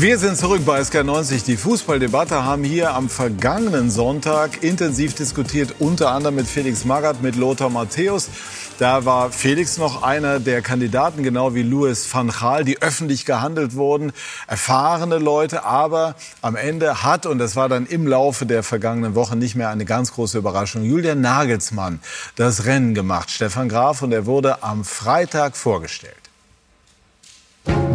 Wir 0.00 0.16
sind 0.16 0.36
zurück 0.36 0.64
bei 0.64 0.80
SK90. 0.80 1.44
Die 1.44 1.56
Fußballdebatte 1.56 2.44
haben 2.44 2.62
hier 2.62 2.94
am 2.94 3.08
vergangenen 3.08 3.90
Sonntag 3.90 4.62
intensiv 4.62 5.14
diskutiert, 5.14 5.74
unter 5.80 6.12
anderem 6.12 6.36
mit 6.36 6.46
Felix 6.46 6.84
Magath, 6.84 7.20
mit 7.20 7.34
Lothar 7.34 7.68
Matthäus. 7.68 8.28
Da 8.78 9.04
war 9.04 9.32
Felix 9.32 9.76
noch 9.76 10.04
einer 10.04 10.38
der 10.38 10.62
Kandidaten, 10.62 11.24
genau 11.24 11.56
wie 11.56 11.64
Louis 11.64 12.14
van 12.14 12.28
Gaal, 12.28 12.64
die 12.64 12.80
öffentlich 12.80 13.24
gehandelt 13.24 13.74
wurden. 13.74 14.12
Erfahrene 14.46 15.18
Leute, 15.18 15.64
aber 15.64 16.14
am 16.42 16.54
Ende 16.54 17.02
hat, 17.02 17.26
und 17.26 17.38
das 17.38 17.56
war 17.56 17.68
dann 17.68 17.84
im 17.84 18.06
Laufe 18.06 18.46
der 18.46 18.62
vergangenen 18.62 19.16
Woche 19.16 19.34
nicht 19.34 19.56
mehr 19.56 19.70
eine 19.70 19.84
ganz 19.84 20.12
große 20.12 20.38
Überraschung, 20.38 20.84
Julian 20.84 21.20
Nagelsmann 21.20 21.98
das 22.36 22.66
Rennen 22.66 22.94
gemacht. 22.94 23.32
Stefan 23.32 23.68
Graf, 23.68 24.00
und 24.02 24.12
er 24.12 24.26
wurde 24.26 24.62
am 24.62 24.84
Freitag 24.84 25.56
vorgestellt. 25.56 26.27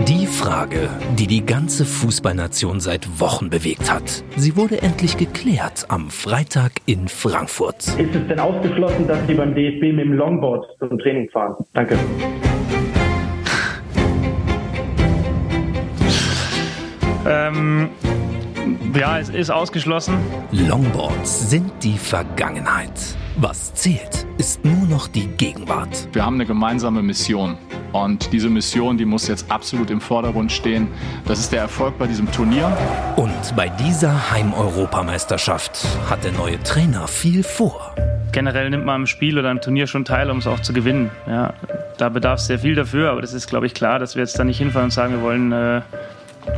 Die 0.07 0.27
Frage, 0.27 0.89
die 1.17 1.27
die 1.27 1.45
ganze 1.45 1.85
Fußballnation 1.85 2.79
seit 2.79 3.19
Wochen 3.19 3.49
bewegt 3.49 3.91
hat. 3.91 4.23
Sie 4.35 4.55
wurde 4.55 4.81
endlich 4.81 5.17
geklärt 5.17 5.85
am 5.89 6.09
Freitag 6.09 6.73
in 6.85 7.07
Frankfurt. 7.07 7.87
Ist 7.97 8.15
es 8.15 8.27
denn 8.27 8.39
ausgeschlossen, 8.39 9.07
dass 9.07 9.25
Sie 9.27 9.33
beim 9.33 9.55
DFB 9.55 9.93
mit 9.93 10.05
dem 10.05 10.13
Longboard 10.13 10.65
zum 10.79 10.97
Training 10.99 11.29
fahren? 11.29 11.55
Danke. 11.73 11.97
Ähm, 17.25 17.89
ja, 18.93 19.19
es 19.19 19.29
ist 19.29 19.49
ausgeschlossen. 19.49 20.15
Longboards 20.51 21.49
sind 21.49 21.71
die 21.83 21.97
Vergangenheit. 21.97 22.91
Was 23.37 23.73
zählt, 23.73 24.27
ist 24.37 24.63
nur 24.63 24.87
noch 24.87 25.07
die 25.07 25.27
Gegenwart. 25.27 26.07
Wir 26.13 26.23
haben 26.25 26.35
eine 26.35 26.45
gemeinsame 26.45 27.01
Mission. 27.01 27.57
Und 27.91 28.31
diese 28.31 28.49
Mission, 28.49 28.97
die 28.97 29.05
muss 29.05 29.27
jetzt 29.27 29.51
absolut 29.51 29.89
im 29.89 30.01
Vordergrund 30.01 30.51
stehen. 30.51 30.87
Das 31.25 31.39
ist 31.39 31.51
der 31.51 31.61
Erfolg 31.61 31.97
bei 31.97 32.07
diesem 32.07 32.31
Turnier. 32.31 32.75
Und 33.15 33.55
bei 33.55 33.69
dieser 33.69 34.31
Heimeuropameisterschaft 34.31 35.85
hat 36.09 36.23
der 36.23 36.31
neue 36.31 36.61
Trainer 36.61 37.07
viel 37.07 37.43
vor. 37.43 37.95
Generell 38.31 38.69
nimmt 38.69 38.85
man 38.85 38.95
am 38.95 39.07
Spiel 39.07 39.37
oder 39.37 39.49
am 39.49 39.61
Turnier 39.61 39.87
schon 39.87 40.05
teil, 40.05 40.31
um 40.31 40.39
es 40.39 40.47
auch 40.47 40.59
zu 40.59 40.73
gewinnen. 40.73 41.11
Ja, 41.27 41.53
da 41.97 42.09
bedarf 42.09 42.39
es 42.39 42.47
sehr 42.47 42.59
viel 42.59 42.75
dafür, 42.75 43.11
aber 43.11 43.21
das 43.21 43.33
ist, 43.33 43.47
glaube 43.47 43.67
ich, 43.67 43.73
klar, 43.73 43.99
dass 43.99 44.15
wir 44.15 44.23
jetzt 44.23 44.37
da 44.39 44.43
nicht 44.43 44.57
hinfahren 44.57 44.85
und 44.85 44.91
sagen, 44.91 45.13
wir 45.13 45.21
wollen, 45.21 45.51
äh, 45.51 45.81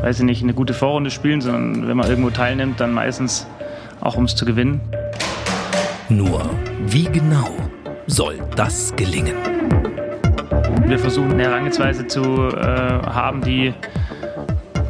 weiß 0.02 0.20
ich 0.20 0.26
nicht, 0.26 0.44
eine 0.44 0.54
gute 0.54 0.74
Vorrunde 0.74 1.12
spielen, 1.12 1.42
sondern 1.42 1.88
wenn 1.88 1.98
man 1.98 2.10
irgendwo 2.10 2.30
teilnimmt, 2.30 2.80
dann 2.80 2.94
meistens 2.94 3.48
auch, 4.02 4.18
um 4.18 4.26
es 4.26 4.36
zu 4.36 4.46
gewinnen. 4.46 4.82
Nur, 6.10 6.50
wie 6.88 7.06
genau 7.06 7.50
soll 8.08 8.40
das 8.56 8.96
gelingen? 8.96 9.36
Wir 10.86 11.00
versuchen 11.00 11.32
eine 11.32 11.44
Herangehensweise 11.44 12.06
zu 12.06 12.22
äh, 12.22 12.60
haben, 12.62 13.42
die 13.42 13.74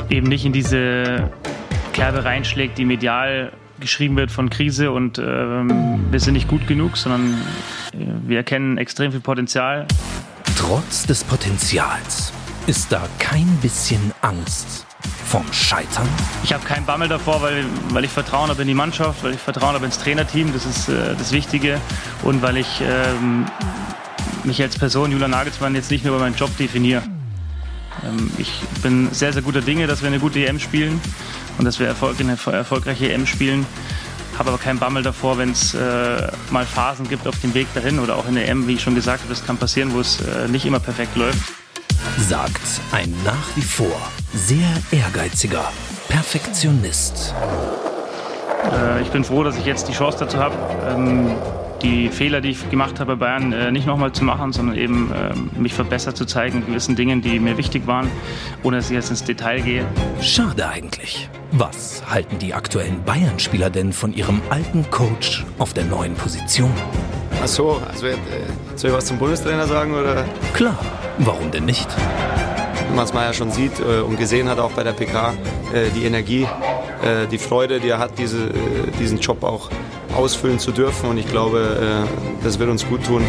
eben 0.10 0.28
nicht 0.28 0.46
in 0.46 0.52
diese 0.52 1.30
Kerbe 1.94 2.26
reinschlägt, 2.26 2.78
die 2.78 2.86
medial 2.86 3.54
geschrieben 3.80 4.18
wird 4.18 4.32
von 4.32 4.50
Krise 4.50 4.92
und 4.92 5.18
äh, 5.18 5.24
wir 5.24 6.20
sind 6.20 6.34
nicht 6.34 6.48
gut 6.48 6.68
genug, 6.68 6.98
sondern 6.98 7.34
äh, 7.94 7.98
wir 8.28 8.38
erkennen 8.38 8.78
extrem 8.78 9.12
viel 9.12 9.22
Potenzial. 9.22 9.86
Trotz 10.58 11.06
des 11.06 11.24
Potenzials 11.24 12.34
ist 12.68 12.92
da 12.92 13.08
kein 13.20 13.46
bisschen 13.62 14.12
Angst 14.22 14.86
vom 15.28 15.46
Scheitern? 15.54 16.08
Ich 16.44 16.52
habe 16.52 16.66
keinen 16.66 16.86
Bammel 16.86 17.08
davor, 17.08 17.42
weil, 17.42 17.64
weil 17.90 18.04
ich 18.06 18.12
Vertrauen 18.12 18.50
habe 18.50 18.64
in 18.64 18.68
die 18.68 18.74
Mannschaft, 18.74 19.24
weil 19.24 19.34
ich 19.34 19.40
Vertrauen 19.40 19.76
habe 19.76 19.86
ins 19.86 20.00
Trainerteam, 20.00 20.52
das 20.52 20.66
ist 20.66 20.90
äh, 20.90 21.16
das 21.16 21.32
Wichtige 21.32 21.80
und 22.24 22.42
weil 22.42 22.58
ich 22.58 22.82
ähm, 22.82 23.46
mich 24.44 24.62
als 24.62 24.78
Person, 24.78 25.12
Julian 25.12 25.32
Nagelsmann, 25.32 25.76
jetzt 25.76 25.92
nicht 25.92 26.04
mehr 26.04 26.14
über 26.14 26.22
meinen 26.22 26.36
Job 26.36 26.56
definiere. 26.58 27.04
Ähm, 28.04 28.32
ich 28.40 28.52
bin 28.82 29.10
sehr, 29.12 29.32
sehr 29.32 29.44
guter 29.44 29.62
Dinge, 29.62 29.86
dass 29.86 30.02
wir 30.02 30.08
eine 30.08 30.20
gute 30.20 30.44
EM 30.44 30.60
spielen 30.60 31.00
und 31.60 31.66
dass 31.66 31.80
wir 31.80 31.88
Erfolg, 31.88 32.20
eine 32.20 32.38
erfolgreiche 32.52 33.14
EM 33.14 33.28
spielen. 33.28 33.68
Habe 34.40 34.50
aber 34.50 34.58
keinen 34.58 34.80
Bammel 34.80 35.04
davor, 35.04 35.38
wenn 35.38 35.52
es 35.52 35.76
äh, 35.76 36.32
mal 36.50 36.66
Phasen 36.66 37.08
gibt 37.08 37.28
auf 37.28 37.40
dem 37.42 37.54
Weg 37.54 37.68
dahin 37.76 38.00
oder 38.00 38.16
auch 38.16 38.28
in 38.28 38.36
der 38.36 38.50
EM, 38.50 38.68
wie 38.68 38.74
ich 38.74 38.82
schon 38.82 38.96
gesagt 38.96 39.22
habe, 39.22 39.30
das 39.30 39.46
kann 39.46 39.58
passieren, 39.58 39.94
wo 39.94 40.00
es 40.00 40.20
äh, 40.22 40.48
nicht 40.48 40.66
immer 40.66 40.80
perfekt 40.80 41.16
läuft. 41.16 41.40
Sagt 42.18 42.82
ein 42.92 43.14
nach 43.24 43.56
wie 43.56 43.62
vor 43.62 44.00
sehr 44.34 44.68
ehrgeiziger 44.92 45.72
Perfektionist. 46.08 47.34
Äh, 48.72 49.02
ich 49.02 49.10
bin 49.10 49.24
froh, 49.24 49.44
dass 49.44 49.58
ich 49.58 49.66
jetzt 49.66 49.88
die 49.88 49.94
Chance 49.94 50.20
dazu 50.20 50.38
habe. 50.38 50.56
Die 51.82 52.10
Fehler, 52.10 52.42
die 52.42 52.52
ich 52.52 52.70
gemacht 52.70 53.00
habe 53.00 53.16
bei 53.18 53.26
Bayern, 53.26 53.52
äh, 53.52 53.72
nicht 53.72 53.86
nochmal 53.86 54.12
zu 54.12 54.24
machen, 54.24 54.54
sondern 54.54 54.78
eben 54.78 55.12
äh, 55.12 55.60
mich 55.60 55.74
verbessert 55.74 56.16
zu 56.16 56.26
zeigen 56.26 56.60
in 56.60 56.66
gewissen 56.68 56.96
Dingen, 56.96 57.22
die 57.22 57.40
mir 57.40 57.58
wichtig 57.58 57.86
waren, 57.86 58.10
ohne 58.64 58.78
dass 58.78 58.90
ich 58.90 58.96
jetzt 58.96 59.10
ins 59.10 59.24
Detail 59.24 59.62
gehe. 59.62 59.86
Schade 60.22 60.68
eigentlich. 60.68 61.30
Was 61.52 62.04
halten 62.10 62.40
die 62.40 62.54
aktuellen 62.54 63.04
Bayern-Spieler 63.04 63.70
denn 63.70 63.94
von 63.94 64.14
ihrem 64.14 64.42
alten 64.50 64.90
Coach 64.90 65.46
auf 65.60 65.74
der 65.74 65.86
neuen 65.86 66.16
Position? 66.16 66.72
Ach 67.44 67.48
so, 67.48 67.82
also 67.88 68.08
äh, 68.08 68.16
soll 68.76 68.92
ich 68.92 68.96
was 68.96 69.06
zum 69.06 69.18
Bundestrainer 69.18 69.68
sagen 69.68 69.94
oder? 69.94 70.26
Klar, 70.54 70.80
warum 71.20 71.52
denn 71.52 71.66
nicht? 71.66 71.88
Was 72.96 73.14
man 73.14 73.24
ja 73.24 73.34
schon 73.34 73.52
sieht 73.52 73.80
und 73.80 74.18
gesehen 74.18 74.48
hat 74.48 74.60
auch 74.60 74.72
bei 74.72 74.84
der 74.84 74.94
PK, 74.94 75.34
die 75.96 76.06
Energie, 76.06 76.48
die 77.32 77.38
Freude, 77.38 77.80
die 77.80 77.90
er 77.90 77.98
hat, 77.98 78.18
diese, 78.20 78.52
diesen 79.00 79.20
Job 79.20 79.44
auch 79.44 79.70
ausfüllen 80.16 80.60
zu 80.60 80.72
dürfen. 80.72 81.10
Und 81.10 81.18
ich 81.18 81.28
glaube, 81.28 82.06
äh, 82.10 82.44
das 82.44 82.60
wird 82.60 82.70
uns 82.70 82.88
gut 82.88 83.06
tun. 83.06 83.24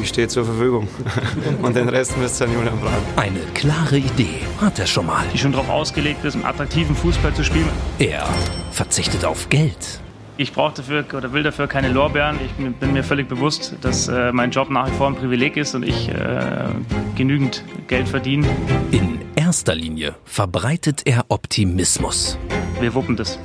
Ich 0.00 0.10
stehe 0.10 0.28
zur 0.28 0.44
Verfügung. 0.44 0.88
Und 1.62 1.74
den 1.74 1.88
Rest 1.88 2.16
müsst 2.18 2.40
ihr 2.40 2.46
Julian 2.46 2.78
fragen. 2.78 3.04
Eine 3.16 3.40
klare 3.54 3.98
Idee 3.98 4.38
hat 4.60 4.78
er 4.78 4.86
schon 4.86 5.06
mal. 5.06 5.24
Die 5.32 5.38
schon 5.38 5.52
darauf 5.52 5.68
ausgelegt 5.68 6.24
ist, 6.24 6.34
einen 6.34 6.44
attraktiven 6.44 6.94
Fußball 6.94 7.34
zu 7.34 7.42
spielen. 7.42 7.68
Er 7.98 8.24
verzichtet 8.70 9.24
auf 9.24 9.48
Geld. 9.48 10.00
Ich 10.38 10.52
brauche 10.52 10.74
dafür 10.74 11.04
oder 11.16 11.32
will 11.32 11.42
dafür 11.42 11.66
keine 11.66 11.88
Lorbeeren. 11.88 12.38
Ich 12.44 12.52
bin 12.52 12.92
mir 12.92 13.02
völlig 13.02 13.26
bewusst, 13.26 13.74
dass 13.80 14.06
äh, 14.06 14.32
mein 14.32 14.50
Job 14.50 14.68
nach 14.68 14.86
wie 14.88 14.94
vor 14.94 15.06
ein 15.06 15.16
Privileg 15.16 15.56
ist 15.56 15.74
und 15.74 15.82
ich 15.82 16.10
äh, 16.10 16.68
genügend 17.16 17.64
Geld 17.88 18.06
verdiene. 18.06 18.46
In 18.90 19.18
erster 19.34 19.74
Linie 19.74 20.14
verbreitet 20.24 21.02
er 21.06 21.24
Optimismus. 21.28 22.38
Wir 22.80 22.92
wuppen 22.94 23.16
das 23.16 23.38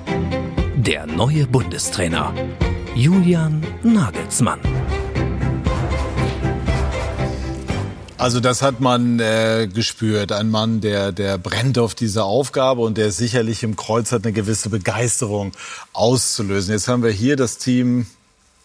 der 0.83 1.05
neue 1.05 1.45
Bundestrainer 1.45 2.33
Julian 2.95 3.61
Nagelsmann. 3.83 4.59
Also 8.17 8.39
das 8.39 8.63
hat 8.63 8.79
man 8.79 9.19
äh, 9.19 9.67
gespürt. 9.71 10.31
Ein 10.31 10.49
Mann, 10.49 10.81
der, 10.81 11.11
der 11.11 11.37
brennt 11.37 11.77
auf 11.77 11.93
diese 11.93 12.23
Aufgabe 12.23 12.81
und 12.81 12.97
der 12.97 13.11
sicherlich 13.11 13.61
im 13.61 13.75
Kreuz 13.75 14.11
hat, 14.11 14.23
eine 14.23 14.33
gewisse 14.33 14.69
Begeisterung 14.69 15.51
auszulösen. 15.93 16.73
Jetzt 16.73 16.87
haben 16.87 17.03
wir 17.03 17.11
hier 17.11 17.35
das 17.35 17.59
Team 17.59 18.07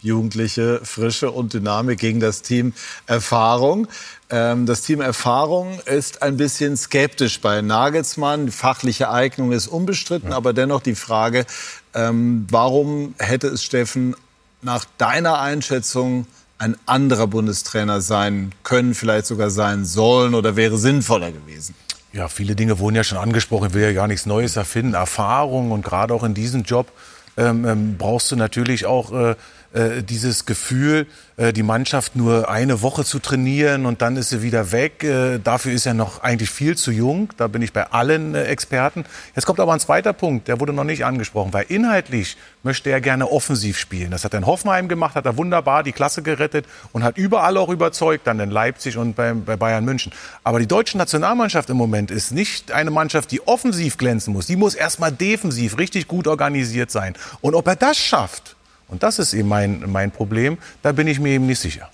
Jugendliche 0.06 0.80
Frische 0.84 1.32
und 1.32 1.52
Dynamik 1.52 1.98
gegen 1.98 2.20
das 2.20 2.42
Team 2.42 2.72
Erfahrung. 3.06 3.88
Ähm, 4.30 4.64
das 4.64 4.82
Team 4.82 5.00
Erfahrung 5.00 5.80
ist 5.84 6.22
ein 6.22 6.36
bisschen 6.36 6.76
skeptisch 6.76 7.40
bei 7.40 7.60
Nagelsmann. 7.60 8.46
Die 8.46 8.52
fachliche 8.52 9.10
Eignung 9.10 9.52
ist 9.52 9.66
unbestritten, 9.66 10.30
ja. 10.30 10.36
aber 10.36 10.52
dennoch 10.52 10.80
die 10.80 10.94
Frage, 10.94 11.44
ähm, 11.92 12.46
warum 12.50 13.14
hätte 13.18 13.48
es 13.48 13.64
Steffen 13.64 14.14
nach 14.62 14.84
deiner 14.96 15.40
Einschätzung 15.40 16.26
ein 16.58 16.76
anderer 16.86 17.26
Bundestrainer 17.26 18.00
sein 18.00 18.52
können, 18.62 18.94
vielleicht 18.94 19.26
sogar 19.26 19.50
sein 19.50 19.84
sollen 19.84 20.34
oder 20.34 20.56
wäre 20.56 20.78
sinnvoller 20.78 21.32
gewesen? 21.32 21.74
Ja, 22.12 22.28
viele 22.28 22.54
Dinge 22.54 22.78
wurden 22.78 22.94
ja 22.94 23.04
schon 23.04 23.18
angesprochen. 23.18 23.68
Ich 23.68 23.74
will 23.74 23.82
ja 23.82 23.92
gar 23.92 24.06
nichts 24.06 24.24
Neues 24.24 24.56
erfinden. 24.56 24.94
Erfahrung 24.94 25.72
und 25.72 25.84
gerade 25.84 26.14
auch 26.14 26.22
in 26.22 26.32
diesem 26.32 26.62
Job 26.62 26.90
ähm, 27.36 27.66
ähm 27.66 27.96
brauchst 27.98 28.30
du 28.32 28.36
natürlich 28.36 28.86
auch 28.86 29.12
äh, 29.12 29.34
äh, 29.72 30.02
dieses 30.02 30.46
Gefühl, 30.46 31.06
äh, 31.36 31.52
die 31.52 31.62
Mannschaft 31.62 32.16
nur 32.16 32.48
eine 32.48 32.82
Woche 32.82 33.04
zu 33.04 33.18
trainieren 33.18 33.86
und 33.86 34.00
dann 34.02 34.16
ist 34.16 34.30
sie 34.30 34.42
wieder 34.42 34.72
weg. 34.72 35.04
Äh, 35.04 35.38
dafür 35.38 35.72
ist 35.72 35.86
er 35.86 35.94
noch 35.94 36.22
eigentlich 36.22 36.50
viel 36.50 36.76
zu 36.76 36.90
jung. 36.90 37.28
Da 37.36 37.46
bin 37.46 37.62
ich 37.62 37.72
bei 37.72 37.90
allen 37.90 38.34
äh, 38.34 38.44
Experten. 38.44 39.04
Jetzt 39.34 39.44
kommt 39.44 39.60
aber 39.60 39.72
ein 39.72 39.80
zweiter 39.80 40.12
Punkt, 40.12 40.48
der 40.48 40.60
wurde 40.60 40.72
noch 40.72 40.84
nicht 40.84 41.04
angesprochen, 41.04 41.52
weil 41.52 41.66
inhaltlich 41.68 42.36
möchte 42.62 42.90
er 42.90 43.00
gerne 43.00 43.30
offensiv 43.30 43.78
spielen. 43.78 44.10
Das 44.10 44.24
hat 44.24 44.34
er 44.34 44.38
in 44.38 44.46
Hoffenheim 44.46 44.88
gemacht, 44.88 45.14
hat 45.14 45.26
er 45.26 45.36
wunderbar 45.36 45.82
die 45.82 45.92
Klasse 45.92 46.22
gerettet 46.22 46.64
und 46.92 47.04
hat 47.04 47.16
überall 47.18 47.56
auch 47.58 47.68
überzeugt, 47.68 48.26
dann 48.26 48.40
in 48.40 48.50
Leipzig 48.50 48.96
und 48.96 49.14
bei, 49.14 49.34
bei 49.34 49.56
Bayern 49.56 49.84
München. 49.84 50.12
Aber 50.42 50.58
die 50.58 50.66
deutsche 50.66 50.98
Nationalmannschaft 50.98 51.70
im 51.70 51.76
Moment 51.76 52.10
ist 52.10 52.32
nicht 52.32 52.72
eine 52.72 52.90
Mannschaft, 52.90 53.30
die 53.30 53.46
offensiv 53.46 53.98
glänzen 53.98 54.32
muss. 54.32 54.46
Die 54.46 54.56
muss 54.56 54.74
erstmal 54.74 55.12
defensiv 55.12 55.78
richtig 55.78 56.08
gut 56.08 56.26
organisiert 56.26 56.90
sein. 56.90 57.14
Und 57.40 57.54
ob 57.54 57.66
er 57.66 57.76
das 57.76 57.98
schafft, 57.98 58.55
und 58.88 59.02
das 59.02 59.18
ist 59.18 59.34
eben 59.34 59.48
mein, 59.48 59.84
mein 59.90 60.10
Problem. 60.10 60.58
Da 60.82 60.92
bin 60.92 61.06
ich 61.06 61.18
mir 61.18 61.30
eben 61.30 61.46
nicht 61.46 61.60
sicher. 61.60 61.90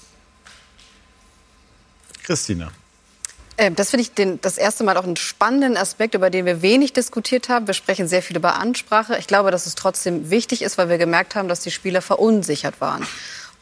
Christina. 2.22 2.70
Ähm, 3.58 3.76
das 3.76 3.90
finde 3.90 4.02
ich 4.02 4.12
den, 4.12 4.40
das 4.40 4.58
erste 4.58 4.84
Mal 4.84 4.96
auch 4.96 5.04
einen 5.04 5.16
spannenden 5.16 5.76
Aspekt, 5.76 6.14
über 6.14 6.30
den 6.30 6.46
wir 6.46 6.62
wenig 6.62 6.92
diskutiert 6.92 7.48
haben. 7.48 7.66
Wir 7.66 7.74
sprechen 7.74 8.08
sehr 8.08 8.22
viel 8.22 8.36
über 8.36 8.56
Ansprache. 8.56 9.16
Ich 9.18 9.26
glaube, 9.26 9.50
dass 9.50 9.66
es 9.66 9.74
trotzdem 9.74 10.30
wichtig 10.30 10.62
ist, 10.62 10.78
weil 10.78 10.88
wir 10.88 10.98
gemerkt 10.98 11.34
haben, 11.34 11.48
dass 11.48 11.60
die 11.60 11.70
Spieler 11.70 12.02
verunsichert 12.02 12.80
waren. 12.80 13.06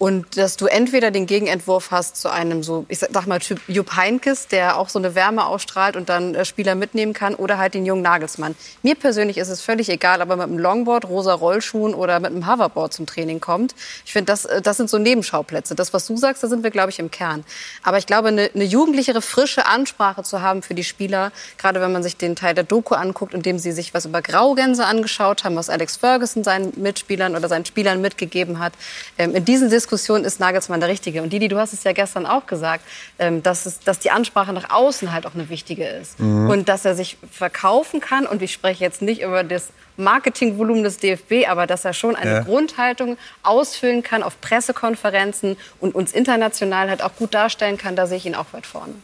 Und 0.00 0.38
dass 0.38 0.56
du 0.56 0.64
entweder 0.64 1.10
den 1.10 1.26
Gegenentwurf 1.26 1.90
hast 1.90 2.16
zu 2.16 2.30
einem 2.30 2.62
so, 2.62 2.86
ich 2.88 3.00
sag 3.00 3.26
mal, 3.26 3.38
Typ 3.38 3.60
Jupp 3.68 3.94
Heynckes, 3.96 4.48
der 4.48 4.78
auch 4.78 4.88
so 4.88 4.98
eine 4.98 5.14
Wärme 5.14 5.44
ausstrahlt 5.44 5.94
und 5.94 6.08
dann 6.08 6.34
äh, 6.34 6.46
Spieler 6.46 6.74
mitnehmen 6.74 7.12
kann, 7.12 7.34
oder 7.34 7.58
halt 7.58 7.74
den 7.74 7.84
jungen 7.84 8.00
Nagelsmann. 8.00 8.56
Mir 8.82 8.94
persönlich 8.94 9.36
ist 9.36 9.50
es 9.50 9.60
völlig 9.60 9.90
egal, 9.90 10.22
ob 10.22 10.30
er 10.30 10.36
mit 10.36 10.46
einem 10.46 10.58
Longboard, 10.58 11.04
rosa 11.04 11.34
Rollschuhen 11.34 11.92
oder 11.92 12.18
mit 12.18 12.30
einem 12.30 12.50
Hoverboard 12.50 12.94
zum 12.94 13.04
Training 13.04 13.40
kommt. 13.40 13.74
Ich 14.06 14.14
finde, 14.14 14.32
das, 14.32 14.46
äh, 14.46 14.62
das 14.62 14.78
sind 14.78 14.88
so 14.88 14.96
Nebenschauplätze. 14.96 15.74
Das, 15.74 15.92
was 15.92 16.06
du 16.06 16.16
sagst, 16.16 16.42
da 16.42 16.48
sind 16.48 16.62
wir, 16.62 16.70
glaube 16.70 16.88
ich, 16.88 16.98
im 16.98 17.10
Kern. 17.10 17.44
Aber 17.82 17.98
ich 17.98 18.06
glaube, 18.06 18.28
eine, 18.28 18.48
eine 18.54 18.64
jugendlichere, 18.64 19.20
frische 19.20 19.66
Ansprache 19.66 20.22
zu 20.22 20.40
haben 20.40 20.62
für 20.62 20.72
die 20.72 20.84
Spieler, 20.84 21.30
gerade 21.58 21.82
wenn 21.82 21.92
man 21.92 22.02
sich 22.02 22.16
den 22.16 22.36
Teil 22.36 22.54
der 22.54 22.64
Doku 22.64 22.94
anguckt, 22.94 23.34
in 23.34 23.42
dem 23.42 23.58
sie 23.58 23.72
sich 23.72 23.92
was 23.92 24.06
über 24.06 24.22
Graugänse 24.22 24.86
angeschaut 24.86 25.44
haben, 25.44 25.56
was 25.56 25.68
Alex 25.68 25.98
Ferguson 25.98 26.42
seinen 26.42 26.72
Mitspielern 26.76 27.36
oder 27.36 27.48
seinen 27.48 27.66
Spielern 27.66 28.00
mitgegeben 28.00 28.60
hat. 28.60 28.72
Ähm, 29.18 29.34
in 29.34 29.44
diesen 29.44 29.68
Diskussion 29.90 30.24
ist 30.24 30.38
Nagelsmann 30.38 30.78
der 30.78 30.88
Richtige. 30.88 31.20
Und 31.20 31.32
Didi, 31.32 31.48
du 31.48 31.58
hast 31.58 31.72
es 31.72 31.82
ja 31.82 31.90
gestern 31.90 32.24
auch 32.24 32.46
gesagt, 32.46 32.84
ähm, 33.18 33.42
dass, 33.42 33.66
es, 33.66 33.80
dass 33.80 33.98
die 33.98 34.12
Ansprache 34.12 34.52
nach 34.52 34.70
außen 34.70 35.12
halt 35.12 35.26
auch 35.26 35.34
eine 35.34 35.48
wichtige 35.48 35.84
ist. 35.84 36.20
Mhm. 36.20 36.48
Und 36.48 36.68
dass 36.68 36.84
er 36.84 36.94
sich 36.94 37.16
verkaufen 37.32 37.98
kann. 37.98 38.24
Und 38.24 38.40
ich 38.40 38.52
spreche 38.52 38.84
jetzt 38.84 39.02
nicht 39.02 39.22
über 39.22 39.42
das 39.42 39.70
Marketingvolumen 39.96 40.84
des 40.84 40.98
DFB, 40.98 41.48
aber 41.48 41.66
dass 41.66 41.84
er 41.84 41.92
schon 41.92 42.14
eine 42.14 42.30
ja. 42.30 42.40
Grundhaltung 42.42 43.18
ausfüllen 43.42 44.04
kann 44.04 44.22
auf 44.22 44.40
Pressekonferenzen 44.40 45.56
und 45.80 45.96
uns 45.96 46.12
international 46.12 46.88
halt 46.88 47.02
auch 47.02 47.16
gut 47.16 47.34
darstellen 47.34 47.76
kann, 47.76 47.96
da 47.96 48.06
sehe 48.06 48.18
ich 48.18 48.26
ihn 48.26 48.36
auch 48.36 48.52
weit 48.52 48.66
vorne. 48.66 48.94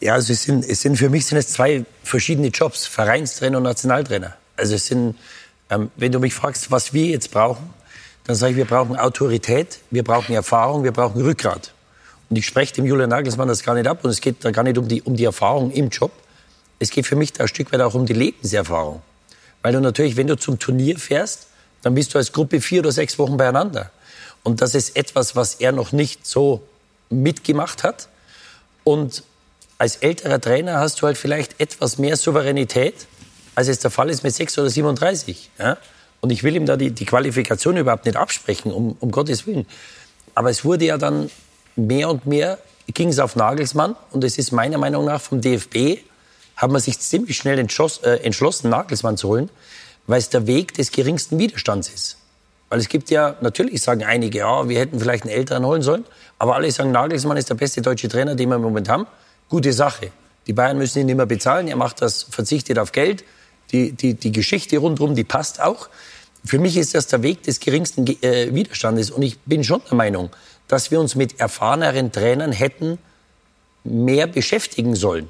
Ja, 0.00 0.12
also 0.14 0.34
es 0.34 0.42
sind, 0.42 0.68
es 0.68 0.82
sind 0.82 0.96
für 0.96 1.08
mich 1.08 1.24
sind 1.24 1.38
es 1.38 1.48
zwei 1.48 1.86
verschiedene 2.04 2.48
Jobs, 2.48 2.86
Vereinstrainer 2.86 3.56
und 3.56 3.64
Nationaltrainer. 3.64 4.36
Also 4.58 4.74
es 4.74 4.86
sind, 4.86 5.16
ähm, 5.70 5.90
wenn 5.96 6.12
du 6.12 6.20
mich 6.20 6.34
fragst, 6.34 6.70
was 6.70 6.92
wir 6.92 7.06
jetzt 7.06 7.30
brauchen, 7.30 7.72
dann 8.24 8.36
sage 8.36 8.52
ich, 8.52 8.56
wir 8.56 8.64
brauchen 8.64 8.96
Autorität, 8.96 9.80
wir 9.90 10.04
brauchen 10.04 10.34
Erfahrung, 10.34 10.84
wir 10.84 10.92
brauchen 10.92 11.20
Rückgrat. 11.22 11.72
Und 12.28 12.36
ich 12.36 12.46
spreche 12.46 12.74
dem 12.74 12.86
Julian 12.86 13.10
Nagelsmann 13.10 13.48
das 13.48 13.64
gar 13.64 13.74
nicht 13.74 13.88
ab. 13.88 14.04
Und 14.04 14.10
es 14.10 14.20
geht 14.20 14.44
da 14.44 14.52
gar 14.52 14.62
nicht 14.62 14.78
um 14.78 14.86
die, 14.86 15.02
um 15.02 15.16
die 15.16 15.24
Erfahrung 15.24 15.72
im 15.72 15.88
Job. 15.88 16.12
Es 16.78 16.90
geht 16.90 17.06
für 17.06 17.16
mich 17.16 17.32
da 17.32 17.44
ein 17.44 17.48
Stück 17.48 17.72
weit 17.72 17.80
auch 17.80 17.94
um 17.94 18.06
die 18.06 18.12
Lebenserfahrung. 18.12 19.02
Weil 19.62 19.72
du 19.72 19.80
natürlich, 19.80 20.16
wenn 20.16 20.28
du 20.28 20.38
zum 20.38 20.58
Turnier 20.58 20.98
fährst, 20.98 21.48
dann 21.82 21.94
bist 21.94 22.14
du 22.14 22.18
als 22.18 22.32
Gruppe 22.32 22.60
vier 22.60 22.80
oder 22.80 22.92
sechs 22.92 23.18
Wochen 23.18 23.36
beieinander. 23.36 23.90
Und 24.42 24.62
das 24.62 24.74
ist 24.74 24.96
etwas, 24.96 25.36
was 25.36 25.54
er 25.54 25.72
noch 25.72 25.92
nicht 25.92 26.26
so 26.26 26.62
mitgemacht 27.10 27.82
hat. 27.82 28.08
Und 28.84 29.24
als 29.78 29.96
älterer 29.96 30.40
Trainer 30.40 30.78
hast 30.78 31.02
du 31.02 31.06
halt 31.06 31.18
vielleicht 31.18 31.60
etwas 31.60 31.98
mehr 31.98 32.16
Souveränität, 32.16 33.06
als 33.54 33.68
es 33.68 33.80
der 33.80 33.90
Fall 33.90 34.08
ist 34.08 34.22
mit 34.22 34.34
sechs 34.34 34.56
oder 34.58 34.70
37. 34.70 35.50
Ja? 35.58 35.76
Und 36.20 36.30
ich 36.30 36.42
will 36.42 36.54
ihm 36.56 36.66
da 36.66 36.76
die, 36.76 36.90
die 36.90 37.06
Qualifikation 37.06 37.76
überhaupt 37.76 38.04
nicht 38.04 38.16
absprechen, 38.16 38.72
um, 38.72 38.96
um 39.00 39.10
Gottes 39.10 39.46
Willen. 39.46 39.66
Aber 40.34 40.50
es 40.50 40.64
wurde 40.64 40.84
ja 40.84 40.98
dann 40.98 41.30
mehr 41.76 42.10
und 42.10 42.26
mehr, 42.26 42.58
ging 42.92 43.08
es 43.08 43.18
auf 43.18 43.36
Nagelsmann. 43.36 43.96
Und 44.10 44.24
es 44.24 44.38
ist 44.38 44.52
meiner 44.52 44.78
Meinung 44.78 45.04
nach 45.04 45.20
vom 45.20 45.40
DFB, 45.40 46.02
hat 46.56 46.70
man 46.70 46.80
sich 46.80 46.98
ziemlich 46.98 47.36
schnell 47.36 47.58
entschlossen, 47.58 48.04
äh, 48.04 48.16
entschlossen 48.16 48.68
Nagelsmann 48.70 49.16
zu 49.16 49.28
holen, 49.28 49.50
weil 50.06 50.18
es 50.18 50.28
der 50.28 50.46
Weg 50.46 50.74
des 50.74 50.92
geringsten 50.92 51.38
Widerstands 51.38 51.88
ist. 51.88 52.18
Weil 52.68 52.78
es 52.78 52.88
gibt 52.88 53.10
ja, 53.10 53.36
natürlich 53.40 53.82
sagen 53.82 54.04
einige, 54.04 54.38
ja, 54.38 54.68
wir 54.68 54.78
hätten 54.78 55.00
vielleicht 55.00 55.24
einen 55.24 55.32
Älteren 55.32 55.64
holen 55.64 55.82
sollen. 55.82 56.04
Aber 56.38 56.54
alle 56.54 56.70
sagen, 56.70 56.92
Nagelsmann 56.92 57.36
ist 57.36 57.48
der 57.50 57.54
beste 57.54 57.82
deutsche 57.82 58.08
Trainer, 58.08 58.34
den 58.34 58.48
wir 58.48 58.56
im 58.56 58.62
Moment 58.62 58.88
haben. 58.88 59.06
Gute 59.48 59.72
Sache. 59.72 60.12
Die 60.46 60.52
Bayern 60.52 60.78
müssen 60.78 61.00
ihn 61.00 61.06
nicht 61.06 61.16
mehr 61.16 61.26
bezahlen. 61.26 61.66
Er 61.68 61.76
macht 61.76 62.00
das, 62.00 62.22
verzichtet 62.22 62.78
auf 62.78 62.92
Geld. 62.92 63.24
Die, 63.72 63.92
die, 63.92 64.14
die 64.14 64.32
Geschichte 64.32 64.78
rundherum, 64.78 65.14
die 65.14 65.24
passt 65.24 65.60
auch. 65.60 65.88
Für 66.44 66.58
mich 66.58 66.76
ist 66.76 66.94
das 66.94 67.06
der 67.06 67.22
Weg 67.22 67.42
des 67.42 67.60
geringsten 67.60 68.06
äh, 68.06 68.54
Widerstandes. 68.54 69.10
Und 69.10 69.22
ich 69.22 69.38
bin 69.40 69.62
schon 69.64 69.82
der 69.88 69.96
Meinung, 69.96 70.30
dass 70.68 70.90
wir 70.90 71.00
uns 71.00 71.14
mit 71.14 71.40
erfahreneren 71.40 72.12
Trainern 72.12 72.52
hätten 72.52 72.98
mehr 73.84 74.26
beschäftigen 74.26 74.94
sollen. 74.96 75.28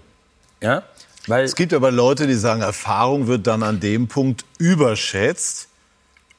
Ja? 0.62 0.82
Weil 1.26 1.44
es 1.44 1.54
gibt 1.54 1.72
aber 1.72 1.90
Leute, 1.90 2.26
die 2.26 2.34
sagen, 2.34 2.62
Erfahrung 2.62 3.26
wird 3.26 3.46
dann 3.46 3.62
an 3.62 3.80
dem 3.80 4.08
Punkt 4.08 4.44
überschätzt 4.58 5.68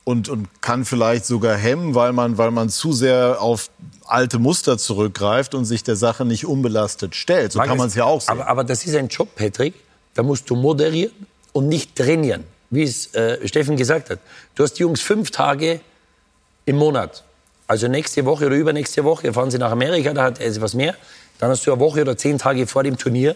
und, 0.04 0.30
und 0.30 0.48
kann 0.62 0.86
vielleicht 0.86 1.26
sogar 1.26 1.56
hemmen, 1.56 1.94
weil 1.94 2.14
man, 2.14 2.38
weil 2.38 2.52
man 2.52 2.70
zu 2.70 2.92
sehr 2.92 3.42
auf 3.42 3.70
alte 4.06 4.40
Muster 4.40 4.78
zurückgreift 4.78 5.54
und 5.54 5.66
sich 5.66 5.84
der 5.84 5.96
Sache 5.96 6.26
nicht 6.26 6.46
unbelastet 6.46 7.16
stellt. 7.16 7.52
So 7.52 7.60
kann 7.60 7.78
man 7.78 7.88
es 7.88 7.96
ja 7.96 8.06
auch 8.06 8.22
sehen. 8.22 8.32
Aber, 8.32 8.48
aber 8.48 8.64
das 8.64 8.86
ist 8.86 8.96
ein 8.96 9.08
Job, 9.08 9.36
Patrick. 9.36 9.76
Da 10.14 10.24
musst 10.24 10.50
du 10.50 10.56
moderieren 10.56 11.14
und 11.54 11.68
nicht 11.68 11.96
trainieren 11.96 12.44
wie 12.72 12.84
es 12.84 13.14
äh, 13.14 13.48
Steffen 13.48 13.78
gesagt 13.78 14.10
hat. 14.10 14.20
Du 14.56 14.64
hast 14.64 14.74
die 14.74 14.82
Jungs 14.82 15.02
fünf 15.02 15.30
Tage 15.30 15.82
im 16.66 16.78
Monat. 16.78 17.24
Also 17.68 17.88
nächste 17.88 18.26
Woche 18.26 18.48
oder 18.48 18.56
übernächste 18.56 19.04
Woche 19.04 19.32
fahren 19.32 19.52
sie 19.52 19.58
nach 19.58 19.72
Amerika, 19.72 20.14
da 20.14 20.24
hat 20.24 20.42
er 20.42 20.62
was 20.62 20.74
mehr. 20.74 20.96
Dann 21.40 21.50
hast 21.52 21.66
du 21.66 21.72
eine 21.72 21.80
Woche 21.80 22.02
oder 22.02 22.18
zehn 22.18 22.38
Tage 22.38 22.66
vor 22.68 22.84
dem 22.84 22.98
Turnier. 22.98 23.36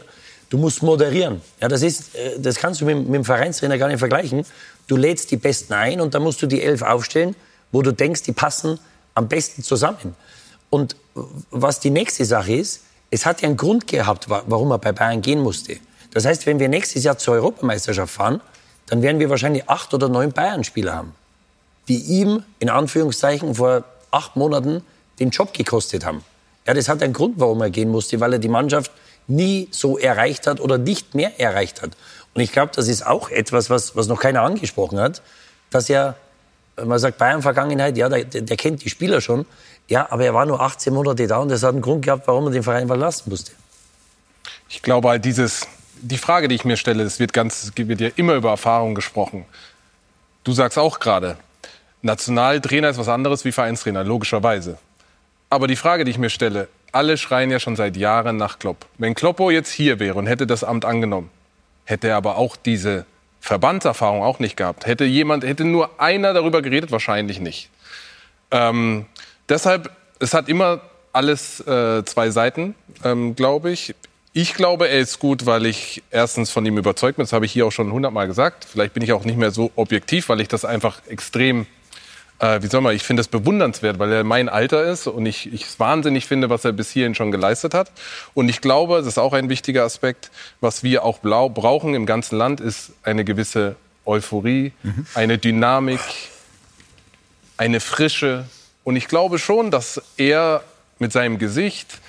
Du 0.49 0.57
musst 0.57 0.83
moderieren. 0.83 1.41
Ja, 1.61 1.67
das, 1.67 1.81
ist, 1.81 2.15
äh, 2.15 2.39
das 2.39 2.55
kannst 2.55 2.81
du 2.81 2.85
mit, 2.85 2.97
mit 2.97 3.15
dem 3.15 3.25
Vereinstrainer 3.25 3.77
gar 3.77 3.87
nicht 3.87 3.99
vergleichen. 3.99 4.45
Du 4.87 4.95
lädst 4.95 5.31
die 5.31 5.37
Besten 5.37 5.73
ein 5.73 6.01
und 6.01 6.13
dann 6.13 6.23
musst 6.23 6.41
du 6.41 6.47
die 6.47 6.61
elf 6.61 6.81
aufstellen, 6.81 7.35
wo 7.71 7.81
du 7.81 7.91
denkst, 7.91 8.23
die 8.23 8.31
passen 8.31 8.79
am 9.15 9.27
besten 9.27 9.63
zusammen. 9.63 10.15
Und 10.69 10.95
was 11.51 11.79
die 11.79 11.89
nächste 11.89 12.25
Sache 12.25 12.53
ist, 12.53 12.81
es 13.09 13.25
hat 13.25 13.41
ja 13.41 13.47
einen 13.47 13.57
Grund 13.57 13.87
gehabt, 13.87 14.29
warum 14.29 14.71
er 14.71 14.77
bei 14.77 14.91
Bayern 14.91 15.21
gehen 15.21 15.39
musste. 15.39 15.77
Das 16.13 16.25
heißt, 16.25 16.45
wenn 16.45 16.59
wir 16.59 16.69
nächstes 16.69 17.03
Jahr 17.03 17.17
zur 17.17 17.35
Europameisterschaft 17.35 18.13
fahren, 18.13 18.41
dann 18.87 19.01
werden 19.01 19.19
wir 19.19 19.29
wahrscheinlich 19.29 19.69
acht 19.69 19.93
oder 19.93 20.09
neun 20.09 20.31
Bayern-Spieler 20.31 20.93
haben, 20.93 21.15
die 21.87 21.97
ihm 21.97 22.43
in 22.59 22.69
Anführungszeichen 22.69 23.55
vor 23.55 23.83
acht 24.11 24.35
Monaten 24.35 24.83
den 25.19 25.29
Job 25.29 25.53
gekostet 25.53 26.05
haben. 26.05 26.23
Ja, 26.67 26.73
das 26.73 26.89
hat 26.89 27.01
einen 27.03 27.13
Grund, 27.13 27.35
warum 27.37 27.61
er 27.61 27.69
gehen 27.69 27.89
musste, 27.89 28.19
weil 28.19 28.33
er 28.33 28.39
die 28.39 28.47
Mannschaft 28.47 28.91
nie 29.27 29.67
so 29.71 29.97
erreicht 29.97 30.47
hat 30.47 30.59
oder 30.59 30.77
nicht 30.77 31.15
mehr 31.15 31.39
erreicht 31.39 31.81
hat. 31.81 31.91
Und 32.33 32.41
ich 32.41 32.51
glaube, 32.51 32.71
das 32.75 32.87
ist 32.87 33.05
auch 33.05 33.29
etwas, 33.29 33.69
was, 33.69 33.95
was 33.95 34.07
noch 34.07 34.19
keiner 34.19 34.41
angesprochen 34.41 34.99
hat, 34.99 35.21
dass 35.69 35.89
er, 35.89 36.15
man 36.83 36.99
sagt 36.99 37.17
Bayern-Vergangenheit, 37.17 37.97
ja, 37.97 38.09
der, 38.09 38.25
der 38.25 38.57
kennt 38.57 38.83
die 38.83 38.89
Spieler 38.89 39.21
schon, 39.21 39.45
ja, 39.87 40.07
aber 40.11 40.25
er 40.25 40.33
war 40.33 40.45
nur 40.45 40.61
18 40.61 40.93
Monate 40.93 41.27
da 41.27 41.37
und 41.37 41.49
das 41.49 41.63
hat 41.63 41.73
einen 41.73 41.81
Grund 41.81 42.05
gehabt, 42.05 42.27
warum 42.27 42.45
er 42.45 42.51
den 42.51 42.63
Verein 42.63 42.87
verlassen 42.87 43.29
musste. 43.29 43.51
Ich 44.69 44.81
glaube 44.81 45.09
halt 45.09 45.25
dieses, 45.25 45.67
die 46.07 46.17
Frage, 46.17 46.47
die 46.47 46.55
ich 46.55 46.65
mir 46.65 46.77
stelle, 46.77 47.03
es 47.03 47.19
wird, 47.19 47.33
ganz, 47.33 47.71
wird 47.75 47.99
ja 47.99 48.09
immer 48.15 48.35
über 48.35 48.51
Erfahrung 48.51 48.93
gesprochen. 48.93 49.45
Du 50.43 50.51
sagst 50.51 50.77
auch 50.77 50.99
gerade, 50.99 51.37
Nationaltrainer 52.03 52.89
ist 52.89 52.99
was 52.99 53.09
anderes 53.09 53.43
wie 53.45 53.51
Vereinstrainer, 53.51 54.03
logischerweise. 54.03 54.77
Aber 55.49 55.67
die 55.67 55.75
Frage, 55.75 56.05
die 56.05 56.11
ich 56.11 56.19
mir 56.19 56.29
stelle, 56.29 56.67
alle 56.91 57.17
schreien 57.17 57.49
ja 57.49 57.59
schon 57.59 57.75
seit 57.75 57.97
Jahren 57.97 58.37
nach 58.37 58.59
Klopp. 58.59 58.85
Wenn 58.99 59.15
Kloppo 59.15 59.49
jetzt 59.49 59.71
hier 59.71 59.99
wäre 59.99 60.17
und 60.19 60.27
hätte 60.27 60.45
das 60.45 60.63
Amt 60.63 60.85
angenommen, 60.85 61.31
hätte 61.85 62.09
er 62.09 62.17
aber 62.17 62.37
auch 62.37 62.55
diese 62.55 63.05
Verbandserfahrung 63.41 64.21
auch 64.21 64.39
nicht 64.39 64.57
gehabt. 64.57 64.85
Hätte 64.85 65.05
jemand, 65.05 65.43
hätte 65.43 65.65
nur 65.65 65.99
einer 65.99 66.33
darüber 66.33 66.61
geredet, 66.61 66.91
wahrscheinlich 66.91 67.39
nicht. 67.39 67.69
Ähm, 68.51 69.07
deshalb, 69.49 69.89
es 70.19 70.33
hat 70.35 70.49
immer 70.49 70.81
alles 71.13 71.59
äh, 71.61 72.05
zwei 72.05 72.29
Seiten, 72.29 72.75
ähm, 73.03 73.35
glaube 73.35 73.71
ich. 73.71 73.95
Ich 74.37 74.53
glaube, 74.53 74.89
er 74.89 74.99
ist 74.99 75.19
gut, 75.19 75.45
weil 75.45 75.65
ich 75.65 76.03
erstens 76.11 76.51
von 76.51 76.65
ihm 76.65 76.77
überzeugt 76.77 77.15
bin. 77.15 77.23
Das 77.23 77.31
habe 77.31 77.45
ich 77.45 77.53
hier 77.53 77.65
auch 77.65 77.71
schon 77.71 77.93
hundertmal 77.93 78.27
gesagt. 78.27 78.67
Vielleicht 78.69 78.93
bin 78.93 79.01
ich 79.01 79.13
auch 79.13 79.23
nicht 79.23 79.37
mehr 79.37 79.49
so 79.49 79.71
objektiv, 79.77 80.27
weil 80.27 80.41
ich 80.41 80.49
das 80.49 80.65
einfach 80.65 80.99
extrem, 81.07 81.67
äh, 82.39 82.61
wie 82.61 82.67
soll 82.67 82.81
man, 82.81 82.93
ich 82.93 83.03
finde 83.03 83.21
das 83.21 83.29
bewundernswert, 83.29 83.97
weil 83.97 84.11
er 84.11 84.25
mein 84.25 84.49
Alter 84.49 84.83
ist 84.83 85.07
und 85.07 85.25
ich, 85.25 85.53
ich 85.53 85.61
es 85.63 85.79
wahnsinnig 85.79 86.25
finde, 86.25 86.49
was 86.49 86.65
er 86.65 86.73
bis 86.73 86.91
hierhin 86.91 87.15
schon 87.15 87.31
geleistet 87.31 87.73
hat. 87.73 87.93
Und 88.33 88.49
ich 88.49 88.59
glaube, 88.59 88.97
das 88.97 89.07
ist 89.07 89.19
auch 89.19 89.31
ein 89.31 89.47
wichtiger 89.47 89.85
Aspekt, 89.85 90.31
was 90.59 90.83
wir 90.83 91.05
auch 91.05 91.19
blau 91.19 91.47
brauchen 91.47 91.93
im 91.93 92.05
ganzen 92.05 92.37
Land, 92.37 92.59
ist 92.59 92.91
eine 93.03 93.23
gewisse 93.23 93.77
Euphorie, 94.03 94.73
mhm. 94.83 95.05
eine 95.13 95.37
Dynamik, 95.37 96.01
eine 97.55 97.79
Frische. 97.79 98.47
Und 98.83 98.97
ich 98.97 99.07
glaube 99.07 99.39
schon, 99.39 99.71
dass 99.71 100.01
er 100.17 100.61
mit 100.99 101.13
seinem 101.13 101.37
Gesicht, 101.37 102.01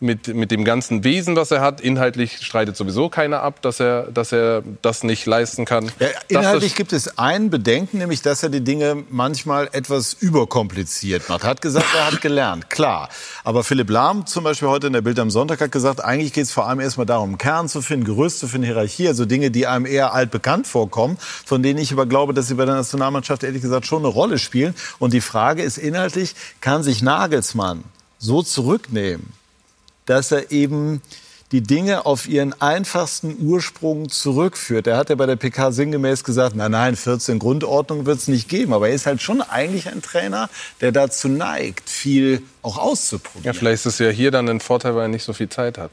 mit, 0.00 0.34
mit 0.34 0.50
dem 0.50 0.64
ganzen 0.64 1.04
Wesen, 1.04 1.36
was 1.36 1.50
er 1.50 1.60
hat. 1.60 1.80
Inhaltlich 1.80 2.38
streitet 2.38 2.76
sowieso 2.76 3.10
keiner 3.10 3.42
ab, 3.42 3.60
dass 3.60 3.80
er, 3.80 4.04
dass 4.04 4.32
er 4.32 4.62
das 4.80 5.04
nicht 5.04 5.26
leisten 5.26 5.66
kann. 5.66 5.92
Ja, 5.98 6.08
inhaltlich 6.28 6.74
gibt 6.74 6.94
es 6.94 7.18
ein 7.18 7.50
Bedenken, 7.50 7.98
nämlich, 7.98 8.22
dass 8.22 8.42
er 8.42 8.48
die 8.48 8.62
Dinge 8.62 9.04
manchmal 9.10 9.68
etwas 9.72 10.14
überkompliziert 10.14 11.28
macht. 11.28 11.44
Er 11.44 11.50
hat 11.50 11.60
gesagt, 11.60 11.86
er 11.94 12.06
hat 12.06 12.20
gelernt, 12.22 12.70
klar. 12.70 13.10
Aber 13.44 13.62
Philipp 13.62 13.90
Lahm 13.90 14.26
zum 14.26 14.42
Beispiel 14.42 14.68
heute 14.68 14.86
in 14.86 14.94
der 14.94 15.02
Bild 15.02 15.18
am 15.18 15.30
Sonntag 15.30 15.60
hat 15.60 15.70
gesagt, 15.70 16.02
eigentlich 16.02 16.32
geht 16.32 16.44
es 16.44 16.52
vor 16.52 16.66
allem 16.66 16.80
erstmal 16.80 17.06
darum, 17.06 17.36
Kern 17.36 17.68
zu 17.68 17.82
finden, 17.82 18.06
Gerüst 18.06 18.38
zu 18.38 18.48
finden, 18.48 18.66
Hierarchie, 18.66 19.06
also 19.06 19.26
Dinge, 19.26 19.50
die 19.50 19.66
einem 19.66 19.84
eher 19.84 20.14
altbekannt 20.14 20.66
vorkommen, 20.66 21.18
von 21.20 21.62
denen 21.62 21.78
ich 21.78 21.92
aber 21.92 22.06
glaube, 22.06 22.32
dass 22.32 22.48
sie 22.48 22.54
bei 22.54 22.64
der 22.64 22.74
Nationalmannschaft 22.74 23.44
ehrlich 23.44 23.60
gesagt 23.60 23.86
schon 23.86 23.98
eine 23.98 24.08
Rolle 24.08 24.38
spielen. 24.38 24.74
Und 24.98 25.12
die 25.12 25.20
Frage 25.20 25.62
ist 25.62 25.76
inhaltlich, 25.76 26.34
kann 26.62 26.82
sich 26.82 27.02
Nagelsmann 27.02 27.84
so 28.18 28.42
zurücknehmen, 28.42 29.32
dass 30.10 30.32
er 30.32 30.50
eben 30.50 31.00
die 31.52 31.62
Dinge 31.62 32.04
auf 32.04 32.28
ihren 32.28 32.60
einfachsten 32.60 33.36
Ursprung 33.40 34.08
zurückführt. 34.08 34.86
Er 34.86 34.96
hat 34.96 35.08
ja 35.08 35.14
bei 35.14 35.26
der 35.26 35.36
PK 35.36 35.72
sinngemäß 35.72 36.24
gesagt, 36.24 36.54
nein, 36.54 36.72
nein, 36.72 36.96
14 36.96 37.38
Grundordnung 37.38 38.06
wird 38.06 38.18
es 38.18 38.28
nicht 38.28 38.48
geben. 38.48 38.72
Aber 38.72 38.88
er 38.88 38.94
ist 38.94 39.06
halt 39.06 39.22
schon 39.22 39.40
eigentlich 39.40 39.88
ein 39.88 40.02
Trainer, 40.02 40.48
der 40.80 40.92
dazu 40.92 41.28
neigt, 41.28 41.88
viel 41.90 42.42
auch 42.62 42.78
auszuprobieren. 42.78 43.44
Ja, 43.44 43.52
vielleicht 43.52 43.86
ist 43.86 43.94
es 43.94 43.98
ja 43.98 44.10
hier 44.10 44.30
dann 44.30 44.48
ein 44.48 44.60
Vorteil, 44.60 44.94
weil 44.94 45.02
er 45.02 45.08
nicht 45.08 45.24
so 45.24 45.32
viel 45.32 45.48
Zeit 45.48 45.78
hat. 45.78 45.90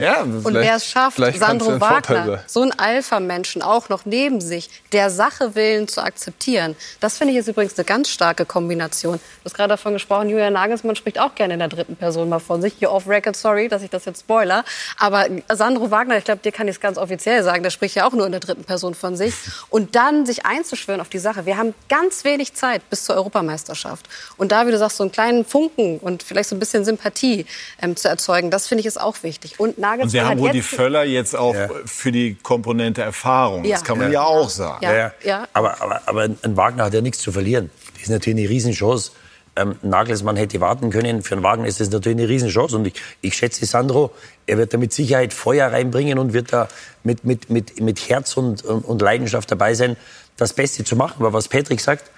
Ja, 0.00 0.22
und 0.22 0.54
wer 0.54 0.76
es 0.76 0.86
schafft, 0.86 1.18
Sandro 1.36 1.78
Wagner, 1.80 2.42
so 2.46 2.62
ein 2.62 2.72
Alpha-Menschen 2.78 3.62
auch 3.62 3.88
noch 3.88 4.06
neben 4.06 4.40
sich, 4.40 4.70
der 4.92 5.10
Sache 5.10 5.54
willen 5.54 5.88
zu 5.88 6.02
akzeptieren. 6.02 6.74
Das 7.00 7.18
finde 7.18 7.34
ich 7.34 7.38
ist 7.38 7.48
übrigens 7.48 7.76
eine 7.76 7.84
ganz 7.84 8.08
starke 8.08 8.46
Kombination. 8.46 9.16
Du 9.16 9.44
hast 9.44 9.54
gerade 9.54 9.68
davon 9.68 9.92
gesprochen, 9.92 10.30
Julian 10.30 10.54
Nagelsmann 10.54 10.96
spricht 10.96 11.18
auch 11.18 11.34
gerne 11.34 11.54
in 11.54 11.60
der 11.60 11.68
dritten 11.68 11.96
Person 11.96 12.28
mal 12.28 12.38
von 12.38 12.62
sich. 12.62 12.74
Hier 12.78 12.90
off-record, 12.90 13.36
sorry, 13.36 13.68
dass 13.68 13.82
ich 13.82 13.90
das 13.90 14.06
jetzt 14.06 14.20
spoiler. 14.20 14.64
Aber 14.98 15.26
Sandro 15.52 15.90
Wagner, 15.90 16.16
ich 16.16 16.24
glaube, 16.24 16.40
dir 16.42 16.52
kann 16.52 16.66
ich 16.68 16.76
es 16.76 16.80
ganz 16.80 16.96
offiziell 16.96 17.42
sagen, 17.42 17.62
der 17.62 17.70
spricht 17.70 17.94
ja 17.94 18.06
auch 18.06 18.12
nur 18.12 18.24
in 18.24 18.32
der 18.32 18.40
dritten 18.40 18.64
Person 18.64 18.94
von 18.94 19.16
sich. 19.16 19.34
Und 19.68 19.96
dann 19.96 20.24
sich 20.24 20.46
einzuschwören 20.46 21.00
auf 21.00 21.10
die 21.10 21.18
Sache. 21.18 21.44
Wir 21.44 21.58
haben 21.58 21.74
ganz 21.88 22.24
wenig 22.24 22.54
Zeit 22.54 22.88
bis 22.88 23.04
zur 23.04 23.16
Europameisterschaft. 23.16 24.08
Und 24.38 24.52
da, 24.52 24.66
wie 24.66 24.70
du 24.70 24.78
sagst, 24.78 24.96
so 24.96 25.04
einen 25.04 25.12
kleinen 25.12 25.44
Funken 25.44 25.98
und 26.06 26.22
vielleicht 26.22 26.48
so 26.48 26.56
ein 26.56 26.60
bisschen 26.60 26.84
Sympathie 26.84 27.46
ähm, 27.82 27.96
zu 27.96 28.08
erzeugen. 28.08 28.50
Das 28.50 28.68
finde 28.68 28.80
ich 28.80 28.86
ist 28.86 29.00
auch 29.00 29.22
wichtig. 29.22 29.58
Und 29.58 29.78
Nagelsmann 29.78 30.04
und 30.04 30.10
Sie 30.10 30.20
haben 30.20 30.38
Rudi 30.38 30.62
Völler 30.62 31.04
jetzt 31.04 31.34
auch 31.34 31.54
ja. 31.54 31.68
für 31.84 32.12
die 32.12 32.36
Komponente 32.36 33.02
Erfahrung. 33.02 33.64
Ja. 33.64 33.76
Das 33.76 33.84
kann 33.84 33.98
man 33.98 34.08
ja, 34.08 34.20
ja 34.20 34.24
auch 34.24 34.48
sagen. 34.48 34.84
Ja. 34.84 35.12
Ja. 35.24 35.48
Aber, 35.52 35.82
aber, 35.82 36.02
aber 36.06 36.22
ein 36.22 36.56
Wagner 36.56 36.84
hat 36.84 36.94
ja 36.94 37.00
nichts 37.00 37.18
zu 37.18 37.32
verlieren. 37.32 37.70
Das 37.94 38.04
ist 38.04 38.10
natürlich 38.10 38.38
eine 38.38 38.48
Riesenchance. 38.48 39.10
Ähm, 39.56 39.76
Nagelsmann 39.82 40.36
hätte 40.36 40.60
warten 40.60 40.90
können. 40.90 41.22
Für 41.22 41.34
einen 41.34 41.42
Wagner 41.42 41.66
ist 41.66 41.80
das 41.80 41.90
natürlich 41.90 42.18
eine 42.18 42.28
Riesenchance. 42.28 42.76
Und 42.76 42.86
ich, 42.86 42.94
ich 43.20 43.34
schätze 43.34 43.66
Sandro, 43.66 44.12
er 44.46 44.58
wird 44.58 44.72
da 44.72 44.78
mit 44.78 44.92
Sicherheit 44.92 45.32
Feuer 45.32 45.72
reinbringen 45.72 46.18
und 46.18 46.32
wird 46.32 46.52
da 46.52 46.68
mit, 47.02 47.24
mit, 47.24 47.50
mit, 47.50 47.80
mit 47.80 48.08
Herz 48.08 48.36
und, 48.36 48.62
und 48.64 49.02
Leidenschaft 49.02 49.50
dabei 49.50 49.74
sein, 49.74 49.96
das 50.36 50.52
Beste 50.52 50.84
zu 50.84 50.94
machen. 50.94 51.16
Aber 51.18 51.32
was 51.32 51.48
Patrick 51.48 51.80
sagt, 51.80 52.10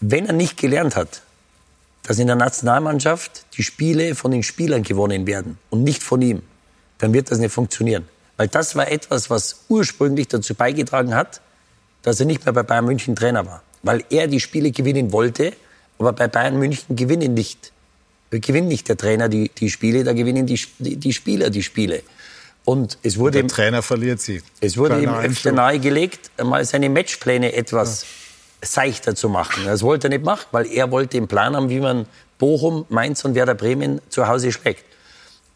wenn 0.00 0.26
er 0.26 0.34
nicht 0.34 0.58
gelernt 0.58 0.96
hat, 0.96 1.22
dass 2.04 2.18
in 2.18 2.26
der 2.26 2.36
Nationalmannschaft 2.36 3.46
die 3.56 3.62
Spiele 3.62 4.14
von 4.14 4.30
den 4.30 4.42
Spielern 4.42 4.82
gewonnen 4.82 5.26
werden 5.26 5.58
und 5.70 5.82
nicht 5.82 6.02
von 6.02 6.22
ihm, 6.22 6.42
dann 6.98 7.12
wird 7.12 7.30
das 7.30 7.38
nicht 7.38 7.52
funktionieren. 7.52 8.06
Weil 8.36 8.48
das 8.48 8.76
war 8.76 8.90
etwas, 8.90 9.30
was 9.30 9.64
ursprünglich 9.68 10.28
dazu 10.28 10.54
beigetragen 10.54 11.14
hat, 11.14 11.40
dass 12.02 12.20
er 12.20 12.26
nicht 12.26 12.44
mehr 12.44 12.52
bei 12.52 12.62
Bayern 12.62 12.84
München 12.84 13.16
Trainer 13.16 13.46
war. 13.46 13.62
Weil 13.82 14.04
er 14.10 14.26
die 14.28 14.40
Spiele 14.40 14.70
gewinnen 14.70 15.12
wollte, 15.12 15.54
aber 15.98 16.12
bei 16.12 16.28
Bayern 16.28 16.58
München 16.58 16.94
gewinnen 16.94 17.34
nicht. 17.34 17.72
Gewinnt 18.30 18.68
nicht 18.68 18.88
der 18.88 18.96
Trainer 18.96 19.28
die, 19.28 19.48
die 19.48 19.70
Spiele, 19.70 20.02
da 20.04 20.12
gewinnen 20.12 20.46
die, 20.46 20.60
die, 20.78 21.12
Spieler 21.12 21.50
die 21.50 21.62
Spiele. 21.62 22.02
Und 22.64 22.98
es 23.02 23.16
wurde 23.16 23.40
der 23.40 23.48
Trainer 23.48 23.80
verliert 23.80 24.20
sie. 24.20 24.42
Es 24.60 24.76
wurde 24.76 25.00
ihm 25.00 25.14
öfter 25.14 25.52
nahegelegt, 25.52 26.30
mal 26.42 26.64
seine 26.64 26.90
Matchpläne 26.90 27.52
etwas 27.52 28.02
ja 28.02 28.08
seichter 28.64 29.14
zu 29.14 29.28
machen. 29.28 29.64
Das 29.64 29.82
wollte 29.82 30.08
er 30.08 30.10
nicht 30.10 30.24
machen, 30.24 30.46
weil 30.52 30.66
er 30.66 30.90
wollte 30.90 31.16
den 31.18 31.28
Plan 31.28 31.56
haben, 31.56 31.68
wie 31.68 31.80
man 31.80 32.06
Bochum, 32.38 32.86
Mainz 32.88 33.24
und 33.24 33.34
Werder 33.34 33.54
Bremen 33.54 34.00
zu 34.08 34.26
Hause 34.26 34.52
schlägt. 34.52 34.84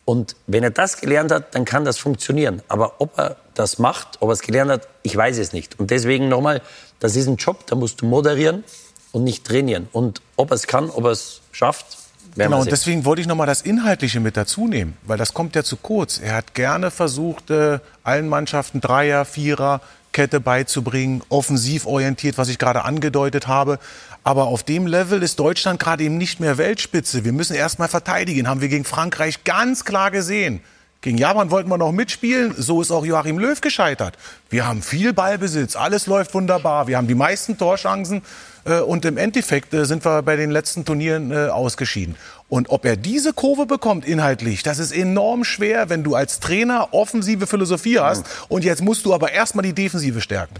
Und 0.04 0.36
wenn 0.46 0.62
er 0.62 0.70
das 0.70 1.00
gelernt 1.00 1.30
hat, 1.30 1.54
dann 1.54 1.64
kann 1.64 1.84
das 1.84 1.98
funktionieren. 1.98 2.62
Aber 2.68 3.00
ob 3.00 3.18
er 3.18 3.36
das 3.54 3.78
macht, 3.78 4.16
ob 4.20 4.30
er 4.30 4.32
es 4.32 4.40
gelernt 4.40 4.70
hat, 4.70 4.88
ich 5.02 5.14
weiß 5.14 5.36
es 5.38 5.52
nicht. 5.52 5.78
Und 5.78 5.90
deswegen 5.90 6.28
nochmal, 6.28 6.62
das 6.98 7.14
ist 7.14 7.26
ein 7.26 7.36
Job, 7.36 7.66
da 7.66 7.76
musst 7.76 8.00
du 8.00 8.06
moderieren 8.06 8.64
und 9.12 9.24
nicht 9.24 9.44
trainieren. 9.44 9.88
Und 9.92 10.22
ob 10.36 10.50
er 10.50 10.54
es 10.54 10.66
kann, 10.66 10.88
ob 10.88 11.04
er 11.04 11.10
es 11.10 11.40
schafft, 11.52 11.98
Genau, 12.34 12.60
und 12.60 12.70
deswegen 12.70 13.04
wollte 13.04 13.20
ich 13.20 13.26
noch 13.26 13.34
mal 13.34 13.46
das 13.46 13.62
Inhaltliche 13.62 14.20
mit 14.20 14.36
dazu 14.36 14.68
nehmen, 14.68 14.96
weil 15.02 15.18
das 15.18 15.34
kommt 15.34 15.56
ja 15.56 15.64
zu 15.64 15.76
kurz. 15.76 16.18
Er 16.18 16.36
hat 16.36 16.54
gerne 16.54 16.92
versucht, 16.92 17.50
äh, 17.50 17.80
allen 18.04 18.28
Mannschaften 18.28 18.80
Dreier, 18.80 19.24
Vierer, 19.24 19.80
Kette 20.18 20.40
beizubringen, 20.40 21.22
offensiv 21.28 21.86
orientiert, 21.86 22.38
was 22.38 22.48
ich 22.48 22.58
gerade 22.58 22.84
angedeutet 22.84 23.46
habe. 23.46 23.78
Aber 24.24 24.48
auf 24.48 24.64
dem 24.64 24.88
Level 24.88 25.22
ist 25.22 25.38
Deutschland 25.38 25.78
gerade 25.78 26.02
eben 26.02 26.18
nicht 26.18 26.40
mehr 26.40 26.58
Weltspitze. 26.58 27.24
Wir 27.24 27.32
müssen 27.32 27.54
erst 27.54 27.78
mal 27.78 27.86
verteidigen, 27.86 28.48
haben 28.48 28.60
wir 28.60 28.68
gegen 28.68 28.84
Frankreich 28.84 29.44
ganz 29.44 29.84
klar 29.84 30.10
gesehen. 30.10 30.60
Gegen 31.02 31.18
Japan 31.18 31.52
wollten 31.52 31.68
wir 31.68 31.78
noch 31.78 31.92
mitspielen, 31.92 32.52
so 32.58 32.82
ist 32.82 32.90
auch 32.90 33.06
Joachim 33.06 33.38
Löw 33.38 33.60
gescheitert. 33.60 34.18
Wir 34.50 34.66
haben 34.66 34.82
viel 34.82 35.12
Ballbesitz, 35.12 35.76
alles 35.76 36.08
läuft 36.08 36.34
wunderbar, 36.34 36.88
wir 36.88 36.96
haben 36.96 37.06
die 37.06 37.14
meisten 37.14 37.56
Torchancen 37.56 38.22
und 38.70 39.04
im 39.04 39.16
Endeffekt 39.16 39.74
äh, 39.74 39.84
sind 39.84 40.04
wir 40.04 40.22
bei 40.22 40.36
den 40.36 40.50
letzten 40.50 40.84
Turnieren 40.84 41.30
äh, 41.30 41.48
ausgeschieden. 41.48 42.16
Und 42.48 42.70
ob 42.70 42.84
er 42.84 42.96
diese 42.96 43.32
Kurve 43.32 43.66
bekommt 43.66 44.06
inhaltlich, 44.06 44.62
das 44.62 44.78
ist 44.78 44.92
enorm 44.92 45.44
schwer, 45.44 45.90
wenn 45.90 46.04
du 46.04 46.14
als 46.14 46.40
Trainer 46.40 46.88
offensive 46.92 47.46
Philosophie 47.46 47.98
hast 47.98 48.24
und 48.48 48.64
jetzt 48.64 48.82
musst 48.82 49.04
du 49.04 49.14
aber 49.14 49.32
erstmal 49.32 49.64
die 49.64 49.74
Defensive 49.74 50.20
stärken. 50.20 50.54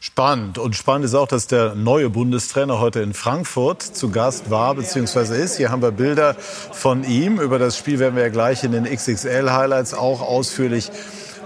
Spannend. 0.00 0.58
Und 0.58 0.76
spannend 0.76 1.06
ist 1.06 1.14
auch, 1.14 1.26
dass 1.26 1.48
der 1.48 1.74
neue 1.74 2.08
Bundestrainer 2.08 2.78
heute 2.78 3.00
in 3.00 3.14
Frankfurt 3.14 3.82
zu 3.82 4.10
Gast 4.10 4.48
war 4.48 4.76
bzw. 4.76 5.42
ist. 5.42 5.56
Hier 5.56 5.70
haben 5.70 5.82
wir 5.82 5.90
Bilder 5.90 6.36
von 6.36 7.02
ihm. 7.02 7.40
Über 7.40 7.58
das 7.58 7.76
Spiel 7.76 7.98
werden 7.98 8.14
wir 8.14 8.22
ja 8.22 8.28
gleich 8.28 8.62
in 8.62 8.70
den 8.70 8.84
XXL-Highlights 8.84 9.94
auch 9.94 10.20
ausführlich 10.20 10.92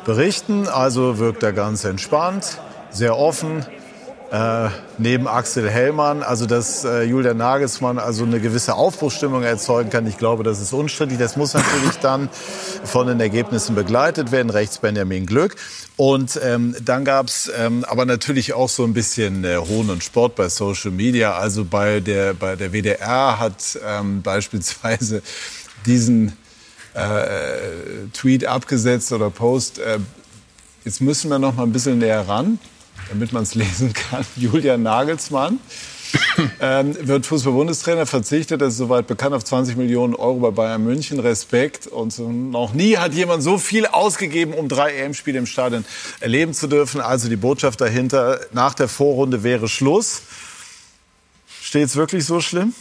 berichten. 0.04 0.68
Also 0.68 1.18
wirkt 1.18 1.42
er 1.42 1.54
ganz 1.54 1.84
entspannt, 1.84 2.58
sehr 2.90 3.16
offen, 3.16 3.64
äh, 4.32 4.70
neben 4.96 5.28
Axel 5.28 5.68
Hellmann, 5.68 6.22
also 6.22 6.46
dass 6.46 6.84
äh, 6.84 7.02
Julian 7.02 7.36
Nagelsmann 7.36 7.98
also 7.98 8.24
eine 8.24 8.40
gewisse 8.40 8.74
Aufbruchsstimmung 8.74 9.42
erzeugen 9.42 9.90
kann. 9.90 10.06
Ich 10.06 10.16
glaube, 10.16 10.42
das 10.42 10.58
ist 10.58 10.72
unstrittig. 10.72 11.18
Das 11.18 11.36
muss 11.36 11.52
natürlich 11.52 11.96
dann 12.00 12.30
von 12.82 13.08
den 13.08 13.20
Ergebnissen 13.20 13.74
begleitet 13.74 14.32
werden. 14.32 14.48
Rechts 14.48 14.78
Benjamin 14.78 15.26
Glück. 15.26 15.56
Und 15.98 16.40
ähm, 16.42 16.74
dann 16.82 17.04
gab's 17.04 17.50
ähm, 17.58 17.84
aber 17.84 18.06
natürlich 18.06 18.54
auch 18.54 18.70
so 18.70 18.84
ein 18.84 18.94
bisschen 18.94 19.44
äh, 19.44 19.58
Hohn 19.58 19.90
und 19.90 20.02
Sport 20.02 20.34
bei 20.34 20.48
Social 20.48 20.92
Media. 20.92 21.34
Also 21.34 21.66
bei 21.66 22.00
der, 22.00 22.32
bei 22.32 22.56
der 22.56 22.72
WDR 22.72 23.38
hat 23.38 23.78
ähm, 23.86 24.22
beispielsweise 24.22 25.20
diesen 25.84 26.32
äh, 26.94 28.08
Tweet 28.14 28.46
abgesetzt 28.46 29.12
oder 29.12 29.28
Post. 29.28 29.78
Äh, 29.78 29.98
jetzt 30.86 31.02
müssen 31.02 31.28
wir 31.28 31.38
noch 31.38 31.54
mal 31.54 31.64
ein 31.64 31.72
bisschen 31.72 31.98
näher 31.98 32.26
ran 32.26 32.58
damit 33.08 33.32
man 33.32 33.42
es 33.42 33.54
lesen 33.54 33.92
kann, 33.92 34.24
Julian 34.36 34.82
Nagelsmann. 34.82 35.60
ähm, 36.60 36.94
wird 37.06 37.24
Fußball-Bundestrainer, 37.26 38.06
verzichtet, 38.06 38.60
das 38.60 38.74
ist 38.74 38.78
soweit 38.78 39.06
bekannt, 39.06 39.34
auf 39.34 39.44
20 39.44 39.76
Millionen 39.76 40.14
Euro 40.14 40.40
bei 40.40 40.50
Bayern 40.50 40.84
München. 40.84 41.18
Respekt. 41.18 41.86
Und 41.86 42.18
noch 42.18 42.74
nie 42.74 42.98
hat 42.98 43.14
jemand 43.14 43.42
so 43.42 43.58
viel 43.58 43.86
ausgegeben, 43.86 44.52
um 44.52 44.68
drei 44.68 44.94
EM-Spiele 44.94 45.38
im 45.38 45.46
Stadion 45.46 45.84
erleben 46.20 46.52
zu 46.52 46.66
dürfen. 46.66 47.00
Also 47.00 47.28
die 47.28 47.36
Botschaft 47.36 47.80
dahinter, 47.80 48.40
nach 48.52 48.74
der 48.74 48.88
Vorrunde 48.88 49.42
wäre 49.42 49.68
Schluss. 49.68 50.22
Steht 51.62 51.86
es 51.86 51.96
wirklich 51.96 52.24
so 52.24 52.40
schlimm? 52.40 52.74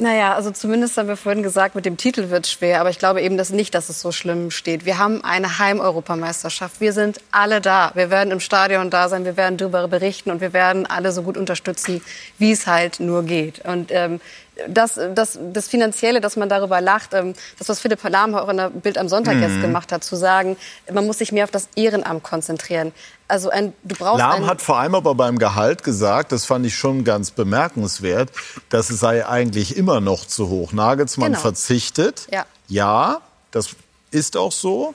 Naja, 0.00 0.34
also 0.34 0.52
zumindest 0.52 0.96
haben 0.96 1.08
wir 1.08 1.16
vorhin 1.16 1.42
gesagt, 1.42 1.74
mit 1.74 1.84
dem 1.84 1.96
Titel 1.96 2.30
wird 2.30 2.46
schwer. 2.46 2.80
Aber 2.80 2.90
ich 2.90 3.00
glaube 3.00 3.20
eben 3.20 3.36
dass 3.36 3.50
nicht, 3.50 3.74
dass 3.74 3.88
es 3.88 4.00
so 4.00 4.12
schlimm 4.12 4.52
steht. 4.52 4.84
Wir 4.84 4.98
haben 4.98 5.24
eine 5.24 5.58
Heimeuropameisterschaft. 5.58 6.80
Wir 6.80 6.92
sind 6.92 7.20
alle 7.32 7.60
da. 7.60 7.90
Wir 7.94 8.08
werden 8.08 8.30
im 8.30 8.38
Stadion 8.38 8.90
da 8.90 9.08
sein. 9.08 9.24
Wir 9.24 9.36
werden 9.36 9.56
darüber 9.56 9.88
berichten 9.88 10.30
und 10.30 10.40
wir 10.40 10.52
werden 10.52 10.86
alle 10.86 11.10
so 11.10 11.22
gut 11.22 11.36
unterstützen, 11.36 12.00
wie 12.38 12.52
es 12.52 12.68
halt 12.68 13.00
nur 13.00 13.24
geht. 13.24 13.64
Und 13.64 13.90
ähm, 13.90 14.20
das, 14.66 14.98
das, 15.14 15.38
das 15.52 15.68
Finanzielle, 15.68 16.20
dass 16.20 16.36
man 16.36 16.48
darüber 16.48 16.80
lacht, 16.80 17.14
ähm, 17.14 17.34
das, 17.58 17.68
was 17.68 17.80
Philipp 17.80 18.02
Lahm 18.08 18.34
auch 18.34 18.48
in 18.48 18.56
der 18.56 18.70
Bild 18.70 18.98
am 18.98 19.08
Sonntag 19.08 19.36
mhm. 19.36 19.42
jetzt 19.42 19.60
gemacht 19.60 19.92
hat, 19.92 20.02
zu 20.02 20.16
sagen, 20.16 20.56
man 20.92 21.06
muss 21.06 21.18
sich 21.18 21.32
mehr 21.32 21.44
auf 21.44 21.50
das 21.50 21.68
Ehrenamt 21.76 22.22
konzentrieren. 22.22 22.92
Also 23.28 23.50
ein, 23.50 23.74
du 23.84 23.94
brauchst 23.94 24.18
Lahm 24.18 24.46
hat 24.46 24.62
vor 24.62 24.78
allem 24.78 24.94
aber 24.94 25.14
beim 25.14 25.38
Gehalt 25.38 25.84
gesagt, 25.84 26.32
das 26.32 26.46
fand 26.46 26.64
ich 26.66 26.74
schon 26.74 27.04
ganz 27.04 27.30
bemerkenswert, 27.30 28.30
dass 28.70 28.90
es 28.90 29.00
sei 29.00 29.26
eigentlich 29.26 29.76
immer 29.76 30.00
noch 30.00 30.26
zu 30.26 30.48
hoch. 30.48 30.72
Nagelsmann 30.72 31.32
genau. 31.32 31.42
verzichtet. 31.42 32.26
Ja. 32.32 32.46
ja, 32.68 33.20
das 33.50 33.70
ist 34.10 34.36
auch 34.36 34.52
so. 34.52 34.94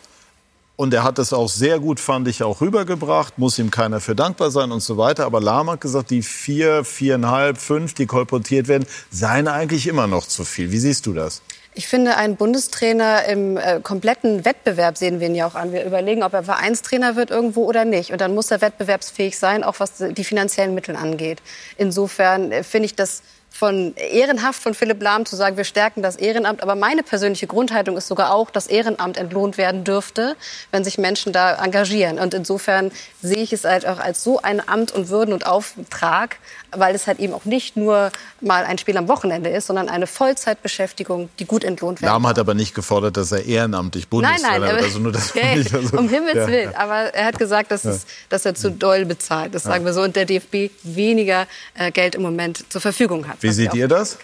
Und 0.76 0.94
er 0.94 1.04
hat 1.04 1.20
das 1.20 1.34
auch 1.34 1.50
sehr 1.50 1.80
gut, 1.80 2.00
fand 2.00 2.28
ich, 2.28 2.41
auch 2.41 2.60
rübergebracht. 2.60 3.38
Muss 3.38 3.60
ihm 3.60 3.70
keiner 3.70 4.00
für 4.00 4.16
dankbar 4.16 4.50
sein 4.50 4.72
und 4.72 4.82
so 4.82 4.98
weiter. 4.98 5.26
Aber 5.26 5.40
Lahm 5.40 5.70
hat 5.70 5.82
gesagt, 5.82 6.10
die 6.10 6.24
vier, 6.24 6.84
viereinhalb, 6.84 7.60
fünf, 7.60 7.94
die 7.94 8.08
kolportiert 8.08 8.68
werden, 8.68 8.88
seien 9.12 9.48
eigentlich 9.48 9.86
immer 9.86 10.08
noch 10.08 10.26
zu 10.26 10.44
viel. 10.45 10.72
Wie 10.72 10.80
siehst 10.80 11.06
du 11.06 11.14
das? 11.14 11.44
Ich 11.76 11.88
finde, 11.88 12.18
einen 12.18 12.36
Bundestrainer 12.36 13.26
im 13.26 13.58
äh, 13.58 13.80
kompletten 13.82 14.45
Wettbewerb 14.45 14.98
sehen 14.98 15.20
wir 15.20 15.28
ihn 15.28 15.36
ja 15.36 15.48
auch 15.48 15.56
an. 15.56 15.74
Wir 15.74 15.86
überlegen, 15.86 16.24
ob 16.24 16.34
er 16.34 16.44
Vereinstrainer 16.44 17.16
wird 17.16 17.32
irgendwo 17.32 17.66
oder 17.66 17.86
nicht. 17.86 18.12
Und 18.12 18.22
dann 18.22 18.34
muss 18.34 18.52
er 18.52 18.62
wettbewerbsfähig 18.62 19.38
sein, 19.38 19.64
auch 19.64 19.80
was 19.80 19.94
die 19.98 20.24
finanziellen 20.24 20.76
Mittel 20.76 20.95
angeht. 20.95 21.41
Insofern 21.78 22.52
äh, 22.52 22.64
finde 22.64 22.88
ich 22.88 22.95
das 22.95 23.22
von 23.53 23.93
ehrenhaft 23.95 24.63
von 24.63 24.73
Philipp 24.73 25.01
Lahm 25.01 25.27
zu 25.27 25.35
sagen, 25.35 25.57
wir 25.57 25.63
stärken 25.63 26.01
das 26.01 26.15
Ehrenamt. 26.15 26.63
Aber 26.63 26.73
meine 26.73 27.03
persönliche 27.03 27.45
Grundhaltung 27.45 27.95
ist 27.95 28.07
sogar 28.07 28.34
auch, 28.34 28.49
dass 28.49 28.65
Ehrenamt 28.65 29.15
entlohnt 29.15 29.59
werden 29.59 29.84
dürfte, 29.84 30.35
wenn 30.71 30.84
sich 30.84 30.97
Menschen 30.97 31.34
da 31.34 31.63
engagieren. 31.63 32.17
Und 32.17 32.34
insofern 32.34 32.91
sehe 33.21 33.43
ich 33.43 33.53
es 33.53 33.63
halt 33.63 33.85
auch 33.85 33.99
als 33.99 34.23
so 34.23 34.41
ein 34.41 34.67
Amt 34.67 34.91
und 34.91 35.09
Würden 35.09 35.35
und 35.35 35.45
Auftrag, 35.45 36.38
weil 36.76 36.95
es 36.95 37.08
halt 37.08 37.20
eben 37.20 37.34
auch 37.34 37.45
nicht 37.45 37.78
nur 37.78 38.12
mal 38.41 38.66
ein 38.66 38.78
Spiel 38.78 38.98
am 38.98 39.08
Wochenende 39.08 39.50
ist, 39.50 39.68
sondern 39.68 39.90
eine 39.90 40.08
Vollzeitbeschäftigung, 40.08 41.30
die 41.40 41.45
gut 41.45 41.64
entlohnt 41.64 42.02
wird. 42.02 42.12
Lahm 42.12 42.28
hat 42.28 42.40
aber 42.40 42.54
nicht 42.54 42.76
gefordert, 42.76 43.18
dass 43.18 43.32
er 43.32 43.45
ehrenamtlich 43.45 44.08
Bundestrainer 44.08 44.60
nein, 44.60 44.76
nein. 44.76 44.84
Also 44.84 45.00
nur, 45.00 45.12
dass 45.12 45.34
ja, 45.36 45.56
nicht, 45.56 45.74
also, 45.74 45.98
um 45.98 46.10
Himmels 46.10 46.36
ja, 46.36 46.48
Willen. 46.48 46.72
ja. 46.72 46.80
Aber 46.80 46.95
er 47.14 47.26
hat 47.26 47.40
gesagt, 47.40 47.72
dass, 47.72 47.86
es, 47.86 48.06
dass 48.30 48.45
er 48.45 48.56
zu 48.56 48.72
doll 48.72 49.06
bezahlt. 49.06 49.54
Das 49.56 49.64
Ja. 49.64 49.72
sagen 49.72 49.86
wir 49.86 49.94
so. 49.94 50.02
Und 50.02 50.16
der 50.16 50.26
DFB 50.26 50.72
weniger 50.84 51.48
äh, 51.76 51.91
Geld 51.91 52.16
im 52.16 52.22
Moment 52.22 52.66
zur 52.72 52.82
Verfügung 52.82 53.28
hat. 53.28 53.38
Wie 53.41 53.52
seht 53.52 53.74
ihr 53.74 53.88
das? 53.88 54.18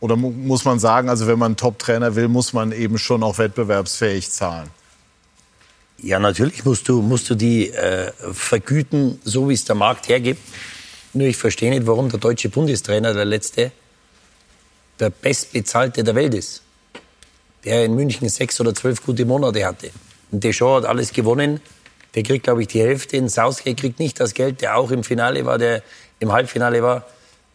Oder 0.00 0.16
mu 0.16 0.30
muss 0.30 0.64
man 0.64 0.78
sagen, 0.78 1.08
also 1.08 1.26
wenn 1.26 1.38
man 1.38 1.46
einen 1.46 1.56
Top-Trainer 1.56 2.14
will, 2.16 2.28
muss 2.28 2.52
man 2.52 2.72
eben 2.72 2.98
schon 2.98 3.22
auch 3.22 3.38
wettbewerbsfähig 3.38 4.30
zahlen? 4.30 4.68
Ja, 5.98 6.18
natürlich 6.18 6.64
musst 6.64 6.88
du, 6.88 7.00
musst 7.00 7.30
du 7.30 7.34
die 7.34 7.70
äh, 7.70 8.12
vergüten, 8.32 9.18
so 9.24 9.48
wie 9.48 9.54
es 9.54 9.64
der 9.64 9.74
Markt 9.74 10.08
hergibt. 10.08 10.42
Nur 11.16 11.28
ich 11.28 11.38
verstehe 11.38 11.70
nicht, 11.70 11.86
warum 11.86 12.10
der 12.10 12.20
deutsche 12.20 12.50
Bundestrainer, 12.50 13.14
der 13.14 13.24
letzte, 13.24 13.72
der 15.00 15.08
bestbezahlte 15.08 16.04
der 16.04 16.14
Welt 16.14 16.34
ist. 16.34 16.62
Der 17.64 17.86
in 17.86 17.94
München 17.94 18.28
sechs 18.28 18.60
oder 18.60 18.74
zwölf 18.74 19.02
gute 19.02 19.24
Monate 19.24 19.64
hatte. 19.64 19.90
Und 20.30 20.44
Deschamps 20.44 20.82
hat 20.82 20.90
alles 20.90 21.14
gewonnen. 21.14 21.60
Der 22.14 22.22
kriegt, 22.22 22.44
glaube 22.44 22.60
ich, 22.60 22.68
die 22.68 22.80
Hälfte. 22.80 23.18
Und 23.18 23.30
Southgate 23.30 23.80
kriegt 23.80 23.98
nicht 23.98 24.20
das 24.20 24.34
Geld, 24.34 24.60
der 24.60 24.76
auch 24.76 24.90
im 24.90 25.02
Finale 25.04 25.46
war, 25.46 25.56
der 25.56 25.82
im 26.20 26.32
Halbfinale 26.32 26.82
war. 26.82 27.06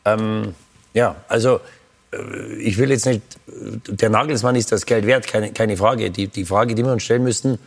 Ähm, 0.06 0.56
ja, 0.96 1.16
also 1.28 1.62
äh, 2.12 2.56
ich 2.56 2.80
will 2.80 2.90
jetzt 2.90 3.06
nicht, 3.06 3.22
der 3.48 4.10
Nagelsmann 4.10 4.56
ist 4.56 4.72
das 4.72 4.88
Geld 4.88 5.06
wert, 5.06 5.28
keine, 5.28 5.54
keine 5.54 5.78
Frage. 5.78 6.10
Die, 6.10 6.28
die 6.28 6.46
Frage, 6.46 6.74
die 6.74 6.84
wir 6.84 6.92
uns 6.92 7.04
stellen 7.04 7.24
müssten, 7.24 7.60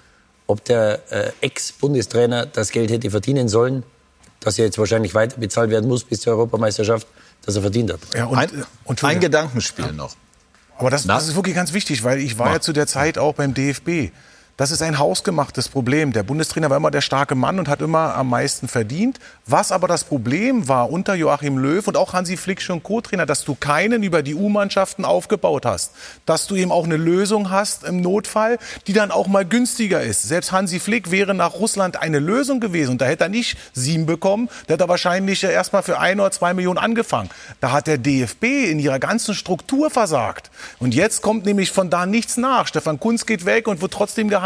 ob 0.48 0.64
der 0.64 1.00
äh, 1.10 1.30
Ex-Bundestrainer 1.40 2.46
das 2.46 2.70
Geld 2.72 2.90
hätte 2.90 3.10
verdienen 3.10 3.48
sollen, 3.48 3.84
dass 4.44 4.58
er 4.58 4.66
jetzt 4.66 4.78
wahrscheinlich 4.78 5.14
weiter 5.14 5.38
bezahlt 5.38 5.70
werden 5.70 5.88
muss 5.88 6.04
bis 6.04 6.20
zur 6.20 6.34
Europameisterschaft, 6.34 7.06
das 7.44 7.56
er 7.56 7.62
verdient 7.62 7.92
hat. 7.92 8.00
Ja, 8.14 8.26
und, 8.26 8.38
ein, 8.38 8.64
und 8.84 9.02
ein 9.04 9.20
Gedankenspiel 9.20 9.92
noch. 9.92 10.14
Aber 10.76 10.90
das, 10.90 11.06
das 11.06 11.28
ist 11.28 11.36
wirklich 11.36 11.54
ganz 11.54 11.72
wichtig, 11.72 12.04
weil 12.04 12.18
ich 12.18 12.38
war 12.38 12.52
ja 12.52 12.60
zu 12.60 12.72
der 12.72 12.86
Zeit 12.86 13.16
auch 13.16 13.34
beim 13.34 13.54
DFB. 13.54 14.10
Das 14.56 14.70
ist 14.70 14.82
ein 14.82 15.00
hausgemachtes 15.00 15.68
Problem. 15.68 16.12
Der 16.12 16.22
Bundestrainer 16.22 16.70
war 16.70 16.76
immer 16.76 16.92
der 16.92 17.00
starke 17.00 17.34
Mann 17.34 17.58
und 17.58 17.66
hat 17.66 17.82
immer 17.82 18.14
am 18.14 18.28
meisten 18.30 18.68
verdient. 18.68 19.18
Was 19.46 19.72
aber 19.72 19.88
das 19.88 20.04
Problem 20.04 20.68
war 20.68 20.92
unter 20.92 21.16
Joachim 21.16 21.58
Löw 21.58 21.84
und 21.88 21.96
auch 21.96 22.12
Hansi 22.12 22.36
Flick 22.36 22.62
schon 22.62 22.80
Co-Trainer, 22.80 23.26
dass 23.26 23.44
du 23.44 23.56
keinen 23.56 24.04
über 24.04 24.22
die 24.22 24.36
U-Mannschaften 24.36 25.04
aufgebaut 25.04 25.66
hast. 25.66 25.90
Dass 26.24 26.46
du 26.46 26.54
eben 26.54 26.70
auch 26.70 26.84
eine 26.84 26.96
Lösung 26.96 27.50
hast 27.50 27.82
im 27.82 28.00
Notfall, 28.00 28.58
die 28.86 28.92
dann 28.92 29.10
auch 29.10 29.26
mal 29.26 29.44
günstiger 29.44 30.00
ist. 30.00 30.22
Selbst 30.22 30.52
Hansi 30.52 30.78
Flick 30.78 31.10
wäre 31.10 31.34
nach 31.34 31.54
Russland 31.54 32.00
eine 32.00 32.20
Lösung 32.20 32.60
gewesen. 32.60 32.92
Und 32.92 33.00
da 33.00 33.06
hätte 33.06 33.24
er 33.24 33.30
nicht 33.30 33.58
sieben 33.72 34.06
bekommen. 34.06 34.48
Da 34.68 34.74
hätte 34.74 34.84
er 34.84 34.88
wahrscheinlich 34.88 35.42
erst 35.42 35.72
mal 35.72 35.82
für 35.82 35.98
ein 35.98 36.20
oder 36.20 36.30
zwei 36.30 36.54
Millionen 36.54 36.78
angefangen. 36.78 37.28
Da 37.60 37.72
hat 37.72 37.88
der 37.88 37.98
DFB 37.98 38.44
in 38.70 38.78
ihrer 38.78 39.00
ganzen 39.00 39.34
Struktur 39.34 39.90
versagt. 39.90 40.52
Und 40.78 40.94
jetzt 40.94 41.22
kommt 41.22 41.44
nämlich 41.44 41.72
von 41.72 41.90
da 41.90 42.06
nichts 42.06 42.36
nach. 42.36 42.68
Stefan 42.68 43.00
Kunz 43.00 43.26
geht 43.26 43.46
weg 43.46 43.66
und 43.66 43.82
wird 43.82 43.92
trotzdem 43.92 44.28
gehandelt. 44.28 44.43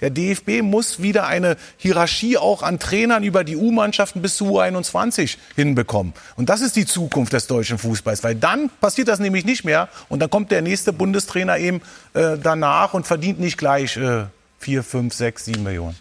Der 0.00 0.10
DFB 0.10 0.62
muss 0.62 1.00
wieder 1.02 1.26
eine 1.26 1.56
Hierarchie 1.76 2.36
auch 2.36 2.62
an 2.62 2.78
Trainern 2.78 3.22
über 3.22 3.44
die 3.44 3.56
U-Mannschaften 3.56 4.22
bis 4.22 4.36
zu 4.36 4.58
U21 4.58 5.36
hinbekommen. 5.54 6.12
Und 6.36 6.48
das 6.48 6.60
ist 6.60 6.76
die 6.76 6.86
Zukunft 6.86 7.32
des 7.32 7.46
deutschen 7.46 7.78
Fußballs, 7.78 8.24
weil 8.24 8.34
dann 8.34 8.70
passiert 8.80 9.08
das 9.08 9.18
nämlich 9.18 9.44
nicht 9.44 9.64
mehr 9.64 9.88
und 10.08 10.20
dann 10.20 10.30
kommt 10.30 10.50
der 10.50 10.62
nächste 10.62 10.92
Bundestrainer 10.92 11.58
eben 11.58 11.80
äh, 12.14 12.36
danach 12.42 12.94
und 12.94 13.06
verdient 13.06 13.40
nicht 13.40 13.58
gleich 13.58 13.96
äh, 13.96 14.24
vier, 14.58 14.82
fünf, 14.82 15.14
sechs, 15.14 15.44
sieben 15.44 15.62
Millionen. 15.62 15.96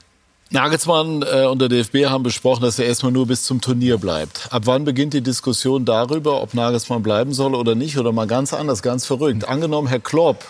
Nagelsmann 0.51 1.23
äh, 1.23 1.45
und 1.45 1.59
der 1.59 1.69
DFB 1.69 2.05
haben 2.05 2.23
besprochen, 2.23 2.61
dass 2.61 2.77
er 2.77 2.85
erstmal 2.85 3.11
nur 3.11 3.25
bis 3.27 3.43
zum 3.43 3.61
Turnier 3.61 3.97
bleibt. 3.97 4.47
Ab 4.51 4.63
wann 4.65 4.85
beginnt 4.85 5.13
die 5.13 5.21
Diskussion 5.21 5.85
darüber, 5.85 6.41
ob 6.41 6.53
Nagelsmann 6.53 7.01
bleiben 7.01 7.33
soll 7.33 7.55
oder 7.55 7.75
nicht? 7.75 7.97
Oder 7.97 8.11
mal 8.11 8.27
ganz 8.27 8.53
anders, 8.53 8.83
ganz 8.83 9.05
verrückt. 9.05 9.47
Angenommen, 9.47 9.87
Herr 9.87 9.99
Klopp 9.99 10.45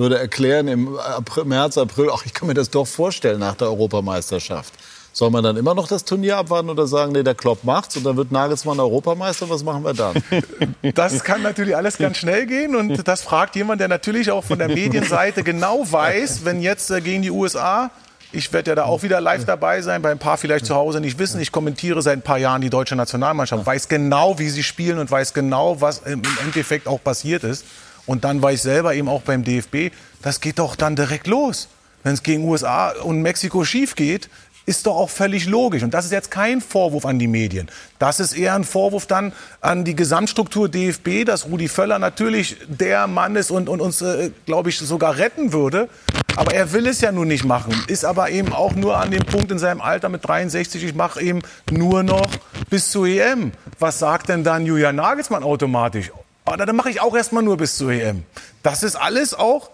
würde 0.00 0.18
erklären 0.18 0.66
im 0.66 0.98
April, 0.98 1.44
März, 1.44 1.78
April, 1.78 2.08
ach, 2.12 2.24
ich 2.24 2.34
kann 2.34 2.48
mir 2.48 2.54
das 2.54 2.70
doch 2.70 2.86
vorstellen 2.86 3.38
nach 3.38 3.54
der 3.54 3.68
Europameisterschaft. 3.68 4.74
Soll 5.12 5.30
man 5.30 5.42
dann 5.42 5.56
immer 5.56 5.74
noch 5.74 5.88
das 5.88 6.04
Turnier 6.04 6.36
abwarten 6.36 6.70
oder 6.70 6.86
sagen, 6.86 7.12
nee, 7.12 7.22
der 7.22 7.34
Klopp 7.34 7.64
macht's 7.64 7.96
und 7.96 8.04
dann 8.04 8.16
wird 8.16 8.32
Nagelsmann 8.32 8.78
Europameister? 8.80 9.50
Was 9.50 9.62
machen 9.62 9.84
wir 9.84 9.94
dann? 9.94 10.14
Das 10.94 11.24
kann 11.24 11.42
natürlich 11.42 11.76
alles 11.76 11.98
ganz 11.98 12.16
schnell 12.16 12.46
gehen 12.46 12.74
und 12.74 13.06
das 13.06 13.22
fragt 13.22 13.54
jemand, 13.54 13.80
der 13.80 13.88
natürlich 13.88 14.30
auch 14.30 14.44
von 14.44 14.58
der 14.58 14.68
Medienseite 14.68 15.42
genau 15.42 15.84
weiß, 15.90 16.44
wenn 16.44 16.62
jetzt 16.62 16.90
äh, 16.90 17.00
gegen 17.00 17.22
die 17.22 17.30
USA 17.30 17.90
ich 18.32 18.52
werde 18.52 18.70
ja 18.70 18.74
da 18.76 18.84
auch 18.84 19.02
wieder 19.02 19.20
live 19.20 19.44
dabei 19.44 19.82
sein, 19.82 20.02
bei 20.02 20.10
ein 20.12 20.18
paar 20.18 20.36
vielleicht 20.36 20.64
zu 20.64 20.74
Hause 20.74 21.00
nicht 21.00 21.18
wissen. 21.18 21.40
Ich 21.40 21.50
kommentiere 21.50 22.00
seit 22.00 22.18
ein 22.18 22.22
paar 22.22 22.38
Jahren 22.38 22.60
die 22.60 22.70
deutsche 22.70 22.94
Nationalmannschaft, 22.94 23.66
weiß 23.66 23.88
genau, 23.88 24.38
wie 24.38 24.48
sie 24.48 24.62
spielen 24.62 24.98
und 24.98 25.10
weiß 25.10 25.34
genau, 25.34 25.80
was 25.80 25.98
im 26.00 26.22
Endeffekt 26.44 26.86
auch 26.86 27.02
passiert 27.02 27.42
ist. 27.42 27.64
Und 28.10 28.24
dann 28.24 28.42
war 28.42 28.50
ich 28.50 28.60
selber 28.60 28.92
eben 28.92 29.08
auch 29.08 29.22
beim 29.22 29.44
DFB, 29.44 29.94
das 30.20 30.40
geht 30.40 30.58
doch 30.58 30.74
dann 30.74 30.96
direkt 30.96 31.28
los. 31.28 31.68
Wenn 32.02 32.12
es 32.12 32.24
gegen 32.24 32.42
USA 32.44 32.88
und 32.88 33.22
Mexiko 33.22 33.64
schief 33.64 33.94
geht, 33.94 34.28
ist 34.66 34.88
doch 34.88 34.96
auch 34.96 35.10
völlig 35.10 35.46
logisch. 35.46 35.84
Und 35.84 35.94
das 35.94 36.06
ist 36.06 36.10
jetzt 36.10 36.28
kein 36.28 36.60
Vorwurf 36.60 37.06
an 37.06 37.20
die 37.20 37.28
Medien. 37.28 37.70
Das 38.00 38.18
ist 38.18 38.32
eher 38.32 38.56
ein 38.56 38.64
Vorwurf 38.64 39.06
dann 39.06 39.32
an 39.60 39.84
die 39.84 39.94
Gesamtstruktur 39.94 40.68
DFB, 40.68 41.24
dass 41.24 41.46
Rudi 41.46 41.68
Völler 41.68 42.00
natürlich 42.00 42.56
der 42.66 43.06
Mann 43.06 43.36
ist 43.36 43.52
und, 43.52 43.68
und 43.68 43.80
uns, 43.80 44.02
äh, 44.02 44.32
glaube 44.44 44.70
ich, 44.70 44.78
sogar 44.78 45.16
retten 45.18 45.52
würde. 45.52 45.88
Aber 46.34 46.52
er 46.52 46.72
will 46.72 46.88
es 46.88 47.00
ja 47.00 47.12
nun 47.12 47.28
nicht 47.28 47.44
machen. 47.44 47.72
Ist 47.86 48.04
aber 48.04 48.30
eben 48.30 48.52
auch 48.52 48.74
nur 48.74 48.96
an 48.96 49.12
dem 49.12 49.24
Punkt 49.24 49.52
in 49.52 49.60
seinem 49.60 49.80
Alter 49.80 50.08
mit 50.08 50.26
63, 50.26 50.82
ich 50.82 50.96
mache 50.96 51.22
eben 51.22 51.42
nur 51.70 52.02
noch 52.02 52.26
bis 52.70 52.90
zur 52.90 53.06
EM. 53.06 53.52
Was 53.78 54.00
sagt 54.00 54.30
denn 54.30 54.42
dann 54.42 54.66
Julian 54.66 54.96
Nagelsmann 54.96 55.44
automatisch? 55.44 56.10
Oh, 56.46 56.56
dann 56.56 56.74
mache 56.74 56.90
ich 56.90 57.00
auch 57.00 57.14
erstmal 57.14 57.42
nur 57.42 57.56
bis 57.56 57.76
zur 57.76 57.92
EM. 57.92 58.24
Das 58.62 58.82
ist 58.82 58.96
alles 58.96 59.34
auch 59.34 59.70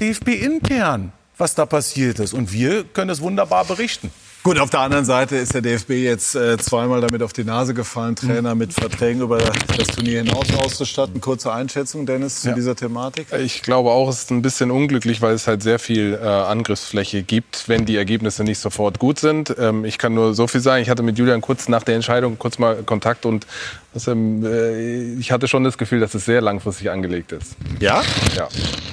DFB 0.00 0.28
intern, 0.28 1.12
was 1.38 1.54
da 1.54 1.66
passiert 1.66 2.18
ist. 2.18 2.34
Und 2.34 2.52
wir 2.52 2.84
können 2.84 3.10
es 3.10 3.20
wunderbar 3.20 3.64
berichten. 3.64 4.10
Gut, 4.46 4.60
auf 4.60 4.70
der 4.70 4.78
anderen 4.78 5.04
Seite 5.04 5.34
ist 5.34 5.54
der 5.54 5.60
DFB 5.60 5.90
jetzt 5.90 6.36
äh, 6.36 6.56
zweimal 6.56 7.00
damit 7.00 7.20
auf 7.20 7.32
die 7.32 7.42
Nase 7.42 7.74
gefallen, 7.74 8.14
Trainer 8.14 8.54
mit 8.54 8.72
Verträgen 8.72 9.20
über 9.22 9.38
das 9.38 9.88
Turnier 9.88 10.22
hinaus 10.22 10.54
auszustatten. 10.56 11.20
Kurze 11.20 11.52
Einschätzung, 11.52 12.06
Dennis, 12.06 12.42
zu 12.42 12.50
Ja. 12.50 12.54
dieser 12.54 12.76
Thematik? 12.76 13.26
Ich 13.40 13.62
glaube 13.62 13.90
auch, 13.90 14.08
es 14.08 14.20
ist 14.20 14.30
ein 14.30 14.42
bisschen 14.42 14.70
unglücklich, 14.70 15.20
weil 15.20 15.34
es 15.34 15.48
halt 15.48 15.64
sehr 15.64 15.80
viel 15.80 16.16
äh, 16.22 16.24
Angriffsfläche 16.24 17.24
gibt, 17.24 17.68
wenn 17.68 17.86
die 17.86 17.96
Ergebnisse 17.96 18.44
nicht 18.44 18.60
sofort 18.60 19.00
gut 19.00 19.18
sind. 19.18 19.52
Ähm, 19.58 19.84
ich 19.84 19.98
kann 19.98 20.14
nur 20.14 20.32
so 20.32 20.46
viel 20.46 20.60
sagen. 20.60 20.80
Ich 20.80 20.90
hatte 20.90 21.02
mit 21.02 21.18
Julian 21.18 21.40
kurz 21.40 21.68
nach 21.68 21.82
der 21.82 21.96
Entscheidung 21.96 22.38
kurz 22.38 22.60
mal 22.60 22.76
Kontakt 22.84 23.26
und 23.26 23.48
das, 23.94 24.06
ähm, 24.06 24.46
äh, 24.46 25.14
ich 25.14 25.32
hatte 25.32 25.48
schon 25.48 25.64
das 25.64 25.76
Gefühl, 25.76 25.98
dass 25.98 26.14
es 26.14 26.24
sehr 26.24 26.40
langfristig 26.40 26.88
angelegt 26.88 27.32
ist. 27.32 27.56
Ja? 27.80 28.00
Ja. 28.36 28.46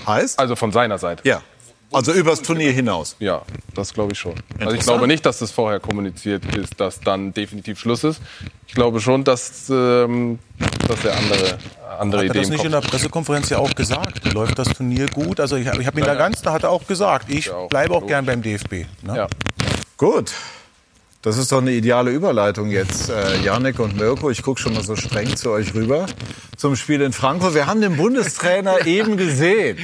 Heißt? 0.08 0.40
Also 0.40 0.56
von 0.56 0.72
seiner 0.72 0.98
Seite. 0.98 1.22
Ja. 1.28 1.44
Also 1.94 2.12
übers 2.12 2.42
Turnier 2.42 2.72
hinaus. 2.72 3.16
Ja, 3.20 3.44
das 3.76 3.94
glaube 3.94 4.14
ich 4.14 4.20
schon. 4.20 4.34
Also 4.60 4.76
ich 4.76 4.82
glaube 4.82 5.08
nicht, 5.08 5.26
dass 5.26 5.40
das 5.40 5.52
vorher 5.52 5.80
kommuniziert 5.80 6.44
ist, 6.56 6.80
dass 6.80 7.00
dann 7.00 7.34
definitiv 7.34 7.80
Schluss 7.80 8.04
ist. 8.04 8.22
Ich 8.68 8.74
glaube 8.74 9.00
schon, 9.00 9.24
dass, 9.24 9.70
ähm, 9.70 10.40
dass 10.88 11.06
er 11.06 11.18
andere, 11.18 11.58
andere 12.00 12.22
Hat 12.22 12.26
er 12.28 12.32
Ideen 12.32 12.42
das 12.42 12.50
nicht 12.50 12.66
in 12.66 12.72
der 12.72 12.82
Pressekonferenz 12.82 13.50
ja 13.50 13.60
auch 13.60 13.74
gesagt? 13.76 14.34
Läuft 14.34 14.58
das 14.58 14.70
Turnier 14.70 15.06
gut? 15.08 15.40
Also 15.40 15.56
ich, 15.56 15.68
ich 15.68 15.88
habe 15.88 16.00
ihn 16.00 16.06
da 16.06 16.16
ganz, 16.16 16.42
da 16.42 16.52
hat 16.52 16.64
er 16.64 16.72
auch 16.72 16.88
gesagt, 16.88 17.30
ich 17.30 17.52
bleibe 17.70 17.94
auch 17.94 18.08
gern 18.08 18.26
beim 18.26 18.42
DFB. 18.42 18.86
Ne? 19.04 19.16
Ja. 19.16 19.28
Gut. 19.98 20.34
Das 21.24 21.38
ist 21.38 21.54
doch 21.54 21.62
eine 21.62 21.72
ideale 21.72 22.12
Überleitung 22.12 22.70
jetzt, 22.70 23.10
äh, 23.10 23.42
Janik 23.42 23.80
und 23.80 23.96
Mirko. 23.96 24.30
Ich 24.30 24.44
gucke 24.44 24.60
schon 24.60 24.74
mal 24.74 24.84
so 24.84 24.98
streng 24.98 25.38
zu 25.38 25.52
euch 25.52 25.74
rüber 25.74 26.06
zum 26.58 26.76
Spiel 26.76 27.00
in 27.02 27.14
Frankfurt. 27.14 27.54
Wir 27.54 27.66
haben 27.66 27.80
den 27.80 27.96
Bundestrainer 27.96 28.86
eben 28.86 29.16
gesehen. 29.16 29.78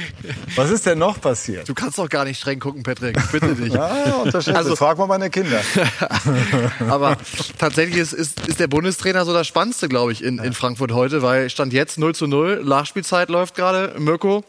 Was 0.54 0.68
ist 0.70 0.84
denn 0.84 0.98
noch 0.98 1.18
passiert? 1.18 1.66
Du 1.66 1.72
kannst 1.72 1.96
doch 1.96 2.10
gar 2.10 2.26
nicht 2.26 2.38
streng 2.38 2.58
gucken, 2.58 2.82
Patrick. 2.82 3.16
Bitte 3.32 3.54
dich. 3.54 3.72
Ja, 3.80 4.16
unterschätze. 4.22 4.54
Also- 4.58 4.76
Frag 4.76 4.98
mal 4.98 5.06
meine 5.06 5.30
Kinder. 5.30 5.62
Aber 6.90 7.16
tatsächlich 7.56 7.96
ist, 7.96 8.12
ist, 8.12 8.46
ist 8.46 8.60
der 8.60 8.66
Bundestrainer 8.68 9.24
so 9.24 9.32
das 9.32 9.46
Spannendste, 9.46 9.88
glaube 9.88 10.12
ich, 10.12 10.22
in, 10.22 10.38
in 10.40 10.52
Frankfurt 10.52 10.92
heute, 10.92 11.22
weil 11.22 11.48
Stand 11.48 11.72
jetzt 11.72 11.98
0 11.98 12.14
zu 12.14 12.26
0, 12.26 12.62
Nachspielzeit 12.64 13.30
läuft 13.30 13.54
gerade. 13.54 13.94
Mirko, 13.98 14.44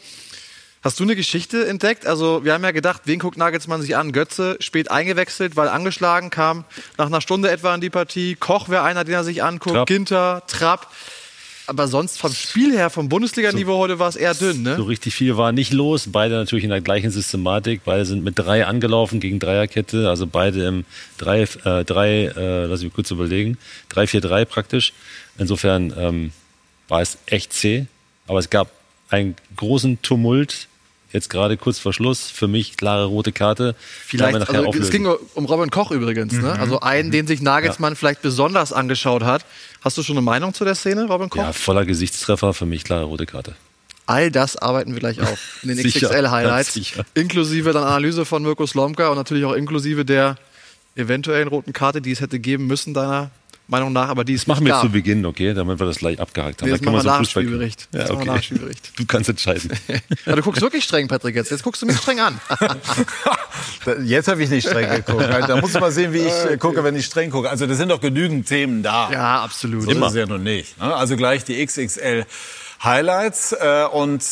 hast 0.82 1.00
du 1.00 1.04
eine 1.04 1.16
Geschichte 1.16 1.68
entdeckt? 1.68 2.06
Also 2.06 2.44
wir 2.44 2.54
haben 2.54 2.64
ja 2.64 2.72
gedacht, 2.72 3.04
wen 3.06 3.20
guckt 3.20 3.38
Nagelsmann 3.38 3.82
sich 3.82 3.96
an? 3.96 4.12
Götze, 4.12 4.58
spät 4.60 4.90
eingewechselt, 4.92 5.56
weil 5.56 5.70
angeschlagen 5.70 6.30
kam, 6.30 6.66
nach 6.98 7.08
einer 7.08 7.22
Stunde 7.22 7.52
etwa 7.52 7.74
in 7.76 7.82
die 7.82 7.90
Partie. 7.90 8.36
Koch 8.36 8.70
wäre 8.70 8.84
einer, 8.84 9.04
den 9.04 9.14
er 9.14 9.24
sich 9.24 9.44
anguckt. 9.44 9.76
Trapp. 9.76 9.88
Ginter, 9.88 10.44
Trapp. 10.48 10.88
Aber 11.68 11.88
sonst 11.88 12.20
vom 12.20 12.34
Spiel 12.34 12.74
her, 12.74 12.90
vom 12.90 13.08
Bundesliga-Niveau 13.08 13.78
heute 13.78 13.98
war 13.98 14.10
es 14.10 14.18
eher 14.18 14.34
dünn, 14.34 14.64
ne? 14.64 14.76
So 14.76 14.84
richtig 14.84 15.14
viel 15.16 15.38
war 15.38 15.52
nicht 15.54 15.72
los. 15.72 16.08
Beide 16.12 16.36
natürlich 16.36 16.66
in 16.66 16.70
der 16.70 16.82
gleichen 16.82 17.12
Systematik. 17.12 17.82
Beide 17.86 18.04
sind 18.04 18.24
mit 18.24 18.38
drei 18.38 18.66
angelaufen 18.66 19.22
gegen 19.22 19.40
Dreierkette. 19.40 20.10
Also 20.10 20.28
beide 20.28 20.66
im 20.66 20.86
drei, 21.18 21.44
äh, 21.44 21.86
drei 21.86 22.26
äh, 22.36 22.66
lass 22.66 22.84
mich 22.84 22.94
kurz 22.94 23.12
überlegen, 23.12 23.58
drei 23.88 24.06
vier 24.08 24.20
drei 24.20 24.44
praktisch. 24.44 24.92
Insofern 25.38 25.94
ähm, 25.98 26.32
war 26.90 27.02
es 27.02 27.20
echt 27.28 27.54
zäh. 27.54 27.86
Aber 28.28 28.40
es 28.40 28.50
gab 28.50 28.70
einen 29.10 29.36
großen 29.56 30.02
Tumult 30.02 30.68
jetzt 31.14 31.30
gerade 31.30 31.58
kurz 31.58 31.80
vor 31.80 31.94
Schluss. 31.94 32.30
Für 32.30 32.48
mich 32.48 32.78
klare 32.78 33.06
rote 33.06 33.32
Karte. 33.32 33.76
Vielleicht, 33.80 34.50
also, 34.50 34.74
es 34.74 34.90
ging 34.90 35.06
um 35.06 35.46
Robin 35.46 35.70
Koch 35.70 35.92
übrigens. 35.92 36.34
Ne? 36.34 36.52
Also 36.60 36.80
einen, 36.80 37.12
den 37.12 37.28
sich 37.28 37.42
Nagelsmann 37.42 37.94
ja. 37.94 37.96
vielleicht 37.96 38.22
besonders 38.22 38.74
angeschaut 38.74 39.24
hat. 39.24 39.46
Hast 39.82 39.98
du 39.98 40.04
schon 40.04 40.18
eine 40.18 40.24
Meinung 40.24 40.54
zu 40.54 40.66
der 40.66 40.76
Szene, 40.76 41.06
Robin 41.06 41.30
Koch? 41.30 41.42
Ja, 41.42 41.54
voller 41.54 41.86
Gesichtstreffer. 41.86 42.54
Für 42.54 42.66
mich 42.66 42.84
klare 42.84 43.06
rote 43.06 43.26
Karte. 43.26 43.56
All 44.06 44.32
das 44.32 44.58
arbeiten 44.58 44.94
wir 44.94 45.00
gleich 45.00 45.22
auf 45.22 45.60
in 45.64 45.70
den 45.70 45.78
XXL-Highlights. 45.88 46.80
Inklusive 47.14 47.72
dann 47.72 47.84
Analyse 47.84 48.26
von 48.26 48.44
Mirko 48.44 48.66
Slomka 48.66 49.10
und 49.10 49.18
natürlich 49.18 49.46
auch 49.46 49.54
inklusive 49.54 50.06
der 50.06 50.38
eventuellen 50.96 51.48
roten 51.48 51.74
Karte, 51.74 52.02
die 52.02 52.12
es 52.12 52.20
hätte 52.20 52.40
geben 52.40 52.68
müssen, 52.68 52.94
deiner 52.94 53.32
Meinung 53.72 53.94
nach, 53.94 54.10
aber 54.10 54.24
die 54.24 54.34
ist 54.34 54.42
das 54.42 54.48
machen 54.48 54.66
wir 54.66 54.80
zu 54.82 54.90
Beginn, 54.90 55.26
okay, 55.26 55.54
damit 55.54 55.80
wir 55.80 55.86
das 55.86 55.98
gleich 55.98 56.20
abgehakt 56.20 56.62
haben. 56.62 56.70
Nee, 56.70 56.78
das 56.78 56.82
machen 56.82 56.98
wir 56.98 57.04
nach 57.04 57.26
Spielbericht. 57.26 57.88
Ja, 57.94 58.10
okay. 58.10 58.26
Nachspielbericht. 58.26 59.00
Du 59.00 59.06
kannst 59.06 59.30
entscheiden. 59.30 59.72
ja, 60.26 60.36
du 60.36 60.42
guckst 60.42 60.62
wirklich 60.62 60.84
streng, 60.84 61.08
Patrick, 61.08 61.36
jetzt. 61.36 61.52
Jetzt 61.52 61.64
guckst 61.64 61.82
du 61.82 61.86
mich 61.86 61.98
streng 61.98 62.20
an. 62.20 62.40
jetzt 64.06 64.28
habe 64.28 64.44
ich 64.44 64.50
nicht 64.50 64.68
streng 64.68 64.90
geguckt. 64.90 65.24
Da 65.48 65.56
muss 65.60 65.74
mal 65.80 65.92
sehen, 65.92 66.14
wie 66.14 66.20
ich 66.20 66.34
okay. 66.34 66.58
gucke, 66.58 66.84
wenn 66.84 66.96
ich 66.96 67.06
streng 67.06 67.30
gucke. 67.30 67.50
Also 67.50 67.66
da 67.66 67.74
sind 67.74 67.90
doch 67.90 68.02
genügend 68.02 68.48
Themen 68.48 68.84
da. 68.84 69.10
Ja, 69.12 69.44
absolut. 69.44 69.84
So 69.84 69.92
Immer. 69.92 70.08
ist 70.08 70.14
es 70.14 70.20
ja 70.20 70.26
noch 70.26 70.38
nicht. 70.38 70.80
Ne? 70.80 70.94
Also 70.94 71.16
gleich 71.16 71.46
die 71.46 71.66
XXL 71.66 72.26
Highlights. 72.84 73.54
Äh, 73.54 73.86
und 73.92 74.24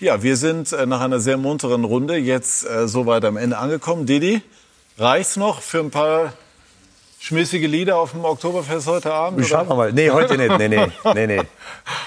ja, 0.00 0.22
wir 0.22 0.36
sind 0.36 0.72
äh, 0.72 0.86
nach 0.86 1.00
einer 1.00 1.20
sehr 1.20 1.36
munteren 1.36 1.84
Runde 1.84 2.16
jetzt 2.16 2.66
äh, 2.66 2.88
soweit 2.88 3.24
am 3.24 3.36
Ende 3.36 3.58
angekommen. 3.58 4.06
Didi, 4.06 4.42
reicht's 4.98 5.36
noch 5.36 5.60
für 5.60 5.80
ein 5.80 5.90
paar 5.90 6.32
schmissige 7.26 7.66
Lieder 7.66 7.96
auf 7.96 8.12
dem 8.12 8.24
Oktoberfest 8.24 8.86
heute 8.86 9.12
Abend? 9.12 9.40
Oder? 9.40 9.48
Schauen 9.48 9.68
wir 9.68 9.74
mal. 9.74 9.92
Nee, 9.92 10.10
heute 10.10 10.36
nicht. 10.36 10.58
Nee, 10.58 10.68
nee, 10.68 10.86
nee, 11.14 11.26
nee. 11.26 11.42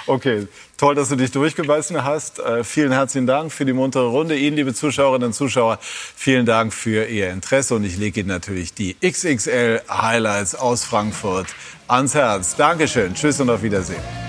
Okay, 0.07 0.47
toll, 0.77 0.95
dass 0.95 1.09
du 1.09 1.15
dich 1.15 1.31
durchgebeißen 1.31 2.03
hast. 2.03 2.39
Äh, 2.39 2.63
vielen 2.63 2.91
herzlichen 2.91 3.27
Dank 3.27 3.51
für 3.51 3.65
die 3.65 3.73
muntere 3.73 4.07
Runde. 4.07 4.35
Ihnen, 4.35 4.55
liebe 4.55 4.73
Zuschauerinnen 4.73 5.27
und 5.27 5.33
Zuschauer, 5.33 5.77
vielen 5.81 6.45
Dank 6.45 6.73
für 6.73 7.05
Ihr 7.05 7.29
Interesse. 7.29 7.75
Und 7.75 7.83
ich 7.83 7.97
lege 7.97 8.21
Ihnen 8.21 8.29
natürlich 8.29 8.73
die 8.73 8.95
XXL 9.05 9.81
Highlights 9.89 10.55
aus 10.55 10.85
Frankfurt 10.85 11.47
ans 11.87 12.15
Herz. 12.15 12.55
Dankeschön. 12.55 13.13
Tschüss 13.13 13.39
und 13.39 13.49
auf 13.49 13.61
Wiedersehen. 13.61 14.28